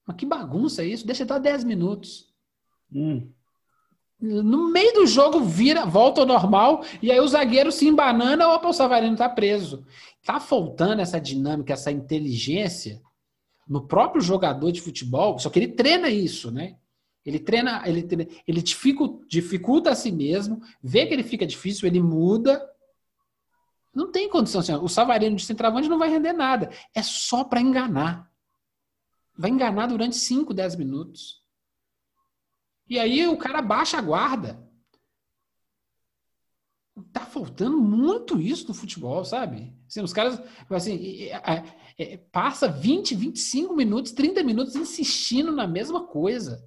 Mas 0.05 0.17
que 0.17 0.25
bagunça 0.25 0.83
é 0.83 0.85
isso? 0.85 1.05
Deixa 1.05 1.23
até 1.23 1.39
10 1.39 1.63
minutos. 1.63 2.31
Hum. 2.93 3.33
No 4.25 4.71
meio 4.71 4.93
do 4.93 5.05
jogo, 5.05 5.41
vira, 5.41 5.85
volta 5.85 6.21
ao 6.21 6.27
normal, 6.27 6.85
e 7.01 7.11
aí 7.11 7.19
o 7.19 7.27
zagueiro 7.27 7.73
se 7.73 7.85
embanana, 7.85 8.47
opa, 8.47 8.69
o 8.69 8.73
Savarino 8.73 9.17
tá 9.17 9.27
preso. 9.27 9.85
Tá 10.23 10.39
faltando 10.39 11.01
essa 11.01 11.19
dinâmica, 11.19 11.73
essa 11.73 11.91
inteligência 11.91 13.01
no 13.67 13.85
próprio 13.85 14.21
jogador 14.21 14.71
de 14.71 14.79
futebol, 14.79 15.37
só 15.39 15.49
que 15.49 15.59
ele 15.59 15.67
treina 15.67 16.09
isso, 16.09 16.51
né? 16.51 16.77
Ele 17.25 17.37
treina, 17.37 17.83
ele, 17.85 18.01
treina, 18.01 18.31
ele 18.47 18.61
dificulta, 18.61 19.25
dificulta 19.27 19.91
a 19.91 19.95
si 19.95 20.09
mesmo, 20.09 20.61
vê 20.81 21.05
que 21.05 21.13
ele 21.13 21.23
fica 21.23 21.45
difícil, 21.45 21.85
ele 21.85 21.99
muda. 21.99 22.65
Não 23.93 24.09
tem 24.09 24.29
condição 24.29 24.61
assim. 24.61 24.73
O 24.75 24.87
Savarino 24.87 25.35
de 25.35 25.43
centroavante 25.43 25.89
não 25.89 25.99
vai 25.99 26.09
render 26.09 26.31
nada. 26.31 26.69
É 26.95 27.03
só 27.03 27.43
para 27.43 27.59
enganar. 27.59 28.31
Vai 29.37 29.51
enganar 29.51 29.87
durante 29.87 30.15
5, 30.15 30.53
10 30.53 30.77
minutos. 30.77 31.42
E 32.87 32.99
aí 32.99 33.27
o 33.27 33.37
cara 33.37 33.61
baixa 33.61 33.97
a 33.97 34.01
guarda. 34.01 34.61
Tá 37.11 37.21
faltando 37.21 37.79
muito 37.79 38.39
isso 38.39 38.67
no 38.67 38.73
futebol, 38.73 39.25
sabe? 39.25 39.73
Assim, 39.87 40.01
os 40.01 40.13
caras, 40.13 40.39
assim, 40.69 41.23
é, 41.23 41.63
é, 41.97 42.17
passa 42.31 42.67
20, 42.67 43.15
25 43.15 43.75
minutos, 43.75 44.11
30 44.11 44.43
minutos 44.43 44.75
insistindo 44.75 45.51
na 45.51 45.65
mesma 45.65 46.05
coisa. 46.05 46.63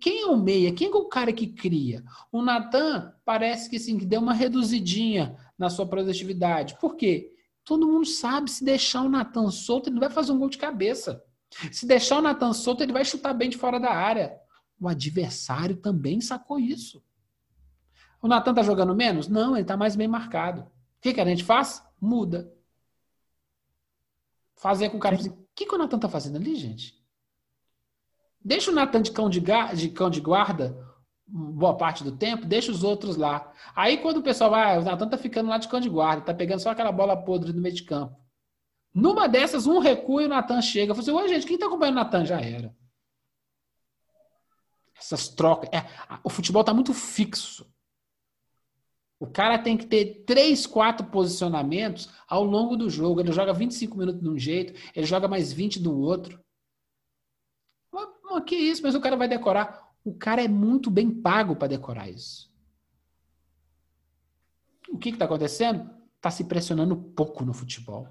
Quem 0.00 0.22
é 0.22 0.26
o 0.26 0.36
meia? 0.36 0.72
Quem 0.72 0.88
é 0.88 0.94
o 0.94 1.08
cara 1.08 1.32
que 1.32 1.46
cria? 1.46 2.02
O 2.32 2.40
Natan 2.40 3.12
parece 3.24 3.68
que 3.68 3.78
sim, 3.78 3.98
que 3.98 4.06
deu 4.06 4.20
uma 4.20 4.32
reduzidinha 4.32 5.36
na 5.58 5.68
sua 5.68 5.86
produtividade. 5.86 6.78
Por 6.80 6.96
quê? 6.96 7.30
Todo 7.64 7.86
mundo 7.86 8.06
sabe, 8.06 8.50
se 8.50 8.64
deixar 8.64 9.02
o 9.02 9.08
Natan 9.08 9.50
solto, 9.50 9.88
ele 9.88 10.00
vai 10.00 10.10
fazer 10.10 10.32
um 10.32 10.38
gol 10.38 10.48
de 10.48 10.58
cabeça. 10.58 11.22
Se 11.70 11.86
deixar 11.86 12.18
o 12.18 12.22
Natan 12.22 12.52
solto, 12.52 12.82
ele 12.82 12.92
vai 12.92 13.04
chutar 13.04 13.32
bem 13.34 13.48
de 13.48 13.56
fora 13.56 13.78
da 13.78 13.90
área. 13.90 14.34
O 14.80 14.88
adversário 14.88 15.76
também 15.76 16.20
sacou 16.20 16.58
isso. 16.58 17.02
O 18.20 18.28
Natan 18.28 18.50
está 18.50 18.62
jogando 18.62 18.94
menos? 18.94 19.28
Não, 19.28 19.52
ele 19.52 19.62
está 19.62 19.76
mais 19.76 19.96
bem 19.96 20.08
marcado. 20.08 20.62
O 20.62 20.66
que, 21.00 21.14
que 21.14 21.20
a 21.20 21.24
gente 21.24 21.44
faz? 21.44 21.82
Muda. 22.00 22.52
Fazer 24.56 24.90
com 24.90 24.96
o 24.96 25.00
cara. 25.00 25.16
O 25.16 25.48
que, 25.54 25.66
que 25.66 25.74
o 25.74 25.78
Natan 25.78 25.96
está 25.96 26.08
fazendo 26.08 26.36
ali, 26.36 26.56
gente? 26.56 27.02
Deixa 28.42 28.70
o 28.70 28.74
Natan 28.74 29.02
de 29.02 29.10
cão 29.10 29.28
de, 29.28 29.40
de 29.40 29.88
cão 29.90 30.10
de 30.10 30.20
guarda 30.20 30.84
boa 31.26 31.76
parte 31.76 32.04
do 32.04 32.12
tempo, 32.12 32.46
deixa 32.46 32.70
os 32.70 32.84
outros 32.84 33.16
lá. 33.16 33.52
Aí 33.74 33.98
quando 33.98 34.18
o 34.18 34.22
pessoal 34.22 34.50
vai, 34.50 34.76
ah, 34.76 34.80
o 34.80 34.84
Natan 34.84 35.08
tá 35.08 35.16
ficando 35.16 35.48
lá 35.48 35.58
de 35.58 35.68
cão 35.68 35.80
de 35.80 35.88
guarda, 35.88 36.22
tá 36.22 36.34
pegando 36.34 36.60
só 36.60 36.70
aquela 36.70 36.92
bola 36.92 37.16
podre 37.16 37.52
no 37.52 37.60
meio 37.60 37.74
de 37.74 37.82
campo. 37.82 38.16
Numa 38.92 39.26
dessas, 39.26 39.66
um 39.66 39.78
recua 39.78 40.22
e 40.22 40.26
o 40.26 40.28
Natan 40.28 40.62
chega. 40.62 40.94
Fala 40.94 41.02
assim, 41.02 41.10
oi 41.10 41.28
gente, 41.28 41.46
quem 41.46 41.58
tá 41.58 41.66
acompanhando 41.66 41.96
o 41.96 42.00
Natan? 42.00 42.24
Já 42.24 42.40
era. 42.40 42.74
Essas 44.98 45.28
trocas. 45.28 45.70
É, 45.72 45.86
o 46.22 46.30
futebol 46.30 46.64
tá 46.64 46.72
muito 46.72 46.94
fixo. 46.94 47.66
O 49.18 49.26
cara 49.26 49.58
tem 49.58 49.76
que 49.76 49.86
ter 49.86 50.24
três, 50.26 50.66
quatro 50.66 51.06
posicionamentos 51.06 52.10
ao 52.28 52.44
longo 52.44 52.76
do 52.76 52.90
jogo. 52.90 53.20
Ele 53.20 53.32
joga 53.32 53.52
25 53.52 53.96
minutos 53.96 54.22
de 54.22 54.28
um 54.28 54.38
jeito, 54.38 54.74
ele 54.94 55.06
joga 55.06 55.28
mais 55.28 55.52
20 55.52 55.80
do 55.80 55.96
outro. 55.98 56.42
Que 58.44 58.56
isso? 58.56 58.82
Mas 58.82 58.94
o 58.94 59.00
cara 59.00 59.16
vai 59.16 59.28
decorar. 59.28 59.90
O 60.04 60.14
cara 60.14 60.42
é 60.44 60.48
muito 60.48 60.90
bem 60.90 61.10
pago 61.10 61.56
para 61.56 61.68
decorar 61.68 62.08
isso. 62.10 62.52
O 64.88 64.98
que 64.98 65.10
está 65.10 65.24
acontecendo? 65.24 65.90
Está 66.16 66.30
se 66.30 66.44
pressionando 66.44 66.96
pouco 66.96 67.44
no 67.44 67.54
futebol. 67.54 68.06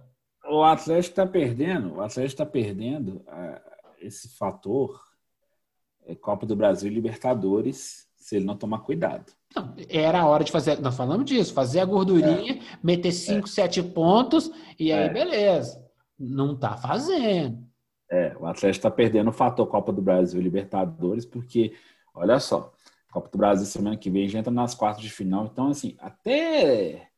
O 0.46 0.64
Atlético 0.64 1.12
está 1.12 1.26
perdendo, 1.26 1.94
o 1.94 2.02
Atlético 2.02 2.34
está 2.34 2.46
perdendo 2.46 3.18
uh, 3.18 3.62
esse 4.00 4.28
fator 4.36 5.00
é, 5.00 5.13
Copa 6.22 6.46
do 6.46 6.56
Brasil 6.56 6.92
e 6.92 6.94
Libertadores 6.94 8.08
se 8.24 8.38
ele 8.38 8.46
não 8.46 8.56
tomar 8.56 8.80
cuidado. 8.80 9.34
Não, 9.54 9.76
era 9.90 10.22
a 10.22 10.26
hora 10.26 10.44
de 10.44 10.52
fazer, 10.52 10.80
nós 10.80 10.96
falamos 10.96 11.26
disso, 11.26 11.54
fazer 11.54 11.82
a 11.82 11.86
gordurinha, 11.86 12.54
é. 12.54 12.60
meter 12.82 13.12
5, 13.12 13.48
7 13.48 13.80
é. 13.80 13.84
pontos 13.84 14.50
e 14.80 14.92
aí 14.92 15.08
é. 15.08 15.10
beleza. 15.10 15.84
Não 16.18 16.54
está 16.54 16.78
fazendo. 16.78 17.68
É, 18.10 18.36
o 18.40 18.46
Atlético 18.46 18.70
está 18.70 18.92
perdendo 18.92 19.30
o 19.30 19.34
fator 19.34 19.68
Copa 19.68 19.92
do 19.92 20.02
Brasil 20.02 20.40
e 20.40 20.44
Libertadores, 20.44 21.26
porque, 21.26 21.74
olha 22.14 22.40
só, 22.40 22.72
Copa 23.12 23.30
do 23.30 23.38
Brasil 23.38 23.66
semana 23.66 23.98
que 23.98 24.10
vem 24.10 24.30
já 24.30 24.40
entra 24.40 24.52
nas 24.52 24.74
quartas 24.74 25.04
de 25.04 25.10
final. 25.10 25.46
Então, 25.46 25.68
assim, 25.68 25.96
até, 26.00 27.10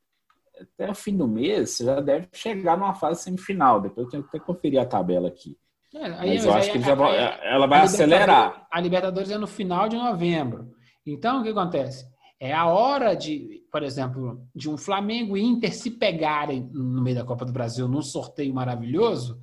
até 0.60 0.90
o 0.90 0.96
fim 0.96 1.16
do 1.16 1.28
mês, 1.28 1.72
você 1.72 1.86
já 1.86 2.02
deve 2.02 2.28
chegar 2.34 2.78
numa 2.78 2.96
fase 2.96 3.24
semifinal. 3.24 3.80
Depois 3.80 4.06
eu 4.06 4.12
tenho 4.12 4.24
que 4.24 4.30
até 4.30 4.40
conferir 4.40 4.80
a 4.80 4.86
tabela 4.86 5.28
aqui. 5.28 5.58
É, 5.96 6.06
aí, 6.20 6.36
Mas 6.36 6.46
eu 6.46 6.54
acho 6.54 6.72
que 6.72 6.82
já 6.82 6.94
vai, 6.94 7.40
ela 7.44 7.66
vai 7.66 7.80
a 7.80 7.84
acelerar. 7.84 8.68
A 8.72 8.80
Libertadores 8.82 9.32
é 9.32 9.38
no 9.38 9.48
final 9.48 9.88
de 9.88 9.96
novembro. 9.96 10.74
Então, 11.06 11.40
o 11.40 11.44
que 11.44 11.50
acontece? 11.50 12.06
É 12.40 12.54
a 12.54 12.68
hora 12.68 13.16
de, 13.16 13.64
por 13.72 13.82
exemplo, 13.82 14.46
de 14.54 14.70
um 14.70 14.78
Flamengo 14.78 15.38
e 15.38 15.44
Inter 15.44 15.74
se 15.74 15.92
pegarem 15.92 16.70
no 16.74 17.02
meio 17.02 17.16
da 17.16 17.24
Copa 17.24 17.46
do 17.46 17.54
Brasil 17.54 17.88
num 17.88 18.02
sorteio 18.02 18.54
maravilhoso 18.54 19.40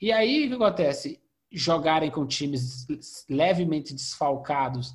e 0.00 0.10
aí 0.10 0.46
o 0.46 0.48
que 0.48 0.54
acontece? 0.54 1.20
Jogarem 1.52 2.10
com 2.10 2.26
times 2.26 2.86
levemente 3.28 3.92
desfalcados 3.92 4.94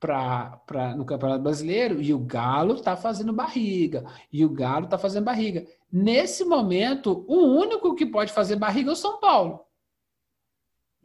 pra, 0.00 0.58
pra, 0.66 0.96
no 0.96 1.04
Campeonato 1.04 1.42
Brasileiro 1.42 2.00
e 2.00 2.14
o 2.14 2.18
Galo 2.18 2.74
está 2.74 2.96
fazendo 2.96 3.32
barriga. 3.32 4.04
E 4.32 4.44
o 4.44 4.48
Galo 4.48 4.86
está 4.86 4.96
fazendo 4.96 5.24
barriga. 5.24 5.66
Nesse 5.92 6.44
momento, 6.44 7.26
o 7.28 7.44
único 7.58 7.94
que 7.94 8.06
pode 8.06 8.32
fazer 8.32 8.56
barriga 8.56 8.90
é 8.90 8.92
o 8.92 8.96
São 8.96 9.20
Paulo. 9.20 9.60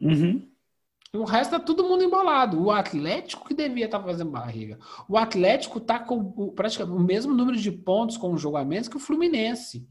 Uhum. 0.04 0.46
O 1.14 1.24
resto 1.24 1.54
é 1.54 1.58
todo 1.58 1.84
mundo 1.84 2.02
embolado. 2.02 2.60
O 2.60 2.70
Atlético 2.70 3.46
que 3.46 3.54
devia 3.54 3.86
estar 3.86 4.00
tá 4.00 4.04
fazendo 4.04 4.30
barriga. 4.30 4.78
O 5.08 5.16
Atlético 5.16 5.78
está 5.78 5.98
com 5.98 6.50
praticamente 6.50 6.96
o 6.96 7.04
mesmo 7.04 7.32
número 7.32 7.56
de 7.56 7.70
pontos 7.70 8.16
com 8.16 8.32
os 8.32 8.40
jogamentos 8.40 8.88
que 8.88 8.96
o 8.96 9.00
Fluminense. 9.00 9.88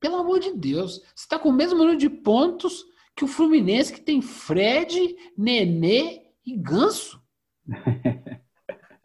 Pelo 0.00 0.16
amor 0.16 0.40
de 0.40 0.52
Deus, 0.52 0.96
você 1.14 1.24
está 1.24 1.38
com 1.38 1.50
o 1.50 1.52
mesmo 1.52 1.78
número 1.78 1.96
de 1.96 2.10
pontos 2.10 2.84
que 3.14 3.24
o 3.24 3.28
Fluminense, 3.28 3.92
que 3.92 4.00
tem 4.00 4.20
Fred, 4.20 5.16
Nenê 5.36 6.22
e 6.44 6.56
Ganso. 6.56 7.22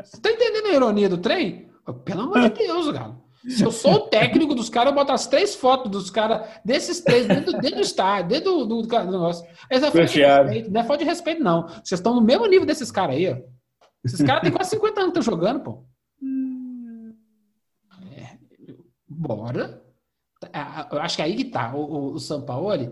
Você 0.02 0.16
está 0.16 0.32
entendendo 0.32 0.68
a 0.68 0.74
ironia 0.74 1.10
do 1.10 1.18
trem? 1.18 1.70
Pelo 2.06 2.22
amor 2.22 2.50
de 2.50 2.50
Deus, 2.58 2.92
cara. 2.92 3.20
Se 3.50 3.64
eu 3.64 3.72
sou 3.72 3.94
o 3.94 4.00
técnico 4.02 4.54
dos 4.54 4.70
caras, 4.70 4.92
eu 4.92 4.96
boto 4.96 5.12
as 5.12 5.26
três 5.26 5.56
fotos 5.56 5.92
dos 5.92 6.12
caras, 6.12 6.48
desses 6.64 7.02
três, 7.02 7.28
dentro, 7.28 7.52
dentro 7.54 7.78
do 7.78 7.82
estádio, 7.82 8.30
dentro 8.30 8.66
do, 8.66 8.66
do, 8.66 8.88
do 8.88 9.12
negócio. 9.12 9.48
Essa 9.70 9.88
é 9.88 9.92
falta 9.92 10.06
de 10.06 10.22
respeito, 10.22 10.72
não 10.72 10.82
é 10.82 10.84
falta 10.84 11.04
de 11.04 11.10
respeito, 11.10 11.44
não. 11.44 11.68
Vocês 11.68 12.00
estão 12.00 12.14
no 12.14 12.22
mesmo 12.22 12.46
nível 12.46 12.66
desses 12.66 12.92
caras 12.92 13.16
aí, 13.16 13.32
ó. 13.32 13.38
Esses 14.04 14.22
caras 14.22 14.44
têm 14.44 14.52
quase 14.52 14.70
50 14.72 15.02
anos 15.02 15.14
que 15.14 15.20
estão 15.20 15.36
jogando, 15.36 15.62
pô. 15.62 15.84
É, 18.16 18.38
bora. 19.08 19.84
Eu 20.92 21.02
acho 21.02 21.16
que 21.16 21.22
aí 21.22 21.36
que 21.36 21.46
tá. 21.46 21.74
O, 21.76 22.14
o 22.14 22.20
Sampaoli, 22.20 22.92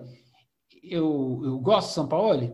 eu, 0.84 1.42
eu 1.44 1.60
gosto 1.60 1.90
do 1.90 1.94
Sampaoli? 1.94 2.54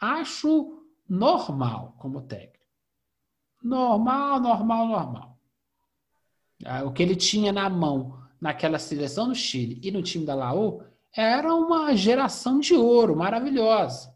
Acho 0.00 0.82
normal 1.08 1.96
como 1.98 2.22
técnico. 2.22 2.64
Normal, 3.62 4.40
normal, 4.40 4.86
normal. 4.86 5.35
Ah, 6.64 6.84
o 6.84 6.92
que 6.92 7.02
ele 7.02 7.16
tinha 7.16 7.52
na 7.52 7.68
mão 7.68 8.18
naquela 8.40 8.78
seleção 8.78 9.28
do 9.28 9.34
Chile 9.34 9.80
e 9.82 9.90
no 9.90 10.02
time 10.02 10.24
da 10.24 10.34
Laú 10.34 10.82
era 11.14 11.54
uma 11.54 11.94
geração 11.94 12.58
de 12.60 12.74
ouro 12.74 13.16
maravilhosa. 13.16 14.14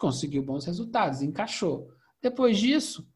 Conseguiu 0.00 0.42
bons 0.42 0.64
resultados, 0.64 1.22
encaixou. 1.22 1.90
Depois 2.22 2.58
disso, 2.58 3.06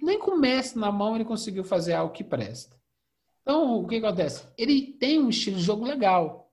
nem 0.00 0.18
com 0.18 0.32
o 0.32 0.38
Messi 0.38 0.78
na 0.78 0.92
mão 0.92 1.14
ele 1.14 1.24
conseguiu 1.24 1.64
fazer 1.64 1.94
algo 1.94 2.12
que 2.12 2.24
presta. 2.24 2.76
Então, 3.42 3.82
o 3.82 3.86
que 3.86 3.96
acontece? 3.96 4.46
Ele 4.56 4.92
tem 4.92 5.18
um 5.18 5.28
estilo 5.28 5.56
de 5.56 5.62
jogo 5.62 5.84
legal. 5.84 6.50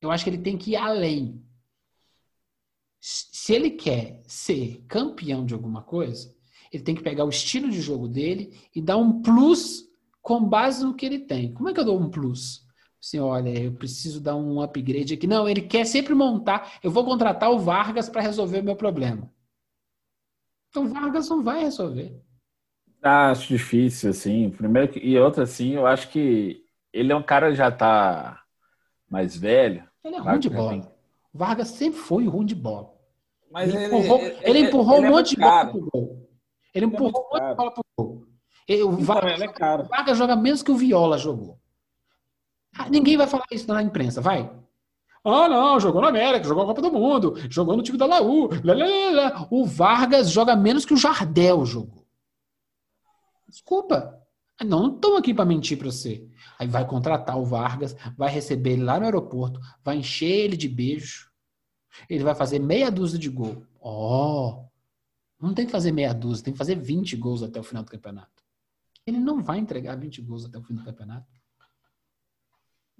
Eu 0.00 0.10
acho 0.10 0.24
que 0.24 0.30
ele 0.30 0.42
tem 0.42 0.56
que 0.56 0.72
ir 0.72 0.76
além. 0.76 1.44
Se 3.00 3.54
ele 3.54 3.70
quer 3.70 4.22
ser 4.26 4.84
campeão 4.88 5.44
de 5.44 5.54
alguma 5.54 5.82
coisa, 5.82 6.34
ele 6.72 6.82
tem 6.82 6.94
que 6.94 7.02
pegar 7.02 7.24
o 7.24 7.30
estilo 7.30 7.70
de 7.70 7.80
jogo 7.80 8.08
dele 8.08 8.58
e 8.74 8.82
dar 8.82 8.96
um 8.96 9.22
plus 9.22 9.87
com 10.22 10.44
base 10.44 10.84
no 10.84 10.94
que 10.94 11.06
ele 11.06 11.20
tem. 11.20 11.52
Como 11.52 11.68
é 11.68 11.74
que 11.74 11.80
eu 11.80 11.84
dou 11.84 12.00
um 12.00 12.10
plus? 12.10 12.66
Assim, 13.00 13.20
olha, 13.20 13.50
eu 13.50 13.72
preciso 13.72 14.20
dar 14.20 14.34
um 14.36 14.60
upgrade 14.60 15.14
aqui. 15.14 15.26
Não, 15.26 15.48
ele 15.48 15.62
quer 15.62 15.84
sempre 15.86 16.14
montar. 16.14 16.78
Eu 16.82 16.90
vou 16.90 17.04
contratar 17.04 17.50
o 17.50 17.58
Vargas 17.58 18.08
para 18.08 18.20
resolver 18.22 18.60
o 18.60 18.64
meu 18.64 18.76
problema. 18.76 19.30
Então, 20.68 20.84
o 20.84 20.88
Vargas 20.88 21.28
não 21.28 21.42
vai 21.42 21.60
resolver. 21.60 22.20
Ah, 23.02 23.30
acho 23.30 23.48
difícil, 23.48 24.10
assim. 24.10 24.50
Primeiro 24.50 24.88
que, 24.88 24.98
e 24.98 25.18
outra, 25.18 25.44
assim, 25.44 25.74
eu 25.74 25.86
acho 25.86 26.10
que 26.10 26.64
ele 26.92 27.12
é 27.12 27.16
um 27.16 27.22
cara 27.22 27.50
que 27.50 27.56
já 27.56 27.70
tá 27.70 28.42
mais 29.08 29.36
velho. 29.36 29.88
Ele 30.04 30.16
é 30.16 30.18
ruim 30.18 30.40
de 30.40 30.50
bola. 30.50 30.92
O 31.32 31.38
Vargas 31.38 31.68
sempre 31.68 32.00
foi 32.00 32.26
ruim 32.26 32.44
de 32.44 32.54
bola. 32.56 32.92
Mas 33.50 33.72
ele, 33.72 33.86
empurrou, 33.86 34.18
ele, 34.18 34.38
ele 34.42 34.58
empurrou 34.60 34.96
ele 34.98 35.06
um 35.06 35.10
monte 35.10 35.30
de 35.30 35.40
bola 35.40 35.66
pro 35.66 35.90
gol. 35.92 36.28
Ele 36.74 36.86
empurrou 36.86 37.26
um 37.26 37.34
monte 37.34 37.48
de 37.48 37.54
bola 37.54 37.70
pro 37.70 37.84
gol. 37.96 38.27
O, 38.68 38.72
então, 38.72 38.96
Vargas, 38.98 39.40
é 39.40 39.46
o 39.46 39.84
Vargas 39.84 40.18
joga 40.18 40.36
menos 40.36 40.62
que 40.62 40.70
o 40.70 40.76
Viola 40.76 41.16
jogou. 41.16 41.58
Ah, 42.76 42.88
ninguém 42.90 43.16
vai 43.16 43.26
falar 43.26 43.46
isso 43.50 43.66
na 43.66 43.82
imprensa, 43.82 44.20
vai? 44.20 44.50
Ah, 45.24 45.48
não, 45.48 45.80
jogou 45.80 46.00
na 46.00 46.08
América, 46.08 46.46
jogou 46.46 46.64
na 46.64 46.68
Copa 46.68 46.82
do 46.82 46.92
Mundo, 46.92 47.34
jogou 47.50 47.76
no 47.76 47.82
time 47.82 47.98
da 47.98 48.06
Laú. 48.06 48.48
O 49.50 49.64
Vargas 49.64 50.30
joga 50.30 50.54
menos 50.54 50.84
que 50.84 50.94
o 50.94 50.96
Jardel 50.96 51.64
jogou. 51.64 52.06
Desculpa. 53.48 54.14
Não, 54.60 54.82
não 54.82 54.94
estamos 54.94 55.18
aqui 55.18 55.32
para 55.32 55.44
mentir 55.44 55.78
para 55.78 55.90
você. 55.90 56.26
Aí 56.58 56.66
vai 56.66 56.86
contratar 56.86 57.38
o 57.38 57.44
Vargas, 57.44 57.96
vai 58.16 58.30
receber 58.30 58.72
ele 58.72 58.82
lá 58.82 58.98
no 58.98 59.04
aeroporto, 59.04 59.60
vai 59.84 59.96
encher 59.96 60.26
ele 60.26 60.56
de 60.56 60.68
beijo. 60.68 61.30
Ele 62.08 62.24
vai 62.24 62.34
fazer 62.34 62.58
meia 62.58 62.90
dúzia 62.90 63.18
de 63.18 63.28
gol. 63.28 63.64
Ó, 63.80 64.48
oh, 64.48 64.68
não 65.40 65.54
tem 65.54 65.66
que 65.66 65.72
fazer 65.72 65.92
meia 65.92 66.12
dúzia, 66.12 66.44
tem 66.44 66.52
que 66.52 66.58
fazer 66.58 66.74
20 66.74 67.16
gols 67.16 67.42
até 67.42 67.58
o 67.58 67.62
final 67.62 67.82
do 67.82 67.90
campeonato. 67.90 68.44
Ele 69.08 69.18
não 69.18 69.42
vai 69.42 69.58
entregar 69.58 69.96
20 69.96 70.20
gols 70.20 70.44
até 70.44 70.58
o 70.58 70.62
fim 70.62 70.74
do 70.74 70.84
campeonato. 70.84 71.26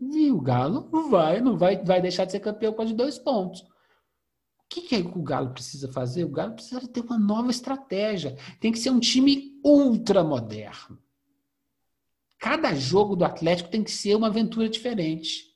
E 0.01 0.31
o 0.31 0.41
Galo 0.41 0.89
vai, 1.11 1.41
não 1.41 1.59
vai, 1.59 1.77
vai 1.85 2.01
deixar 2.01 2.25
de 2.25 2.33
ser 2.33 2.41
campeão 2.41 2.73
com 2.73 2.85
de 2.85 2.95
dois 2.95 3.19
pontos. 3.19 3.61
O 3.61 3.67
que, 4.71 4.83
que, 4.83 4.95
é 4.95 5.03
que 5.03 5.19
o 5.19 5.23
Galo 5.23 5.51
precisa 5.51 5.93
fazer? 5.93 6.25
O 6.25 6.31
Galo 6.31 6.55
precisa 6.55 6.87
ter 6.87 7.01
uma 7.01 7.19
nova 7.19 7.51
estratégia. 7.51 8.37
Tem 8.61 8.73
que 8.73 8.79
ser 8.79 8.91
um 8.91 9.01
time 9.01 9.61
ultra 9.63 10.25
moderno. 10.25 10.99
Cada 12.39 12.75
jogo 12.75 13.17
do 13.17 13.25
Atlético 13.25 13.69
tem 13.69 13.83
que 13.83 13.91
ser 13.91 14.15
uma 14.15 14.29
aventura 14.29 14.69
diferente. 14.69 15.55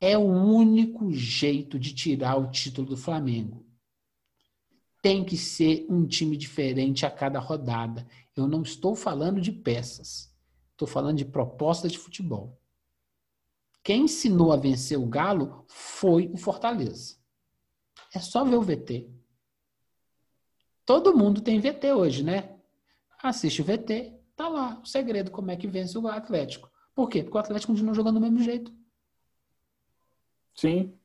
É 0.00 0.16
o 0.16 0.22
único 0.22 1.12
jeito 1.12 1.78
de 1.78 1.94
tirar 1.94 2.36
o 2.36 2.50
título 2.50 2.88
do 2.88 2.96
Flamengo. 2.96 3.66
Tem 5.02 5.24
que 5.24 5.36
ser 5.36 5.86
um 5.88 6.06
time 6.06 6.36
diferente 6.36 7.06
a 7.06 7.10
cada 7.10 7.38
rodada. 7.38 8.06
Eu 8.36 8.46
não 8.46 8.62
estou 8.62 8.94
falando 8.94 9.40
de 9.40 9.50
peças. 9.50 10.34
Estou 10.72 10.86
falando 10.86 11.18
de 11.18 11.24
proposta 11.24 11.88
de 11.88 11.98
futebol. 11.98 12.58
Quem 13.82 14.04
ensinou 14.04 14.52
a 14.52 14.56
vencer 14.56 14.98
o 14.98 15.06
Galo 15.06 15.64
foi 15.68 16.30
o 16.32 16.36
Fortaleza. 16.36 17.16
É 18.14 18.18
só 18.18 18.44
ver 18.44 18.56
o 18.56 18.62
VT. 18.62 19.08
Todo 20.84 21.16
mundo 21.16 21.40
tem 21.40 21.60
VT 21.60 21.92
hoje, 21.92 22.22
né? 22.22 22.58
Assiste 23.22 23.62
o 23.62 23.64
VT, 23.64 24.18
tá 24.34 24.48
lá 24.48 24.80
o 24.80 24.86
segredo 24.86 25.30
como 25.30 25.50
é 25.50 25.56
que 25.56 25.66
vence 25.66 25.96
o 25.96 26.08
Atlético. 26.08 26.70
Por 26.94 27.08
quê? 27.08 27.22
Porque 27.22 27.36
o 27.36 27.40
Atlético 27.40 27.72
continua 27.72 27.94
jogando 27.94 28.14
do 28.16 28.20
mesmo 28.20 28.42
jeito. 28.42 28.74
Sim. 30.54 30.98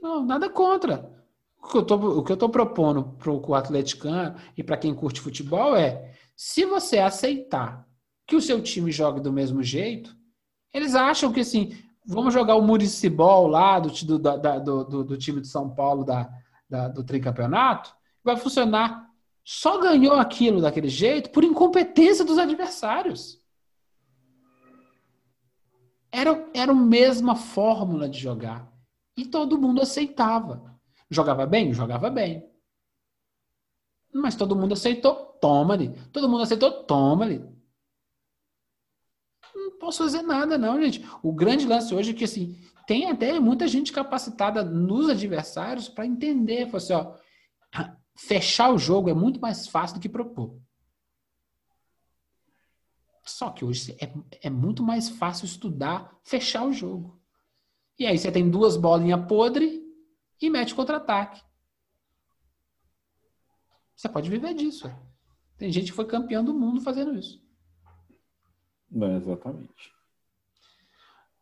Não, 0.00 0.24
nada 0.24 0.48
contra. 0.48 1.17
O 1.60 2.22
que 2.22 2.32
eu 2.32 2.36
tô 2.36 2.48
propondo 2.48 3.04
para 3.18 3.30
o 3.30 3.54
atleticano 3.54 4.36
e 4.56 4.62
para 4.62 4.76
quem 4.76 4.94
curte 4.94 5.20
futebol 5.20 5.76
é: 5.76 6.14
se 6.36 6.64
você 6.64 6.98
aceitar 6.98 7.86
que 8.26 8.36
o 8.36 8.40
seu 8.40 8.62
time 8.62 8.92
jogue 8.92 9.20
do 9.20 9.32
mesmo 9.32 9.62
jeito, 9.62 10.16
eles 10.72 10.94
acham 10.94 11.32
que 11.32 11.40
assim, 11.40 11.76
vamos 12.06 12.32
jogar 12.32 12.54
o 12.54 12.62
Muricibol 12.62 13.46
lá 13.46 13.78
do, 13.78 13.90
do, 13.90 14.18
da, 14.18 14.58
do, 14.58 15.04
do, 15.04 15.16
time 15.16 15.40
de 15.40 15.48
São 15.48 15.68
Paulo 15.68 16.04
da, 16.04 16.30
da, 16.68 16.88
do 16.88 17.02
tricampeonato, 17.02 17.94
vai 18.22 18.36
funcionar. 18.36 19.08
Só 19.44 19.78
ganhou 19.78 20.14
aquilo 20.14 20.60
daquele 20.60 20.88
jeito 20.88 21.30
por 21.30 21.42
incompetência 21.42 22.24
dos 22.24 22.38
adversários. 22.38 23.42
Era, 26.12 26.46
era 26.54 26.72
a 26.72 26.74
mesma 26.74 27.34
fórmula 27.34 28.08
de 28.08 28.18
jogar. 28.18 28.70
E 29.16 29.24
todo 29.24 29.58
mundo 29.58 29.80
aceitava. 29.80 30.67
Jogava 31.10 31.46
bem? 31.46 31.72
Jogava 31.72 32.10
bem. 32.10 32.48
Mas 34.12 34.36
todo 34.36 34.56
mundo 34.56 34.74
aceitou? 34.74 35.14
Toma-lhe. 35.40 35.92
Todo 36.12 36.28
mundo 36.28 36.42
aceitou? 36.42 36.84
Toma-lhe 36.84 37.58
posso 39.78 40.02
fazer 40.02 40.22
nada, 40.22 40.58
não, 40.58 40.80
gente. 40.82 41.02
O 41.22 41.32
grande 41.32 41.66
lance 41.66 41.94
hoje 41.94 42.10
é 42.10 42.14
que, 42.14 42.24
assim, 42.24 42.58
tem 42.86 43.10
até 43.10 43.38
muita 43.40 43.66
gente 43.66 43.92
capacitada 43.92 44.62
nos 44.62 45.08
adversários 45.08 45.88
para 45.88 46.06
entender, 46.06 46.68
assim, 46.74 46.92
ó, 46.92 47.14
fechar 48.16 48.70
o 48.72 48.78
jogo 48.78 49.08
é 49.08 49.14
muito 49.14 49.40
mais 49.40 49.66
fácil 49.66 49.96
do 49.96 50.00
que 50.00 50.08
propor. 50.08 50.58
Só 53.24 53.50
que 53.50 53.64
hoje 53.64 53.96
é, 54.00 54.10
é 54.42 54.50
muito 54.50 54.82
mais 54.82 55.08
fácil 55.08 55.44
estudar, 55.44 56.18
fechar 56.24 56.64
o 56.64 56.72
jogo. 56.72 57.20
E 57.98 58.06
aí 58.06 58.18
você 58.18 58.32
tem 58.32 58.48
duas 58.48 58.76
bolinhas 58.76 59.26
podres 59.26 59.80
e 60.40 60.50
mete 60.50 60.74
contra-ataque. 60.74 61.42
Você 63.94 64.08
pode 64.08 64.30
viver 64.30 64.54
disso. 64.54 64.90
Tem 65.56 65.72
gente 65.72 65.90
que 65.90 65.96
foi 65.96 66.06
campeão 66.06 66.44
do 66.44 66.54
mundo 66.54 66.80
fazendo 66.80 67.18
isso. 67.18 67.42
Não, 68.90 69.16
exatamente. 69.16 69.92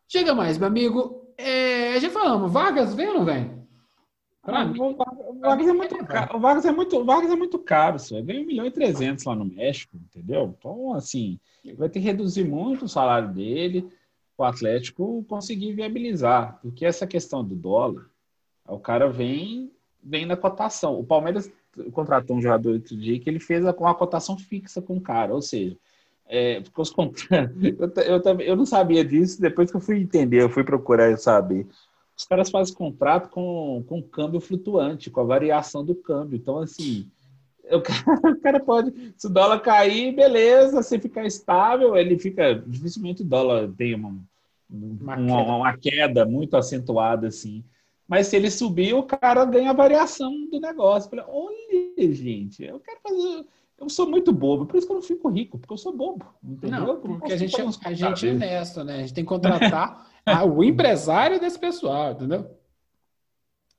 Chega 0.09 0.35
mais, 0.35 0.57
meu 0.57 0.69
amigo. 0.69 1.35
É, 1.37 2.01
já 2.01 2.09
falamos, 2.11 2.51
Vargas 2.51 2.95
vem 2.95 3.09
ou 3.09 3.15
não 3.15 3.25
vem? 3.25 3.57
Ah, 4.43 4.65
o, 4.65 5.39
Vargas 5.41 5.67
é 5.69 5.73
muito 5.73 6.07
caro. 6.07 6.37
O 6.37 6.41
Vargas 6.41 6.65
é 6.65 6.73
muito, 6.73 7.05
Vargas 7.05 7.31
é 7.31 7.37
muito 7.37 7.59
caro, 7.59 7.99
senhor. 7.99 8.23
Ganha 8.23 8.41
1 8.41 8.47
milhão 8.47 8.67
e 8.67 8.71
300 8.71 9.25
lá 9.25 9.35
no 9.35 9.45
México, 9.45 9.97
entendeu? 9.97 10.55
Então, 10.57 10.95
assim, 10.95 11.39
vai 11.77 11.89
ter 11.89 12.01
que 12.01 12.07
reduzir 12.07 12.45
muito 12.45 12.85
o 12.85 12.89
salário 12.89 13.35
dele 13.35 13.91
o 14.39 14.45
Atlético 14.45 15.25
conseguir 15.29 15.73
viabilizar. 15.73 16.59
Porque 16.61 16.85
essa 16.85 17.07
questão 17.07 17.45
do 17.45 17.55
dólar, 17.55 18.09
o 18.69 18.79
cara 18.79 19.09
vem, 19.09 19.71
vem 20.03 20.27
na 20.27 20.37
cotação. 20.37 20.99
O 20.99 21.05
Palmeiras 21.05 21.51
contratou 21.93 22.37
um 22.37 22.41
jogador 22.41 22.73
outro 22.73 22.97
dia 22.97 23.19
que 23.21 23.29
ele 23.29 23.41
fez 23.41 23.65
com 23.75 23.87
a 23.87 23.95
cotação 23.95 24.39
fixa 24.39 24.81
com 24.81 24.97
o 24.97 25.01
cara, 25.01 25.35
ou 25.35 25.43
seja, 25.43 25.77
é, 26.29 26.61
porque 26.61 26.81
os 26.81 26.93
eu, 27.79 28.23
eu, 28.25 28.41
eu 28.41 28.57
não 28.57 28.67
sabia 28.67 29.05
disso, 29.05 29.41
depois 29.41 29.71
que 29.71 29.77
eu 29.77 29.81
fui 29.81 30.01
entender, 30.01 30.43
eu 30.43 30.49
fui 30.49 30.65
procurar 30.65 31.17
saber. 31.19 31.67
Os 32.17 32.25
caras 32.25 32.51
fazem 32.51 32.75
contrato 32.75 33.29
com, 33.29 33.85
com 33.87 34.03
câmbio 34.03 34.41
flutuante, 34.41 35.11
com 35.11 35.21
a 35.21 35.25
variação 35.25 35.85
do 35.85 35.95
câmbio. 35.95 36.37
Então, 36.37 36.59
assim, 36.59 37.07
o 37.71 37.81
cara, 37.81 38.05
o 38.33 38.41
cara 38.41 38.61
pode, 38.61 39.13
se 39.17 39.27
o 39.27 39.31
dólar 39.31 39.61
cair, 39.61 40.15
beleza, 40.15 40.83
se 40.83 40.99
ficar 40.99 41.27
estável, 41.27 41.97
ele 41.97 42.19
fica. 42.19 42.55
Dificilmente 42.67 43.23
o 43.23 43.27
dólar 43.27 43.71
tem 43.77 43.95
uma, 43.95 44.17
uma, 44.69 45.17
uma, 45.17 45.57
uma 45.57 45.77
queda 45.77 46.25
muito 46.25 46.57
acentuada, 46.57 47.29
assim. 47.29 47.63
Mas 48.09 48.29
se 48.29 48.37
ele 48.37 48.51
subir, 48.51 48.95
o 48.95 49.03
cara 49.03 49.45
ganha 49.45 49.71
a 49.71 49.75
variação 49.75 50.33
do 50.51 50.61
negócio. 50.61 51.11
Olha, 51.29 52.13
gente, 52.13 52.63
eu 52.65 52.79
quero 52.79 53.01
fazer. 53.03 53.47
Eu 53.79 53.91
sou 53.91 54.09
muito 54.09 54.33
bobo, 54.33 54.65
por 54.65 54.77
isso 54.77 54.87
que 54.87 54.93
eu 54.93 54.97
não 54.97 55.03
fico 55.03 55.29
rico, 55.29 55.59
porque 55.59 55.73
eu 55.73 55.79
sou 55.79 55.95
bobo. 55.95 56.25
Entendeu? 56.43 56.81
Não, 56.81 57.01
porque 57.01 57.33
a 57.33 57.37
gente, 57.37 57.61
é, 57.61 57.65
a 57.85 57.93
gente 57.93 58.27
é 58.27 58.33
honesto, 58.33 58.85
né? 58.85 58.95
A 58.95 58.99
gente 59.01 59.15
tem 59.15 59.25
que 59.25 59.29
contratar 59.29 60.07
o 60.49 60.65
empresário 60.65 61.39
desse 61.39 61.59
pessoal, 61.59 62.13
entendeu? 62.13 62.51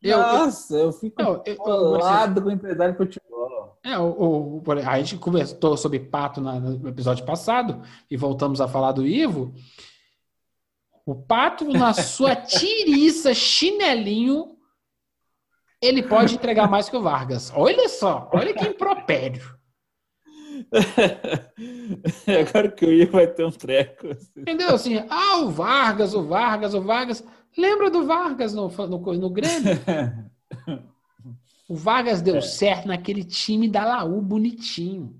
Eu, 0.01 0.19
Nossa, 0.19 0.75
eu, 0.75 0.79
eu 0.85 0.91
fico 0.91 1.21
não, 1.21 1.41
eu, 1.43 1.55
colado 1.55 2.41
com 2.43 2.49
o 2.49 2.51
empresário 2.51 2.93
de 2.93 2.97
futebol. 2.97 3.79
É, 3.83 3.97
o, 3.97 4.61
o, 4.63 4.63
a 4.85 4.99
gente 4.99 5.17
conversou 5.17 5.75
sobre 5.77 5.99
pato 5.99 6.41
no 6.41 6.87
episódio 6.87 7.25
passado 7.25 7.81
e 8.11 8.15
voltamos 8.15 8.61
a 8.61 8.67
falar 8.67 8.91
do 8.91 9.07
Ivo. 9.07 9.53
O 11.07 11.15
pato, 11.15 11.63
na 11.63 11.93
sua 11.93 12.35
tiriça, 12.35 13.33
chinelinho, 13.33 14.57
ele 15.81 16.03
pode 16.03 16.35
entregar 16.35 16.69
mais 16.69 16.89
que 16.89 16.97
o 16.97 17.01
Vargas. 17.01 17.49
Olha 17.55 17.87
só, 17.87 18.29
olha 18.33 18.53
que 18.53 18.67
impropério. 18.67 19.55
Agora 22.27 22.69
que 22.69 22.83
eu 22.83 22.93
ia 22.93 23.09
vai 23.09 23.25
ter 23.25 23.45
um 23.45 23.51
treco. 23.51 24.07
Entendeu? 24.35 24.75
Assim, 24.75 24.97
ah, 25.09 25.37
o 25.37 25.49
Vargas, 25.49 26.13
o 26.13 26.23
Vargas, 26.23 26.73
o 26.73 26.81
Vargas. 26.81 27.23
Lembra 27.57 27.89
do 27.89 28.05
Vargas 28.05 28.53
no, 28.53 28.67
no, 28.67 29.13
no 29.13 29.29
Grêmio? 29.29 29.79
O 31.69 31.75
Vargas 31.75 32.21
deu 32.21 32.35
é. 32.35 32.41
certo 32.41 32.85
naquele 32.87 33.23
time 33.23 33.69
da 33.69 33.85
Laú 33.85 34.21
bonitinho. 34.21 35.17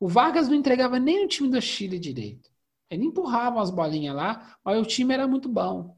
O 0.00 0.08
Vargas 0.08 0.48
não 0.48 0.54
entregava 0.54 0.98
nem 0.98 1.24
o 1.24 1.28
time 1.28 1.50
do 1.50 1.60
Chile 1.60 1.98
direito. 1.98 2.47
Ele 2.90 3.04
empurrava 3.04 3.60
as 3.60 3.70
bolinhas 3.70 4.14
lá, 4.14 4.58
mas 4.64 4.80
o 4.80 4.84
time 4.84 5.12
era 5.14 5.28
muito 5.28 5.48
bom. 5.48 5.96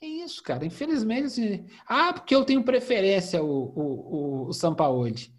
É 0.00 0.06
isso, 0.06 0.42
cara. 0.42 0.64
Infelizmente, 0.64 1.64
ah, 1.86 2.12
porque 2.12 2.34
eu 2.34 2.44
tenho 2.44 2.64
preferência 2.64 3.42
o, 3.42 3.46
o, 3.46 3.82
o, 3.82 4.48
o 4.48 4.52
Sampaoli. 4.52 5.32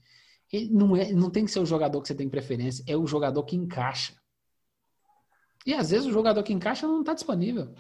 Ele 0.52 0.70
não, 0.70 0.96
é, 0.96 1.12
não 1.12 1.30
tem 1.30 1.46
que 1.46 1.52
ser 1.52 1.60
o 1.60 1.66
jogador 1.66 2.02
que 2.02 2.08
você 2.08 2.16
tem 2.16 2.30
preferência, 2.30 2.84
é 2.86 2.96
o 2.96 3.08
jogador 3.08 3.44
que 3.44 3.56
encaixa. 3.56 4.16
E 5.66 5.74
às 5.74 5.90
vezes 5.92 6.06
o 6.06 6.12
jogador 6.12 6.44
que 6.44 6.54
encaixa 6.54 6.88
não 6.88 7.02
está 7.02 7.14
disponível. 7.14 7.74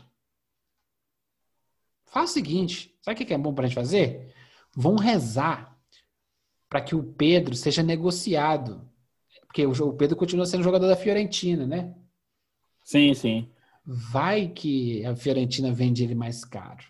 Faz 2.05 2.31
o 2.31 2.33
seguinte: 2.33 2.97
sabe 3.01 3.21
o 3.21 3.25
que 3.25 3.33
é 3.33 3.37
bom 3.37 3.53
para 3.53 3.65
a 3.65 3.67
gente 3.67 3.75
fazer? 3.75 4.33
Vão 4.73 4.95
rezar 4.95 5.77
para 6.69 6.81
que 6.81 6.95
o 6.95 7.03
Pedro 7.03 7.55
seja 7.55 7.83
negociado. 7.83 8.89
Porque 9.45 9.65
o 9.65 9.93
Pedro 9.93 10.15
continua 10.15 10.45
sendo 10.45 10.63
jogador 10.63 10.87
da 10.87 10.95
Fiorentina, 10.95 11.67
né? 11.67 11.93
Sim, 12.83 13.13
sim. 13.13 13.49
Vai 13.85 14.47
que 14.47 15.05
a 15.05 15.15
Fiorentina 15.15 15.71
vende 15.71 16.03
ele 16.03 16.15
mais 16.15 16.45
caro. 16.45 16.83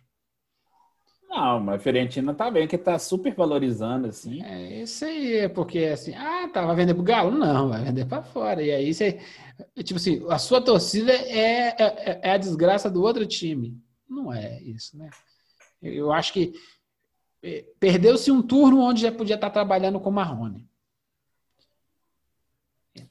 Não, 1.31 1.61
mas 1.61 1.75
a 1.75 1.79
Fiorentina 1.79 2.33
tá 2.33 2.51
bem, 2.51 2.67
que 2.67 2.77
tá 2.77 2.99
super 2.99 3.33
valorizando, 3.33 4.07
assim. 4.07 4.43
É 4.43 4.81
isso 4.81 5.05
aí, 5.05 5.37
é 5.37 5.47
porque 5.47 5.85
assim, 5.85 6.13
ah, 6.13 6.49
tá, 6.49 6.65
vai 6.65 6.75
vender 6.75 6.93
pro 6.93 7.03
Galo? 7.03 7.31
Não, 7.31 7.69
vai 7.69 7.81
vender 7.85 8.05
para 8.05 8.21
fora. 8.21 8.61
E 8.61 8.69
aí 8.69 8.93
você, 8.93 9.17
tipo 9.81 9.95
assim, 9.95 10.25
a 10.29 10.37
sua 10.37 10.59
torcida 10.59 11.13
é, 11.13 11.69
é, 11.69 12.19
é 12.21 12.31
a 12.31 12.37
desgraça 12.37 12.89
do 12.89 13.01
outro 13.01 13.25
time. 13.25 13.81
Não 14.09 14.33
é 14.33 14.61
isso, 14.61 14.97
né? 14.97 15.09
Eu, 15.81 16.11
acho 16.11 16.33
que 16.33 16.53
é, 17.41 17.65
perdeu-se 17.79 18.29
um 18.29 18.41
turno 18.41 18.81
onde 18.81 19.03
já 19.03 19.11
podia 19.11 19.35
estar 19.35 19.49
trabalhando 19.49 20.01
com 20.01 20.09
o 20.09 20.13
Marrone. 20.13 20.69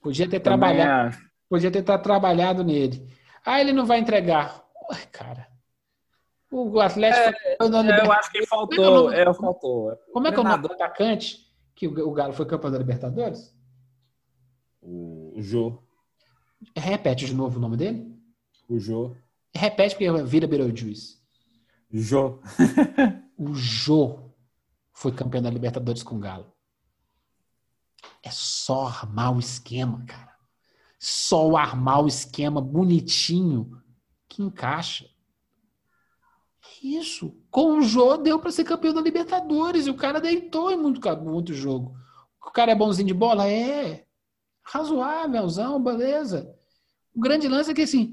Podia 0.02 0.28
ter 0.28 0.40
Também 0.40 0.58
trabalhado, 0.58 1.08
acho. 1.08 1.29
Podia 1.50 1.70
ter 1.70 1.82
tra- 1.82 1.98
trabalhado 1.98 2.64
nele. 2.64 3.06
Ah, 3.44 3.60
ele 3.60 3.72
não 3.72 3.84
vai 3.84 3.98
entregar. 3.98 4.64
Ué, 4.90 4.96
cara. 5.12 5.48
O 6.50 6.80
Atlético 6.80 7.68
da 7.68 7.84
É, 7.96 8.06
eu 8.06 8.12
acho 8.12 8.32
que 8.32 8.46
faltou. 8.46 8.76
Como 8.76 9.10
é 9.10 9.12
que 9.14 9.20
é 9.20 9.28
o 9.28 9.30
É, 9.30 9.34
faltou. 9.34 9.96
Como 10.12 10.26
é 10.28 10.32
que 10.32 10.38
é 10.38 10.40
o 10.40 10.44
nome 10.44 10.62
do 10.62 10.72
atacante 10.72 11.46
que 11.74 11.86
o 11.86 12.12
Galo 12.12 12.32
foi 12.32 12.46
campeão 12.46 12.70
da 12.70 12.78
Libertadores? 12.78 13.54
O, 14.82 15.34
Jô. 15.36 15.82
Repete 16.76 17.26
de 17.26 17.34
novo 17.34 17.58
o 17.58 17.60
nome 17.60 17.76
dele. 17.76 18.16
O 18.68 18.78
Jô. 18.78 19.14
Repete 19.54 19.94
porque 19.94 20.10
vira 20.24 20.46
Beetlejuice. 20.46 21.18
Jô. 21.92 22.40
O 23.42 23.54
Jô 23.54 24.30
foi 24.92 25.12
campeão 25.12 25.40
da 25.42 25.48
Libertadores 25.48 26.02
com 26.02 26.16
o 26.16 26.18
Galo. 26.18 26.52
É 28.22 28.30
só 28.30 28.86
armar 28.86 29.34
o 29.34 29.38
esquema, 29.40 30.04
cara. 30.04 30.29
Só 31.02 31.56
armar 31.56 32.04
o 32.04 32.06
esquema 32.06 32.60
bonitinho 32.60 33.82
que 34.28 34.42
encaixa. 34.42 35.06
Isso. 36.82 37.34
Com 37.50 37.78
o 37.78 37.82
Jô 37.82 38.18
deu 38.18 38.38
para 38.38 38.52
ser 38.52 38.64
campeão 38.64 38.92
da 38.92 39.00
Libertadores 39.00 39.86
e 39.86 39.90
o 39.90 39.96
cara 39.96 40.20
deitou 40.20 40.70
em 40.70 40.76
muito, 40.76 41.00
muito 41.16 41.54
jogo. 41.54 41.94
O 42.46 42.50
cara 42.50 42.72
é 42.72 42.74
bonzinho 42.74 43.08
de 43.08 43.14
bola? 43.14 43.48
É. 43.48 44.04
Razoávelzão, 44.62 45.82
beleza. 45.82 46.54
O 47.14 47.20
grande 47.20 47.48
lance 47.48 47.70
é 47.70 47.74
que 47.74 47.82
assim, 47.82 48.12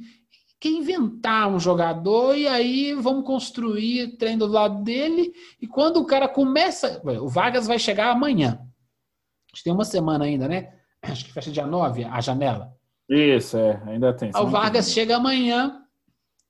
quer 0.58 0.70
inventar 0.70 1.50
um 1.50 1.60
jogador 1.60 2.38
e 2.38 2.48
aí 2.48 2.94
vamos 2.94 3.26
construir 3.26 4.16
treino 4.18 4.48
do 4.48 4.54
lado 4.54 4.82
dele. 4.82 5.34
E 5.62 5.68
quando 5.68 5.98
o 5.98 6.06
cara 6.06 6.28
começa. 6.28 7.02
O 7.22 7.28
Vargas 7.28 7.68
vai 7.68 7.78
chegar 7.78 8.12
amanhã. 8.12 8.60
A 8.62 9.56
gente 9.56 9.66
tem 9.66 9.74
uma 9.74 9.86
semana 9.86 10.24
ainda, 10.24 10.48
né? 10.48 10.74
Acho 11.02 11.26
que 11.26 11.34
fecha 11.34 11.52
dia 11.52 11.66
9 11.66 12.06
a 12.06 12.22
janela. 12.22 12.77
Isso, 13.10 13.58
é. 13.58 13.82
Ainda 13.86 14.14
tem. 14.14 14.32
O 14.36 14.48
Vargas 14.48 14.92
chega 14.92 15.16
amanhã, 15.16 15.84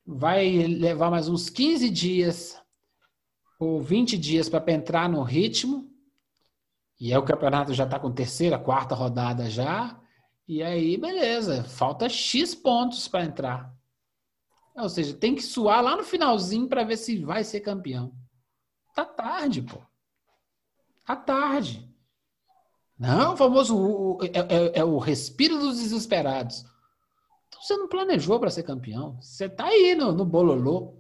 vai 0.06 0.50
levar 0.66 1.12
mais 1.12 1.28
uns 1.28 1.50
15 1.50 1.90
dias 1.90 2.60
ou 3.60 3.82
20 3.82 4.18
dias 4.18 4.50
para 4.50 4.72
entrar 4.72 5.10
no 5.10 5.22
ritmo. 5.22 5.92
E 7.00 7.12
aí 7.12 7.18
o 7.18 7.26
campeonato 7.26 7.74
já 7.74 7.84
está 7.84 8.00
com 8.00 8.12
terceira, 8.12 8.58
quarta 8.58 8.96
rodada 8.96 9.50
já. 9.50 10.00
E 10.48 10.64
aí, 10.64 10.98
beleza, 10.98 11.64
falta 11.64 12.08
X 12.08 12.56
pontos 12.56 13.08
para 13.08 13.26
entrar. 13.26 13.76
Ou 14.76 14.90
seja, 14.90 15.14
tem 15.14 15.36
que 15.36 15.42
suar 15.42 15.84
lá 15.84 15.96
no 15.96 16.04
finalzinho 16.04 16.68
para 16.68 16.84
ver 16.84 16.98
se 16.98 17.24
vai 17.24 17.44
ser 17.44 17.62
campeão. 17.62 18.14
Tá 18.96 19.04
tarde, 19.04 19.62
pô. 19.62 19.82
Tá 21.06 21.16
tarde. 21.16 21.87
Não, 23.00 23.34
o 23.34 23.38
famoso 23.38 24.18
é, 24.22 24.56
é- 24.56 24.80
é 24.80 24.84
o 24.84 24.98
respiro 24.98 25.58
dos 25.60 25.80
desesperados. 25.80 26.66
Então 27.48 27.62
você 27.62 27.76
não 27.78 27.88
planejou 27.88 28.40
para 28.40 28.50
ser 28.50 28.64
campeão. 28.64 29.18
Você 29.22 29.48
tá 29.48 29.66
aí 29.66 29.96
no, 29.96 30.12
no 30.12 30.26
bololô. 30.26 30.96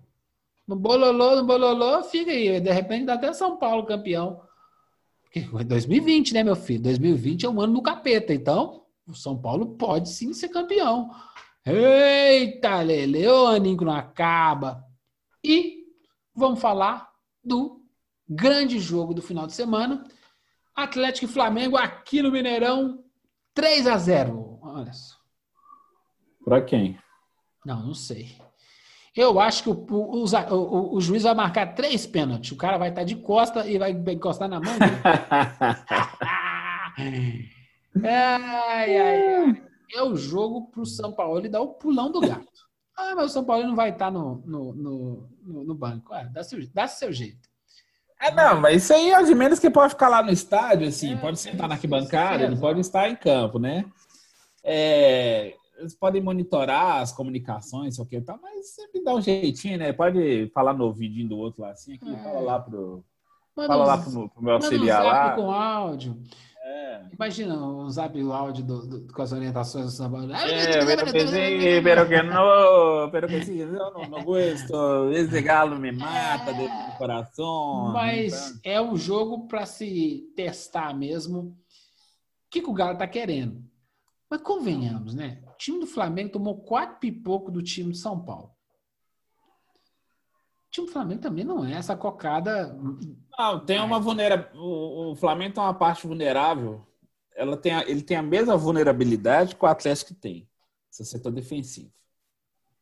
No 0.67 0.75
bololô, 0.75 1.35
no 1.37 1.45
bololô, 1.45 2.03
fica 2.03 2.31
aí. 2.31 2.59
De 2.59 2.71
repente 2.71 3.05
dá 3.05 3.13
até 3.15 3.33
São 3.33 3.57
Paulo 3.57 3.85
campeão. 3.85 4.41
Porque 5.23 5.41
foi 5.41 5.63
2020, 5.63 6.33
né, 6.33 6.43
meu 6.43 6.55
filho? 6.55 6.83
2020 6.83 7.45
é 7.45 7.49
um 7.49 7.61
ano 7.61 7.73
do 7.75 7.81
capeta. 7.81 8.33
Então, 8.33 8.83
o 9.07 9.13
São 9.13 9.37
Paulo 9.37 9.75
pode 9.75 10.09
sim 10.09 10.33
ser 10.33 10.49
campeão. 10.49 11.09
Eita, 11.65 12.81
Lele, 12.81 13.27
o 13.27 13.47
aninho 13.47 13.83
não 13.83 13.93
acaba. 13.93 14.83
E 15.43 15.85
vamos 16.35 16.59
falar 16.59 17.09
do 17.43 17.81
grande 18.27 18.79
jogo 18.79 19.13
do 19.13 19.21
final 19.21 19.47
de 19.47 19.53
semana. 19.53 20.03
Atlético 20.77 21.25
e 21.25 21.27
Flamengo 21.27 21.75
aqui 21.75 22.21
no 22.21 22.31
Mineirão, 22.31 23.03
3 23.53 23.87
a 23.87 23.97
0. 23.97 24.59
Olha 24.61 24.93
só. 24.93 25.15
Pra 26.45 26.61
quem? 26.61 26.97
Não, 27.65 27.87
não 27.87 27.93
sei. 27.95 28.37
Eu 29.15 29.39
acho 29.39 29.63
que 29.63 29.69
o, 29.69 29.73
o, 29.73 30.23
o 30.25 30.95
o- 30.95 31.01
juiz 31.01 31.23
vai 31.23 31.33
marcar 31.33 31.73
três 31.73 32.05
pênaltis. 32.05 32.51
O 32.51 32.55
cara 32.55 32.77
vai 32.77 32.89
estar 32.89 33.03
de 33.03 33.15
costa 33.15 33.67
e 33.67 33.79
vai 33.79 33.91
encostar 33.91 34.47
na 34.47 34.59
mão 34.59 34.71
dele. 34.77 34.91
ai, 38.05 38.97
ai, 38.97 39.35
ai. 39.35 39.63
É 39.95 40.03
o 40.03 40.15
jogo 40.15 40.67
pro 40.69 40.85
São 40.85 41.11
Paulo 41.13 41.43
e 41.45 41.49
dar 41.49 41.61
o 41.61 41.73
pulão 41.73 42.11
do 42.11 42.19
gato. 42.21 42.67
Ah, 42.95 43.13
mas 43.15 43.25
o 43.31 43.33
São 43.33 43.43
Paulo 43.45 43.65
não 43.65 43.75
vai 43.75 43.89
estar 43.89 44.11
no, 44.11 44.43
no, 44.45 44.73
no, 44.73 45.29
no- 45.41 45.63
no 45.63 45.75
banco. 45.75 46.13
Ah, 46.13 46.23
dá, 46.23 46.43
seu, 46.43 46.59
dá 46.73 46.87
seu 46.87 47.11
jeito. 47.11 47.46
É, 48.19 48.31
não, 48.31 48.59
mas 48.61 48.83
isso 48.83 48.93
aí 48.93 49.11
é 49.11 49.23
de 49.23 49.35
menos 49.35 49.59
que 49.59 49.69
pode 49.69 49.91
ficar 49.91 50.09
lá 50.09 50.23
no 50.23 50.31
estádio, 50.31 50.87
assim, 50.87 51.13
É, 51.13 51.17
pode 51.17 51.39
sentar 51.39 51.67
na 51.67 51.75
arquibancada, 51.75 52.43
ele 52.43 52.57
pode 52.57 52.79
estar 52.79 53.07
em 53.09 53.15
campo, 53.15 53.59
né? 53.59 53.85
É, 54.63 55.53
eles 55.77 55.93
podem 55.95 56.21
monitorar 56.21 57.01
as 57.01 57.11
comunicações, 57.11 57.95
sei 57.95 58.03
o 58.03 58.07
que 58.07 58.19
tal, 58.19 58.39
mas 58.41 58.69
sempre 58.73 59.03
dá 59.03 59.13
um 59.13 59.21
jeitinho, 59.21 59.77
né? 59.77 59.93
Pode 59.93 60.49
falar 60.53 60.73
no 60.73 60.85
ouvidinho 60.85 61.29
do 61.29 61.37
outro 61.37 61.61
lá, 61.61 61.71
assim, 61.71 61.93
aqui, 61.95 62.09
É. 62.11 62.17
fala 62.23 62.39
lá 62.39 62.59
pro, 62.59 63.03
Manda 63.55 63.67
fala 63.69 63.85
lá 63.85 63.97
pro, 63.97 64.29
pro 64.29 64.43
meu 64.43 64.53
um 64.53 64.55
auxiliar 64.55 65.03
lá. 65.03 65.31
com 65.35 65.51
áudio. 65.51 66.17
É. 66.69 67.01
Imagina 67.13 67.55
um 67.55 67.89
zap 67.89 68.21
o 68.21 68.33
áudio 68.33 68.63
do- 68.65 68.85
do- 68.87 69.13
com 69.13 69.21
as 69.21 69.31
orientações 69.31 69.97
do 69.97 70.09
Paulo. 70.09 70.33
Eh, 70.33 70.85
pero 70.85 71.05
que 71.13 71.27
sí, 71.27 71.81
pero 71.81 72.07
que 72.09 72.21
no, 72.23 73.09
pero 73.11 73.27
que 73.27 73.45
sí, 73.45 73.57
yo 73.59 73.67
no, 73.91 74.05
no 74.09 74.23
gosto, 74.23 75.09
esse 75.13 75.41
galo 75.41 75.79
me 75.79 75.93
mata 75.93 76.51
dentro 76.51 76.91
do 76.91 76.97
coração. 76.97 77.91
Mas 77.93 78.59
é 78.65 78.81
um 78.81 78.97
jogo 78.97 79.47
para 79.47 79.65
se 79.65 80.29
testar 80.35 80.93
mesmo 80.93 81.39
o 81.39 81.55
que, 82.49 82.61
que 82.61 82.69
o 82.69 82.73
Galo 82.73 82.97
tá 82.97 83.07
querendo. 83.07 83.63
Mas 84.29 84.41
convenhamos, 84.41 85.13
né? 85.13 85.41
O 85.47 85.57
time 85.57 85.79
do 85.79 85.87
Flamengo 85.87 86.31
tomou 86.33 86.59
quatro 86.61 86.97
pipoco 86.99 87.49
do 87.49 87.61
time 87.63 87.93
de 87.93 87.97
São 87.97 88.19
Paulo. 88.25 88.51
O 90.67 90.71
time 90.71 90.87
do 90.87 90.93
Flamengo 90.93 91.21
também 91.21 91.43
não 91.43 91.63
é 91.65 91.73
essa 91.73 91.95
cocada. 91.95 92.73
Não, 93.37 93.65
tem 93.65 93.79
uma 93.79 93.99
vulnerabilidade. 93.99 94.57
O, 94.59 95.11
o 95.11 95.15
Flamengo 95.15 95.53
tem 95.55 95.63
uma 95.63 95.73
parte 95.73 96.05
vulnerável. 96.05 96.85
Ela 97.35 97.55
tem 97.55 97.73
a- 97.73 97.87
ele 97.87 98.01
tem 98.01 98.17
a 98.17 98.21
mesma 98.23 98.57
vulnerabilidade 98.57 99.55
que 99.55 99.63
o 99.63 99.67
Atlético 99.67 100.13
tem. 100.13 100.47
Esse 100.91 101.05
setor 101.05 101.31
defensivo. 101.31 101.91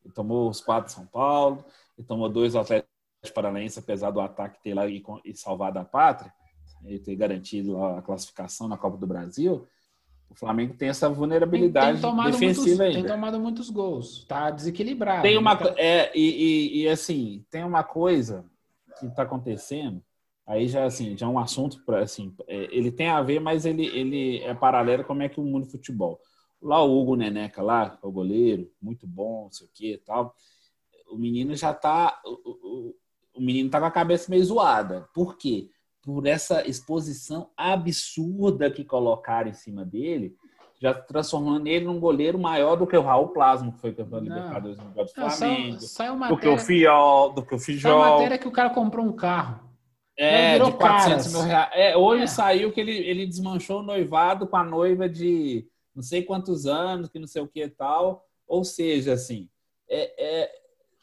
Ele 0.03 0.13
tomou 0.13 0.49
os 0.49 0.61
quatro 0.61 0.87
de 0.87 0.93
São 0.93 1.05
Paulo, 1.05 1.63
ele 1.97 2.07
tomou 2.07 2.29
dois 2.29 2.53
do 2.53 2.59
Atlético 2.59 2.87
Paranaense, 3.33 3.79
apesar 3.79 4.11
do 4.11 4.21
ataque 4.21 4.61
ter 4.61 4.73
lá 4.73 4.87
e, 4.87 5.03
e 5.23 5.35
salvado 5.35 5.79
a 5.79 5.83
pátria, 5.83 6.31
ele 6.83 6.99
ter 6.99 7.15
garantido 7.15 7.83
a 7.83 8.01
classificação 8.01 8.67
na 8.67 8.77
Copa 8.77 8.97
do 8.97 9.07
Brasil. 9.07 9.67
O 10.29 10.35
Flamengo 10.35 10.73
tem 10.73 10.89
essa 10.89 11.07
Tem, 11.07 11.15
vulnerabilidade 11.15 11.93
tem 11.93 12.01
tomado 12.01 12.31
muitos, 12.31 12.41
defensiva 12.41 12.83
tem 12.83 12.95
ainda. 12.97 13.09
tomado 13.09 13.39
muitos 13.39 13.69
gols. 13.69 14.25
Tá 14.25 14.51
desequilibrado. 14.51 15.23
Tem 15.23 15.37
uma, 15.37 15.55
Tá- 15.55 15.73
é, 15.77 16.11
e, 16.17 16.21
e- 16.21 16.81
e, 16.83 16.89
assim, 16.89 17.45
tem 17.49 17.63
uma 17.63 17.83
coisa 17.83 18.45
que 18.99 19.05
está 19.05 19.23
acontecendo, 19.23 20.01
aí 20.45 20.67
já 20.67 20.85
assim, 20.85 21.17
já 21.17 21.25
é 21.25 21.29
um 21.29 21.39
assunto 21.39 21.83
para 21.85 22.01
assim, 22.01 22.33
é, 22.47 22.67
ele 22.75 22.91
tem 22.91 23.07
a 23.09 23.21
ver, 23.21 23.39
mas 23.39 23.65
ele, 23.65 23.85
ele 23.87 24.39
é 24.43 24.53
paralelo 24.53 25.03
como 25.03 25.21
é 25.23 25.29
que 25.29 25.39
o 25.39 25.43
mundo 25.43 25.65
do 25.65 25.71
futebol. 25.71 26.19
Lá 26.61 26.83
o 26.83 26.99
Hugo 26.99 27.15
Neneca 27.15 27.61
lá, 27.61 27.97
é 28.01 28.07
o 28.07 28.11
goleiro, 28.11 28.69
muito 28.81 29.05
bom, 29.07 29.43
não 29.45 29.51
sei 29.51 29.67
o 29.67 29.69
que 29.73 29.93
e 29.93 29.97
tal. 29.97 30.35
O 31.09 31.17
menino 31.17 31.55
já 31.55 31.73
tá 31.73 32.19
o, 32.25 32.31
o, 32.31 32.95
o 33.35 33.41
menino 33.41 33.69
tá 33.69 33.79
com 33.79 33.85
a 33.85 33.91
cabeça 33.91 34.29
meio 34.29 34.43
zoada. 34.43 35.07
Por 35.13 35.37
quê? 35.37 35.69
Por 36.05 36.27
essa 36.27 36.65
exposição 36.67 37.49
absurda 37.57 38.69
que 38.69 38.83
colocaram 38.85 39.49
em 39.49 39.53
cima 39.53 39.83
dele, 39.83 40.35
já 40.79 40.93
transformando 40.93 41.65
ele 41.67 41.85
num 41.85 41.99
goleiro 41.99 42.37
maior 42.37 42.75
do 42.75 42.85
que 42.85 42.95
o 42.95 43.01
Raul 43.01 43.29
Plasma, 43.29 43.71
que 43.71 43.79
foi 43.79 43.91
campeão 43.93 44.23
da 44.23 44.29
Não. 44.29 44.35
Libertadores 44.35 44.77
no 44.77 44.83
do 44.91 45.07
Flamengo. 45.07 45.79
saiu, 45.79 45.79
saiu 45.79 46.13
Do 46.13 46.37
que 46.37 46.47
o 46.47 46.51
matéria, 46.51 46.57
Fiol, 46.59 47.33
do 47.33 47.41
que 47.45 47.55
o 47.55 47.59
saiu 47.59 47.65
Fijol. 47.75 47.99
matéria 47.99 48.37
que 48.37 48.47
o 48.47 48.51
cara 48.51 48.69
comprou 48.69 49.05
um 49.05 49.13
carro. 49.13 49.65
É, 50.17 50.53
virou 50.53 50.71
de 50.71 50.77
400 50.77 51.09
caras. 51.09 51.33
mil 51.33 51.41
reais. 51.41 51.71
É, 51.73 51.97
hoje 51.97 52.23
É. 52.23 52.27
saiu 52.27 52.71
que 52.71 52.79
ele, 52.79 52.91
ele 52.95 53.25
desmanchou 53.25 53.79
o 53.79 53.83
noivado 53.83 54.47
com 54.47 54.55
a 54.57 54.63
noiva 54.63 55.09
de 55.09 55.67
não 55.93 56.03
sei 56.03 56.23
quantos 56.23 56.65
anos, 56.65 57.09
que 57.09 57.19
não 57.19 57.27
sei 57.27 57.41
o 57.41 57.47
que 57.47 57.63
e 57.63 57.69
tal. 57.69 58.25
Ou 58.47 58.63
seja, 58.63 59.13
assim, 59.13 59.49
é, 59.89 60.41
é, 60.43 60.51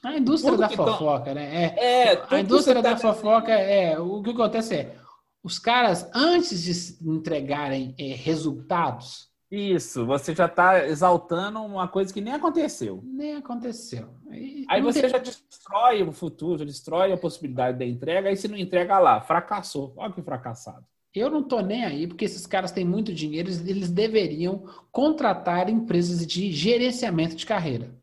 A 0.04 0.16
indústria 0.16 0.52
Tudo 0.52 0.60
da 0.60 0.68
fofoca, 0.70 1.32
né? 1.34 1.74
É, 1.76 2.14
é 2.14 2.26
a 2.28 2.40
indústria 2.40 2.74
você 2.76 2.82
da 2.82 2.90
tá- 2.90 2.96
fofoca 2.96 3.52
é 3.52 3.98
o 3.98 4.22
que 4.22 4.30
acontece 4.30 4.74
é 4.74 4.96
os 5.44 5.58
caras 5.58 6.08
antes 6.14 6.62
de 6.62 6.72
se 6.74 6.98
entregarem 7.04 7.94
eh, 7.98 8.14
resultados 8.14 9.28
Isso, 9.50 10.06
você 10.06 10.34
já 10.34 10.46
está 10.46 10.86
exaltando 10.86 11.60
uma 11.60 11.86
coisa 11.88 12.12
que 12.14 12.20
nem 12.20 12.32
aconteceu. 12.32 13.00
Nem 13.04 13.36
aconteceu. 13.36 14.08
Aí, 14.30 14.64
Aí 14.68 14.80
não 14.80 14.90
você 14.92 15.02
tem- 15.02 15.10
já 15.10 15.18
destrói 15.18 16.02
o 16.02 16.10
futuro, 16.12 16.58
já 16.60 16.64
destrói 16.64 17.12
a 17.12 17.16
possibilidade 17.18 17.78
da 17.78 17.84
entrega, 17.84 18.28
aí 18.30 18.36
se 18.36 18.48
não 18.48 18.56
entrega 18.56 18.98
lá, 18.98 19.20
fracassou. 19.20 19.92
Olha 19.96 20.12
que 20.12 20.22
fracassado. 20.22 20.84
Eu 21.14 21.28
não 21.28 21.42
tô 21.42 21.60
nem 21.60 21.84
aí, 21.84 22.06
porque 22.06 22.24
esses 22.24 22.46
caras 22.46 22.72
têm 22.72 22.84
muito 22.86 23.12
dinheiro, 23.12 23.48
eles, 23.48 23.66
eles 23.68 23.90
deveriam 23.90 24.64
contratar 24.90 25.68
empresas 25.68 26.26
de 26.26 26.50
gerenciamento 26.50 27.36
de 27.36 27.44
carreira. 27.44 27.94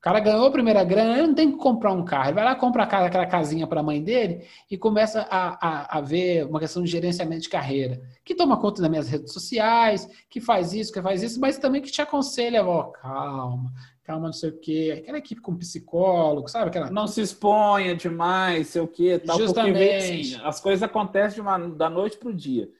O 0.00 0.02
cara 0.02 0.18
ganhou 0.18 0.46
a 0.46 0.50
primeira 0.50 0.82
grana, 0.82 1.18
ele 1.18 1.26
não 1.26 1.34
tem 1.34 1.52
que 1.52 1.58
comprar 1.58 1.92
um 1.92 2.02
carro. 2.02 2.28
Ele 2.28 2.34
vai 2.36 2.44
lá, 2.44 2.54
compra 2.54 2.84
aquela 2.84 3.26
casinha 3.26 3.66
para 3.66 3.80
a 3.80 3.82
mãe 3.82 4.02
dele 4.02 4.46
e 4.70 4.78
começa 4.78 5.28
a, 5.30 5.58
a, 5.60 5.98
a 5.98 6.00
ver 6.00 6.46
uma 6.46 6.58
questão 6.58 6.82
de 6.82 6.90
gerenciamento 6.90 7.42
de 7.42 7.50
carreira. 7.50 8.00
Que 8.24 8.34
toma 8.34 8.58
conta 8.58 8.80
das 8.80 8.90
minhas 8.90 9.10
redes 9.10 9.30
sociais, 9.30 10.08
que 10.30 10.40
faz 10.40 10.72
isso, 10.72 10.90
que 10.90 11.02
faz 11.02 11.22
isso, 11.22 11.38
mas 11.38 11.58
também 11.58 11.82
que 11.82 11.90
te 11.90 12.00
aconselha, 12.00 12.64
ó, 12.64 12.84
calma, 12.84 13.70
calma, 14.02 14.28
não 14.28 14.32
sei 14.32 14.48
o 14.48 14.58
quê. 14.58 14.96
Aquela 15.02 15.18
equipe 15.18 15.42
com 15.42 15.54
psicólogo, 15.54 16.48
sabe? 16.48 16.70
Aquela... 16.70 16.90
Não 16.90 17.06
se 17.06 17.20
exponha 17.20 17.94
demais, 17.94 18.68
sei 18.68 18.80
o 18.80 18.88
que, 18.88 19.18
tal, 19.18 19.36
porque 19.36 19.48
Justamente. 19.48 19.74
vê, 19.78 19.96
assim, 19.96 20.40
as 20.42 20.58
coisas 20.60 20.82
acontecem 20.82 21.34
de 21.34 21.40
uma, 21.42 21.58
da 21.58 21.90
noite 21.90 22.16
para 22.16 22.30
o 22.30 22.34
dia. 22.34 22.70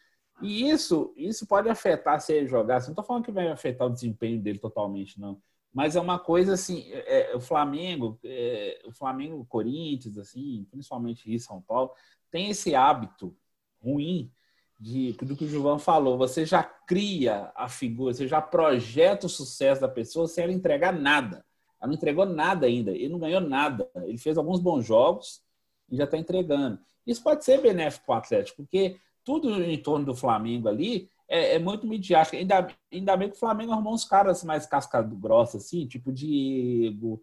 E 0.41 0.71
isso, 0.71 1.13
isso 1.19 1.47
pode 1.47 1.69
afetar 1.69 2.19
se 2.19 2.33
ele 2.33 2.47
jogar. 2.47 2.77
Assim, 2.77 2.87
não 2.87 2.93
estou 2.93 3.05
falando 3.05 3.25
que 3.25 3.31
vai 3.31 3.49
afetar 3.49 3.87
o 3.87 3.93
desempenho 3.93 4.41
dele 4.41 4.59
totalmente, 4.59 5.21
não. 5.21 5.39
Mas 5.73 5.95
é 5.95 6.01
uma 6.01 6.19
coisa 6.19 6.55
assim, 6.55 6.91
é, 6.91 7.33
é, 7.33 7.37
o 7.37 7.41
Flamengo, 7.41 8.19
é, 8.25 8.83
o 8.85 8.93
Flamengo, 8.93 9.47
Corinthians, 9.49 10.19
assim, 10.19 10.67
principalmente 10.71 11.33
em 11.33 11.39
São 11.39 11.63
Paulo, 11.63 11.93
tem 12.31 12.51
esse 12.51 12.75
hábito 12.75 13.37
ruim 13.81 14.33
de 14.79 15.13
do 15.13 15.37
que 15.37 15.45
o 15.45 15.49
Gilvan 15.49 15.79
falou. 15.79 16.19
Você 16.19 16.45
já 16.45 16.63
cria 16.63 17.53
a 17.55 17.69
figura, 17.69 18.15
você 18.15 18.27
já 18.27 18.41
projeta 18.41 19.27
o 19.27 19.31
sucesso 19.31 19.81
da 19.81 19.89
pessoa 19.89 20.27
sem 20.27 20.45
ela 20.45 20.53
entregar 20.53 20.93
nada. 20.93 21.45
Ela 21.81 21.89
não 21.89 21.95
entregou 21.95 22.27
nada 22.27 22.67
ainda, 22.67 22.91
ele 22.91 23.09
não 23.09 23.19
ganhou 23.19 23.41
nada. 23.41 23.89
Ele 24.05 24.19
fez 24.19 24.37
alguns 24.37 24.59
bons 24.59 24.85
jogos 24.85 25.43
e 25.89 25.97
já 25.97 26.05
está 26.05 26.17
entregando. 26.17 26.81
Isso 27.07 27.23
pode 27.23 27.45
ser 27.45 27.61
benéfico 27.61 28.07
para 28.07 28.15
o 28.15 28.19
Atlético, 28.19 28.63
porque 28.63 28.99
tudo 29.25 29.63
em 29.63 29.79
torno 29.79 30.07
do 30.07 30.15
Flamengo 30.15 30.69
ali 30.69 31.09
é, 31.31 31.55
é 31.55 31.59
muito 31.61 31.87
midiático. 31.87 32.37
Ainda, 32.37 32.67
ainda 32.93 33.17
bem 33.17 33.31
que 33.31 33.37
o 33.37 33.39
Flamengo 33.39 33.73
arrumou 33.73 33.95
uns 33.95 34.05
caras 34.05 34.43
mais 34.43 34.67
cascado 34.67 35.15
grossa, 35.17 35.59
assim, 35.59 35.87
tipo 35.87 36.13
Diego. 36.13 37.23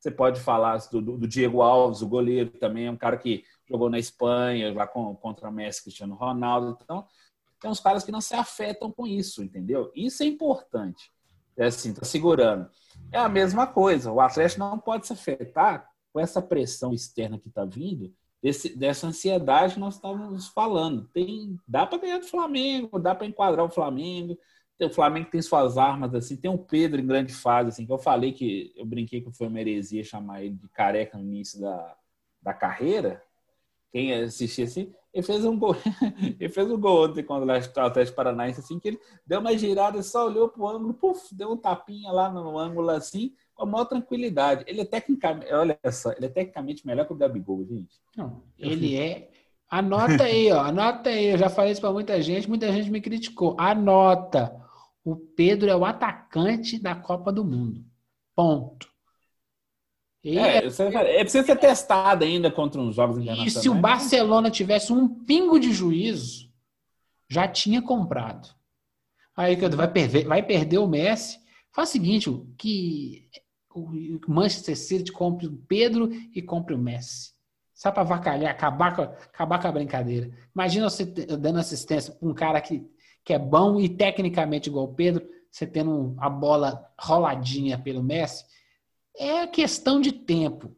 Você 0.00 0.10
pode 0.10 0.40
falar 0.40 0.78
do, 0.90 1.00
do, 1.00 1.28
Diego 1.28 1.60
Alves, 1.60 2.00
o 2.00 2.08
goleiro 2.08 2.50
também, 2.50 2.86
é 2.86 2.90
um 2.90 2.96
cara 2.96 3.16
que 3.16 3.44
jogou 3.68 3.88
na 3.88 3.98
Espanha, 3.98 4.72
lá 4.74 4.86
com, 4.86 5.14
contra 5.14 5.48
o 5.48 5.52
Messi, 5.52 5.82
Cristiano 5.82 6.14
Ronaldo. 6.14 6.76
Então, 6.82 7.06
tem 7.60 7.70
uns 7.70 7.78
caras 7.78 8.02
que 8.02 8.10
não 8.10 8.20
se 8.20 8.34
afetam 8.34 8.90
com 8.90 9.06
isso, 9.06 9.44
entendeu? 9.44 9.92
Isso 9.94 10.22
é 10.24 10.26
importante. 10.26 11.12
É 11.56 11.66
assim, 11.66 11.92
tá 11.92 12.04
segurando. 12.04 12.68
É 13.12 13.18
a 13.18 13.28
mesma 13.28 13.66
coisa. 13.66 14.10
O 14.10 14.20
Atlético 14.20 14.60
não 14.60 14.78
pode 14.78 15.06
se 15.06 15.12
afetar 15.12 15.86
com 16.12 16.18
essa 16.18 16.42
pressão 16.42 16.92
externa 16.92 17.38
que 17.38 17.48
está 17.48 17.64
vindo, 17.64 18.12
desse, 18.42 18.76
dessa 18.76 19.06
ansiedade 19.06 19.74
que 19.74 19.80
nós 19.80 19.94
estávamos 19.94 20.48
falando. 20.48 21.08
Tem, 21.12 21.56
dá 21.66 21.86
para 21.86 21.98
ganhar 21.98 22.18
do 22.18 22.26
Flamengo, 22.26 22.98
dá 22.98 23.14
para 23.14 23.26
enquadrar 23.26 23.64
o 23.64 23.70
Flamengo. 23.70 24.36
O 24.80 24.90
Flamengo 24.90 25.30
tem 25.30 25.40
suas 25.40 25.78
armas, 25.78 26.12
assim, 26.12 26.36
tem 26.36 26.50
o 26.50 26.58
Pedro 26.58 27.00
em 27.00 27.06
grande 27.06 27.32
fase, 27.32 27.68
assim, 27.68 27.86
que 27.86 27.92
eu 27.92 27.98
falei 27.98 28.32
que 28.32 28.72
eu 28.74 28.84
brinquei 28.84 29.20
que 29.20 29.30
foi 29.30 29.46
uma 29.46 29.60
heresia 29.60 30.02
chamar 30.02 30.42
ele 30.42 30.56
de 30.56 30.68
careca 30.70 31.16
no 31.16 31.24
início 31.24 31.60
da, 31.60 31.96
da 32.42 32.52
carreira. 32.52 33.22
Quem 33.92 34.12
assistia 34.12 34.64
assim, 34.64 34.92
ele 35.14 35.24
fez 35.24 35.44
um 35.44 35.56
gol, 35.56 35.76
ele 36.40 36.48
fez 36.48 36.68
um 36.68 36.80
gol 36.80 37.04
ontem 37.04 37.22
contra 37.22 37.46
o 37.46 37.86
Atlético 37.86 38.16
Paranaense, 38.16 38.58
assim, 38.58 38.80
que 38.80 38.88
ele 38.88 39.00
deu 39.24 39.38
uma 39.38 39.56
girada, 39.56 40.02
só 40.02 40.26
olhou 40.26 40.48
pro 40.48 40.66
ângulo, 40.66 40.94
puf, 40.94 41.32
deu 41.32 41.52
um 41.52 41.56
tapinha 41.56 42.10
lá 42.10 42.28
no 42.28 42.58
ângulo 42.58 42.90
assim, 42.90 43.34
a 43.62 43.66
maior 43.66 43.84
tranquilidade. 43.84 44.64
Ele 44.66 44.80
é 44.80 44.84
tecnicamente, 44.84 45.52
olha 45.52 45.78
só, 45.90 46.12
ele 46.12 46.26
é 46.26 46.28
tecnicamente 46.28 46.86
melhor 46.86 47.06
que 47.06 47.12
o 47.12 47.16
Gabigol, 47.16 47.64
gente. 47.64 48.00
Não, 48.16 48.42
ele 48.58 48.96
é. 48.96 49.30
Anota 49.68 50.24
aí, 50.24 50.52
ó. 50.52 50.60
Anota 50.60 51.08
aí. 51.08 51.26
Eu 51.26 51.38
já 51.38 51.48
falei 51.48 51.72
isso 51.72 51.80
para 51.80 51.92
muita 51.92 52.20
gente, 52.20 52.48
muita 52.48 52.70
gente 52.70 52.90
me 52.90 53.00
criticou. 53.00 53.56
Anota. 53.58 54.54
O 55.04 55.16
Pedro 55.16 55.68
é 55.70 55.74
o 55.74 55.84
atacante 55.84 56.78
da 56.78 56.94
Copa 56.94 57.32
do 57.32 57.44
Mundo. 57.44 57.84
Ponto. 58.36 58.86
Ele 60.22 60.38
É, 60.38 60.62
você, 60.62 60.84
é 60.84 61.20
precisa 61.20 61.44
ser 61.44 61.56
testado 61.56 62.24
ainda 62.24 62.50
contra 62.50 62.80
uns 62.80 62.94
jogos 62.94 63.16
E 63.16 63.22
internacionais. 63.22 63.54
se 63.54 63.68
o 63.68 63.74
Barcelona 63.74 64.50
tivesse 64.50 64.92
um 64.92 65.08
pingo 65.08 65.58
de 65.58 65.72
juízo, 65.72 66.48
já 67.28 67.48
tinha 67.48 67.82
comprado. 67.82 68.48
Aí 69.36 69.56
vai 69.56 69.90
perder, 69.90 70.26
vai 70.26 70.42
perder 70.42 70.78
o 70.78 70.86
Messi. 70.86 71.40
Faz 71.72 71.88
o 71.88 71.92
seguinte, 71.92 72.30
que 72.58 73.26
Manchester 74.26 74.76
City 74.76 75.12
compre 75.12 75.46
o 75.46 75.56
Pedro 75.68 76.10
e 76.34 76.42
compre 76.42 76.74
o 76.74 76.78
Messi. 76.78 77.32
Só 77.74 77.90
para 77.90 78.04
vacalhar, 78.04 78.50
acabar 78.50 78.94
com, 78.94 79.02
acabar 79.02 79.60
com 79.60 79.68
a 79.68 79.72
brincadeira. 79.72 80.30
Imagina 80.54 80.88
você 80.88 81.04
dando 81.04 81.58
assistência 81.58 82.12
para 82.12 82.28
um 82.28 82.34
cara 82.34 82.60
que, 82.60 82.86
que 83.24 83.32
é 83.32 83.38
bom 83.38 83.80
e 83.80 83.88
tecnicamente 83.88 84.68
igual 84.68 84.84
o 84.84 84.94
Pedro, 84.94 85.26
você 85.50 85.66
tendo 85.66 86.14
a 86.18 86.30
bola 86.30 86.88
roladinha 86.98 87.78
pelo 87.78 88.02
Messi. 88.02 88.44
É 89.16 89.46
questão 89.46 90.00
de 90.00 90.12
tempo. 90.12 90.76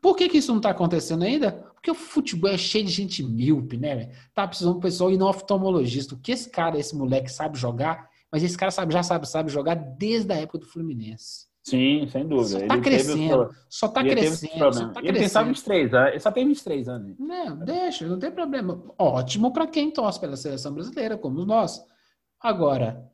Por 0.00 0.16
que, 0.16 0.28
que 0.28 0.38
isso 0.38 0.52
não 0.52 0.58
está 0.58 0.70
acontecendo 0.70 1.24
ainda? 1.24 1.52
Porque 1.74 1.90
o 1.90 1.94
futebol 1.94 2.50
é 2.50 2.56
cheio 2.56 2.84
de 2.84 2.92
gente 2.92 3.22
míope, 3.22 3.76
né? 3.76 4.10
Tá 4.32 4.46
precisando 4.46 4.74
do 4.74 4.80
pessoal 4.80 5.10
ir 5.10 5.18
no 5.18 5.28
oftalmologista. 5.28 6.14
O 6.14 6.18
que 6.18 6.32
esse 6.32 6.48
cara, 6.48 6.78
esse 6.78 6.94
moleque, 6.96 7.30
sabe 7.30 7.58
jogar? 7.58 8.08
Mas 8.30 8.42
esse 8.42 8.56
cara 8.56 8.70
sabe, 8.70 8.92
já 8.92 9.02
sabe, 9.02 9.28
sabe 9.28 9.50
jogar 9.50 9.74
desde 9.74 10.32
a 10.32 10.36
época 10.36 10.58
do 10.58 10.66
Fluminense. 10.66 11.46
Sim, 11.64 12.06
sem 12.08 12.28
dúvida. 12.28 12.50
Só 12.50 12.58
Ele 12.58 12.68
tá 12.68 12.74
teve 12.74 12.84
crescendo. 12.84 13.42
os- 13.48 13.56
Só 13.70 13.88
tá 13.88 14.00
ele 14.02 14.08
teve 14.14 14.20
crescendo. 14.26 14.74
Só 14.74 14.88
tá 14.92 15.00
Ele 15.00 15.12
tem 15.18 15.28
só 15.28 15.42
crescendo. 15.42 15.46
23 15.46 15.94
anos. 15.94 16.10
Ele 16.10 16.20
só 16.20 16.30
tem 16.32 16.46
23 16.46 16.88
anos. 16.88 17.18
Não, 17.18 17.56
deixa, 17.58 18.06
não 18.06 18.18
tem 18.18 18.30
problema. 18.30 18.84
Ótimo 18.98 19.50
para 19.52 19.66
quem 19.66 19.90
torce 19.90 20.20
pela 20.20 20.36
seleção 20.36 20.74
brasileira, 20.74 21.16
como 21.16 21.42
nós. 21.46 21.82
Agora, 22.38 23.10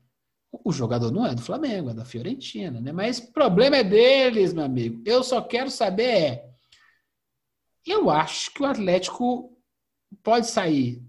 o 0.65 0.73
jogador 0.73 1.13
não 1.13 1.25
é 1.25 1.33
do 1.33 1.41
Flamengo, 1.43 1.91
é 1.91 1.95
da 1.95 2.05
Fiorentina, 2.05 2.81
né? 2.81 2.91
Mas 2.91 3.19
o 3.21 3.33
problema 3.33 3.77
é 3.77 3.85
deles, 3.85 4.53
meu 4.53 4.65
amigo. 4.65 5.01
Eu 5.07 5.23
só 5.23 5.41
quero 5.41 5.71
saber 5.71 6.03
é. 6.11 6.51
Eu 7.87 8.11
acho 8.11 8.53
que 8.53 8.63
o 8.63 8.67
Atlético 8.67 9.57
pode 10.25 10.49
sair, 10.49 11.01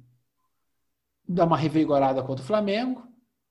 dar 1.28 1.46
uma 1.46 1.58
revigorada 1.58 2.22
contra 2.22 2.44
o 2.44 2.48
Flamengo, 2.48 3.04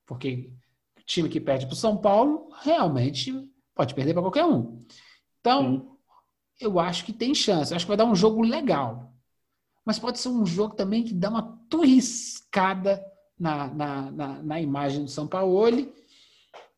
porque 0.07 0.53
o 0.97 1.03
time 1.05 1.29
que 1.29 1.41
perde 1.41 1.67
para 1.67 1.73
o 1.73 1.77
São 1.77 1.97
Paulo 1.97 2.49
realmente 2.63 3.35
pode 3.75 3.95
perder 3.95 4.13
para 4.13 4.23
qualquer 4.23 4.45
um. 4.45 4.85
Então, 5.41 5.81
Sim. 5.81 5.89
eu 6.61 6.79
acho 6.79 7.05
que 7.05 7.13
tem 7.13 7.35
chance. 7.35 7.73
Eu 7.73 7.77
acho 7.77 7.85
que 7.87 7.91
vai 7.91 7.97
dar 7.97 8.05
um 8.05 8.15
jogo 8.15 8.43
legal. 8.43 9.13
Mas 9.85 9.99
pode 9.99 10.19
ser 10.19 10.29
um 10.29 10.45
jogo 10.45 10.75
também 10.75 11.03
que 11.03 11.15
dá 11.15 11.31
uma 11.31 11.59
turriscada 11.69 13.05
na, 13.39 13.69
na, 13.69 14.11
na, 14.11 14.43
na 14.43 14.61
imagem 14.61 15.05
do 15.05 15.11
São 15.11 15.27
Paulo. 15.27 15.93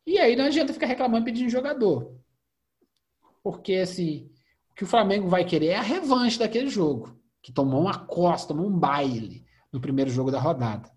E 0.07 0.19
aí 0.19 0.37
não 0.37 0.47
adianta 0.47 0.73
ficar 0.73 0.87
reclamando 0.87 1.25
pedindo 1.25 1.51
jogador. 1.51 2.17
Porque, 3.43 3.75
assim, 3.75 4.31
o 4.71 4.75
que 4.75 4.85
o 4.85 4.87
Flamengo 4.87 5.29
vai 5.29 5.45
querer 5.45 5.69
é 5.69 5.77
a 5.77 5.83
revanche 5.83 6.39
daquele 6.39 6.69
jogo. 6.69 7.19
Que 7.43 7.53
tomou 7.53 7.81
uma 7.81 7.99
costa, 7.99 8.49
tomou 8.49 8.69
um 8.69 8.79
baile 8.79 9.45
no 9.73 9.81
primeiro 9.81 10.11
jogo 10.11 10.31
da 10.31 10.39
rodada. 10.39 10.89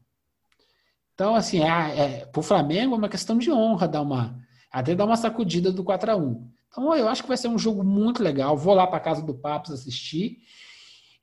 Então, 1.16 1.34
assim, 1.34 1.64
é, 1.64 2.00
é, 2.00 2.26
para 2.26 2.40
o 2.40 2.44
Flamengo 2.44 2.94
é 2.94 2.98
uma 2.98 3.10
questão 3.10 3.38
de 3.38 3.52
honra 3.52 3.88
dar 3.88 4.02
uma, 4.02 4.38
até 4.72 4.94
dar 4.96 5.06
uma 5.06 5.16
sacudida 5.18 5.72
do 5.72 5.84
4 5.84 6.12
a 6.12 6.16
1 6.16 6.48
Então, 6.70 6.96
eu 6.96 7.08
acho 7.08 7.22
que 7.22 7.28
vai 7.28 7.38
ser 7.38 7.48
um 7.48 7.58
jogo 7.58 7.84
muito 7.84 8.22
legal. 8.24 8.58
Vou 8.58 8.74
lá 8.74 8.86
para 8.88 9.00
casa 9.00 9.22
do 9.22 9.34
Papos 9.34 9.72
assistir. 9.72 10.38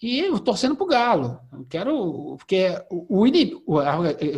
E 0.01 0.19
eu 0.21 0.39
torcendo 0.41 0.75
pro 0.75 0.87
Galo. 0.87 1.39
Eu 1.53 1.65
quero. 1.69 2.37
Porque 2.39 2.67
o, 2.91 3.21
o 3.21 3.27
inimigo. 3.27 3.63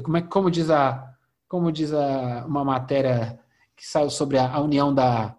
Como, 0.02 0.16
é, 0.18 0.22
como 0.22 0.51
diz, 0.51 0.68
a, 0.70 1.10
como 1.48 1.72
diz 1.72 1.93
a, 1.93 2.44
uma 2.47 2.64
matéria 2.64 3.39
que 3.76 3.86
saiu 3.86 4.10
sobre 4.10 4.36
a, 4.39 4.52
a 4.52 4.60
união 4.60 4.94
da, 4.94 5.36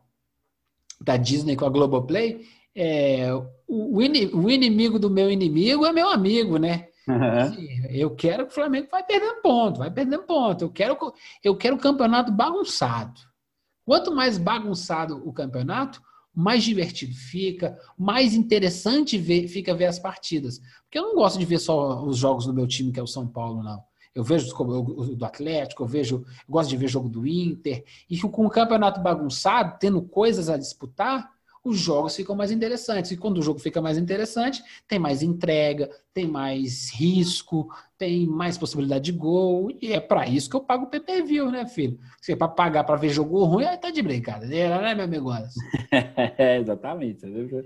da 0.99 1.15
Disney 1.17 1.55
com 1.55 1.65
a 1.65 1.69
Globoplay, 1.69 2.41
é, 2.75 3.27
o, 3.67 4.01
ini- 4.01 4.27
o 4.33 4.49
inimigo 4.49 4.97
do 4.99 5.09
meu 5.09 5.29
inimigo 5.31 5.85
é 5.85 5.91
meu 5.93 6.09
amigo, 6.09 6.57
né? 6.57 6.87
Assim, 7.41 7.67
Eu 7.89 8.15
quero 8.15 8.45
que 8.47 8.51
o 8.51 8.55
Flamengo 8.55 8.87
vai 8.91 9.03
perdendo 9.03 9.41
ponto, 9.41 9.77
vai 9.77 9.91
perdendo 9.91 10.23
ponto. 10.23 10.63
Eu 10.65 10.69
quero, 10.71 10.97
eu 11.43 11.55
quero 11.55 11.75
o 11.75 11.79
campeonato 11.79 12.31
bagunçado. 12.31 13.19
Quanto 13.85 14.13
mais 14.13 14.37
bagunçado 14.37 15.21
o 15.27 15.31
campeonato, 15.31 16.01
mais 16.33 16.63
divertido 16.63 17.13
fica, 17.13 17.79
mais 17.97 18.33
interessante 18.33 19.17
ver- 19.17 19.47
fica 19.47 19.73
ver 19.73 19.85
as 19.85 19.99
partidas. 19.99 20.59
Porque 20.83 20.97
eu 20.99 21.03
não 21.03 21.15
gosto 21.15 21.39
de 21.39 21.45
ver 21.45 21.59
só 21.59 22.03
os 22.03 22.17
jogos 22.17 22.45
do 22.45 22.53
meu 22.53 22.67
time, 22.67 22.91
que 22.91 22.99
é 22.99 23.03
o 23.03 23.07
São 23.07 23.27
Paulo, 23.27 23.63
não. 23.63 23.81
Eu 24.13 24.23
vejo 24.23 24.47
do 25.15 25.25
Atlético, 25.25 25.83
eu 25.83 25.87
vejo, 25.87 26.15
eu 26.17 26.25
gosto 26.51 26.69
de 26.69 26.77
ver 26.77 26.87
jogo 26.87 27.09
do 27.09 27.27
Inter. 27.27 27.83
E 28.09 28.17
com 28.19 28.45
o 28.45 28.49
campeonato 28.49 29.01
bagunçado, 29.01 29.77
tendo 29.79 30.01
coisas 30.01 30.49
a 30.49 30.57
disputar, 30.57 31.34
os 31.65 31.79
jogos 31.79 32.15
ficam 32.15 32.35
mais 32.35 32.51
interessantes. 32.51 33.11
E 33.11 33.17
quando 33.17 33.39
o 33.39 33.41
jogo 33.41 33.59
fica 33.59 33.81
mais 33.81 33.97
interessante, 33.97 34.63
tem 34.87 34.99
mais 34.99 35.23
entrega, 35.23 35.89
tem 36.13 36.27
mais 36.27 36.91
risco, 36.93 37.67
tem 37.97 38.27
mais 38.27 38.57
possibilidade 38.57 39.05
de 39.05 39.11
gol. 39.11 39.71
E 39.81 39.91
é 39.91 39.99
para 39.99 40.27
isso 40.27 40.49
que 40.49 40.55
eu 40.55 40.61
pago 40.61 40.85
o 40.85 40.89
PPV, 40.89 41.51
né, 41.51 41.67
filho? 41.67 41.99
Se 42.21 42.35
para 42.35 42.47
pagar 42.47 42.83
para 42.83 42.95
ver 42.95 43.09
jogo 43.09 43.43
ruim, 43.43 43.65
aí 43.65 43.77
tá 43.77 43.89
de 43.89 44.01
brincadeira, 44.01 44.79
né, 44.79 44.93
meu 44.93 45.05
amigo 45.05 45.25
é, 46.37 46.59
exatamente. 46.59 47.21
Você 47.21 47.65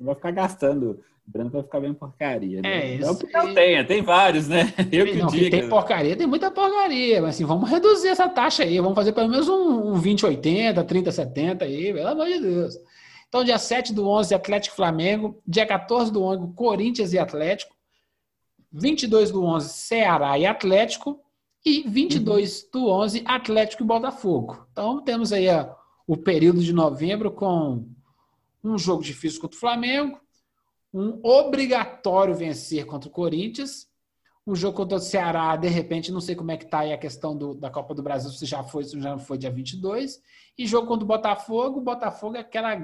vai 0.00 0.14
ficar 0.14 0.32
gastando. 0.32 1.00
Branco 1.26 1.50
vai 1.50 1.62
ficar 1.62 1.80
bem 1.80 1.92
porcaria. 1.92 2.62
Né? 2.62 2.68
É 2.68 2.94
isso. 2.94 3.26
não 3.32 3.52
tem, 3.54 3.84
tem 3.84 4.02
vários, 4.02 4.46
né? 4.46 4.72
Eu 4.92 5.06
que 5.06 5.16
Não, 5.16 5.26
diga. 5.26 5.50
tem 5.50 5.68
porcaria, 5.68 6.16
tem 6.16 6.26
muita 6.26 6.50
porcaria. 6.52 7.20
Mas 7.20 7.34
assim, 7.34 7.44
vamos 7.44 7.68
reduzir 7.68 8.08
essa 8.08 8.28
taxa 8.28 8.62
aí. 8.62 8.78
Vamos 8.78 8.94
fazer 8.94 9.12
pelo 9.12 9.28
menos 9.28 9.48
um, 9.48 9.92
um 9.94 10.00
20-80, 10.00 10.84
30-70 10.84 11.62
aí, 11.62 11.92
pelo 11.92 12.08
amor 12.08 12.26
de 12.26 12.40
Deus. 12.40 12.78
Então, 13.28 13.44
dia 13.44 13.58
7 13.58 13.92
do 13.92 14.08
11, 14.08 14.34
Atlético 14.34 14.74
e 14.74 14.76
Flamengo. 14.76 15.42
Dia 15.46 15.66
14 15.66 16.12
do 16.12 16.22
11, 16.22 16.52
Corinthians 16.54 17.12
e 17.12 17.18
Atlético. 17.18 17.74
22 18.72 19.30
do 19.30 19.44
11, 19.44 19.68
Ceará 19.68 20.38
e 20.38 20.46
Atlético. 20.46 21.20
E 21.64 21.82
22 21.88 22.68
do 22.72 22.88
11, 22.88 23.24
Atlético 23.26 23.82
e 23.82 23.86
Botafogo. 23.86 24.66
Então, 24.70 25.02
temos 25.02 25.32
aí 25.32 25.48
ó, 25.48 25.74
o 26.06 26.16
período 26.16 26.62
de 26.62 26.72
novembro 26.72 27.30
com 27.32 27.84
um 28.62 28.78
jogo 28.78 29.02
difícil 29.02 29.40
contra 29.40 29.56
o 29.56 29.60
Flamengo, 29.60 30.20
um 30.92 31.20
obrigatório 31.22 32.34
vencer 32.34 32.86
contra 32.86 33.08
o 33.08 33.12
Corinthians, 33.12 33.88
um 34.46 34.54
jogo 34.54 34.76
contra 34.76 34.96
o 34.96 35.00
Ceará, 35.00 35.56
de 35.56 35.68
repente, 35.68 36.12
não 36.12 36.20
sei 36.20 36.34
como 36.36 36.50
é 36.52 36.56
que 36.56 36.66
tá 36.66 36.80
aí 36.80 36.92
a 36.92 36.98
questão 36.98 37.36
do- 37.36 37.54
da 37.54 37.68
Copa 37.68 37.94
do 37.94 38.02
Brasil, 38.02 38.30
se 38.30 38.46
já 38.46 38.62
foi, 38.62 38.84
se 38.84 39.00
já 39.00 39.10
não 39.10 39.18
foi 39.18 39.36
dia 39.38 39.50
22, 39.50 40.20
e 40.56 40.66
jogo 40.66 40.86
contra 40.86 41.04
o 41.04 41.08
Botafogo, 41.08 41.78
o 41.80 41.82
Botafogo 41.82 42.36
é 42.36 42.40
aquela 42.40 42.76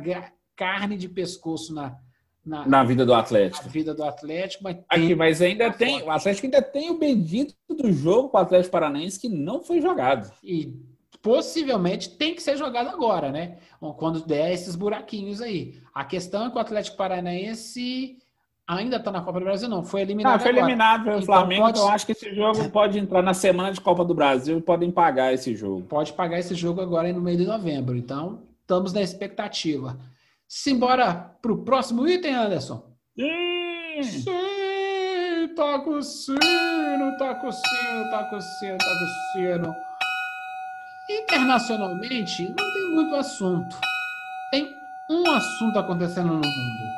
carne 0.57 0.97
de 0.97 1.09
pescoço 1.09 1.73
na, 1.73 1.97
na, 2.45 2.67
Na 2.67 2.83
vida 2.85 3.07
do 3.07 3.13
na 3.13 3.21
Atlético. 3.21 3.69
vida 3.69 3.95
do 3.95 4.03
Atlético, 4.03 4.65
mas 4.65 4.77
Aqui, 4.89 5.07
tem- 5.07 5.15
mas 5.17 5.41
ainda 5.41 5.73
tem. 5.73 6.03
O 6.03 6.11
Atlético 6.11 6.47
ainda 6.47 6.61
tem 6.61 6.91
o 6.91 6.99
bendito 6.99 7.55
do 7.71 7.93
jogo 7.93 8.29
com 8.31 8.37
o 8.37 8.41
Atlético 8.41 8.73
Paranaense 8.73 9.21
que 9.21 9.29
não 9.29 9.63
foi 9.63 9.81
jogado. 9.81 10.33
e 10.43 10.75
possivelmente 11.23 12.11
tem 12.11 12.35
que 12.35 12.43
ser 12.43 12.57
jogado 12.57 12.89
agora, 12.89 13.31
né? 13.31 13.59
Quando 13.97 14.27
der 14.27 14.53
esses 14.53 14.75
buraquinhos 14.75 15.41
aí. 15.41 15.81
A 15.95 16.05
questão 16.05 16.47
é 16.47 16.51
que 16.51 16.57
o 16.57 16.61
Atlético 16.61 16.97
Paranaense 16.97 18.19
ainda 18.67 18.97
está 18.97 19.11
na 19.11 19.21
Copa 19.21 19.39
do 19.39 19.45
Brasil, 19.45 19.69
não, 19.69 19.83
foi 19.83 20.01
eliminado 20.03 20.33
Não, 20.35 20.41
foi 20.41 20.51
agora. 20.51 20.65
eliminado 20.67 21.05
pelo 21.05 21.17
Então 21.21 21.27
Flamengo, 21.27 21.63
pode- 21.63 21.79
então 21.79 21.89
eu 21.89 21.95
acho 21.95 22.07
que 22.07 22.13
esse 22.13 22.35
jogo 22.35 22.71
pode 22.71 22.99
entrar 22.99 23.23
na 23.23 23.35
semana 23.35 23.73
de 23.73 23.81
Copa 23.81 24.05
do 24.05 24.15
Brasil 24.15 24.59
e 24.59 24.63
podem 24.63 24.91
pagar 24.91 25.33
esse 25.33 25.55
jogo. 25.55 25.83
pode 25.83 26.13
pagar 26.13 26.39
esse 26.39 26.55
jogo 26.55 26.81
agora 26.81 27.13
no 27.13 27.21
meio 27.21 27.37
de 27.39 27.47
novembro. 27.47 27.97
Então, 27.97 28.41
estamos 28.61 28.93
na 28.93 29.03
expectativa. 29.03 29.99
Simbora 30.49 31.15
para 31.41 31.53
o 31.53 31.59
próximo 31.65 32.07
item, 32.07 32.35
Anderson. 32.35 32.85
Sim, 34.03 35.49
toca 35.55 35.91
o 35.91 36.03
sino, 36.03 36.39
toca 37.19 37.47
o 37.47 37.53
sino, 37.53 38.11
toca 38.11 38.37
o 38.37 38.41
sino, 38.41 38.79
toca 38.79 39.05
o 39.05 39.33
sino. 39.33 39.75
Internacionalmente, 41.11 42.43
não 42.49 42.55
tem 42.57 42.95
muito 42.95 43.15
assunto. 43.17 43.77
Tem 44.51 44.69
um 45.11 45.31
assunto 45.31 45.79
acontecendo 45.79 46.29
no 46.29 46.35
mundo. 46.35 46.92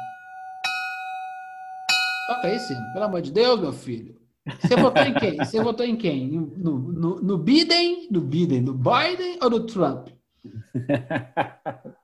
Toca 2.35 2.49
aí, 2.49 2.59
Sino. 2.61 2.93
Pelo 2.93 3.05
amor 3.05 3.23
de 3.23 3.33
Deus, 3.33 3.61
meu 3.61 3.73
filho. 3.73 4.17
Você 4.61 4.77
votou 4.77 5.03
em 5.03 5.15
quem? 5.15 5.37
Você 5.39 5.63
votou 5.63 5.87
em 5.87 5.97
quem? 5.97 6.29
No, 6.31 6.77
no, 6.79 7.17
no 7.23 7.39
Biden, 7.39 8.09
no 8.11 8.21
Biden, 8.21 8.61
no 8.61 8.75
Biden 8.75 9.39
ou 9.43 9.51
no 9.51 9.67
Trump? 9.67 10.09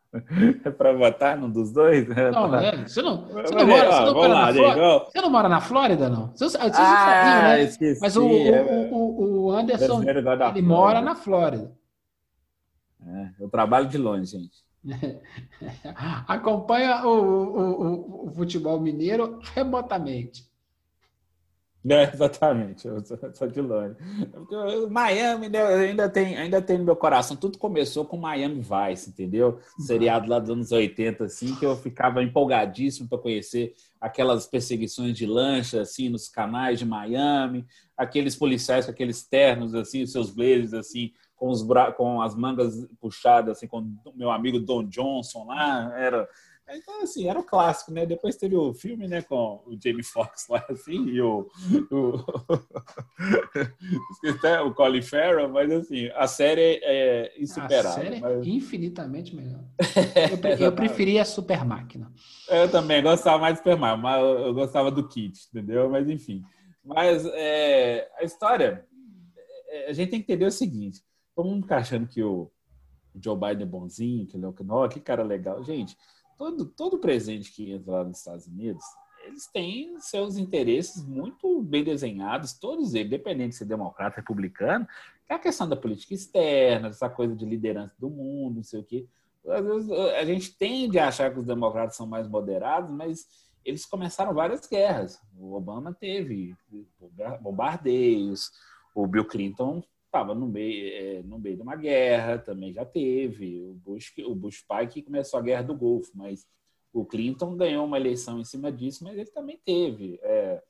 É 0.64 0.70
para 0.70 0.92
votar 0.92 1.38
num 1.38 1.48
dos 1.48 1.70
dois? 1.70 2.08
Não, 2.08 2.52
é. 2.56 2.82
Você 2.82 3.00
não, 3.00 3.26
você 3.28 3.54
não 3.54 3.64
mora, 3.64 3.90
você 3.92 4.04
não 4.06 4.14
mora 4.14 4.28
lá, 4.34 4.46
na. 4.46 4.52
Flórida? 4.52 4.98
Você 5.08 5.20
não 5.20 5.30
mora 5.30 5.48
na 5.48 5.60
Flórida, 5.60 6.08
não? 6.08 6.30
Você, 6.34 6.48
você 6.48 6.56
Ah, 6.58 6.72
sabia, 6.72 7.42
né? 7.42 7.62
esqueci. 7.62 8.00
Mas 8.00 8.16
o, 8.16 8.28
é, 8.28 8.62
o, 8.62 8.92
o, 8.92 9.42
o 9.44 9.52
Anderson, 9.52 10.02
ele 10.02 10.62
mora 10.62 11.00
na 11.00 11.14
Flórida. 11.14 11.72
É, 13.06 13.30
eu 13.38 13.48
trabalho 13.48 13.86
de 13.86 13.96
longe, 13.98 14.24
gente. 14.32 14.64
Acompanha 16.26 17.06
o, 17.06 17.10
o, 17.10 17.82
o, 17.82 18.28
o 18.28 18.30
futebol 18.32 18.80
mineiro 18.80 19.38
remotamente. 19.54 20.50
É, 21.88 22.12
exatamente, 22.12 22.86
eu 22.86 23.02
sou, 23.02 23.18
sou 23.32 23.48
de 23.48 23.60
longe. 23.60 23.96
O 24.84 24.90
Miami 24.90 25.48
né, 25.48 25.62
ainda 25.62 26.10
tem, 26.10 26.36
ainda 26.36 26.60
tem 26.60 26.76
no 26.76 26.84
meu 26.84 26.96
coração. 26.96 27.34
Tudo 27.34 27.56
começou 27.56 28.04
com 28.04 28.18
Miami 28.18 28.60
Vice, 28.60 29.08
entendeu? 29.08 29.58
Seriado 29.78 30.28
lá 30.28 30.38
dos 30.38 30.50
anos 30.50 30.72
80, 30.72 31.24
assim, 31.24 31.54
que 31.56 31.64
eu 31.64 31.74
ficava 31.74 32.22
empolgadíssimo 32.22 33.08
para 33.08 33.16
conhecer 33.16 33.72
aquelas 33.98 34.46
perseguições 34.46 35.16
de 35.16 35.24
lancha, 35.24 35.80
assim, 35.80 36.10
nos 36.10 36.28
canais 36.28 36.78
de 36.78 36.84
Miami, 36.84 37.64
aqueles 37.96 38.36
policiais 38.36 38.84
com 38.84 38.90
aqueles 38.90 39.26
ternos, 39.26 39.74
assim, 39.74 40.02
os 40.02 40.12
seus 40.12 40.30
blazers, 40.30 40.74
assim, 40.74 41.12
com, 41.40 41.48
os 41.48 41.62
bra... 41.62 41.90
com 41.90 42.20
as 42.20 42.34
mangas 42.36 42.86
puxadas, 43.00 43.56
assim, 43.56 43.66
com 43.66 43.78
o 43.78 44.12
meu 44.14 44.30
amigo 44.30 44.60
Don 44.60 44.84
Johnson 44.84 45.46
lá, 45.46 45.90
era... 45.98 46.28
Então, 46.72 47.02
assim, 47.02 47.28
era 47.28 47.36
o 47.36 47.42
clássico, 47.42 47.90
né? 47.90 48.06
Depois 48.06 48.36
teve 48.36 48.54
o 48.54 48.72
filme, 48.72 49.08
né, 49.08 49.22
com 49.22 49.60
o 49.66 49.76
Jamie 49.82 50.04
Foxx 50.04 50.46
lá, 50.48 50.64
assim, 50.68 51.04
e 51.08 51.20
o... 51.20 51.48
o... 51.90 52.12
Esqueci 54.12 54.38
até 54.38 54.60
o 54.60 54.72
Colin 54.72 55.02
Farrell, 55.02 55.48
mas, 55.48 55.70
assim, 55.72 56.08
a 56.14 56.28
série 56.28 56.78
é 56.84 57.32
A 57.36 57.42
insuperável. 57.42 57.90
série 58.04 58.16
é 58.16 58.20
mas- 58.20 58.46
infinitamente 58.46 59.34
melhor. 59.34 59.64
Eu, 60.30 60.38
pre- 60.38 60.64
eu 60.64 60.72
preferia 60.72 61.22
a 61.22 61.24
Super 61.24 61.64
Máquina. 61.64 62.12
Eu 62.48 62.70
também 62.70 63.02
gostava 63.02 63.38
mais 63.38 63.54
do 63.54 63.58
Super 63.58 63.76
Mario, 63.76 64.00
mas 64.02 64.22
eu, 64.22 64.28
eu 64.46 64.54
gostava 64.54 64.90
do 64.92 65.08
Kit, 65.08 65.48
entendeu? 65.52 65.90
Mas 65.90 66.08
enfim. 66.08 66.42
Mas 66.84 67.24
é, 67.26 68.08
a 68.16 68.22
história, 68.24 68.84
é, 69.68 69.90
a 69.90 69.92
gente 69.92 70.10
tem 70.10 70.20
que 70.22 70.30
entender 70.32 70.46
o 70.46 70.50
seguinte: 70.52 71.02
todo 71.34 71.48
mundo 71.48 71.62
fica 71.62 71.76
achando 71.76 72.06
que 72.06 72.22
o 72.22 72.50
Joe 73.14 73.36
Biden 73.36 73.62
é 73.62 73.66
bonzinho, 73.66 74.26
que 74.26 74.36
ele 74.36 74.44
é 74.44 74.48
o 74.48 74.54
não, 74.64 74.88
que 74.88 75.00
cara 75.00 75.22
legal. 75.22 75.62
Gente, 75.64 75.96
todo, 76.36 76.64
todo 76.66 76.98
presidente 76.98 77.52
que 77.52 77.72
entra 77.72 77.92
lá 77.92 78.04
nos 78.04 78.18
Estados 78.18 78.46
Unidos, 78.46 78.84
eles 79.24 79.46
têm 79.46 79.98
seus 80.00 80.36
interesses 80.36 81.04
muito 81.04 81.62
bem 81.62 81.84
desenhados, 81.84 82.52
todos 82.52 82.94
eles, 82.94 83.06
independente 83.06 83.50
de 83.50 83.56
ser 83.56 83.64
democrata, 83.66 84.16
republicano, 84.16 84.86
que 85.26 85.32
é 85.32 85.36
a 85.36 85.38
questão 85.38 85.68
da 85.68 85.76
política 85.76 86.14
externa, 86.14 86.88
essa 86.88 87.08
coisa 87.08 87.34
de 87.36 87.44
liderança 87.44 87.94
do 87.98 88.08
mundo, 88.08 88.56
não 88.56 88.62
sei 88.62 88.80
o 88.80 88.84
quê. 88.84 89.06
Às 89.46 89.64
vezes 89.64 89.90
a 89.90 90.24
gente 90.24 90.56
tende 90.56 90.98
a 90.98 91.08
achar 91.08 91.32
que 91.32 91.38
os 91.38 91.46
democratas 91.46 91.96
são 91.96 92.06
mais 92.06 92.28
moderados, 92.28 92.90
mas 92.90 93.26
eles 93.64 93.86
começaram 93.86 94.34
várias 94.34 94.66
guerras. 94.66 95.20
O 95.38 95.54
Obama 95.54 95.94
teve 95.94 96.54
bombardeios, 97.40 98.50
o 98.94 99.06
Bill 99.06 99.24
Clinton 99.24 99.82
estava 100.10 100.34
no 100.34 100.48
meio, 100.48 100.92
é, 100.92 101.22
no 101.22 101.38
meio 101.38 101.56
de 101.56 101.62
uma 101.62 101.76
guerra, 101.76 102.38
também 102.38 102.72
já 102.72 102.84
teve. 102.84 103.62
O 103.62 103.74
Bush, 103.74 104.12
o 104.26 104.34
Bush 104.34 104.62
pai 104.66 104.88
que 104.88 105.02
começou 105.02 105.38
a 105.38 105.42
guerra 105.42 105.62
do 105.62 105.74
Golfo, 105.74 106.10
mas 106.14 106.46
o 106.92 107.04
Clinton 107.04 107.56
ganhou 107.56 107.86
uma 107.86 107.96
eleição 107.96 108.40
em 108.40 108.44
cima 108.44 108.72
disso, 108.72 109.04
mas 109.04 109.16
ele 109.16 109.30
também 109.30 109.58
teve. 109.64 110.18
É, 110.22 110.62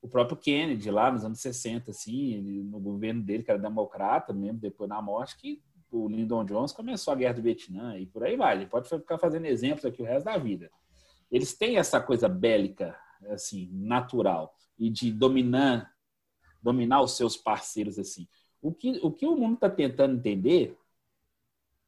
o 0.00 0.08
próprio 0.08 0.36
Kennedy, 0.36 0.90
lá 0.90 1.10
nos 1.10 1.24
anos 1.24 1.40
60, 1.40 1.90
assim, 1.90 2.34
ele, 2.34 2.62
no 2.62 2.78
governo 2.78 3.22
dele, 3.22 3.42
que 3.42 3.50
era 3.50 3.58
democrata, 3.58 4.32
mesmo 4.32 4.60
depois 4.60 4.88
da 4.88 5.02
morte, 5.02 5.36
que 5.36 5.60
o 5.90 6.08
Lyndon 6.08 6.44
Johnson 6.44 6.76
começou 6.76 7.12
a 7.12 7.16
guerra 7.16 7.34
do 7.34 7.42
Vietnã 7.42 7.98
e 7.98 8.06
por 8.06 8.22
aí 8.22 8.36
vai. 8.36 8.56
Ele 8.56 8.66
pode 8.66 8.88
ficar 8.88 9.18
fazendo 9.18 9.46
exemplos 9.46 9.84
aqui 9.84 10.02
o 10.02 10.04
resto 10.04 10.26
da 10.26 10.36
vida. 10.36 10.70
Eles 11.30 11.54
têm 11.54 11.78
essa 11.78 12.00
coisa 12.00 12.28
bélica, 12.28 12.96
assim, 13.28 13.68
natural, 13.72 14.54
e 14.78 14.90
de 14.90 15.10
dominar, 15.10 15.90
dominar 16.62 17.00
os 17.00 17.16
seus 17.16 17.36
parceiros, 17.36 17.98
assim. 17.98 18.28
O 18.64 18.72
que 18.72 18.98
o, 19.02 19.12
que 19.12 19.26
o 19.26 19.36
mundo 19.36 19.56
está 19.56 19.68
tentando 19.68 20.16
entender, 20.16 20.74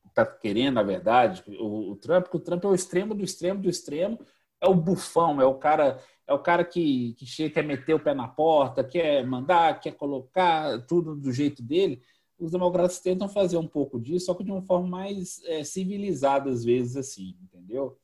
está 0.09 0.27
querendo, 0.27 0.75
na 0.75 0.83
verdade, 0.83 1.43
o, 1.59 1.93
o 1.93 1.97
Trump, 1.97 2.25
porque 2.25 2.37
o 2.37 2.41
Trump 2.41 2.63
é 2.65 2.69
o 2.69 2.75
extremo 2.75 3.15
do 3.15 3.25
extremo 3.25 3.63
do 3.63 3.71
extremo, 3.71 4.19
é 4.61 4.69
o 4.69 4.75
bufão, 4.75 5.41
é 5.41 5.47
o 5.47 5.55
cara, 5.55 5.99
é 6.27 6.35
o 6.35 6.39
cara 6.39 6.63
que, 6.67 7.15
que 7.15 7.25
chega, 7.25 7.55
quer 7.55 7.65
meter 7.65 7.95
o 7.95 8.01
pé 8.01 8.13
na 8.13 8.29
porta, 8.29 8.85
quer 8.85 9.27
mandar, 9.27 9.81
quer 9.81 9.93
colocar 9.93 10.79
tudo 10.87 11.17
do 11.17 11.33
jeito 11.33 11.63
dele. 11.63 12.03
Os 12.39 12.51
democratas 12.51 13.01
tentam 13.01 13.27
fazer 13.27 13.57
um 13.57 13.67
pouco 13.67 13.99
disso, 13.99 14.27
só 14.27 14.35
que 14.35 14.45
de 14.45 14.53
uma 14.53 14.61
forma 14.61 14.87
mais 14.87 15.43
é, 15.45 15.65
civilizada, 15.65 16.51
às 16.51 16.63
vezes, 16.63 16.95
assim, 16.95 17.39
entendeu? 17.43 17.99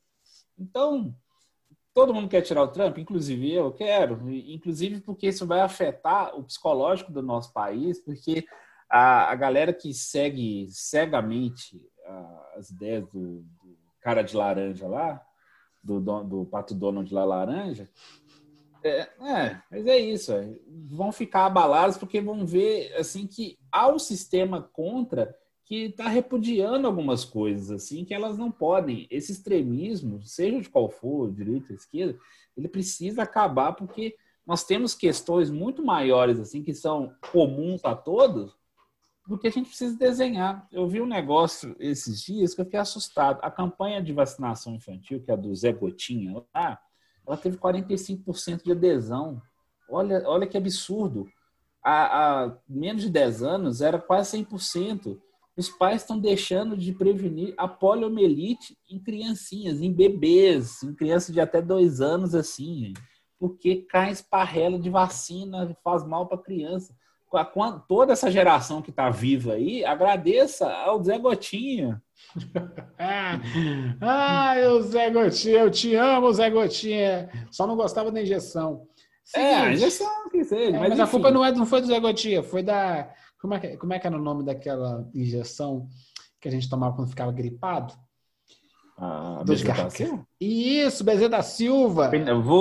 Então, 0.57 1.15
todo 1.93 2.13
mundo 2.13 2.27
quer 2.27 2.41
tirar 2.41 2.63
o 2.63 2.67
Trump, 2.67 2.97
inclusive 2.97 3.53
eu 3.53 3.71
quero, 3.71 4.29
inclusive 4.29 4.99
porque 5.01 5.27
isso 5.27 5.45
vai 5.45 5.61
afetar 5.61 6.35
o 6.35 6.43
psicológico 6.43 7.11
do 7.11 7.21
nosso 7.21 7.53
país, 7.53 7.99
porque 7.99 8.45
a, 8.89 9.31
a 9.31 9.35
galera 9.35 9.71
que 9.71 9.93
segue 9.93 10.67
cegamente 10.71 11.79
a, 12.05 12.51
as 12.57 12.69
ideias 12.69 13.07
do, 13.09 13.41
do, 13.41 13.77
cara 14.01 14.21
de 14.21 14.35
laranja 14.35 14.87
lá, 14.87 15.21
do, 15.81 15.99
do, 15.99 16.23
do 16.23 16.45
Pato 16.45 16.73
Donald 16.73 17.13
lá 17.13 17.23
laranja, 17.23 17.89
é, 18.83 19.07
é, 19.21 19.61
mas 19.71 19.87
é 19.87 19.97
isso, 19.97 20.33
é. 20.33 20.53
vão 20.89 21.11
ficar 21.11 21.45
abalados 21.45 21.97
porque 21.97 22.19
vão 22.19 22.45
ver 22.45 22.93
assim 22.95 23.25
que 23.25 23.57
há 23.71 23.87
um 23.87 23.97
sistema 23.97 24.61
contra 24.73 25.33
que 25.73 25.85
está 25.85 26.07
repudiando 26.07 26.85
algumas 26.85 27.25
coisas, 27.25 27.71
assim, 27.71 28.05
que 28.05 28.13
elas 28.13 28.37
não 28.37 28.51
podem. 28.51 29.07
Esse 29.09 29.31
extremismo, 29.31 30.21
seja 30.21 30.61
de 30.61 30.69
qual 30.69 30.87
for, 30.87 31.31
direita, 31.31 31.73
esquerda, 31.73 32.19
ele 32.55 32.67
precisa 32.67 33.23
acabar 33.23 33.73
porque 33.73 34.15
nós 34.45 34.63
temos 34.63 34.93
questões 34.93 35.49
muito 35.49 35.83
maiores, 35.83 36.39
assim, 36.39 36.61
que 36.61 36.75
são 36.75 37.15
comuns 37.31 37.83
a 37.83 37.95
todos, 37.95 38.55
do 39.27 39.35
que 39.35 39.47
a 39.47 39.49
gente 39.49 39.69
precisa 39.69 39.97
desenhar. 39.97 40.67
Eu 40.71 40.87
vi 40.87 41.01
um 41.01 41.07
negócio 41.07 41.75
esses 41.79 42.21
dias 42.21 42.53
que 42.53 42.61
eu 42.61 42.65
fiquei 42.65 42.79
assustado. 42.79 43.39
A 43.41 43.49
campanha 43.49 43.99
de 43.99 44.13
vacinação 44.13 44.75
infantil, 44.75 45.23
que 45.23 45.31
é 45.31 45.33
a 45.33 45.37
do 45.37 45.55
Zé 45.55 45.71
Gotinha 45.71 46.43
lá, 46.53 46.79
ela 47.25 47.35
teve 47.35 47.57
45% 47.57 48.63
de 48.63 48.71
adesão. 48.71 49.41
Olha, 49.89 50.21
olha 50.27 50.45
que 50.45 50.55
absurdo. 50.55 51.27
Há, 51.83 52.43
há 52.43 52.57
menos 52.69 53.01
de 53.01 53.09
10 53.09 53.41
anos 53.41 53.81
era 53.81 53.97
quase 53.97 54.37
100%. 54.37 55.19
Os 55.55 55.69
pais 55.69 56.01
estão 56.01 56.17
deixando 56.17 56.75
de 56.75 56.91
prevenir 56.93 57.53
a 57.57 57.67
poliomielite 57.67 58.75
em 58.89 58.99
criancinhas, 58.99 59.81
em 59.81 59.93
bebês, 59.93 60.81
em 60.81 60.93
crianças 60.95 61.33
de 61.33 61.39
até 61.39 61.61
dois 61.61 62.01
anos, 62.01 62.33
assim, 62.33 62.93
porque 63.39 63.85
cai 63.89 64.11
esparrela 64.11 64.79
de 64.79 64.89
vacina, 64.89 65.75
faz 65.83 66.03
mal 66.05 66.27
para 66.27 66.37
a 66.37 66.43
criança. 66.43 66.95
Toda 67.87 68.13
essa 68.13 68.29
geração 68.29 68.81
que 68.81 68.91
está 68.91 69.09
viva 69.09 69.53
aí, 69.53 69.83
agradeça 69.83 70.71
ao 70.71 71.03
Zé 71.03 71.17
Gotinha. 71.17 72.01
ah, 73.99 74.55
o 74.71 74.81
Zé 74.83 75.09
Gotinha, 75.09 75.59
eu 75.61 75.71
te 75.71 75.95
amo, 75.95 76.31
Zé 76.31 76.49
Gotinha. 76.49 77.29
Só 77.49 77.65
não 77.65 77.75
gostava 77.75 78.11
da 78.11 78.21
injeção. 78.21 78.87
Seguinte, 79.23 79.47
é, 79.47 79.55
a 79.55 79.73
injeção 79.73 80.29
que 80.29 80.43
seja. 80.43 80.77
É, 80.77 80.79
mas, 80.79 80.89
mas 80.89 80.99
a 80.99 81.07
culpa 81.07 81.31
não, 81.31 81.43
é, 81.43 81.51
não 81.51 81.65
foi 81.65 81.81
do 81.81 81.87
Zé 81.87 81.99
Gotinha, 81.99 82.43
foi 82.43 82.61
da. 82.61 83.09
Como 83.43 83.55
é, 83.55 83.59
que, 83.59 83.75
como 83.75 83.91
é 83.91 83.99
que 83.99 84.07
era 84.07 84.15
o 84.15 84.21
nome 84.21 84.41
daquela 84.45 85.05
injeção 85.13 85.89
que 86.39 86.47
a 86.47 86.51
gente 86.51 86.69
tomava 86.69 86.95
quando 86.95 87.09
ficava 87.09 87.29
gripado? 87.29 87.93
Ah, 88.97 89.39
a 89.41 89.43
Bezerra 89.43 89.89
Isso, 90.39 91.03
Bezerra 91.03 91.29
da 91.29 91.41
Silva. 91.43 92.09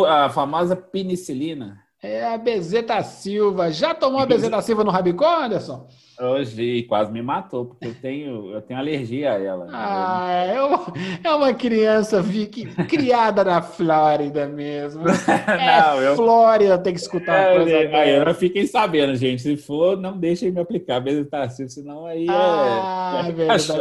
A 0.08 0.28
famosa 0.28 0.74
penicilina. 0.74 1.81
É 2.04 2.24
a 2.24 2.36
Bezerra 2.36 3.00
Silva. 3.04 3.70
Já 3.70 3.94
tomou 3.94 4.20
a 4.20 4.26
Bezerra 4.26 4.60
Silva 4.62 4.82
no 4.82 4.90
Rabicó, 4.90 5.44
Anderson? 5.44 5.86
Hoje 6.20 6.82
quase 6.84 7.10
me 7.10 7.22
matou, 7.22 7.64
porque 7.64 7.86
eu 7.86 7.94
tenho, 7.94 8.52
eu 8.52 8.60
tenho 8.60 8.78
alergia 8.78 9.32
a 9.32 9.42
ela. 9.42 9.66
Ah, 9.72 10.30
é 10.30 10.62
uma, 10.62 10.92
é 11.24 11.30
uma 11.30 11.54
criança 11.54 12.22
que, 12.22 12.66
criada 12.84 13.42
na 13.42 13.62
Flórida 13.62 14.46
mesmo. 14.46 15.02
É 15.52 15.80
não, 15.80 16.00
eu, 16.00 16.16
Flórida, 16.16 16.78
tem 16.78 16.92
que 16.92 17.00
escutar 17.00 17.34
é, 17.34 17.48
uma 17.48 17.64
coisa 17.64 17.96
aí, 17.96 18.10
eu 18.14 18.34
fiquem 18.34 18.66
sabendo, 18.66 19.14
gente. 19.16 19.42
Se 19.42 19.56
for, 19.56 19.96
não 19.96 20.16
deixem 20.16 20.50
me 20.50 20.60
aplicar 20.60 21.00
Bezetacil, 21.00 21.68
senão 21.68 22.06
aí 22.06 22.26
ah, 22.28 23.22
é, 23.24 23.28
é, 23.28 23.32
verdade. 23.32 23.72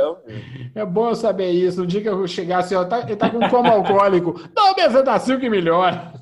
é 0.73 0.85
bom 0.85 1.13
saber 1.13 1.51
isso. 1.51 1.81
No 1.81 1.87
dia 1.87 2.01
que 2.01 2.09
eu 2.09 2.27
chegar 2.27 2.59
assim, 2.59 2.75
ó, 2.75 2.83
tá, 2.85 3.01
ele 3.01 3.15
tá 3.15 3.29
com 3.29 3.47
como 3.49 3.69
alcoólico. 3.69 4.41
Dá 4.53 4.71
o 4.71 4.75
Bezetacil 4.75 5.39
que 5.39 5.49
melhora. 5.49 6.13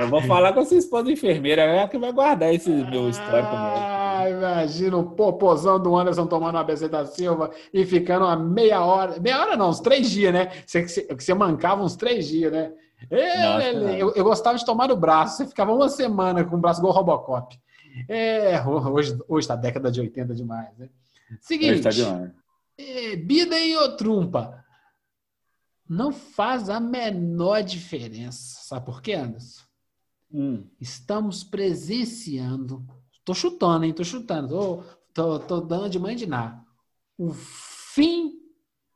Eu 0.00 0.08
vou 0.08 0.20
falar 0.22 0.52
com 0.52 0.60
a 0.60 0.64
sua 0.64 0.78
esposa 0.78 1.10
enfermeira, 1.18 1.62
é 1.62 1.86
que 1.86 1.98
vai 1.98 2.12
guardar 2.12 2.54
esse 2.54 2.70
meu 2.70 3.10
histórico 3.10 3.52
mesmo. 3.52 3.76
Ah, 3.76 4.30
imagina 4.30 4.96
o 4.96 5.10
popozão 5.10 5.80
do 5.80 5.96
Anderson 5.96 6.26
tomando 6.26 6.54
uma 6.54 6.64
BC 6.64 6.88
da 6.88 7.04
Silva 7.04 7.50
e 7.72 7.84
ficando 7.84 8.24
uma 8.24 8.36
meia 8.36 8.82
hora. 8.84 9.20
Meia 9.20 9.40
hora 9.40 9.56
não, 9.56 9.68
uns 9.68 9.80
três 9.80 10.10
dias, 10.10 10.32
né? 10.32 10.50
Você, 10.64 10.86
você 10.86 11.34
mancava 11.34 11.82
uns 11.82 11.96
três 11.96 12.26
dias, 12.26 12.52
né? 12.52 12.72
Nossa, 13.10 13.92
eu, 13.96 14.12
eu, 14.14 14.24
gostava 14.24 14.58
de 14.58 14.64
tomar 14.64 14.88
no 14.88 14.96
braço. 14.96 15.36
Você 15.36 15.46
ficava 15.46 15.72
uma 15.72 15.88
semana 15.88 16.44
com 16.44 16.56
o 16.56 16.58
braço 16.58 16.80
igual 16.80 16.92
Robocop. 16.92 17.58
É, 18.08 18.60
hoje, 18.66 19.16
hoje 19.28 19.46
tá 19.46 19.54
década 19.56 19.90
de 19.90 20.00
80 20.00 20.34
demais, 20.34 20.76
né? 20.76 20.88
Seguinte. 21.40 21.82
Tá 21.82 21.90
demais. 21.90 22.30
É, 22.76 23.16
Bida 23.16 23.56
ou 23.82 23.96
Trumpa? 23.96 24.64
Não 25.88 26.12
faz 26.12 26.68
a 26.68 26.78
menor 26.78 27.62
diferença. 27.62 28.60
Sabe 28.62 28.84
por 28.84 29.00
quê, 29.00 29.14
Anderson? 29.14 29.67
Hum. 30.32 30.64
Estamos 30.80 31.42
presenciando 31.42 32.86
Tô 33.28 33.34
chutando, 33.34 33.84
hein? 33.84 33.92
Tô 33.92 34.02
chutando. 34.02 34.48
Tô, 34.48 34.82
tô, 35.12 35.38
tô 35.38 35.60
dando 35.60 35.90
de 35.90 35.98
mãe 35.98 36.16
de 36.16 36.26
ná. 36.26 36.64
O 37.18 37.30
fim 37.30 38.32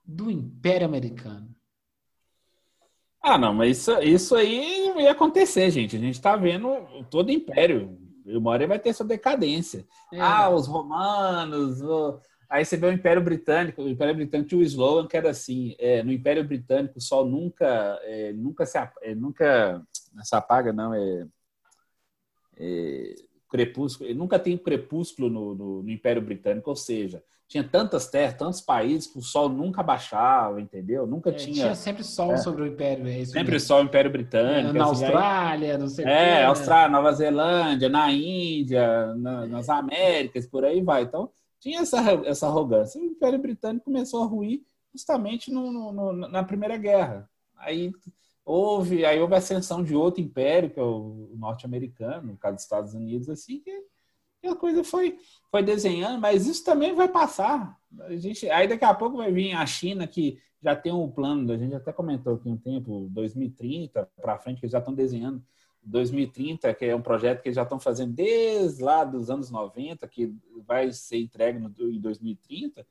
do 0.03 0.31
Império 0.31 0.87
Americano. 0.87 1.55
Ah, 3.23 3.37
não, 3.37 3.53
mas 3.53 3.77
isso, 3.77 3.93
isso 4.01 4.35
aí 4.35 4.91
ia 4.97 5.13
acontecer, 5.13 5.71
gente. 5.71 5.97
A 5.97 5.99
gente 5.99 6.19
tá 6.19 6.35
vendo 6.35 6.67
todo 7.11 7.29
o 7.29 7.31
Império. 7.31 7.99
Uma 8.25 8.53
hora 8.53 8.67
vai 8.67 8.79
ter 8.79 8.95
sua 8.95 9.05
decadência. 9.05 9.85
É. 10.11 10.19
Ah, 10.19 10.49
os 10.49 10.67
romanos. 10.67 11.83
O... 11.83 12.19
Aí 12.49 12.65
você 12.65 12.79
vê 12.79 12.87
o 12.87 12.93
Império 12.93 13.23
Britânico. 13.23 13.83
O 13.83 13.89
Império 13.91 14.15
Britânico 14.15 14.49
tinha 14.49 14.61
o 14.63 14.65
slogan 14.65 15.07
que 15.07 15.17
era 15.19 15.29
assim: 15.29 15.77
é, 15.79 16.03
no 16.03 16.11
Império 16.11 16.43
Britânico 16.43 16.97
o 16.97 17.03
sol 17.03 17.27
nunca, 17.27 18.01
é, 18.05 18.33
nunca, 18.33 18.65
se, 18.65 18.79
é, 19.03 19.15
nunca 19.15 19.87
se 20.23 20.35
apaga, 20.35 20.73
não. 20.73 20.95
É, 20.95 21.27
é 22.59 23.15
crepúsculo, 23.53 24.09
ele 24.09 24.19
nunca 24.19 24.39
tem 24.39 24.57
crepúsculo 24.57 25.29
no, 25.29 25.55
no, 25.55 25.83
no, 25.83 25.91
Império 25.91 26.23
Britânico, 26.23 26.71
ou 26.71 26.75
seja, 26.75 27.23
tinha 27.47 27.63
tantas 27.63 28.09
terras, 28.09 28.33
tantos 28.33 28.63
países 28.63 29.07
que 29.07 29.19
o 29.19 29.23
sol 29.23 29.51
nunca 29.51 29.83
baixava, 29.83 30.59
entendeu? 30.59 31.07
Nunca 31.07 31.29
é, 31.29 31.35
tinha. 31.35 31.65
Tinha 31.65 31.75
sempre 31.75 32.03
sol 32.03 32.33
é, 32.33 32.39
sobre 32.39 32.63
o 32.63 32.67
Império. 32.67 33.07
É 33.07 33.23
sempre 33.27 33.61
sol 33.61 33.83
no 33.83 33.91
Império 33.91 34.11
Britânico. 34.11 34.71
É, 34.71 34.73
na 34.73 34.85
assim, 34.91 35.05
Austrália, 35.05 35.77
não 35.77 35.87
sei 35.87 36.07
É, 36.07 36.37
que, 36.37 36.43
Austrália, 36.45 36.89
Nova 36.89 37.13
Zelândia, 37.13 37.91
na 37.91 38.11
Índia, 38.11 39.15
na, 39.17 39.47
nas 39.47 39.69
Américas, 39.69 40.47
por 40.47 40.65
aí 40.65 40.81
vai. 40.81 41.03
Então, 41.03 41.31
tinha 41.61 41.81
essa, 41.81 42.01
essa 42.25 42.47
arrogância. 42.47 42.99
O 42.99 43.05
Império 43.05 43.39
Britânico 43.39 43.85
começou 43.85 44.23
a 44.23 44.27
ruir 44.27 44.63
justamente 44.95 45.53
no, 45.53 45.93
no, 45.93 46.13
na 46.15 46.43
Primeira 46.43 46.79
Guerra. 46.79 47.29
Aí 47.59 47.93
houve 48.45 49.05
aí 49.05 49.21
houve 49.21 49.35
a 49.35 49.39
ascensão 49.39 49.83
de 49.83 49.95
outro 49.95 50.21
império 50.21 50.71
que 50.71 50.79
é 50.79 50.83
o 50.83 51.31
norte-americano 51.37 52.33
no 52.33 52.37
caso 52.37 52.57
dos 52.57 52.65
Estados 52.65 52.95
Unidos 52.95 53.29
assim 53.29 53.61
que 53.61 53.85
a 54.47 54.57
coisa 54.57 54.83
foi 54.83 55.19
foi 55.51 55.63
desenhando 55.63 56.21
mas 56.21 56.47
isso 56.47 56.65
também 56.65 56.95
vai 56.95 57.09
passar. 57.09 57.79
A 58.01 58.17
gente 58.17 58.49
aí 58.51 58.67
daqui 58.67 58.85
a 58.85 58.95
pouco 58.95 59.19
vai 59.19 59.31
vir 59.31 59.53
a 59.53 59.65
China 59.65 60.07
que 60.07 60.39
já 60.63 60.75
tem 60.75 60.93
um 60.93 61.11
plano 61.11 61.53
a 61.53 61.57
gente 61.57 61.75
até 61.75 61.93
comentou 61.93 62.35
aqui 62.35 62.49
um 62.49 62.57
tempo 62.57 63.09
2030 63.11 64.09
para 64.21 64.39
frente 64.39 64.59
que 64.59 64.67
eles 64.67 64.73
já 64.73 64.79
estão 64.79 64.95
desenhando 64.95 65.43
2030 65.85 66.75
que 66.75 66.85
é 66.87 66.97
um 66.97 67.03
projeto 67.03 67.43
que 67.43 67.49
eles 67.49 67.57
já 67.57 67.63
estão 67.63 67.79
fazendo 67.79 68.13
desde 68.13 68.83
lá 68.83 69.05
dos 69.05 69.31
anos 69.31 69.51
90 69.51 70.07
que 70.09 70.35
vai 70.67 70.93
ser 70.93 71.19
entregue 71.19 71.59
no, 71.59 71.69
em 71.91 72.01
2030 72.01 72.85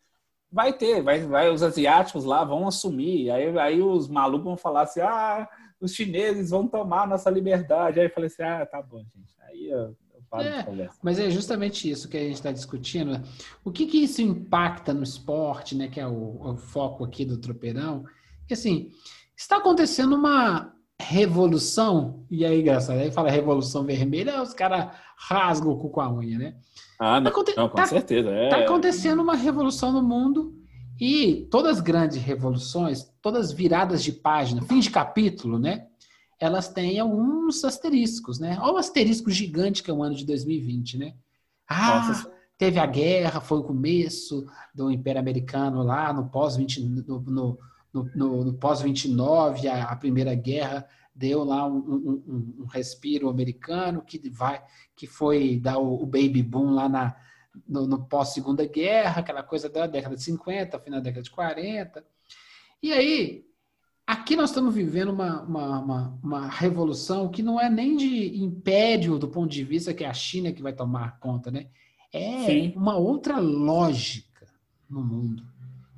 Vai 0.51 0.73
ter, 0.73 1.01
vai, 1.01 1.21
vai, 1.21 1.49
os 1.49 1.63
asiáticos 1.63 2.25
lá 2.25 2.43
vão 2.43 2.67
assumir. 2.67 3.31
Aí, 3.31 3.57
aí 3.57 3.81
os 3.81 4.09
malucos 4.09 4.45
vão 4.45 4.57
falar 4.57 4.81
assim: 4.81 4.99
ah, 4.99 5.47
os 5.79 5.93
chineses 5.93 6.49
vão 6.49 6.67
tomar 6.67 7.07
nossa 7.07 7.29
liberdade. 7.29 7.99
Aí 7.99 8.07
eu 8.07 8.11
falei 8.11 8.27
assim: 8.27 8.43
ah, 8.43 8.65
tá 8.65 8.81
bom, 8.81 8.99
gente. 8.99 9.35
Aí 9.47 9.69
eu, 9.69 9.95
eu 10.13 10.21
paro 10.29 10.43
é, 10.43 10.57
de 10.57 10.65
conversa. 10.65 10.99
Mas 11.01 11.19
é 11.19 11.29
justamente 11.29 11.89
isso 11.89 12.09
que 12.09 12.17
a 12.17 12.21
gente 12.21 12.33
está 12.33 12.51
discutindo. 12.51 13.21
O 13.63 13.71
que, 13.71 13.85
que 13.85 14.03
isso 14.03 14.21
impacta 14.21 14.93
no 14.93 15.03
esporte, 15.03 15.75
né? 15.75 15.87
Que 15.87 15.99
é 15.99 16.07
o, 16.07 16.37
o 16.41 16.57
foco 16.57 17.05
aqui 17.05 17.23
do 17.23 17.37
tropeirão. 17.37 18.03
Que 18.45 18.53
assim, 18.53 18.91
está 19.35 19.57
acontecendo 19.57 20.15
uma 20.15 20.73
revolução, 21.01 22.25
e 22.29 22.45
aí, 22.45 22.61
engraçado, 22.61 22.99
aí 22.99 23.11
fala 23.11 23.31
revolução 23.31 23.83
vermelha, 23.83 24.41
os 24.41 24.53
caras 24.53 24.95
rasgam 25.27 25.71
o 25.71 25.77
cu 25.77 25.89
com 25.89 26.01
a 26.01 26.11
unha, 26.11 26.37
né? 26.37 26.55
Ah, 26.99 27.19
não, 27.19 27.31
tá, 27.31 27.53
não 27.55 27.69
com 27.69 27.75
tá, 27.75 27.85
certeza. 27.85 28.29
É. 28.29 28.49
Tá 28.49 28.57
acontecendo 28.57 29.21
uma 29.21 29.35
revolução 29.35 29.91
no 29.91 30.01
mundo 30.01 30.55
e 30.99 31.47
todas 31.51 31.77
as 31.77 31.81
grandes 31.81 32.17
revoluções, 32.17 33.11
todas 33.21 33.51
viradas 33.51 34.03
de 34.03 34.11
página, 34.11 34.61
fim 34.63 34.79
de 34.79 34.89
capítulo, 34.89 35.59
né? 35.59 35.87
Elas 36.39 36.67
têm 36.69 36.99
alguns 36.99 37.63
asteriscos, 37.63 38.39
né? 38.39 38.57
Olha 38.59 38.73
o 38.73 38.77
asterisco 38.77 39.29
gigante 39.29 39.83
que 39.83 39.91
é 39.91 39.93
o 39.93 40.01
ano 40.01 40.15
de 40.15 40.25
2020, 40.25 40.97
né? 40.97 41.13
Ah, 41.67 42.07
Nossa. 42.07 42.31
teve 42.57 42.79
a 42.79 42.85
guerra, 42.85 43.41
foi 43.41 43.59
o 43.59 43.63
começo 43.63 44.45
do 44.73 44.91
Império 44.91 45.21
Americano 45.21 45.83
lá 45.83 46.11
no 46.11 46.29
pós-20 46.29 47.05
no, 47.07 47.19
no, 47.21 47.59
no, 47.93 48.45
no 48.45 48.53
pós-29, 48.53 49.67
a, 49.67 49.83
a 49.83 49.95
Primeira 49.95 50.33
Guerra 50.33 50.87
deu 51.13 51.43
lá 51.43 51.67
um, 51.67 51.77
um, 51.77 52.23
um, 52.61 52.65
respiro 52.65 53.29
americano 53.29 54.01
que 54.01 54.29
vai 54.29 54.63
que 54.95 55.05
foi 55.05 55.59
dar 55.59 55.77
o, 55.77 56.01
o 56.01 56.05
baby 56.05 56.41
boom 56.41 56.71
lá 56.71 56.87
na, 56.87 57.15
no, 57.67 57.87
no 57.87 58.05
pós-segunda 58.05 58.65
guerra, 58.65 59.19
aquela 59.19 59.43
coisa 59.43 59.69
da 59.69 59.87
década 59.87 60.15
de 60.15 60.23
50, 60.23 60.79
final 60.79 60.99
da 60.99 61.03
década 61.05 61.23
de 61.23 61.31
40. 61.31 62.05
E 62.81 62.91
aí, 62.93 63.45
aqui 64.05 64.35
nós 64.35 64.49
estamos 64.49 64.73
vivendo 64.73 65.09
uma, 65.09 65.41
uma, 65.41 65.79
uma, 65.79 66.19
uma, 66.23 66.47
revolução 66.47 67.29
que 67.29 67.43
não 67.43 67.59
é 67.59 67.69
nem 67.69 67.95
de 67.95 68.41
império 68.41 69.17
do 69.17 69.27
ponto 69.27 69.49
de 69.51 69.63
vista 69.63 69.93
que 69.93 70.03
é 70.03 70.07
a 70.07 70.13
China 70.13 70.51
que 70.51 70.61
vai 70.61 70.73
tomar 70.73 71.19
conta, 71.19 71.51
né? 71.51 71.67
É 72.13 72.45
Sim. 72.45 72.73
uma 72.75 72.97
outra 72.97 73.39
lógica 73.39 74.47
no 74.89 75.03
mundo. 75.03 75.45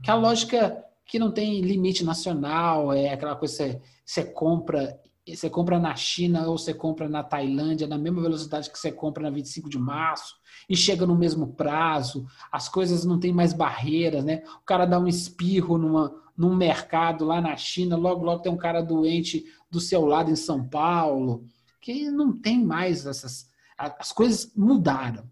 Que 0.01 0.09
é 0.09 0.13
a 0.13 0.17
lógica 0.17 0.83
que 1.05 1.19
não 1.19 1.31
tem 1.31 1.61
limite 1.61 2.03
nacional, 2.03 2.93
é 2.93 3.09
aquela 3.09 3.35
coisa 3.35 3.75
que 3.75 3.81
você, 4.05 4.23
compra 4.23 4.99
você 5.25 5.49
compra 5.49 5.79
na 5.79 5.95
China 5.95 6.47
ou 6.49 6.57
você 6.57 6.73
compra 6.73 7.07
na 7.07 7.23
Tailândia 7.23 7.87
na 7.87 7.97
mesma 7.97 8.21
velocidade 8.21 8.69
que 8.69 8.77
você 8.77 8.91
compra 8.91 9.23
na 9.23 9.29
25 9.29 9.69
de 9.69 9.79
março 9.79 10.35
e 10.69 10.75
chega 10.75 11.05
no 11.05 11.15
mesmo 11.15 11.53
prazo, 11.53 12.25
as 12.51 12.67
coisas 12.67 13.05
não 13.05 13.17
tem 13.17 13.31
mais 13.31 13.53
barreiras, 13.53 14.23
né? 14.23 14.43
O 14.61 14.65
cara 14.65 14.85
dá 14.85 14.99
um 14.99 15.07
espirro 15.07 15.77
numa, 15.77 16.13
num 16.35 16.53
mercado 16.55 17.23
lá 17.23 17.39
na 17.39 17.55
China, 17.55 17.95
logo 17.95 18.25
logo 18.25 18.41
tem 18.41 18.51
um 18.51 18.57
cara 18.57 18.81
doente 18.81 19.45
do 19.71 19.79
seu 19.79 20.05
lado 20.05 20.29
em 20.29 20.35
São 20.35 20.67
Paulo, 20.67 21.45
que 21.79 22.09
não 22.09 22.33
tem 22.33 22.63
mais 22.63 23.05
essas 23.05 23.51
as 23.77 24.11
coisas 24.11 24.51
mudaram. 24.55 25.27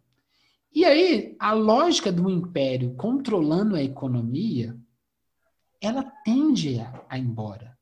E 0.73 0.85
aí, 0.85 1.35
a 1.39 1.53
lógica 1.53 2.11
do 2.11 2.29
império 2.29 2.93
controlando 2.95 3.75
a 3.75 3.83
economia, 3.83 4.75
ela 5.81 6.03
tende 6.23 6.79
a, 6.79 7.03
a 7.09 7.17
ir 7.17 7.21
embora. 7.21 7.75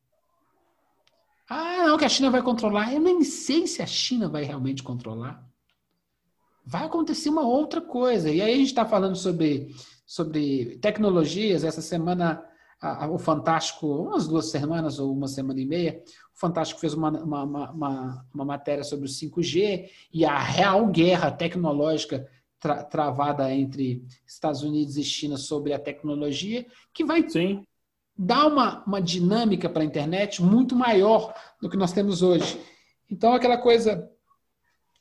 Ah, 1.49 1.88
não, 1.88 1.97
que 1.97 2.05
a 2.05 2.09
China 2.09 2.31
vai 2.31 2.41
controlar. 2.41 2.93
Eu 2.93 3.01
nem 3.01 3.23
sei 3.23 3.67
se 3.67 3.81
a 3.81 3.85
China 3.85 4.30
vai 4.30 4.43
realmente 4.43 4.81
controlar. 4.81 5.43
Vai 6.63 6.85
acontecer 6.85 7.30
uma 7.30 7.41
outra 7.41 7.81
coisa. 7.81 8.30
E 8.30 8.41
aí 8.41 8.53
a 8.53 8.57
gente 8.57 8.67
está 8.67 8.85
falando 8.85 9.15
sobre, 9.15 9.76
sobre 10.05 10.77
tecnologias. 10.77 11.63
Essa 11.63 11.81
semana, 11.81 12.45
a, 12.80 13.05
a, 13.05 13.09
o 13.09 13.17
Fantástico, 13.17 13.88
umas 13.88 14.27
duas 14.27 14.49
semanas 14.51 14.99
ou 14.99 15.11
uma 15.11 15.27
semana 15.27 15.59
e 15.59 15.65
meia, 15.65 16.01
o 16.35 16.39
Fantástico 16.39 16.80
fez 16.80 16.93
uma, 16.93 17.09
uma, 17.09 17.43
uma, 17.43 18.26
uma 18.31 18.45
matéria 18.45 18.84
sobre 18.84 19.07
o 19.07 19.11
5G 19.11 19.89
e 20.13 20.23
a 20.23 20.38
real 20.38 20.88
guerra 20.88 21.31
tecnológica 21.31 22.30
tra, 22.59 22.84
travada 22.84 23.51
entre 23.51 24.05
Estados 24.26 24.61
Unidos 24.61 24.97
e 24.97 25.03
China 25.03 25.35
sobre 25.35 25.73
a 25.73 25.80
tecnologia, 25.80 26.65
que 26.93 27.03
vai 27.03 27.27
Sim 27.27 27.65
dá 28.21 28.45
uma, 28.45 28.83
uma 28.83 29.01
dinâmica 29.01 29.69
para 29.69 29.81
a 29.81 29.85
internet 29.85 30.43
muito 30.43 30.75
maior 30.75 31.33
do 31.61 31.69
que 31.69 31.77
nós 31.77 31.93
temos 31.93 32.21
hoje. 32.21 32.59
Então, 33.09 33.31
aquela 33.33 33.57
coisa, 33.57 34.11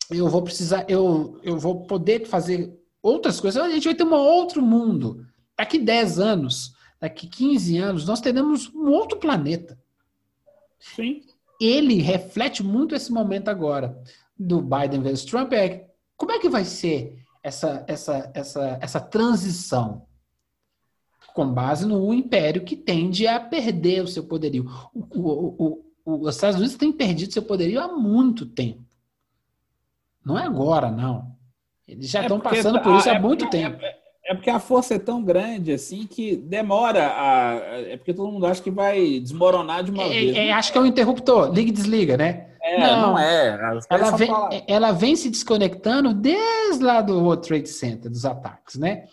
eu 0.09 0.29
vou 0.29 0.41
precisar, 0.41 0.89
eu, 0.89 1.41
eu 1.43 1.59
vou 1.59 1.85
poder 1.85 2.27
fazer 2.27 2.73
outras 3.03 3.41
coisas, 3.41 3.61
a 3.61 3.69
gente 3.69 3.87
vai 3.87 3.95
ter 3.97 4.05
um 4.05 4.15
outro 4.15 4.63
mundo. 4.63 5.27
Daqui 5.57 5.81
10 5.81 6.21
anos, 6.21 6.75
daqui 7.01 7.27
15 7.27 7.77
anos, 7.79 8.07
nós 8.07 8.21
teremos 8.21 8.73
um 8.73 8.87
outro 8.87 9.19
planeta. 9.19 9.77
Sim. 10.79 11.23
Ele 11.61 12.01
reflete 12.01 12.63
muito 12.63 12.95
esse 12.95 13.11
momento 13.11 13.49
agora 13.49 14.01
do 14.39 14.63
Biden 14.63 15.03
versus 15.03 15.25
Trump. 15.25 15.53
É, 15.55 15.89
como 16.17 16.31
é 16.31 16.39
que 16.39 16.49
vai 16.49 16.65
ser 16.65 17.19
essa, 17.43 17.85
essa, 17.89 18.31
essa, 18.33 18.79
essa 18.81 19.01
transição? 19.01 20.07
Com 21.39 21.47
base 21.47 21.87
no 21.87 22.13
império 22.13 22.65
que 22.65 22.75
tende 22.75 23.25
a 23.29 23.39
perder 23.39 24.03
o 24.03 24.09
seu 24.09 24.25
poderio. 24.25 24.69
O, 24.93 25.21
o, 25.21 25.83
o, 26.05 26.23
os 26.25 26.35
Estados 26.35 26.57
Unidos 26.57 26.75
têm 26.75 26.91
perdido 26.91 27.33
seu 27.33 27.43
poderio 27.43 27.81
há 27.81 27.87
muito 27.87 28.45
tempo. 28.45 28.83
Não 30.27 30.37
é 30.37 30.43
agora, 30.43 30.91
não. 30.91 31.31
Eles 31.87 32.11
já 32.11 32.19
é 32.19 32.23
estão 32.23 32.41
passando 32.41 32.81
por 32.81 32.97
isso 32.97 33.09
há 33.09 33.15
é 33.15 33.21
muito 33.21 33.45
porque, 33.45 33.57
tempo. 33.57 33.79
É, 33.81 33.97
é, 34.25 34.35
porque 34.35 34.51
a 34.51 34.59
força 34.59 34.97
é 34.97 34.99
tão 34.99 35.23
grande 35.23 35.71
assim 35.73 36.09
que 36.09 36.35
demora 36.35 37.07
a. 37.07 37.55
É 37.87 37.97
porque 37.97 38.13
todo 38.13 38.33
mundo 38.33 38.45
acha 38.45 38.61
que 38.61 38.71
vai 38.73 39.21
desmoronar 39.21 39.85
de 39.85 39.93
uma 39.93 40.03
é, 40.03 40.09
vez. 40.09 40.37
É, 40.37 40.47
né? 40.47 40.51
Acho 40.51 40.73
que 40.73 40.79
é 40.79 40.81
um 40.81 40.87
interruptor, 40.87 41.53
liga 41.55 41.69
e 41.69 41.73
desliga, 41.73 42.17
né? 42.17 42.49
É, 42.61 42.81
não, 42.81 43.13
não 43.13 43.19
é. 43.19 43.81
Ela 43.89 44.11
vem, 44.11 44.31
ela 44.67 44.91
vem 44.91 45.15
se 45.15 45.31
desconectando 45.31 46.13
desde 46.13 46.83
lá 46.83 47.01
do 47.01 47.17
World 47.23 47.47
Trade 47.47 47.69
Center, 47.69 48.11
dos 48.11 48.25
ataques, 48.25 48.75
né? 48.75 49.05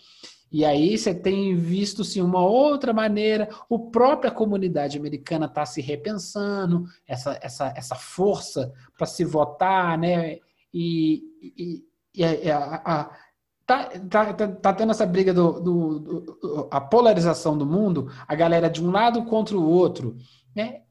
E 0.50 0.64
aí 0.64 0.96
você 0.96 1.14
tem 1.14 1.56
visto 1.56 2.04
sim 2.04 2.22
uma 2.22 2.44
outra 2.44 2.92
maneira, 2.92 3.48
a 3.50 3.78
própria 3.90 4.30
comunidade 4.30 4.96
americana 4.96 5.46
está 5.46 5.66
se 5.66 5.80
repensando, 5.80 6.84
essa, 7.06 7.38
essa, 7.42 7.72
essa 7.76 7.94
força 7.94 8.72
para 8.96 9.06
se 9.06 9.24
votar, 9.24 9.98
né? 9.98 10.38
E, 10.72 11.22
e, 11.42 11.84
e 12.14 12.50
a, 12.50 12.58
a, 12.58 13.00
a 13.00 13.26
Tá, 13.66 13.86
tá, 14.08 14.32
tá, 14.32 14.46
tá, 14.46 14.72
tendo 14.74 14.92
essa 14.92 15.04
briga 15.04 15.34
do, 15.34 15.60
do, 15.60 15.98
do, 15.98 16.68
a 16.70 16.80
polarização 16.80 17.58
do 17.58 17.66
mundo, 17.66 18.12
a 18.24 18.32
galera 18.32 18.70
de 18.70 18.80
um 18.80 18.92
lado 18.92 19.24
contra 19.24 19.56
o 19.56 19.68
outro, 19.68 20.16
né? 20.54 20.82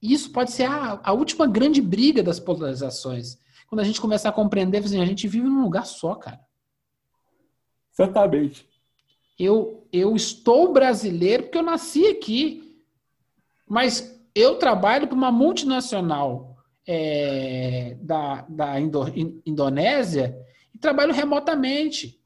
Isso 0.00 0.30
pode 0.30 0.52
ser 0.52 0.70
a, 0.70 1.00
a 1.02 1.12
última 1.12 1.48
grande 1.48 1.82
briga 1.82 2.22
das 2.22 2.38
polarizações. 2.38 3.38
Quando 3.66 3.80
a 3.80 3.84
gente 3.84 4.00
começar 4.00 4.28
a 4.28 4.32
compreender, 4.32 4.84
assim, 4.84 5.02
a 5.02 5.04
gente 5.04 5.26
vive 5.26 5.48
num 5.48 5.64
lugar 5.64 5.84
só, 5.84 6.14
cara. 6.14 6.38
Certamente 7.90 8.64
eu, 9.38 9.86
eu 9.92 10.14
estou 10.16 10.72
brasileiro 10.72 11.44
porque 11.44 11.58
eu 11.58 11.62
nasci 11.62 12.06
aqui, 12.06 12.80
mas 13.68 14.18
eu 14.34 14.58
trabalho 14.58 15.06
para 15.06 15.16
uma 15.16 15.32
multinacional 15.32 16.56
é, 16.86 17.96
da, 18.00 18.46
da 18.48 18.80
Indo, 18.80 19.04
Indonésia 19.44 20.36
e 20.74 20.78
trabalho 20.78 21.12
remotamente. 21.12 22.20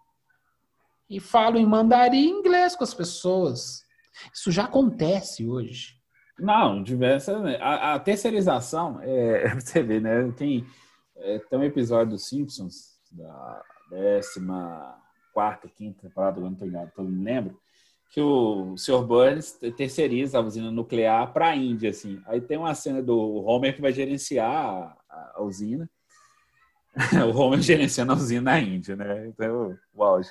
E 1.08 1.18
falo 1.18 1.58
em 1.58 1.66
mandarim 1.66 2.26
e 2.26 2.30
inglês 2.30 2.76
com 2.76 2.84
as 2.84 2.94
pessoas. 2.94 3.82
Isso 4.32 4.52
já 4.52 4.64
acontece 4.64 5.46
hoje. 5.46 5.98
Não, 6.38 6.82
diversas. 6.82 7.42
Né? 7.42 7.58
A, 7.60 7.94
a 7.94 7.98
terceirização, 7.98 9.00
é, 9.02 9.54
você 9.58 9.82
vê, 9.82 9.98
né? 9.98 10.30
Tem, 10.36 10.64
é, 11.16 11.38
tem 11.38 11.58
um 11.58 11.64
episódio 11.64 12.12
dos 12.12 12.28
Simpsons, 12.28 13.00
da 13.10 13.62
décima 13.90 14.99
quarta, 15.32 15.68
quinta 15.68 16.02
temporada, 16.02 16.40
não 16.40 16.52
estou 16.52 16.68
não 17.04 17.10
me 17.10 17.24
lembro, 17.24 17.58
que 18.10 18.20
o 18.20 18.76
Sr. 18.76 19.04
Burns 19.04 19.52
terceiriza 19.76 20.38
a 20.38 20.40
usina 20.40 20.70
nuclear 20.70 21.32
para 21.32 21.50
a 21.50 21.56
Índia, 21.56 21.90
assim. 21.90 22.20
Aí 22.26 22.40
tem 22.40 22.58
uma 22.58 22.74
cena 22.74 23.00
do 23.00 23.16
Homer 23.44 23.74
que 23.74 23.80
vai 23.80 23.92
gerenciar 23.92 24.96
a, 25.08 25.32
a 25.36 25.42
usina. 25.42 25.88
o 27.32 27.38
Homer 27.38 27.62
gerenciando 27.62 28.12
a 28.12 28.16
usina 28.16 28.52
na 28.52 28.60
Índia, 28.60 28.96
né? 28.96 29.28
Então, 29.28 29.78
o 29.94 30.02
auge. 30.02 30.30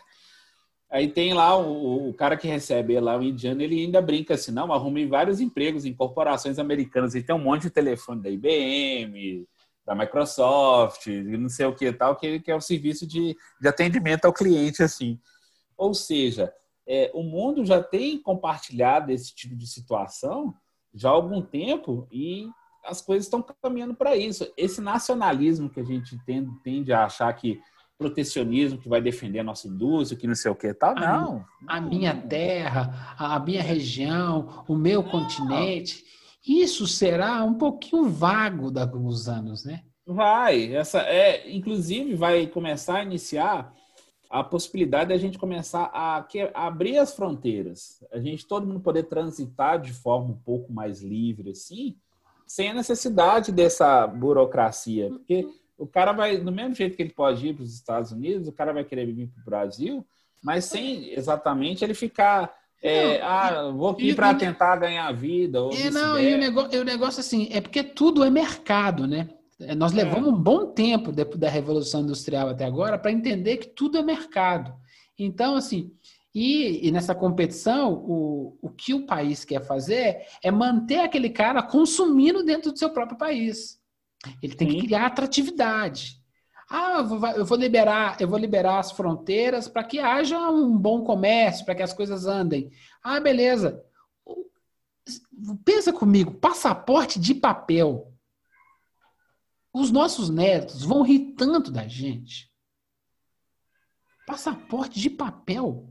Aí 0.91 1.07
tem 1.07 1.33
lá 1.33 1.55
o, 1.55 2.09
o, 2.09 2.13
cara 2.13 2.35
que 2.35 2.47
recebe 2.47 2.99
lá 2.99 3.15
o 3.15 3.23
indiano, 3.23 3.61
ele 3.61 3.79
ainda 3.79 4.01
brinca 4.01 4.33
assim, 4.33 4.51
não, 4.51 4.73
arrumei 4.73 5.07
vários 5.07 5.39
empregos 5.39 5.85
em 5.85 5.93
corporações 5.93 6.57
americanas 6.57 7.13
e 7.13 7.21
tem 7.21 7.35
um 7.35 7.39
monte 7.39 7.63
de 7.63 7.69
telefone 7.69 8.23
da 8.23 8.29
IBM, 8.29 9.47
da 9.89 9.95
Microsoft, 9.95 11.07
não 11.07 11.49
sei 11.49 11.65
o 11.65 11.73
que 11.73 11.91
tal, 11.91 12.15
que, 12.15 12.39
que 12.41 12.51
é 12.51 12.55
o 12.55 12.61
serviço 12.61 13.07
de, 13.07 13.35
de 13.59 13.67
atendimento 13.67 14.25
ao 14.25 14.31
cliente, 14.31 14.83
assim. 14.83 15.19
Ou 15.75 15.95
seja, 15.95 16.53
é, 16.87 17.09
o 17.11 17.23
mundo 17.23 17.65
já 17.65 17.81
tem 17.81 18.21
compartilhado 18.21 19.11
esse 19.11 19.33
tipo 19.33 19.55
de 19.55 19.65
situação 19.65 20.53
já 20.93 21.09
há 21.09 21.11
algum 21.11 21.41
tempo 21.41 22.07
e 22.11 22.47
as 22.85 23.01
coisas 23.01 23.25
estão 23.25 23.43
caminhando 23.63 23.95
para 23.95 24.15
isso. 24.15 24.47
Esse 24.55 24.79
nacionalismo 24.79 25.71
que 25.71 25.79
a 25.79 25.83
gente 25.83 26.23
tende, 26.23 26.51
tende 26.63 26.93
a 26.93 27.05
achar 27.05 27.33
que 27.33 27.59
protecionismo 27.97 28.77
que 28.77 28.87
vai 28.87 29.01
defender 29.01 29.39
a 29.39 29.43
nossa 29.43 29.67
indústria, 29.67 30.19
que 30.19 30.27
não 30.27 30.35
sei 30.35 30.51
o 30.51 30.55
que 30.55 30.71
tal, 30.71 30.93
não. 30.93 31.43
A 31.67 31.81
minha 31.81 32.15
terra, 32.15 33.15
a 33.17 33.39
minha 33.39 33.63
região, 33.63 34.63
o 34.67 34.75
meu 34.75 35.03
continente 35.03 36.05
isso 36.45 36.87
será 36.87 37.43
um 37.43 37.55
pouquinho 37.55 38.09
vago 38.09 38.71
daqui 38.71 38.95
a 38.95 39.31
anos, 39.31 39.65
né? 39.65 39.83
Vai, 40.05 40.73
essa 40.75 41.01
é, 41.01 41.51
inclusive 41.51 42.15
vai 42.15 42.47
começar 42.47 42.97
a 42.97 43.03
iniciar 43.03 43.73
a 44.29 44.43
possibilidade 44.43 45.09
de 45.09 45.13
a 45.13 45.17
gente 45.17 45.39
começar 45.39 45.89
a, 45.93 46.17
a 46.53 46.67
abrir 46.67 46.97
as 46.97 47.15
fronteiras, 47.15 48.03
a 48.11 48.19
gente 48.19 48.47
todo 48.47 48.65
mundo 48.65 48.79
poder 48.79 49.03
transitar 49.03 49.81
de 49.81 49.91
forma 49.91 50.29
um 50.31 50.37
pouco 50.37 50.71
mais 50.71 51.01
livre 51.01 51.51
assim, 51.51 51.97
sem 52.45 52.69
a 52.69 52.73
necessidade 52.73 53.51
dessa 53.51 54.05
burocracia, 54.07 55.09
porque 55.09 55.47
o 55.77 55.87
cara 55.87 56.11
vai 56.11 56.37
do 56.37 56.51
mesmo 56.51 56.75
jeito 56.75 56.95
que 56.95 57.01
ele 57.01 57.13
pode 57.13 57.47
ir 57.47 57.53
para 57.55 57.63
os 57.63 57.73
Estados 57.73 58.11
Unidos, 58.11 58.47
o 58.47 58.51
cara 58.51 58.73
vai 58.73 58.83
querer 58.83 59.05
vir 59.05 59.27
para 59.27 59.41
o 59.41 59.45
Brasil, 59.45 60.05
mas 60.43 60.65
sem 60.65 61.11
exatamente 61.13 61.83
ele 61.83 61.93
ficar 61.93 62.58
é, 62.81 63.21
ah, 63.21 63.71
vou 63.75 63.89
aqui 63.89 64.13
para 64.13 64.33
tentar 64.33 64.77
ganhar 64.77 65.11
vida. 65.11 65.61
Ou 65.61 65.73
é, 65.73 65.89
não, 65.89 66.19
e 66.19 66.33
o 66.33 66.37
negócio, 66.37 66.81
o 66.81 66.83
negócio 66.83 67.19
assim, 67.19 67.49
é 67.51 67.59
porque 67.59 67.83
tudo 67.83 68.23
é 68.23 68.29
mercado, 68.29 69.05
né? 69.05 69.29
É, 69.59 69.75
nós 69.75 69.91
é. 69.91 69.97
levamos 69.97 70.29
é. 70.29 70.31
um 70.31 70.37
bom 70.37 70.67
tempo 70.67 71.11
depois 71.11 71.39
da 71.39 71.49
Revolução 71.49 72.01
Industrial 72.01 72.49
até 72.49 72.65
agora 72.65 72.97
para 72.97 73.11
entender 73.11 73.57
que 73.57 73.67
tudo 73.67 73.97
é 73.97 74.01
mercado. 74.01 74.73
Então, 75.17 75.55
assim, 75.55 75.91
e, 76.33 76.87
e, 76.87 76.91
nessa 76.91 77.13
competição, 77.13 77.93
o, 77.93 78.57
o 78.61 78.69
que 78.69 78.93
o 78.93 79.05
país 79.05 79.43
quer 79.43 79.65
fazer 79.65 80.25
é 80.41 80.49
manter 80.49 80.99
aquele 80.99 81.29
cara 81.29 81.61
consumindo 81.61 82.43
dentro 82.43 82.71
do 82.71 82.79
seu 82.79 82.91
próprio 82.91 83.17
país. 83.17 83.79
Ele 84.41 84.55
tem 84.55 84.69
Sim. 84.69 84.75
que 84.77 84.85
criar 84.85 85.07
atratividade. 85.07 86.18
Ah, 86.69 86.99
eu 87.35 87.45
vou 87.45 87.57
liberar, 87.57 88.21
eu 88.21 88.27
vou 88.27 88.37
liberar 88.37 88.77
as 88.77 88.91
fronteiras 88.91 89.67
para 89.67 89.83
que 89.83 89.97
haja 89.99 90.37
um 90.49 90.77
bom 90.77 91.03
comércio, 91.03 91.65
para 91.65 91.73
que 91.73 91.81
as 91.81 91.93
coisas 91.93 92.27
andem. 92.27 92.71
Ah, 93.03 93.19
beleza. 93.19 93.83
Pensa 95.65 95.91
comigo, 95.91 96.35
passaporte 96.35 97.19
de 97.19 97.33
papel. 97.33 98.13
Os 99.73 99.89
nossos 99.89 100.29
netos 100.29 100.83
vão 100.83 101.01
rir 101.01 101.33
tanto 101.35 101.71
da 101.71 101.87
gente. 101.87 102.51
Passaporte 104.27 104.99
de 104.99 105.09
papel. 105.09 105.89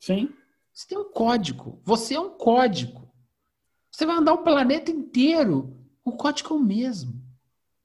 Sim. 0.00 0.32
Você 0.72 0.86
tem 0.88 0.98
um 0.98 1.10
código. 1.10 1.82
Você 1.84 2.14
é 2.14 2.20
um 2.20 2.30
código. 2.30 3.12
Você 3.90 4.06
vai 4.06 4.16
andar 4.16 4.32
o 4.32 4.44
planeta 4.44 4.90
inteiro 4.90 5.76
O 6.04 6.12
código 6.12 6.54
é 6.54 6.56
o 6.56 6.60
mesmo. 6.60 7.27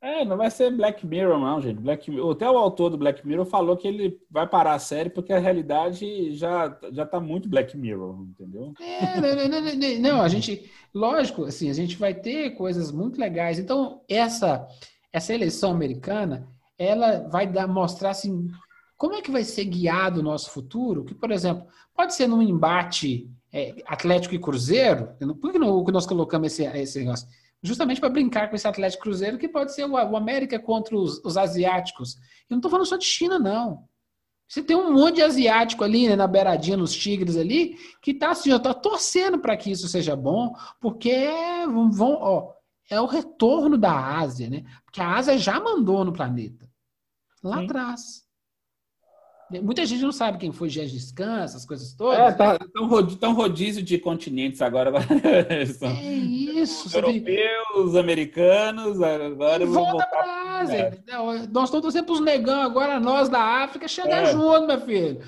É, 0.03 0.25
não 0.25 0.35
vai 0.35 0.51
ser 0.51 0.69
Black 0.69 1.07
Mirror, 1.07 1.39
não, 1.39 1.61
gente. 1.61 1.79
Black 1.79 2.11
Mirror, 2.11 2.33
até 2.33 2.49
o 2.49 2.57
autor 2.57 2.89
do 2.89 2.97
Black 2.97 3.25
Mirror 3.25 3.45
falou 3.45 3.77
que 3.77 3.87
ele 3.87 4.19
vai 4.29 4.45
parar 4.45 4.73
a 4.73 4.79
série 4.79 5.09
porque 5.09 5.31
a 5.31 5.39
realidade 5.39 6.35
já, 6.35 6.77
já 6.91 7.05
tá 7.05 7.21
muito 7.21 7.47
Black 7.47 7.77
Mirror, 7.77 8.21
entendeu? 8.23 8.73
É, 8.81 9.21
não, 9.21 9.47
não, 9.47 9.61
não, 9.61 9.99
não, 10.01 10.21
a 10.21 10.27
gente, 10.27 10.69
lógico, 10.93 11.45
assim, 11.45 11.69
a 11.69 11.73
gente 11.73 11.95
vai 11.95 12.13
ter 12.13 12.49
coisas 12.49 12.91
muito 12.91 13.17
legais. 13.17 13.57
Então, 13.57 14.01
essa, 14.09 14.67
essa 15.13 15.33
eleição 15.33 15.71
americana, 15.71 16.49
ela 16.77 17.19
vai 17.29 17.47
dar, 17.47 17.65
mostrar 17.65 18.09
assim, 18.09 18.49
como 18.97 19.15
é 19.15 19.21
que 19.21 19.31
vai 19.31 19.45
ser 19.45 19.63
guiado 19.63 20.19
o 20.19 20.23
nosso 20.23 20.51
futuro? 20.51 21.05
Que, 21.05 21.15
por 21.15 21.31
exemplo, 21.31 21.65
pode 21.95 22.13
ser 22.13 22.27
num 22.27 22.41
embate 22.41 23.31
é, 23.53 23.73
Atlético 23.85 24.35
e 24.35 24.39
Cruzeiro. 24.39 25.15
Por 25.39 25.53
que, 25.53 25.57
não, 25.57 25.81
que 25.81 25.93
nós 25.93 26.05
colocamos 26.05 26.47
esse, 26.47 26.65
esse 26.77 26.99
negócio? 26.99 27.25
Justamente 27.63 27.99
para 27.99 28.09
brincar 28.09 28.49
com 28.49 28.55
esse 28.55 28.67
Atlético 28.67 29.03
Cruzeiro, 29.03 29.37
que 29.37 29.47
pode 29.47 29.73
ser 29.73 29.85
o, 29.85 29.93
o 29.93 30.17
América 30.17 30.59
contra 30.59 30.95
os, 30.95 31.23
os 31.23 31.37
asiáticos. 31.37 32.15
Eu 32.49 32.51
não 32.51 32.57
estou 32.57 32.69
falando 32.69 32.85
só 32.85 32.97
de 32.97 33.05
China, 33.05 33.39
não. 33.39 33.87
Você 34.47 34.61
tem 34.61 34.75
um 34.75 34.93
monte 34.93 35.15
de 35.15 35.23
asiático 35.23 35.83
ali, 35.83 36.07
né, 36.07 36.15
na 36.15 36.27
beiradinha, 36.27 36.77
nos 36.77 36.93
tigres 36.93 37.37
ali, 37.37 37.77
que 38.01 38.11
está 38.11 38.31
assim, 38.31 38.51
ó, 38.51 38.59
tá 38.59 38.73
torcendo 38.73 39.39
para 39.39 39.55
que 39.55 39.71
isso 39.71 39.87
seja 39.87 40.15
bom, 40.15 40.53
porque 40.79 41.27
vão, 41.91 42.17
ó, 42.19 42.53
é 42.89 42.99
o 42.99 43.05
retorno 43.05 43.77
da 43.77 44.17
Ásia, 44.19 44.49
né? 44.49 44.63
Porque 44.85 45.01
a 45.01 45.15
Ásia 45.15 45.37
já 45.37 45.59
mandou 45.59 46.03
no 46.03 46.13
planeta. 46.13 46.69
Lá 47.41 47.59
Sim. 47.59 47.63
atrás. 47.63 48.22
Muita 49.61 49.85
gente 49.85 50.01
não 50.01 50.11
sabe 50.11 50.37
quem 50.37 50.51
foi 50.51 50.69
Gengis 50.69 51.11
Khan, 51.11 51.41
essas 51.43 51.65
coisas 51.65 51.93
todas. 51.93 52.19
É, 52.19 52.31
tá, 52.31 52.57
tão, 52.73 52.87
rodízio, 52.87 53.19
tão 53.19 53.33
rodízio 53.33 53.83
de 53.83 53.97
continentes 53.97 54.61
agora. 54.61 54.91
é 55.23 55.63
isso. 56.13 56.95
Europeus, 56.95 57.95
americanos, 57.95 59.01
agora 59.01 59.65
volta 59.65 60.05
para 60.07 60.25
a 60.25 60.59
Ásia. 60.61 61.03
Nós 61.51 61.69
estamos 61.69 61.93
sempre 61.93 62.11
os 62.13 62.19
negão 62.19 62.61
agora, 62.61 62.99
nós 62.99 63.29
da 63.29 63.41
África, 63.63 63.87
chegar 63.87 64.23
é. 64.23 64.31
junto, 64.31 64.67
meu 64.67 64.81
filho. 64.81 65.19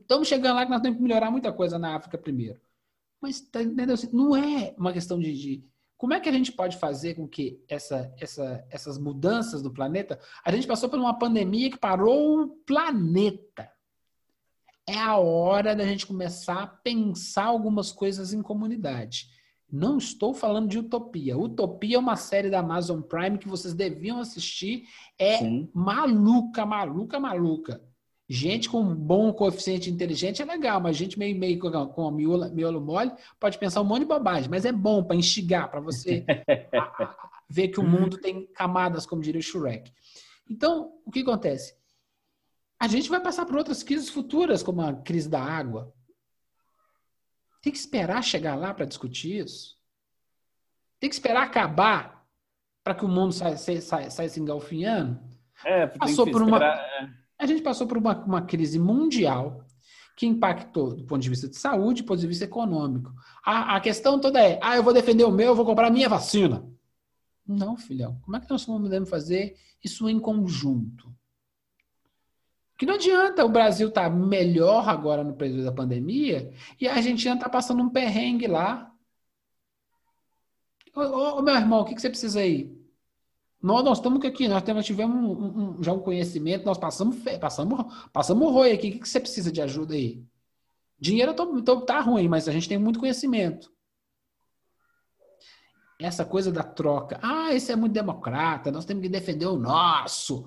Estamos 0.00 0.28
chegando 0.28 0.56
lá 0.56 0.64
que 0.64 0.70
nós 0.70 0.80
temos 0.80 0.96
que 0.96 1.02
melhorar 1.02 1.30
muita 1.30 1.52
coisa 1.52 1.78
na 1.78 1.96
África 1.96 2.18
primeiro. 2.18 2.60
Mas 3.20 3.40
tá, 3.40 3.60
não 4.12 4.36
é 4.36 4.74
uma 4.76 4.92
questão 4.92 5.18
de, 5.18 5.32
de 5.32 5.64
como 5.96 6.12
é 6.12 6.20
que 6.20 6.28
a 6.28 6.32
gente 6.32 6.52
pode 6.52 6.76
fazer 6.76 7.14
com 7.14 7.26
que 7.26 7.62
essa, 7.68 8.12
essa, 8.18 8.64
essas 8.70 8.98
mudanças 8.98 9.62
do 9.62 9.72
planeta. 9.72 10.18
A 10.44 10.52
gente 10.52 10.66
passou 10.66 10.88
por 10.88 10.98
uma 10.98 11.18
pandemia 11.18 11.70
que 11.70 11.78
parou 11.78 12.42
o 12.42 12.48
planeta. 12.48 13.70
É 14.86 14.98
a 14.98 15.16
hora 15.16 15.74
da 15.74 15.84
gente 15.84 16.06
começar 16.06 16.62
a 16.62 16.66
pensar 16.66 17.46
algumas 17.46 17.90
coisas 17.90 18.32
em 18.32 18.42
comunidade. 18.42 19.28
Não 19.70 19.98
estou 19.98 20.32
falando 20.32 20.68
de 20.68 20.78
Utopia. 20.78 21.36
Utopia 21.36 21.96
é 21.96 21.98
uma 21.98 22.14
série 22.14 22.50
da 22.50 22.60
Amazon 22.60 23.00
Prime 23.00 23.38
que 23.38 23.48
vocês 23.48 23.74
deviam 23.74 24.20
assistir. 24.20 24.84
É 25.18 25.38
Sim. 25.38 25.68
maluca, 25.74 26.64
maluca, 26.64 27.18
maluca. 27.18 27.82
Gente 28.28 28.68
com 28.68 28.80
um 28.80 28.94
bom 28.94 29.32
coeficiente 29.32 29.88
inteligente 29.88 30.42
é 30.42 30.44
legal, 30.44 30.80
mas 30.80 30.96
gente 30.96 31.16
meio, 31.16 31.38
meio 31.38 31.60
com, 31.60 31.86
com 31.86 32.10
miolo, 32.10 32.50
miolo 32.50 32.80
mole 32.80 33.12
pode 33.38 33.56
pensar 33.56 33.80
um 33.80 33.84
monte 33.84 34.00
de 34.00 34.06
bobagem, 34.06 34.50
mas 34.50 34.64
é 34.64 34.72
bom 34.72 35.04
para 35.04 35.14
instigar, 35.14 35.70
para 35.70 35.78
você 35.78 36.24
ver 37.48 37.68
que 37.68 37.78
o 37.78 37.84
mundo 37.84 38.18
tem 38.18 38.44
camadas, 38.46 39.06
como 39.06 39.22
diria 39.22 39.38
o 39.38 39.42
Shrek. 39.42 39.92
Então, 40.50 40.92
o 41.04 41.10
que 41.12 41.20
acontece? 41.20 41.76
A 42.80 42.88
gente 42.88 43.08
vai 43.08 43.20
passar 43.20 43.46
por 43.46 43.56
outras 43.56 43.84
crises 43.84 44.10
futuras, 44.10 44.60
como 44.60 44.82
a 44.82 44.92
crise 44.92 45.28
da 45.28 45.40
água. 45.40 45.94
Tem 47.62 47.72
que 47.72 47.78
esperar 47.78 48.24
chegar 48.24 48.56
lá 48.56 48.74
para 48.74 48.86
discutir 48.86 49.44
isso. 49.44 49.78
Tem 50.98 51.08
que 51.08 51.14
esperar 51.14 51.44
acabar 51.44 52.26
para 52.82 52.94
que 52.94 53.04
o 53.04 53.08
mundo 53.08 53.32
saia, 53.32 53.56
saia, 53.56 54.10
saia 54.10 54.28
se 54.28 54.40
engalfinhando. 54.40 55.20
É, 55.64 55.86
Passou 55.86 56.28
por 56.28 56.42
uma. 56.42 56.62
É 56.62 57.25
a 57.38 57.46
gente 57.46 57.62
passou 57.62 57.86
por 57.86 57.98
uma, 57.98 58.24
uma 58.24 58.42
crise 58.42 58.78
mundial 58.78 59.64
que 60.16 60.26
impactou 60.26 60.94
do 60.94 61.04
ponto 61.04 61.20
de 61.20 61.28
vista 61.28 61.46
de 61.46 61.56
saúde, 61.56 62.02
do 62.02 62.06
ponto 62.06 62.20
de 62.20 62.26
vista 62.26 62.44
econômico. 62.44 63.12
A, 63.44 63.76
a 63.76 63.80
questão 63.80 64.18
toda 64.18 64.40
é, 64.40 64.58
ah, 64.62 64.76
eu 64.76 64.82
vou 64.82 64.94
defender 64.94 65.24
o 65.24 65.30
meu, 65.30 65.48
eu 65.48 65.54
vou 65.54 65.66
comprar 65.66 65.88
a 65.88 65.90
minha 65.90 66.08
vacina. 66.08 66.66
Não, 67.46 67.76
filhão. 67.76 68.18
Como 68.22 68.36
é 68.36 68.40
que 68.40 68.50
nós 68.50 68.64
podemos 68.64 69.10
fazer 69.10 69.56
isso 69.84 70.08
em 70.08 70.18
conjunto? 70.18 71.14
Que 72.78 72.86
não 72.86 72.94
adianta 72.94 73.44
o 73.44 73.48
Brasil 73.48 73.88
estar 73.88 74.10
tá 74.10 74.10
melhor 74.10 74.88
agora 74.88 75.22
no 75.22 75.34
período 75.34 75.64
da 75.64 75.72
pandemia 75.72 76.52
e 76.80 76.88
a 76.88 76.94
Argentina 76.94 77.34
está 77.34 77.48
passando 77.48 77.82
um 77.82 77.90
perrengue 77.90 78.46
lá. 78.46 78.90
Ô, 80.94 81.38
ô, 81.38 81.42
meu 81.42 81.54
irmão, 81.54 81.80
o 81.80 81.84
que, 81.84 81.94
que 81.94 82.00
você 82.00 82.08
precisa 82.08 82.40
aí? 82.40 82.74
Nós, 83.66 83.84
nós 83.84 83.98
estamos 83.98 84.24
aqui, 84.24 84.46
nós 84.46 84.62
temos, 84.62 84.86
tivemos 84.86 85.16
um, 85.16 85.78
um, 85.78 85.82
já 85.82 85.92
um 85.92 85.98
conhecimento, 85.98 86.64
nós 86.64 86.78
passamos, 86.78 87.16
passamos, 87.40 88.08
passamos 88.12 88.52
roi 88.52 88.70
aqui. 88.70 88.90
O 88.90 88.92
que, 88.92 88.98
que 89.00 89.08
você 89.08 89.18
precisa 89.18 89.50
de 89.50 89.60
ajuda 89.60 89.94
aí? 89.94 90.24
Dinheiro 91.00 91.34
tô, 91.34 91.60
tô, 91.62 91.80
tá 91.80 91.98
ruim, 91.98 92.28
mas 92.28 92.46
a 92.46 92.52
gente 92.52 92.68
tem 92.68 92.78
muito 92.78 93.00
conhecimento. 93.00 93.68
Essa 96.00 96.24
coisa 96.24 96.52
da 96.52 96.62
troca. 96.62 97.18
Ah, 97.20 97.52
esse 97.52 97.72
é 97.72 97.74
muito 97.74 97.92
democrata, 97.92 98.70
nós 98.70 98.84
temos 98.84 99.02
que 99.02 99.08
defender 99.08 99.46
o 99.46 99.58
nosso. 99.58 100.46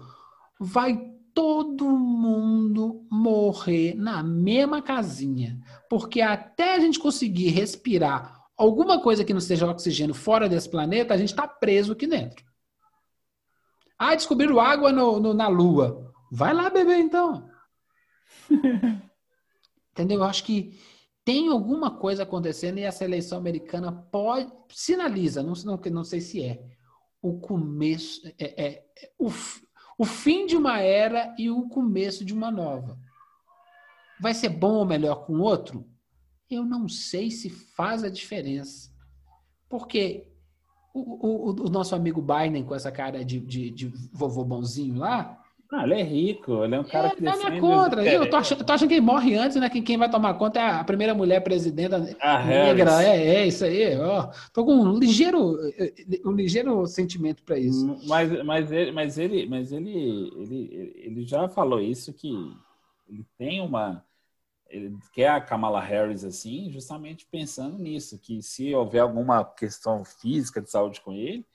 Vai 0.57 1.11
todo 1.33 1.89
mundo 1.89 3.05
morrer 3.11 3.95
na 3.95 4.23
mesma 4.23 4.81
casinha. 4.81 5.59
Porque 5.89 6.21
até 6.21 6.75
a 6.75 6.79
gente 6.79 6.97
conseguir 6.97 7.49
respirar 7.49 8.45
alguma 8.55 9.01
coisa 9.01 9.25
que 9.25 9.33
não 9.33 9.41
seja 9.41 9.69
oxigênio 9.69 10.15
fora 10.15 10.47
desse 10.47 10.69
planeta, 10.69 11.13
a 11.13 11.17
gente 11.17 11.31
está 11.31 11.45
preso 11.45 11.91
aqui 11.91 12.07
dentro. 12.07 12.47
Ah, 13.99 14.15
descobriram 14.15 14.59
água 14.59 14.93
no, 14.93 15.19
no, 15.19 15.33
na 15.33 15.49
Lua. 15.49 16.13
Vai 16.31 16.53
lá 16.53 16.69
beber 16.69 16.97
então. 16.97 17.49
Entendeu? 19.91 20.19
Eu 20.19 20.23
acho 20.23 20.45
que 20.45 20.79
tem 21.25 21.49
alguma 21.49 21.91
coisa 21.91 22.23
acontecendo 22.23 22.77
e 22.77 22.83
essa 22.83 23.03
eleição 23.03 23.37
americana 23.37 23.91
pode 23.91 24.49
sinaliza, 24.69 25.43
não, 25.43 25.53
não, 25.65 25.79
não 25.91 26.03
sei 26.03 26.21
se 26.21 26.43
é, 26.43 26.63
o 27.21 27.39
começo, 27.39 28.25
é, 28.27 28.33
é, 28.39 28.67
é 29.01 29.11
o, 29.17 29.29
o 29.97 30.05
fim 30.05 30.45
de 30.45 30.55
uma 30.55 30.79
era 30.79 31.35
e 31.37 31.49
o 31.49 31.67
começo 31.67 32.23
de 32.23 32.33
uma 32.33 32.49
nova. 32.49 32.97
Vai 34.21 34.33
ser 34.33 34.49
bom 34.49 34.75
ou 34.75 34.85
melhor 34.85 35.25
com 35.25 35.33
o 35.33 35.41
outro? 35.41 35.87
Eu 36.49 36.65
não 36.65 36.87
sei 36.87 37.29
se 37.29 37.49
faz 37.49 38.03
a 38.03 38.09
diferença. 38.09 38.89
Porque 39.67 40.28
o, 41.01 41.49
o, 41.49 41.65
o, 41.67 41.69
nosso 41.69 41.95
amigo 41.95 42.21
Biden, 42.21 42.63
com 42.63 42.75
essa 42.75 42.91
cara 42.91 43.23
de, 43.23 43.39
de, 43.39 43.69
de 43.69 43.87
vovô 44.11 44.43
bonzinho 44.43 44.97
lá. 44.97 45.37
Ah, 45.71 45.83
ele 45.83 45.93
é 45.93 46.03
rico, 46.03 46.63
ele 46.63 46.73
é 46.73 46.79
um 46.79 46.83
cara 46.83 47.09
é, 47.09 47.15
que. 47.15 47.27
É 47.27 47.59
contra. 47.59 48.03
Eu 48.03 48.27
tô 48.27 48.37
achando, 48.37 48.63
tô 48.63 48.73
achando 48.73 48.87
que 48.87 48.95
ele 48.95 49.05
morre 49.05 49.35
antes, 49.35 49.55
né? 49.57 49.69
Quem, 49.69 49.83
quem 49.83 49.97
vai 49.97 50.09
tomar 50.09 50.33
conta 50.33 50.59
é 50.59 50.63
a 50.63 50.83
primeira 50.83 51.13
mulher 51.13 51.41
presidenta 51.41 51.99
negra. 51.99 53.03
É, 53.03 53.35
é 53.35 53.47
isso 53.47 53.63
aí. 53.63 53.95
Ó. 53.99 54.31
Tô 54.51 54.65
com 54.65 54.73
um 54.73 54.97
ligeiro, 54.97 55.57
um 56.25 56.31
ligeiro 56.31 56.87
sentimento 56.87 57.43
para 57.43 57.59
isso. 57.59 57.85
Hum, 57.85 57.99
mas, 58.07 58.43
mas, 58.43 58.71
ele, 58.71 58.91
mas, 58.91 59.17
ele, 59.19 59.45
mas 59.47 59.71
ele, 59.71 60.31
ele, 60.37 60.93
ele 60.95 61.23
já 61.23 61.47
falou 61.47 61.79
isso, 61.79 62.11
que 62.13 62.29
ele 63.07 63.23
tem 63.37 63.61
uma 63.61 64.03
ele 64.69 64.95
quer 65.11 65.29
a 65.29 65.41
Kamala 65.41 65.81
Harris 65.81 66.23
assim, 66.23 66.69
justamente 66.71 67.25
pensando 67.25 67.77
nisso, 67.77 68.19
que 68.19 68.41
se 68.41 68.73
houver 68.73 68.99
alguma 68.99 69.43
questão 69.43 70.05
física 70.05 70.61
de 70.61 70.69
saúde 70.69 71.01
com 71.01 71.11
ele, 71.11 71.45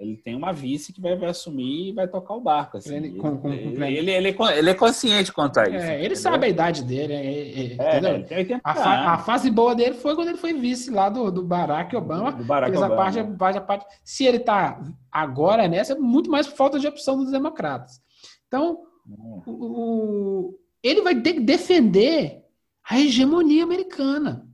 ele 0.00 0.16
tem 0.16 0.34
uma 0.34 0.50
vice 0.50 0.94
que 0.94 1.00
vai, 1.00 1.14
vai 1.14 1.28
assumir 1.28 1.90
e 1.90 1.92
vai 1.92 2.08
tocar 2.08 2.32
o 2.34 2.40
barco. 2.40 2.78
Assim. 2.78 2.96
Ele, 2.96 3.18
com, 3.18 3.36
com, 3.36 3.52
ele, 3.52 3.84
ele, 3.84 4.10
ele, 4.10 4.28
é, 4.30 4.58
ele, 4.58 4.70
é 4.70 4.74
consciente 4.74 5.30
quanto 5.30 5.60
a 5.60 5.64
isso. 5.64 5.76
É, 5.76 5.96
ele 5.96 5.98
entendeu? 5.98 6.16
sabe 6.16 6.46
a 6.46 6.48
idade 6.48 6.82
dele. 6.82 7.12
É, 7.12 7.76
é, 7.76 8.52
é 8.52 8.60
a, 8.64 8.74
fa, 8.74 8.90
a, 9.12 9.18
fase 9.18 9.50
boa 9.50 9.74
dele 9.74 9.94
foi 9.94 10.14
quando 10.14 10.28
ele 10.28 10.38
foi 10.38 10.54
vice 10.54 10.90
lá 10.90 11.10
do, 11.10 11.30
do 11.30 11.42
Barack 11.42 11.94
Obama. 11.94 12.32
Do 12.32 12.44
Barack 12.44 12.74
Obama. 12.74 12.96
Parte, 12.96 13.22
parte, 13.36 13.60
parte, 13.60 13.86
se 14.02 14.24
ele 14.24 14.38
está 14.38 14.82
agora 15.12 15.68
nessa, 15.68 15.92
é 15.92 15.96
muito 15.96 16.30
mais 16.30 16.46
por 16.46 16.56
falta 16.56 16.78
de 16.78 16.88
opção 16.88 17.18
dos 17.18 17.30
democratas. 17.30 18.00
Então, 18.48 18.80
hum. 19.06 19.42
o, 19.44 19.52
o, 19.52 20.58
ele 20.82 21.02
vai 21.02 21.20
ter 21.20 21.34
que 21.34 21.40
defender 21.40 22.42
a 22.90 22.98
hegemonia 22.98 23.62
americana. 23.62 24.48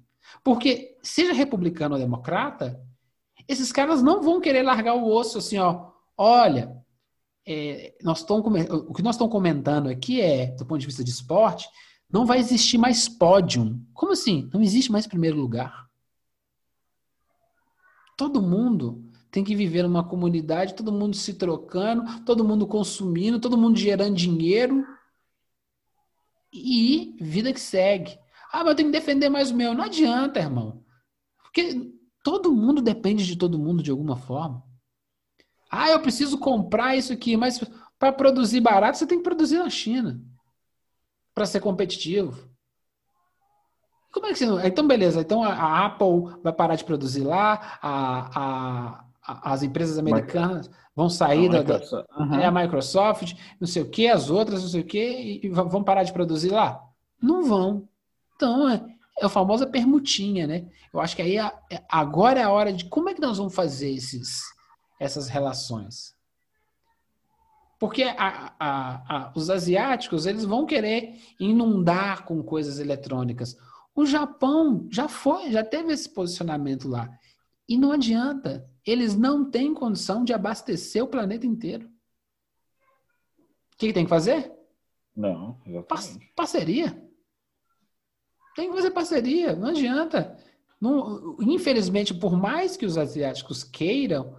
Porque, 0.44 0.98
seja 1.02 1.32
republicano 1.32 1.94
ou 1.94 2.00
democrata, 2.00 2.78
esses 3.48 3.72
caras 3.72 4.02
não 4.02 4.22
vão 4.22 4.42
querer 4.42 4.62
largar 4.62 4.94
o 4.94 5.08
osso 5.08 5.38
assim, 5.38 5.56
ó. 5.56 5.90
Olha, 6.18 6.76
é, 7.46 7.96
nós 8.02 8.26
o 8.28 8.92
que 8.92 9.02
nós 9.02 9.14
estamos 9.14 9.32
comentando 9.32 9.88
aqui 9.88 10.20
é, 10.20 10.48
do 10.48 10.66
ponto 10.66 10.80
de 10.80 10.86
vista 10.86 11.02
de 11.02 11.10
esporte, 11.10 11.66
não 12.10 12.26
vai 12.26 12.38
existir 12.38 12.76
mais 12.76 13.08
pódio. 13.08 13.80
Como 13.94 14.12
assim? 14.12 14.50
Não 14.52 14.60
existe 14.60 14.92
mais 14.92 15.06
primeiro 15.06 15.38
lugar. 15.38 15.86
Todo 18.18 18.42
mundo 18.42 19.02
tem 19.30 19.42
que 19.42 19.56
viver 19.56 19.82
numa 19.82 20.04
comunidade, 20.04 20.74
todo 20.74 20.92
mundo 20.92 21.16
se 21.16 21.34
trocando, 21.34 22.22
todo 22.24 22.44
mundo 22.44 22.66
consumindo, 22.66 23.40
todo 23.40 23.56
mundo 23.56 23.78
gerando 23.78 24.14
dinheiro 24.14 24.86
e 26.52 27.16
vida 27.18 27.52
que 27.52 27.60
segue. 27.60 28.18
Ah, 28.52 28.59
mas 28.59 28.68
eu 28.68 28.74
tenho 28.74 28.90
que 28.90 28.98
defender 28.98 29.28
mais 29.28 29.51
o 29.51 29.56
meu. 29.56 29.74
Não 29.74 29.85
adianta, 29.85 30.40
irmão. 30.40 30.82
Porque 31.43 31.93
todo 32.23 32.52
mundo 32.52 32.82
depende 32.82 33.24
de 33.24 33.36
todo 33.36 33.59
mundo 33.59 33.82
de 33.82 33.90
alguma 33.90 34.16
forma. 34.16 34.62
Ah, 35.70 35.90
eu 35.90 36.01
preciso 36.01 36.39
comprar 36.39 36.97
isso 36.97 37.12
aqui, 37.12 37.36
mas 37.36 37.60
para 37.98 38.12
produzir 38.12 38.60
barato, 38.60 38.98
você 38.98 39.06
tem 39.06 39.18
que 39.18 39.24
produzir 39.24 39.59
na 39.59 39.70
China 39.70 40.20
para 41.35 41.47
ser 41.47 41.60
competitivo. 41.60 42.48
Como 44.12 44.27
é 44.27 44.31
que 44.31 44.39
você 44.39 44.47
não... 44.47 44.64
Então, 44.64 44.86
beleza. 44.86 45.20
Então, 45.20 45.44
a, 45.44 45.85
Apple 45.85 46.40
vai 46.43 46.52
parar 46.52 46.77
de 46.77 46.85
produzir 46.85 47.23
lá, 47.23 47.78
a, 47.82 49.05
a, 49.23 49.52
as 49.52 49.62
empresas 49.62 49.98
americanas 49.98 50.70
vão 50.94 51.10
sair 51.10 51.51
da, 51.51 51.60
uhum. 52.18 52.35
é 52.36 52.47
a 52.47 52.51
Microsoft, 52.51 53.35
não 53.60 53.68
sei 53.68 53.82
o 53.82 53.90
que, 53.90 54.09
as 54.09 54.31
outras, 54.31 54.62
não 54.62 54.70
sei 54.70 54.81
o 54.81 54.86
que, 54.86 55.40
e 55.44 55.48
vão 55.51 55.85
parar 55.85 56.05
de 56.05 56.12
produzir 56.12 56.51
lá? 56.51 56.82
Não 57.20 57.44
vão. 57.44 57.86
Então, 58.36 58.68
é, 58.68 58.84
é 59.18 59.26
a 59.26 59.30
famosa 59.30 59.66
permutinha, 59.66 60.46
né? 60.46 60.68
Eu 60.92 61.00
acho 61.00 61.16
que 61.16 61.22
aí 61.22 61.38
é, 61.38 61.84
agora 61.88 62.40
é 62.40 62.44
a 62.44 62.50
hora 62.50 62.72
de 62.72 62.84
como 62.84 63.08
é 63.08 63.14
que 63.14 63.20
nós 63.20 63.38
vamos 63.38 63.54
fazer 63.54 63.90
esses, 63.90 64.42
essas 65.00 65.28
relações. 65.28 66.14
Porque 67.78 68.04
a, 68.04 68.54
a, 68.58 69.16
a, 69.16 69.32
os 69.34 69.50
asiáticos 69.50 70.26
eles 70.26 70.44
vão 70.44 70.64
querer 70.64 71.20
inundar 71.38 72.24
com 72.24 72.42
coisas 72.42 72.78
eletrônicas. 72.78 73.56
O 73.94 74.06
Japão 74.06 74.86
já 74.90 75.08
foi, 75.08 75.50
já 75.50 75.64
teve 75.64 75.92
esse 75.92 76.08
posicionamento 76.08 76.88
lá. 76.88 77.10
E 77.68 77.76
não 77.76 77.92
adianta. 77.92 78.68
Eles 78.84 79.16
não 79.16 79.50
têm 79.50 79.74
condição 79.74 80.24
de 80.24 80.32
abastecer 80.32 81.02
o 81.02 81.08
planeta 81.08 81.46
inteiro. 81.46 81.86
O 83.72 83.76
que, 83.76 83.88
que 83.88 83.92
tem 83.92 84.04
que 84.04 84.10
fazer? 84.10 84.52
Não, 85.14 85.60
exatamente. 85.66 86.32
parceria. 86.34 87.05
Tem 88.56 88.70
que 88.70 88.76
fazer 88.76 88.90
parceria, 88.90 89.54
não 89.54 89.68
adianta. 89.68 90.34
Não, 90.80 91.36
infelizmente, 91.40 92.14
por 92.14 92.36
mais 92.36 92.76
que 92.76 92.86
os 92.86 92.96
asiáticos 92.96 93.62
queiram, 93.62 94.34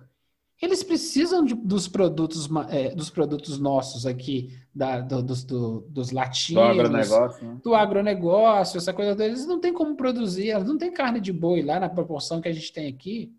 eles 0.60 0.84
precisam 0.84 1.46
de, 1.46 1.54
dos 1.54 1.88
produtos 1.88 2.50
é, 2.70 2.96
dos 2.96 3.12
produtos 3.12 3.60
nossos 3.60 4.08
aqui, 4.08 4.58
da, 4.74 5.02
do, 5.02 5.22
dos, 5.22 5.44
do, 5.44 5.82
dos 5.82 6.12
latinos, 6.12 6.64
do 6.64 6.82
agronegócio, 6.82 7.48
né? 7.48 7.60
do 7.64 7.76
agronegócio, 7.76 8.78
essa 8.78 8.92
coisa 8.92 9.16
deles. 9.16 9.46
Não 9.46 9.60
tem 9.60 9.72
como 9.72 9.96
produzir, 9.96 10.50
elas 10.50 10.68
não 10.68 10.78
tem 10.78 10.92
carne 10.92 11.20
de 11.20 11.32
boi 11.32 11.62
lá 11.62 11.80
na 11.80 11.90
proporção 11.90 12.42
que 12.42 12.50
a 12.50 12.54
gente 12.54 12.74
tem 12.74 12.88
aqui. 12.88 13.32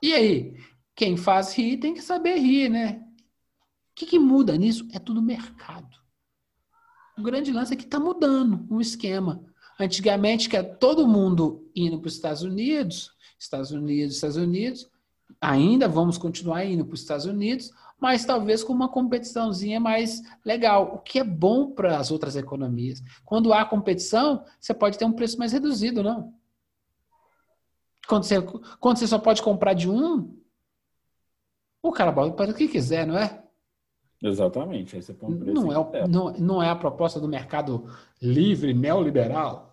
E 0.00 0.14
aí, 0.14 0.54
quem 0.94 1.16
faz 1.16 1.54
rir 1.54 1.78
tem 1.78 1.92
que 1.92 2.02
saber 2.02 2.36
rir, 2.36 2.68
né? 2.68 3.02
O 3.90 3.94
que, 3.96 4.06
que 4.06 4.18
muda 4.18 4.56
nisso? 4.56 4.86
É 4.92 4.98
tudo 4.98 5.20
mercado. 5.20 5.99
O 7.20 7.22
grande 7.22 7.52
lance 7.52 7.74
é 7.74 7.76
que 7.76 7.84
está 7.84 8.00
mudando 8.00 8.66
um 8.70 8.80
esquema. 8.80 9.44
Antigamente, 9.78 10.48
que 10.48 10.56
é 10.56 10.62
todo 10.62 11.06
mundo 11.06 11.70
indo 11.76 11.98
para 11.98 12.08
os 12.08 12.14
Estados 12.14 12.40
Unidos, 12.40 13.12
Estados 13.38 13.70
Unidos, 13.70 14.14
Estados 14.14 14.36
Unidos, 14.36 14.90
ainda 15.38 15.86
vamos 15.86 16.16
continuar 16.16 16.64
indo 16.64 16.82
para 16.82 16.94
os 16.94 17.00
Estados 17.00 17.26
Unidos, 17.26 17.70
mas 18.00 18.24
talvez 18.24 18.64
com 18.64 18.72
uma 18.72 18.88
competiçãozinha 18.88 19.78
mais 19.78 20.22
legal, 20.42 20.94
o 20.94 20.98
que 20.98 21.18
é 21.18 21.24
bom 21.24 21.72
para 21.72 21.98
as 21.98 22.10
outras 22.10 22.36
economias. 22.36 23.02
Quando 23.22 23.52
há 23.52 23.66
competição, 23.66 24.42
você 24.58 24.72
pode 24.72 24.96
ter 24.96 25.04
um 25.04 25.12
preço 25.12 25.38
mais 25.38 25.52
reduzido, 25.52 26.02
não? 26.02 26.32
Quando 28.08 28.24
você, 28.24 28.40
quando 28.80 28.96
você 28.96 29.06
só 29.06 29.18
pode 29.18 29.42
comprar 29.42 29.74
de 29.74 29.90
um, 29.90 30.34
o 31.82 31.92
cara 31.92 32.14
fazer 32.14 32.52
o 32.52 32.54
que 32.54 32.66
quiser, 32.66 33.06
não 33.06 33.18
é? 33.18 33.44
Exatamente. 34.22 34.96
Aí 34.96 35.02
você 35.02 35.14
põe 35.14 35.34
um 35.34 35.38
preço 35.38 35.62
não, 35.62 35.90
é, 35.94 36.08
não, 36.08 36.32
não 36.32 36.62
é 36.62 36.68
a 36.68 36.76
proposta 36.76 37.18
do 37.18 37.28
mercado 37.28 37.88
livre, 38.20 38.74
neoliberal? 38.74 39.70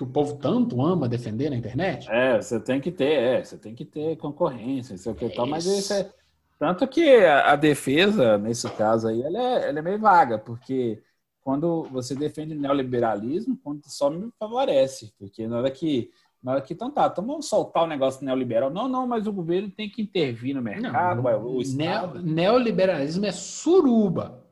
que 0.00 0.04
o 0.04 0.06
povo 0.06 0.38
tanto 0.38 0.80
ama 0.80 1.06
defender 1.06 1.50
na 1.50 1.56
internet? 1.56 2.10
É, 2.10 2.40
você 2.40 2.58
tem 2.58 2.80
que 2.80 2.90
ter, 2.90 3.12
é, 3.12 3.44
você 3.44 3.58
tem 3.58 3.74
que 3.74 3.84
ter 3.84 4.16
concorrência, 4.16 4.96
sei 4.96 5.12
o 5.12 5.14
que 5.14 5.26
é 5.26 5.28
tal, 5.28 5.46
mas 5.46 5.66
isso 5.66 5.92
é. 5.92 6.10
Tanto 6.58 6.88
que 6.88 7.16
a, 7.16 7.52
a, 7.52 7.56
defesa, 7.56 8.38
nesse 8.38 8.68
caso 8.70 9.08
aí, 9.08 9.22
ela 9.22 9.38
é, 9.38 9.68
ela 9.68 9.78
é 9.78 9.82
meio 9.82 9.98
vaga, 9.98 10.38
porque 10.38 11.02
quando 11.42 11.82
você 11.84 12.14
defende 12.14 12.54
o 12.54 12.58
neoliberalismo, 12.58 13.58
quando 13.62 13.82
só 13.86 14.08
me 14.08 14.30
favorece, 14.38 15.12
porque 15.18 15.46
na 15.46 15.58
hora 15.58 15.70
que 15.70 16.10
na 16.42 16.52
hora 16.52 16.62
que, 16.62 16.72
então 16.72 16.90
tá, 16.90 17.06
então 17.06 17.24
vamos 17.24 17.46
soltar 17.46 17.84
o 17.84 17.86
negócio 17.86 18.24
neoliberal. 18.24 18.70
Não, 18.70 18.88
não, 18.88 19.06
mas 19.06 19.26
o 19.26 19.32
governo 19.32 19.70
tem 19.70 19.90
que 19.90 20.00
intervir 20.00 20.54
no 20.54 20.62
mercado. 20.62 21.22
Não, 21.22 21.46
o 21.46 21.60
Estado... 21.60 22.22
Neoliberalismo 22.22 23.26
é 23.26 23.32
suruba. 23.32 24.38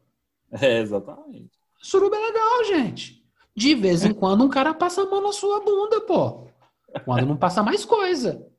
É, 0.51 0.81
exatamente. 0.81 1.51
Suruba 1.83 2.17
é 2.17 2.21
legal, 2.21 2.65
gente. 2.65 3.23
De 3.55 3.75
vez 3.75 4.03
em 4.03 4.15
quando 4.15 4.43
um 4.43 4.49
cara 4.49 4.73
passa 4.73 5.03
a 5.03 5.05
mão 5.05 5.21
na 5.21 5.31
sua 5.31 5.61
bunda, 5.61 6.01
pô. 6.01 6.49
Quando 7.05 7.27
não 7.27 7.37
passa 7.37 7.63
mais 7.63 7.85
coisa. 7.85 8.51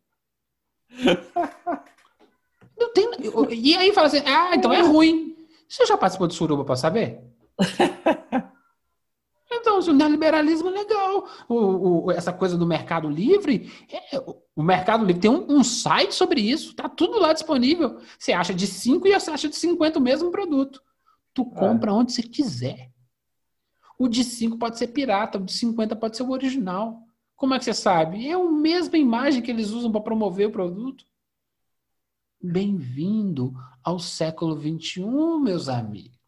Não 2.77 2.93
tem... 2.93 3.09
E 3.51 3.75
aí 3.75 3.91
fala 3.91 4.07
assim, 4.07 4.21
ah, 4.25 4.55
então 4.55 4.71
é 4.71 4.81
ruim. 4.81 5.35
Você 5.67 5.85
já 5.85 5.97
participou 5.97 6.27
de 6.27 6.35
suruba 6.35 6.63
para 6.63 6.75
saber? 6.75 7.21
Então, 9.51 9.79
o 9.79 9.93
neoliberalismo 9.93 10.69
é 10.69 10.71
legal. 10.71 11.27
O, 11.47 12.05
o, 12.05 12.11
essa 12.11 12.31
coisa 12.31 12.55
do 12.55 12.67
mercado 12.67 13.09
livre, 13.09 13.71
é, 13.91 14.19
o 14.55 14.61
mercado 14.61 15.03
livre 15.03 15.21
tem 15.21 15.31
um, 15.31 15.57
um, 15.57 15.63
site 15.63 16.13
sobre 16.13 16.39
isso, 16.39 16.75
tá 16.75 16.87
tudo 16.87 17.19
lá 17.19 17.33
disponível. 17.33 17.99
Você 18.17 18.31
acha 18.31 18.53
de 18.53 18.67
5 18.67 19.07
e 19.07 19.19
você 19.19 19.31
acha 19.31 19.49
de 19.49 19.55
50 19.55 19.97
o 19.97 20.01
mesmo 20.01 20.29
produto. 20.29 20.81
Tu 21.33 21.43
compra 21.45 21.89
é. 21.89 21.93
onde 21.93 22.11
você 22.11 22.21
quiser. 22.21 22.91
O 23.97 24.07
de 24.07 24.23
5 24.23 24.57
pode 24.57 24.77
ser 24.77 24.87
pirata, 24.87 25.39
o 25.39 25.43
de 25.43 25.51
50 25.51 25.95
pode 25.95 26.15
ser 26.15 26.23
o 26.23 26.31
original. 26.31 27.01
Como 27.35 27.53
é 27.53 27.59
que 27.59 27.65
você 27.65 27.73
sabe? 27.73 28.27
É 28.27 28.33
a 28.33 28.43
mesma 28.43 28.97
imagem 28.97 29.41
que 29.41 29.49
eles 29.49 29.71
usam 29.71 29.91
para 29.91 30.01
promover 30.01 30.47
o 30.47 30.51
produto. 30.51 31.05
Bem-vindo 32.41 33.53
ao 33.83 33.97
século 33.97 34.55
21, 34.55 35.39
meus 35.39 35.67
amigos. 35.67 36.18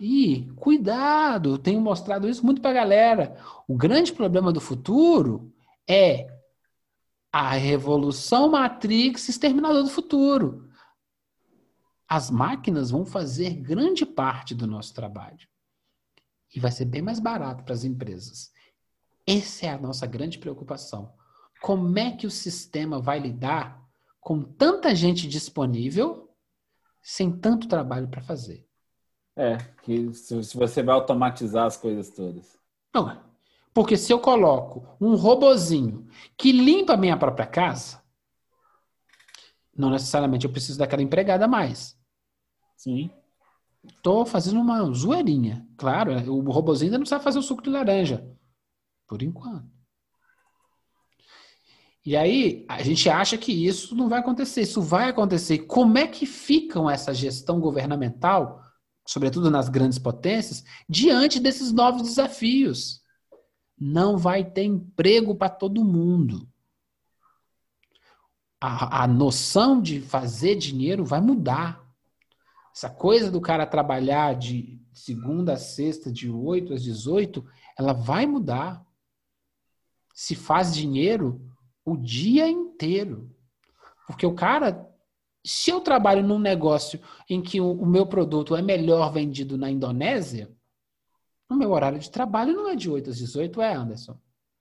E 0.00 0.48
cuidado, 0.56 1.58
tenho 1.58 1.80
mostrado 1.80 2.28
isso 2.28 2.44
muito 2.46 2.60
para 2.60 2.70
a 2.70 2.74
galera. 2.74 3.36
O 3.66 3.76
grande 3.76 4.12
problema 4.12 4.52
do 4.52 4.60
futuro 4.60 5.52
é 5.88 6.28
a 7.32 7.50
revolução 7.52 8.50
Matrix 8.50 9.28
exterminador 9.28 9.82
do 9.82 9.90
futuro. 9.90 10.68
As 12.08 12.30
máquinas 12.30 12.90
vão 12.90 13.04
fazer 13.04 13.54
grande 13.54 14.06
parte 14.06 14.54
do 14.54 14.66
nosso 14.66 14.94
trabalho 14.94 15.46
e 16.54 16.60
vai 16.60 16.70
ser 16.70 16.84
bem 16.84 17.02
mais 17.02 17.18
barato 17.18 17.64
para 17.64 17.74
as 17.74 17.84
empresas. 17.84 18.50
Essa 19.26 19.66
é 19.66 19.68
a 19.70 19.78
nossa 19.78 20.06
grande 20.06 20.38
preocupação. 20.38 21.12
Como 21.60 21.98
é 21.98 22.12
que 22.12 22.26
o 22.26 22.30
sistema 22.30 23.00
vai 23.00 23.18
lidar 23.18 23.84
com 24.20 24.42
tanta 24.42 24.94
gente 24.94 25.28
disponível 25.28 26.32
sem 27.02 27.30
tanto 27.30 27.68
trabalho 27.68 28.08
para 28.08 28.22
fazer? 28.22 28.67
É, 29.38 29.56
que 29.82 30.12
se 30.12 30.56
você 30.56 30.82
vai 30.82 30.96
automatizar 30.96 31.64
as 31.64 31.76
coisas 31.76 32.10
todas. 32.10 32.58
Não, 32.92 33.22
porque 33.72 33.96
se 33.96 34.12
eu 34.12 34.18
coloco 34.18 34.84
um 35.00 35.14
robozinho 35.14 36.08
que 36.36 36.50
limpa 36.50 36.94
a 36.94 36.96
minha 36.96 37.16
própria 37.16 37.46
casa, 37.46 38.02
não 39.76 39.90
necessariamente 39.90 40.44
eu 40.44 40.50
preciso 40.50 40.80
daquela 40.80 41.02
empregada 41.02 41.46
mais. 41.46 41.96
Sim. 42.76 43.08
Tô 44.02 44.26
fazendo 44.26 44.60
uma 44.60 44.82
zoeirinha. 44.92 45.64
Claro, 45.76 46.12
o 46.32 46.50
robozinho 46.50 46.88
ainda 46.88 46.98
não 46.98 47.06
sabe 47.06 47.22
fazer 47.22 47.38
o 47.38 47.42
suco 47.42 47.62
de 47.62 47.70
laranja. 47.70 48.28
Por 49.06 49.22
enquanto. 49.22 49.70
E 52.04 52.16
aí, 52.16 52.64
a 52.68 52.82
gente 52.82 53.08
acha 53.08 53.38
que 53.38 53.52
isso 53.52 53.94
não 53.94 54.08
vai 54.08 54.18
acontecer. 54.18 54.62
Isso 54.62 54.82
vai 54.82 55.10
acontecer. 55.10 55.58
Como 55.58 55.96
é 55.96 56.08
que 56.08 56.26
ficam 56.26 56.90
essa 56.90 57.14
gestão 57.14 57.60
governamental, 57.60 58.64
sobretudo 59.08 59.50
nas 59.50 59.70
grandes 59.70 59.98
potências, 59.98 60.62
diante 60.86 61.40
desses 61.40 61.72
novos 61.72 62.02
desafios? 62.02 63.02
Não 63.80 64.18
vai 64.18 64.44
ter 64.44 64.64
emprego 64.64 65.34
para 65.34 65.48
todo 65.48 65.82
mundo. 65.82 66.46
A, 68.60 69.04
a 69.04 69.06
noção 69.06 69.80
de 69.80 69.98
fazer 69.98 70.56
dinheiro 70.56 71.06
vai 71.06 71.22
mudar. 71.22 71.82
Essa 72.76 72.90
coisa 72.90 73.30
do 73.30 73.40
cara 73.40 73.66
trabalhar 73.66 74.34
de 74.34 74.78
segunda 74.92 75.54
a 75.54 75.56
sexta, 75.56 76.12
de 76.12 76.30
8 76.30 76.74
às 76.74 76.82
18, 76.82 77.42
ela 77.78 77.94
vai 77.94 78.26
mudar. 78.26 78.84
Se 80.12 80.34
faz 80.34 80.74
dinheiro 80.74 81.40
o 81.82 81.96
dia 81.96 82.46
inteiro. 82.46 83.34
Porque 84.06 84.26
o 84.26 84.34
cara, 84.34 84.86
se 85.48 85.70
eu 85.70 85.80
trabalho 85.80 86.22
num 86.22 86.38
negócio 86.38 87.00
em 87.28 87.40
que 87.40 87.58
o, 87.58 87.72
o 87.72 87.86
meu 87.86 88.06
produto 88.06 88.54
é 88.54 88.60
melhor 88.60 89.10
vendido 89.10 89.56
na 89.56 89.70
Indonésia, 89.70 90.50
o 91.48 91.54
meu 91.54 91.70
horário 91.70 91.98
de 91.98 92.10
trabalho 92.10 92.54
não 92.54 92.68
é 92.68 92.76
de 92.76 92.90
8 92.90 93.08
às 93.08 93.16
18, 93.16 93.62
é, 93.62 93.72
Anderson? 93.72 94.18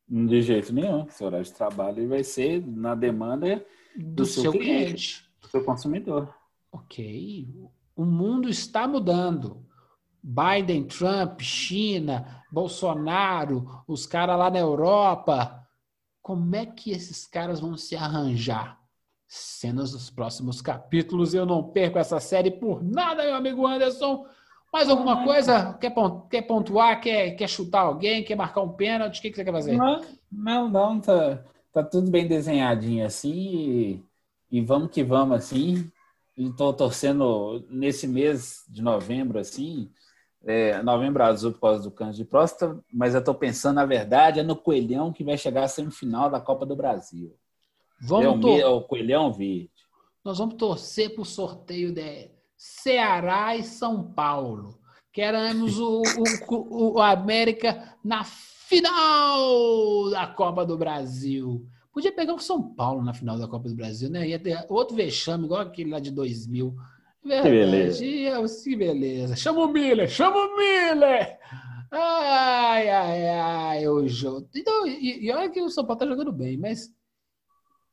De 0.07 0.41
jeito 0.41 0.73
nenhum. 0.73 1.05
Seu 1.09 1.27
horário 1.27 1.45
de 1.45 1.51
trabalho 1.51 2.07
vai 2.07 2.23
ser 2.23 2.65
na 2.65 2.95
demanda 2.95 3.65
do, 3.93 4.15
do 4.15 4.25
seu, 4.25 4.43
seu 4.43 4.51
cliente, 4.53 4.69
cliente, 4.69 5.29
do 5.41 5.47
seu 5.49 5.63
consumidor. 5.65 6.33
Ok. 6.71 7.69
O 7.93 8.05
mundo 8.05 8.47
está 8.47 8.87
mudando. 8.87 9.65
Biden, 10.23 10.85
Trump, 10.85 11.41
China, 11.41 12.43
Bolsonaro, 12.49 13.83
os 13.85 14.05
caras 14.05 14.39
lá 14.39 14.49
na 14.49 14.59
Europa. 14.59 15.67
Como 16.21 16.55
é 16.55 16.65
que 16.65 16.91
esses 16.91 17.27
caras 17.27 17.59
vão 17.59 17.75
se 17.75 17.93
arranjar 17.93 18.86
cenas 19.27 19.91
dos 19.91 20.09
próximos 20.09 20.61
capítulos. 20.61 21.33
Eu 21.33 21.45
não 21.45 21.63
perco 21.63 21.99
essa 21.99 22.19
série 22.19 22.51
por 22.51 22.83
nada, 22.83 23.23
meu 23.23 23.35
amigo 23.35 23.67
Anderson. 23.67 24.25
Mais 24.71 24.89
alguma 24.89 25.23
coisa? 25.23 25.73
Quer, 25.73 25.93
quer 26.29 26.41
pontuar? 26.41 27.01
Quer, 27.01 27.31
quer 27.31 27.47
chutar 27.47 27.81
alguém? 27.81 28.23
Quer 28.23 28.35
marcar 28.35 28.61
um 28.61 28.73
pênalti? 28.73 29.19
O 29.19 29.21
que, 29.21 29.29
que 29.29 29.35
você 29.35 29.43
quer 29.43 29.51
fazer? 29.51 29.77
Não, 29.77 30.01
não, 30.31 30.69
não, 30.69 30.99
tá, 30.99 31.43
tá 31.73 31.83
tudo 31.83 32.11
bem 32.11 32.27
desenhadinho 32.27 33.05
assim 33.05 33.33
e, 33.33 34.03
e 34.51 34.61
vamos 34.61 34.91
que 34.91 35.03
vamos 35.03 35.37
assim. 35.37 35.89
Estou 36.37 36.71
torcendo 36.73 37.65
nesse 37.69 38.07
mês 38.07 38.63
de 38.69 38.83
novembro 38.83 39.39
assim, 39.39 39.89
é, 40.45 40.83
novembro 40.83 41.23
azul 41.23 41.51
por 41.51 41.61
causa 41.61 41.81
do 41.81 41.89
câncer 41.89 42.17
de 42.17 42.25
próstata, 42.25 42.77
mas 42.93 43.15
eu 43.15 43.19
estou 43.19 43.33
pensando, 43.33 43.77
na 43.77 43.85
verdade, 43.85 44.39
é 44.39 44.43
no 44.43 44.55
Coelhão 44.55 45.11
que 45.11 45.23
vai 45.23 45.35
chegar 45.35 45.63
à 45.63 45.67
semifinal 45.67 46.29
da 46.29 46.39
Copa 46.39 46.63
do 46.63 46.75
Brasil. 46.75 47.35
É, 48.01 48.05
o, 48.05 48.07
Vamos 48.07 48.41
tor- 48.41 48.59
é 48.59 48.65
o 48.67 48.81
Coelhão 48.81 49.31
Verde. 49.31 49.69
Nós 50.23 50.37
vamos 50.37 50.55
torcer 50.55 51.13
para 51.13 51.21
o 51.21 51.25
sorteio 51.25 51.91
de 51.93 52.29
Ceará 52.57 53.55
e 53.55 53.63
São 53.63 54.03
Paulo. 54.03 54.77
Queremos 55.13 55.79
o, 55.79 56.01
o, 56.49 56.93
o 56.97 57.01
América 57.01 57.95
na 58.03 58.23
final 58.23 60.09
da 60.11 60.27
Copa 60.27 60.65
do 60.65 60.77
Brasil. 60.77 61.65
Podia 61.91 62.11
pegar 62.11 62.33
o 62.35 62.39
São 62.39 62.61
Paulo 62.61 63.03
na 63.03 63.13
final 63.13 63.37
da 63.39 63.47
Copa 63.47 63.67
do 63.69 63.75
Brasil, 63.75 64.09
né? 64.09 64.27
Ia 64.27 64.37
ter 64.37 64.63
outro 64.69 64.95
vexame, 64.95 65.45
igual 65.45 65.61
aquele 65.61 65.89
lá 65.89 65.99
de 65.99 66.11
2000. 66.11 66.75
Verdade. 67.23 67.49
beleza. 67.49 68.05
Ia- 68.05 68.43
Que 68.63 68.75
beleza. 68.75 69.35
Chama 69.35 69.61
o 69.61 69.67
Miller, 69.67 70.07
chama 70.07 70.37
o 70.37 70.55
Miller! 70.57 71.37
Ai, 71.89 72.89
ai, 72.89 73.29
ai, 73.29 73.87
o 73.87 74.07
jogo. 74.07 74.47
Então, 74.55 74.85
e, 74.85 75.25
e 75.25 75.31
olha 75.31 75.49
que 75.49 75.61
o 75.61 75.69
São 75.69 75.85
Paulo 75.85 75.99
tá 75.99 76.05
jogando 76.05 76.31
bem, 76.33 76.57
mas 76.57 76.89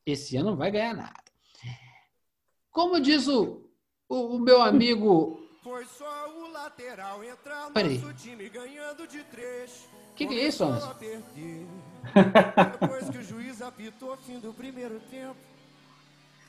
esse 0.06 0.36
ano 0.36 0.50
não 0.50 0.56
vai 0.56 0.70
ganhar 0.70 0.94
nada. 0.94 1.24
Como 2.70 3.00
diz 3.00 3.28
o, 3.28 3.62
o, 4.08 4.36
o 4.36 4.38
meu 4.38 4.60
amigo. 4.60 5.40
Foi 5.62 5.84
só 5.86 6.28
o 6.36 6.52
lateral 6.52 7.24
entrar, 7.24 7.70
Peraí. 7.70 7.98
nosso 7.98 8.12
time 8.14 8.48
ganhando 8.48 9.06
de 9.06 9.22
três. 9.24 9.88
Que 10.14 10.26
que 10.26 10.34
é 10.38 10.48
isso, 10.48 10.64
Anderson? 10.64 10.94
Depois 12.80 13.08
que 13.08 13.18
o 13.18 13.22
juiz 13.22 13.62
apitou 13.62 14.16
fim 14.18 14.38
do 14.38 14.52
primeiro 14.52 15.00
tempo. 15.10 15.36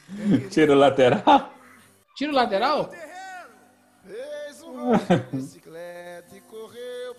Tira 0.52 0.74
o 0.74 0.76
lateral. 0.76 1.54
Tiro 2.16 2.34
lateral? 2.34 2.90
Fez 4.06 4.62
uma 4.62 4.98
bicicleta 5.32 5.56
e 5.56 5.64
correu 5.64 5.95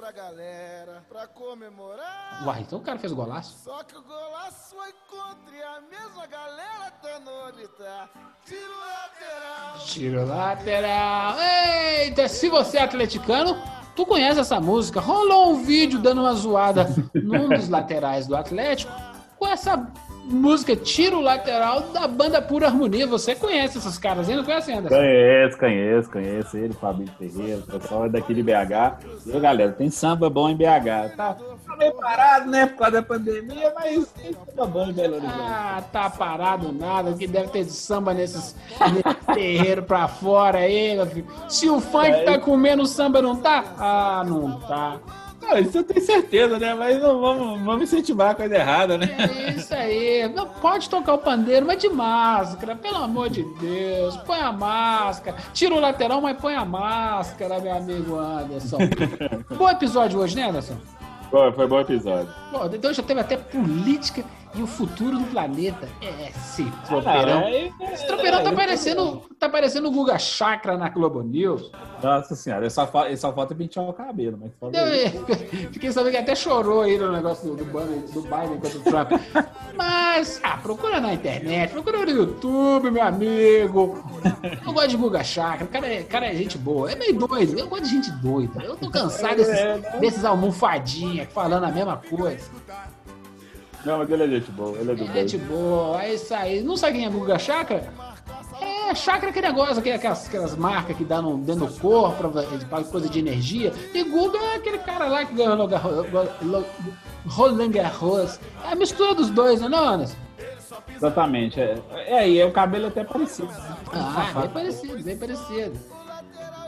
pra 0.07 0.13
galera 0.13 1.05
pra 1.09 1.27
comemorar. 1.27 2.45
Uai, 2.47 2.61
então 2.61 2.79
o 2.79 2.83
cara 2.83 2.97
fez 2.97 3.13
golaço. 3.13 3.59
Só 3.65 3.83
que 3.83 3.97
o 3.97 4.03
golaço 4.03 4.77
foi 4.77 4.93
contra 5.11 5.57
e 5.57 5.63
a 5.63 5.81
mesma 5.81 6.27
galera 6.27 6.93
tentou 7.03 7.53
gritar. 7.53 8.09
Tiro 8.45 8.71
lateral. 8.79 9.79
Tiro 9.85 10.27
lateral. 10.27 11.37
Eita, 11.41 12.29
se 12.29 12.49
você 12.49 12.79
é 12.79 12.83
atleticano, 12.83 13.61
tu 13.97 14.07
conhece 14.07 14.39
essa 14.39 14.61
música. 14.61 15.01
Rolou 15.01 15.55
um 15.55 15.65
vídeo 15.65 15.99
dando 15.99 16.21
uma 16.21 16.35
zoada 16.35 16.87
num 17.13 17.49
dos 17.49 17.69
laterais 17.69 18.29
do 18.29 18.37
Atlético 18.37 18.93
com 19.37 19.47
essa 19.49 19.77
música 20.27 20.75
Tiro 20.75 21.21
Lateral 21.21 21.81
da 21.93 22.07
banda 22.07 22.43
Pura 22.43 22.67
Harmonia. 22.67 23.07
Você 23.07 23.35
conhece 23.35 23.79
esses 23.79 23.97
caras 23.97 24.29
aí? 24.29 24.37
Não 24.37 24.45
conhece 24.45 24.73
ainda? 24.73 24.89
Conheço, 24.89 25.59
conheço, 25.59 26.11
conheço 26.11 26.57
ele, 26.57 26.73
Fabinho 26.75 27.11
Ferreira, 27.19 27.59
o 27.61 27.79
pessoal 27.79 28.07
é 28.07 28.09
daqui 28.09 28.35
de 28.35 28.43
BH. 28.43 28.99
E, 29.27 29.41
galera, 29.41 29.73
tem 29.73 29.91
samba 29.91 30.29
bom 30.29 30.49
em 30.49 30.57
BH. 30.57 31.17
Tá, 31.17 31.35
tá 31.35 31.77
meio 31.77 31.93
parado, 31.95 32.51
né, 32.51 32.67
por 32.67 32.79
causa 32.79 32.93
da 32.93 33.03
pandemia, 33.03 33.73
mas 33.75 34.11
tem 34.13 34.33
samba 34.33 34.67
bom 34.67 34.87
em 34.87 34.93
Belo 34.93 35.17
Horizonte. 35.17 35.35
Ah, 35.41 35.83
tá 35.93 36.11
parado 36.11 36.73
nada, 36.73 37.13
que 37.13 37.27
deve 37.27 37.49
ter 37.49 37.65
de 37.65 37.73
samba 37.73 38.13
nesses, 38.13 38.57
nesse 38.81 39.35
terreiro 39.35 39.83
pra 39.83 40.09
fora 40.09 40.59
aí, 40.59 40.97
meu 40.97 41.07
filho. 41.07 41.27
Se 41.49 41.69
o 41.69 41.81
funk 41.81 42.25
tá 42.25 42.39
comendo, 42.39 42.83
o 42.83 42.87
samba 42.87 43.23
não 43.23 43.37
tá? 43.37 43.65
Ah, 43.79 44.25
não 44.27 44.59
tá. 44.61 44.99
Ah, 45.49 45.61
isso 45.61 45.79
eu 45.79 45.85
tenho 45.85 46.05
certeza, 46.05 46.59
né? 46.59 46.75
Mas 46.75 47.01
não 47.01 47.21
vamos, 47.21 47.61
vamos 47.63 47.83
incentivar 47.83 48.31
a 48.31 48.35
coisa 48.35 48.57
errada, 48.57 48.99
né? 48.99 49.15
É 49.19 49.51
isso 49.53 49.73
aí. 49.75 50.29
Não 50.35 50.49
pode 50.49 50.91
tocar 50.91 51.15
o 51.15 51.19
pandeiro, 51.19 51.65
mas 51.65 51.79
de 51.79 51.89
máscara, 51.89 52.75
pelo 52.75 52.97
amor 52.97 53.31
de 53.31 53.45
Deus. 53.61 54.17
Põe 54.19 54.41
a 54.41 54.53
máscara. 54.53 55.37
Tira 55.53 55.75
o 55.75 55.81
lateral, 55.81 56.21
mas 56.21 56.37
põe 56.37 56.55
a 56.55 56.65
máscara, 56.65 57.61
meu 57.61 57.75
amigo 57.75 58.19
Anderson. 58.19 58.79
Bom 59.57 59.71
episódio 59.71 60.19
hoje, 60.19 60.35
né, 60.37 60.49
Anderson? 60.49 60.77
Foi, 61.31 61.53
foi 61.53 61.67
bom 61.67 61.81
episódio. 61.81 62.29
Pô, 62.53 62.67
então 62.67 62.93
já 62.93 63.03
teve 63.03 63.21
até 63.21 63.37
política 63.37 64.25
e 64.57 64.63
o 64.63 64.67
futuro 64.67 65.19
do 65.19 65.25
planeta. 65.27 65.89
É, 66.01 66.31
esse 66.31 66.65
tropeirão. 66.87 67.41
é, 67.43 67.71
Esse 67.93 68.07
tropeirão 68.07 68.43
tá 68.43 68.53
parecendo, 68.53 69.23
tá 69.39 69.49
parecendo 69.49 69.89
o 69.89 69.91
Guga 69.91 70.19
Chakra 70.19 70.77
na 70.79 70.89
Globo 70.89 71.23
News. 71.23 71.71
Nossa 72.03 72.35
senhora, 72.35 72.63
ele 72.63 72.71
só, 72.71 72.87
fa- 72.87 73.07
ele 73.07 73.17
só 73.17 73.33
falta 73.33 73.55
pentear 73.55 73.89
o 73.89 73.93
cabelo, 73.93 74.39
mas. 74.41 74.53
Fiquei 75.73 75.93
sabendo 75.93 76.13
que 76.13 76.17
até 76.19 76.35
chorou 76.35 76.83
aí 76.83 76.97
no 76.99 77.13
negócio 77.13 77.55
do, 77.55 77.57
do, 77.57 77.65
Biden, 77.65 78.01
do 78.13 78.23
Biden 78.23 78.61
contra 78.61 78.79
o 78.79 78.83
Trump. 78.83 79.13
Mas, 79.77 80.41
ah, 80.43 80.57
procura 80.57 81.01
na 81.01 81.13
internet, 81.13 81.71
procura 81.71 81.99
no 82.07 82.11
YouTube, 82.11 82.91
meu 82.91 83.03
amigo. 83.03 84.03
Eu 84.65 84.73
gosto 84.73 84.89
de 84.89 84.97
Guga 84.97 85.23
Chakra, 85.23 85.67
o 85.67 85.69
cara 85.69 85.87
é, 85.87 86.03
cara 86.03 86.27
é 86.27 86.35
gente 86.35 86.57
boa. 86.57 86.91
É 86.91 86.95
meio 86.97 87.13
doido, 87.19 87.59
eu 87.59 87.69
gosto 87.69 87.83
de 87.85 87.91
gente 87.91 88.11
doida. 88.13 88.63
Eu 88.63 88.75
tô 88.77 88.91
cansado 88.91 89.37
desses, 89.37 90.01
desses 90.01 90.25
almofadinha 90.25 91.27
falando 91.27 91.65
a 91.65 91.71
mesma 91.71 91.99
coisa. 91.99 92.51
Não, 93.87 93.99
mas 93.99 94.11
ele 94.11 94.25
é 94.25 94.29
gente 94.29 94.51
boa, 94.51 94.77
ele 94.79 94.91
é 94.91 94.95
do 94.95 95.05
É 95.05 95.07
bem. 95.07 95.29
gente 95.29 95.39
boa, 95.39 96.03
é 96.03 96.15
isso 96.15 96.35
aí. 96.35 96.61
Não 96.63 96.77
sabe 96.77 96.95
quem 96.99 97.07
é 97.07 97.09
Guga 97.11 97.39
Chakra? 97.39 97.89
É, 98.61 98.95
chakra 98.95 99.29
é 99.29 99.31
aquele 99.31 99.47
negócio, 99.49 99.79
aquele- 99.79 99.97
aquelas, 99.97 100.27
aquelas 100.27 100.57
marcas 100.57 100.97
que 100.97 101.05
dá 101.05 101.21
no, 101.23 101.39
dentro 101.39 101.67
do 101.67 101.75
corpo, 101.81 102.31
pra, 102.69 102.83
coisa 102.85 103.09
de 103.09 103.19
energia. 103.19 103.73
E 103.95 104.03
Guga 104.03 104.39
é 104.39 104.57
aquele 104.57 104.79
cara 104.79 105.07
lá 105.07 105.25
que 105.25 105.35
ganhou 105.35 105.57
Roland 107.27 107.71
Garros. 107.71 108.41
É 108.65 108.73
a 108.73 108.75
mistura 108.75 109.15
dos 109.15 109.31
dois, 109.31 109.61
né, 109.61 109.69
não, 109.69 109.87
Anderson? 109.89 110.17
Exatamente. 110.95 111.61
É, 111.61 111.79
é, 112.07 112.37
é 112.39 112.45
o 112.45 112.51
cabelo 112.53 112.87
até 112.89 113.05
parecido. 113.05 113.49
né? 113.49 113.77
Ah, 113.93 114.41
bem 114.41 114.51
parecido, 114.51 115.03
bem 115.03 115.17
parecido. 115.17 115.79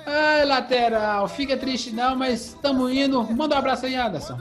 Ai, 0.06 0.44
lateral, 0.46 1.28
fica 1.28 1.56
triste 1.56 1.90
não, 1.92 2.16
mas 2.16 2.46
estamos 2.48 2.92
indo. 2.92 3.22
Manda 3.34 3.54
um 3.56 3.58
abraço 3.58 3.86
aí, 3.86 3.94
Anderson. 3.94 4.38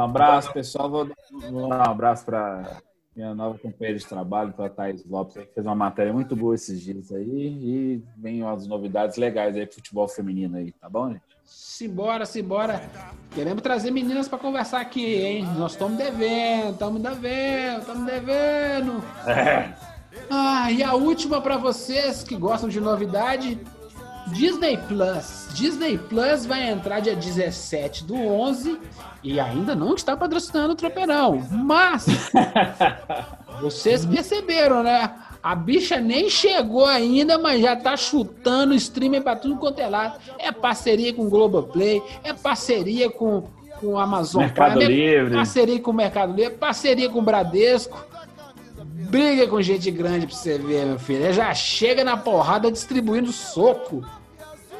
Um 0.00 0.04
abraço, 0.04 0.50
pessoal. 0.50 0.88
Vou 0.88 1.10
vou 1.50 1.68
dar 1.68 1.88
um 1.88 1.92
abraço 1.92 2.24
para 2.24 2.78
minha 3.14 3.34
nova 3.34 3.58
companheira 3.58 3.98
de 3.98 4.06
trabalho, 4.06 4.50
para 4.54 4.64
a 4.64 4.70
Thaís 4.70 5.04
Lopes, 5.04 5.34
que 5.34 5.52
fez 5.52 5.66
uma 5.66 5.74
matéria 5.74 6.10
muito 6.10 6.34
boa 6.34 6.54
esses 6.54 6.80
dias 6.80 7.12
aí. 7.12 7.26
E 7.26 8.02
vem 8.16 8.42
umas 8.42 8.66
novidades 8.66 9.18
legais 9.18 9.54
aí 9.56 9.66
pro 9.66 9.74
futebol 9.74 10.08
feminino 10.08 10.56
aí, 10.56 10.72
tá 10.72 10.88
bom, 10.88 11.12
gente? 11.12 11.22
Simbora, 11.44 12.24
simbora. 12.24 12.80
Queremos 13.32 13.62
trazer 13.62 13.90
meninas 13.90 14.26
para 14.26 14.38
conversar 14.38 14.80
aqui, 14.80 15.16
hein? 15.16 15.44
Nós 15.58 15.72
estamos 15.72 15.98
devendo, 15.98 16.72
estamos 16.72 17.02
devendo, 17.02 17.80
estamos 17.80 18.06
devendo. 18.06 19.04
Ah, 20.28 20.70
e 20.72 20.82
a 20.82 20.94
última 20.94 21.40
para 21.40 21.56
vocês 21.56 22.22
que 22.22 22.36
gostam 22.36 22.68
de 22.68 22.80
novidade, 22.80 23.60
Disney 24.28 24.78
Plus. 24.88 25.48
Disney 25.52 25.98
Plus 25.98 26.46
vai 26.46 26.70
entrar 26.70 27.00
dia 27.00 27.16
17 27.16 28.04
do 28.04 28.14
11 28.14 28.78
e 29.22 29.38
ainda 29.38 29.74
não 29.74 29.94
está 29.94 30.16
patrocinando 30.16 30.72
o 30.72 30.76
Tropeirão, 30.76 31.46
mas 31.50 32.06
vocês 33.60 34.06
perceberam, 34.06 34.82
né? 34.82 35.12
A 35.42 35.54
bicha 35.54 35.98
nem 35.98 36.28
chegou 36.28 36.84
ainda, 36.84 37.38
mas 37.38 37.62
já 37.62 37.74
tá 37.74 37.96
chutando 37.96 38.74
streaming 38.74 39.22
pra 39.22 39.36
tudo 39.36 39.56
quanto 39.56 39.80
é 39.80 39.88
lado. 39.88 40.18
É 40.38 40.52
parceria 40.52 41.14
com 41.14 41.26
o 41.26 41.30
Globoplay, 41.30 42.02
é 42.22 42.32
parceria 42.34 43.10
com, 43.10 43.44
com 43.80 43.98
Amazon 43.98 44.42
Mercado 44.42 44.78
Prime, 44.78 44.84
é 44.84 44.88
Livre. 44.88 45.34
parceria 45.34 45.80
com 45.80 45.90
o 45.90 45.94
Mercado 45.94 46.34
Livre, 46.34 46.54
parceria 46.56 47.08
com 47.08 47.20
o 47.20 47.22
Bradesco. 47.22 48.09
Briga 49.10 49.48
com 49.48 49.60
gente 49.60 49.90
grande 49.90 50.24
pra 50.24 50.36
você 50.36 50.56
ver, 50.56 50.86
meu 50.86 50.98
filho. 50.98 51.32
Já 51.32 51.52
chega 51.52 52.04
na 52.04 52.16
porrada 52.16 52.70
distribuindo 52.70 53.32
soco. 53.32 54.04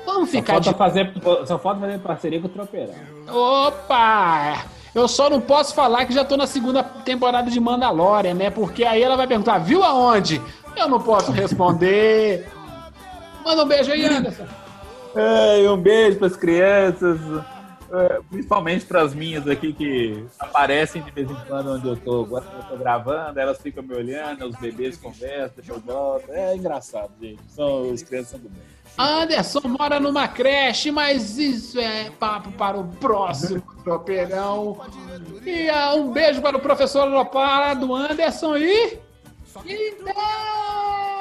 Vamos 0.06 0.30
Só 0.30 0.36
ficar 0.36 0.60
de 0.60 0.70
falta, 0.70 0.78
fazer, 0.78 1.12
só 1.46 1.58
falta 1.58 1.80
fazer 1.80 1.98
parceria 1.98 2.40
com 2.40 2.46
o 2.46 2.50
Tropeirão. 2.50 2.94
Opa! 3.28 4.64
Eu 4.94 5.08
só 5.08 5.28
não 5.28 5.40
posso 5.40 5.74
falar 5.74 6.04
que 6.04 6.14
já 6.14 6.24
tô 6.24 6.36
na 6.36 6.46
segunda 6.46 6.82
temporada 6.82 7.50
de 7.50 7.58
Mandalorian, 7.58 8.34
né? 8.34 8.50
Porque 8.50 8.84
aí 8.84 9.02
ela 9.02 9.16
vai 9.16 9.26
perguntar, 9.26 9.58
viu 9.58 9.82
aonde? 9.82 10.40
Eu 10.76 10.88
não 10.88 11.00
posso 11.00 11.32
responder. 11.32 12.46
Manda 13.44 13.64
um 13.64 13.68
beijo 13.68 13.90
aí, 13.90 14.04
Anderson. 14.04 14.44
É, 15.16 15.68
um 15.68 15.76
beijo 15.76 16.18
para 16.18 16.28
as 16.28 16.36
crianças, 16.36 17.18
principalmente 18.30 18.86
para 18.86 19.02
as 19.02 19.14
minhas 19.14 19.46
aqui 19.48 19.72
que 19.72 20.24
aparecem 20.38 21.02
de 21.02 21.10
vez 21.10 21.30
em 21.30 21.34
quando 21.46 21.72
onde 21.72 21.86
eu 21.86 21.96
tô, 21.96 22.24
eu 22.24 22.62
tô 22.68 22.76
gravando, 22.76 23.38
elas 23.38 23.60
ficam 23.60 23.82
me 23.82 23.94
olhando, 23.94 24.46
os 24.46 24.56
bebês 24.56 24.96
conversam, 24.96 25.52
depois 25.56 25.82
voltam. 25.82 26.34
É 26.34 26.56
engraçado, 26.56 27.10
gente. 27.20 27.40
São 27.48 27.90
os 27.90 28.02
crianças 28.02 28.30
são 28.30 28.40
do 28.40 28.48
bem. 28.48 28.62
Anderson 28.98 29.60
mora 29.64 29.98
numa 29.98 30.28
creche, 30.28 30.90
mas 30.90 31.38
isso 31.38 31.80
é 31.80 32.10
papo 32.10 32.52
para 32.52 32.78
o 32.78 32.86
próximo 32.86 33.62
tropeirão. 33.82 34.80
E 35.44 35.68
ah, 35.68 35.94
um 35.94 36.12
beijo 36.12 36.40
para 36.42 36.56
o 36.56 36.60
professor 36.60 37.06
Lopara 37.06 37.74
do 37.74 37.94
Anderson 37.94 38.56
e. 38.56 38.98
Então! 39.66 41.19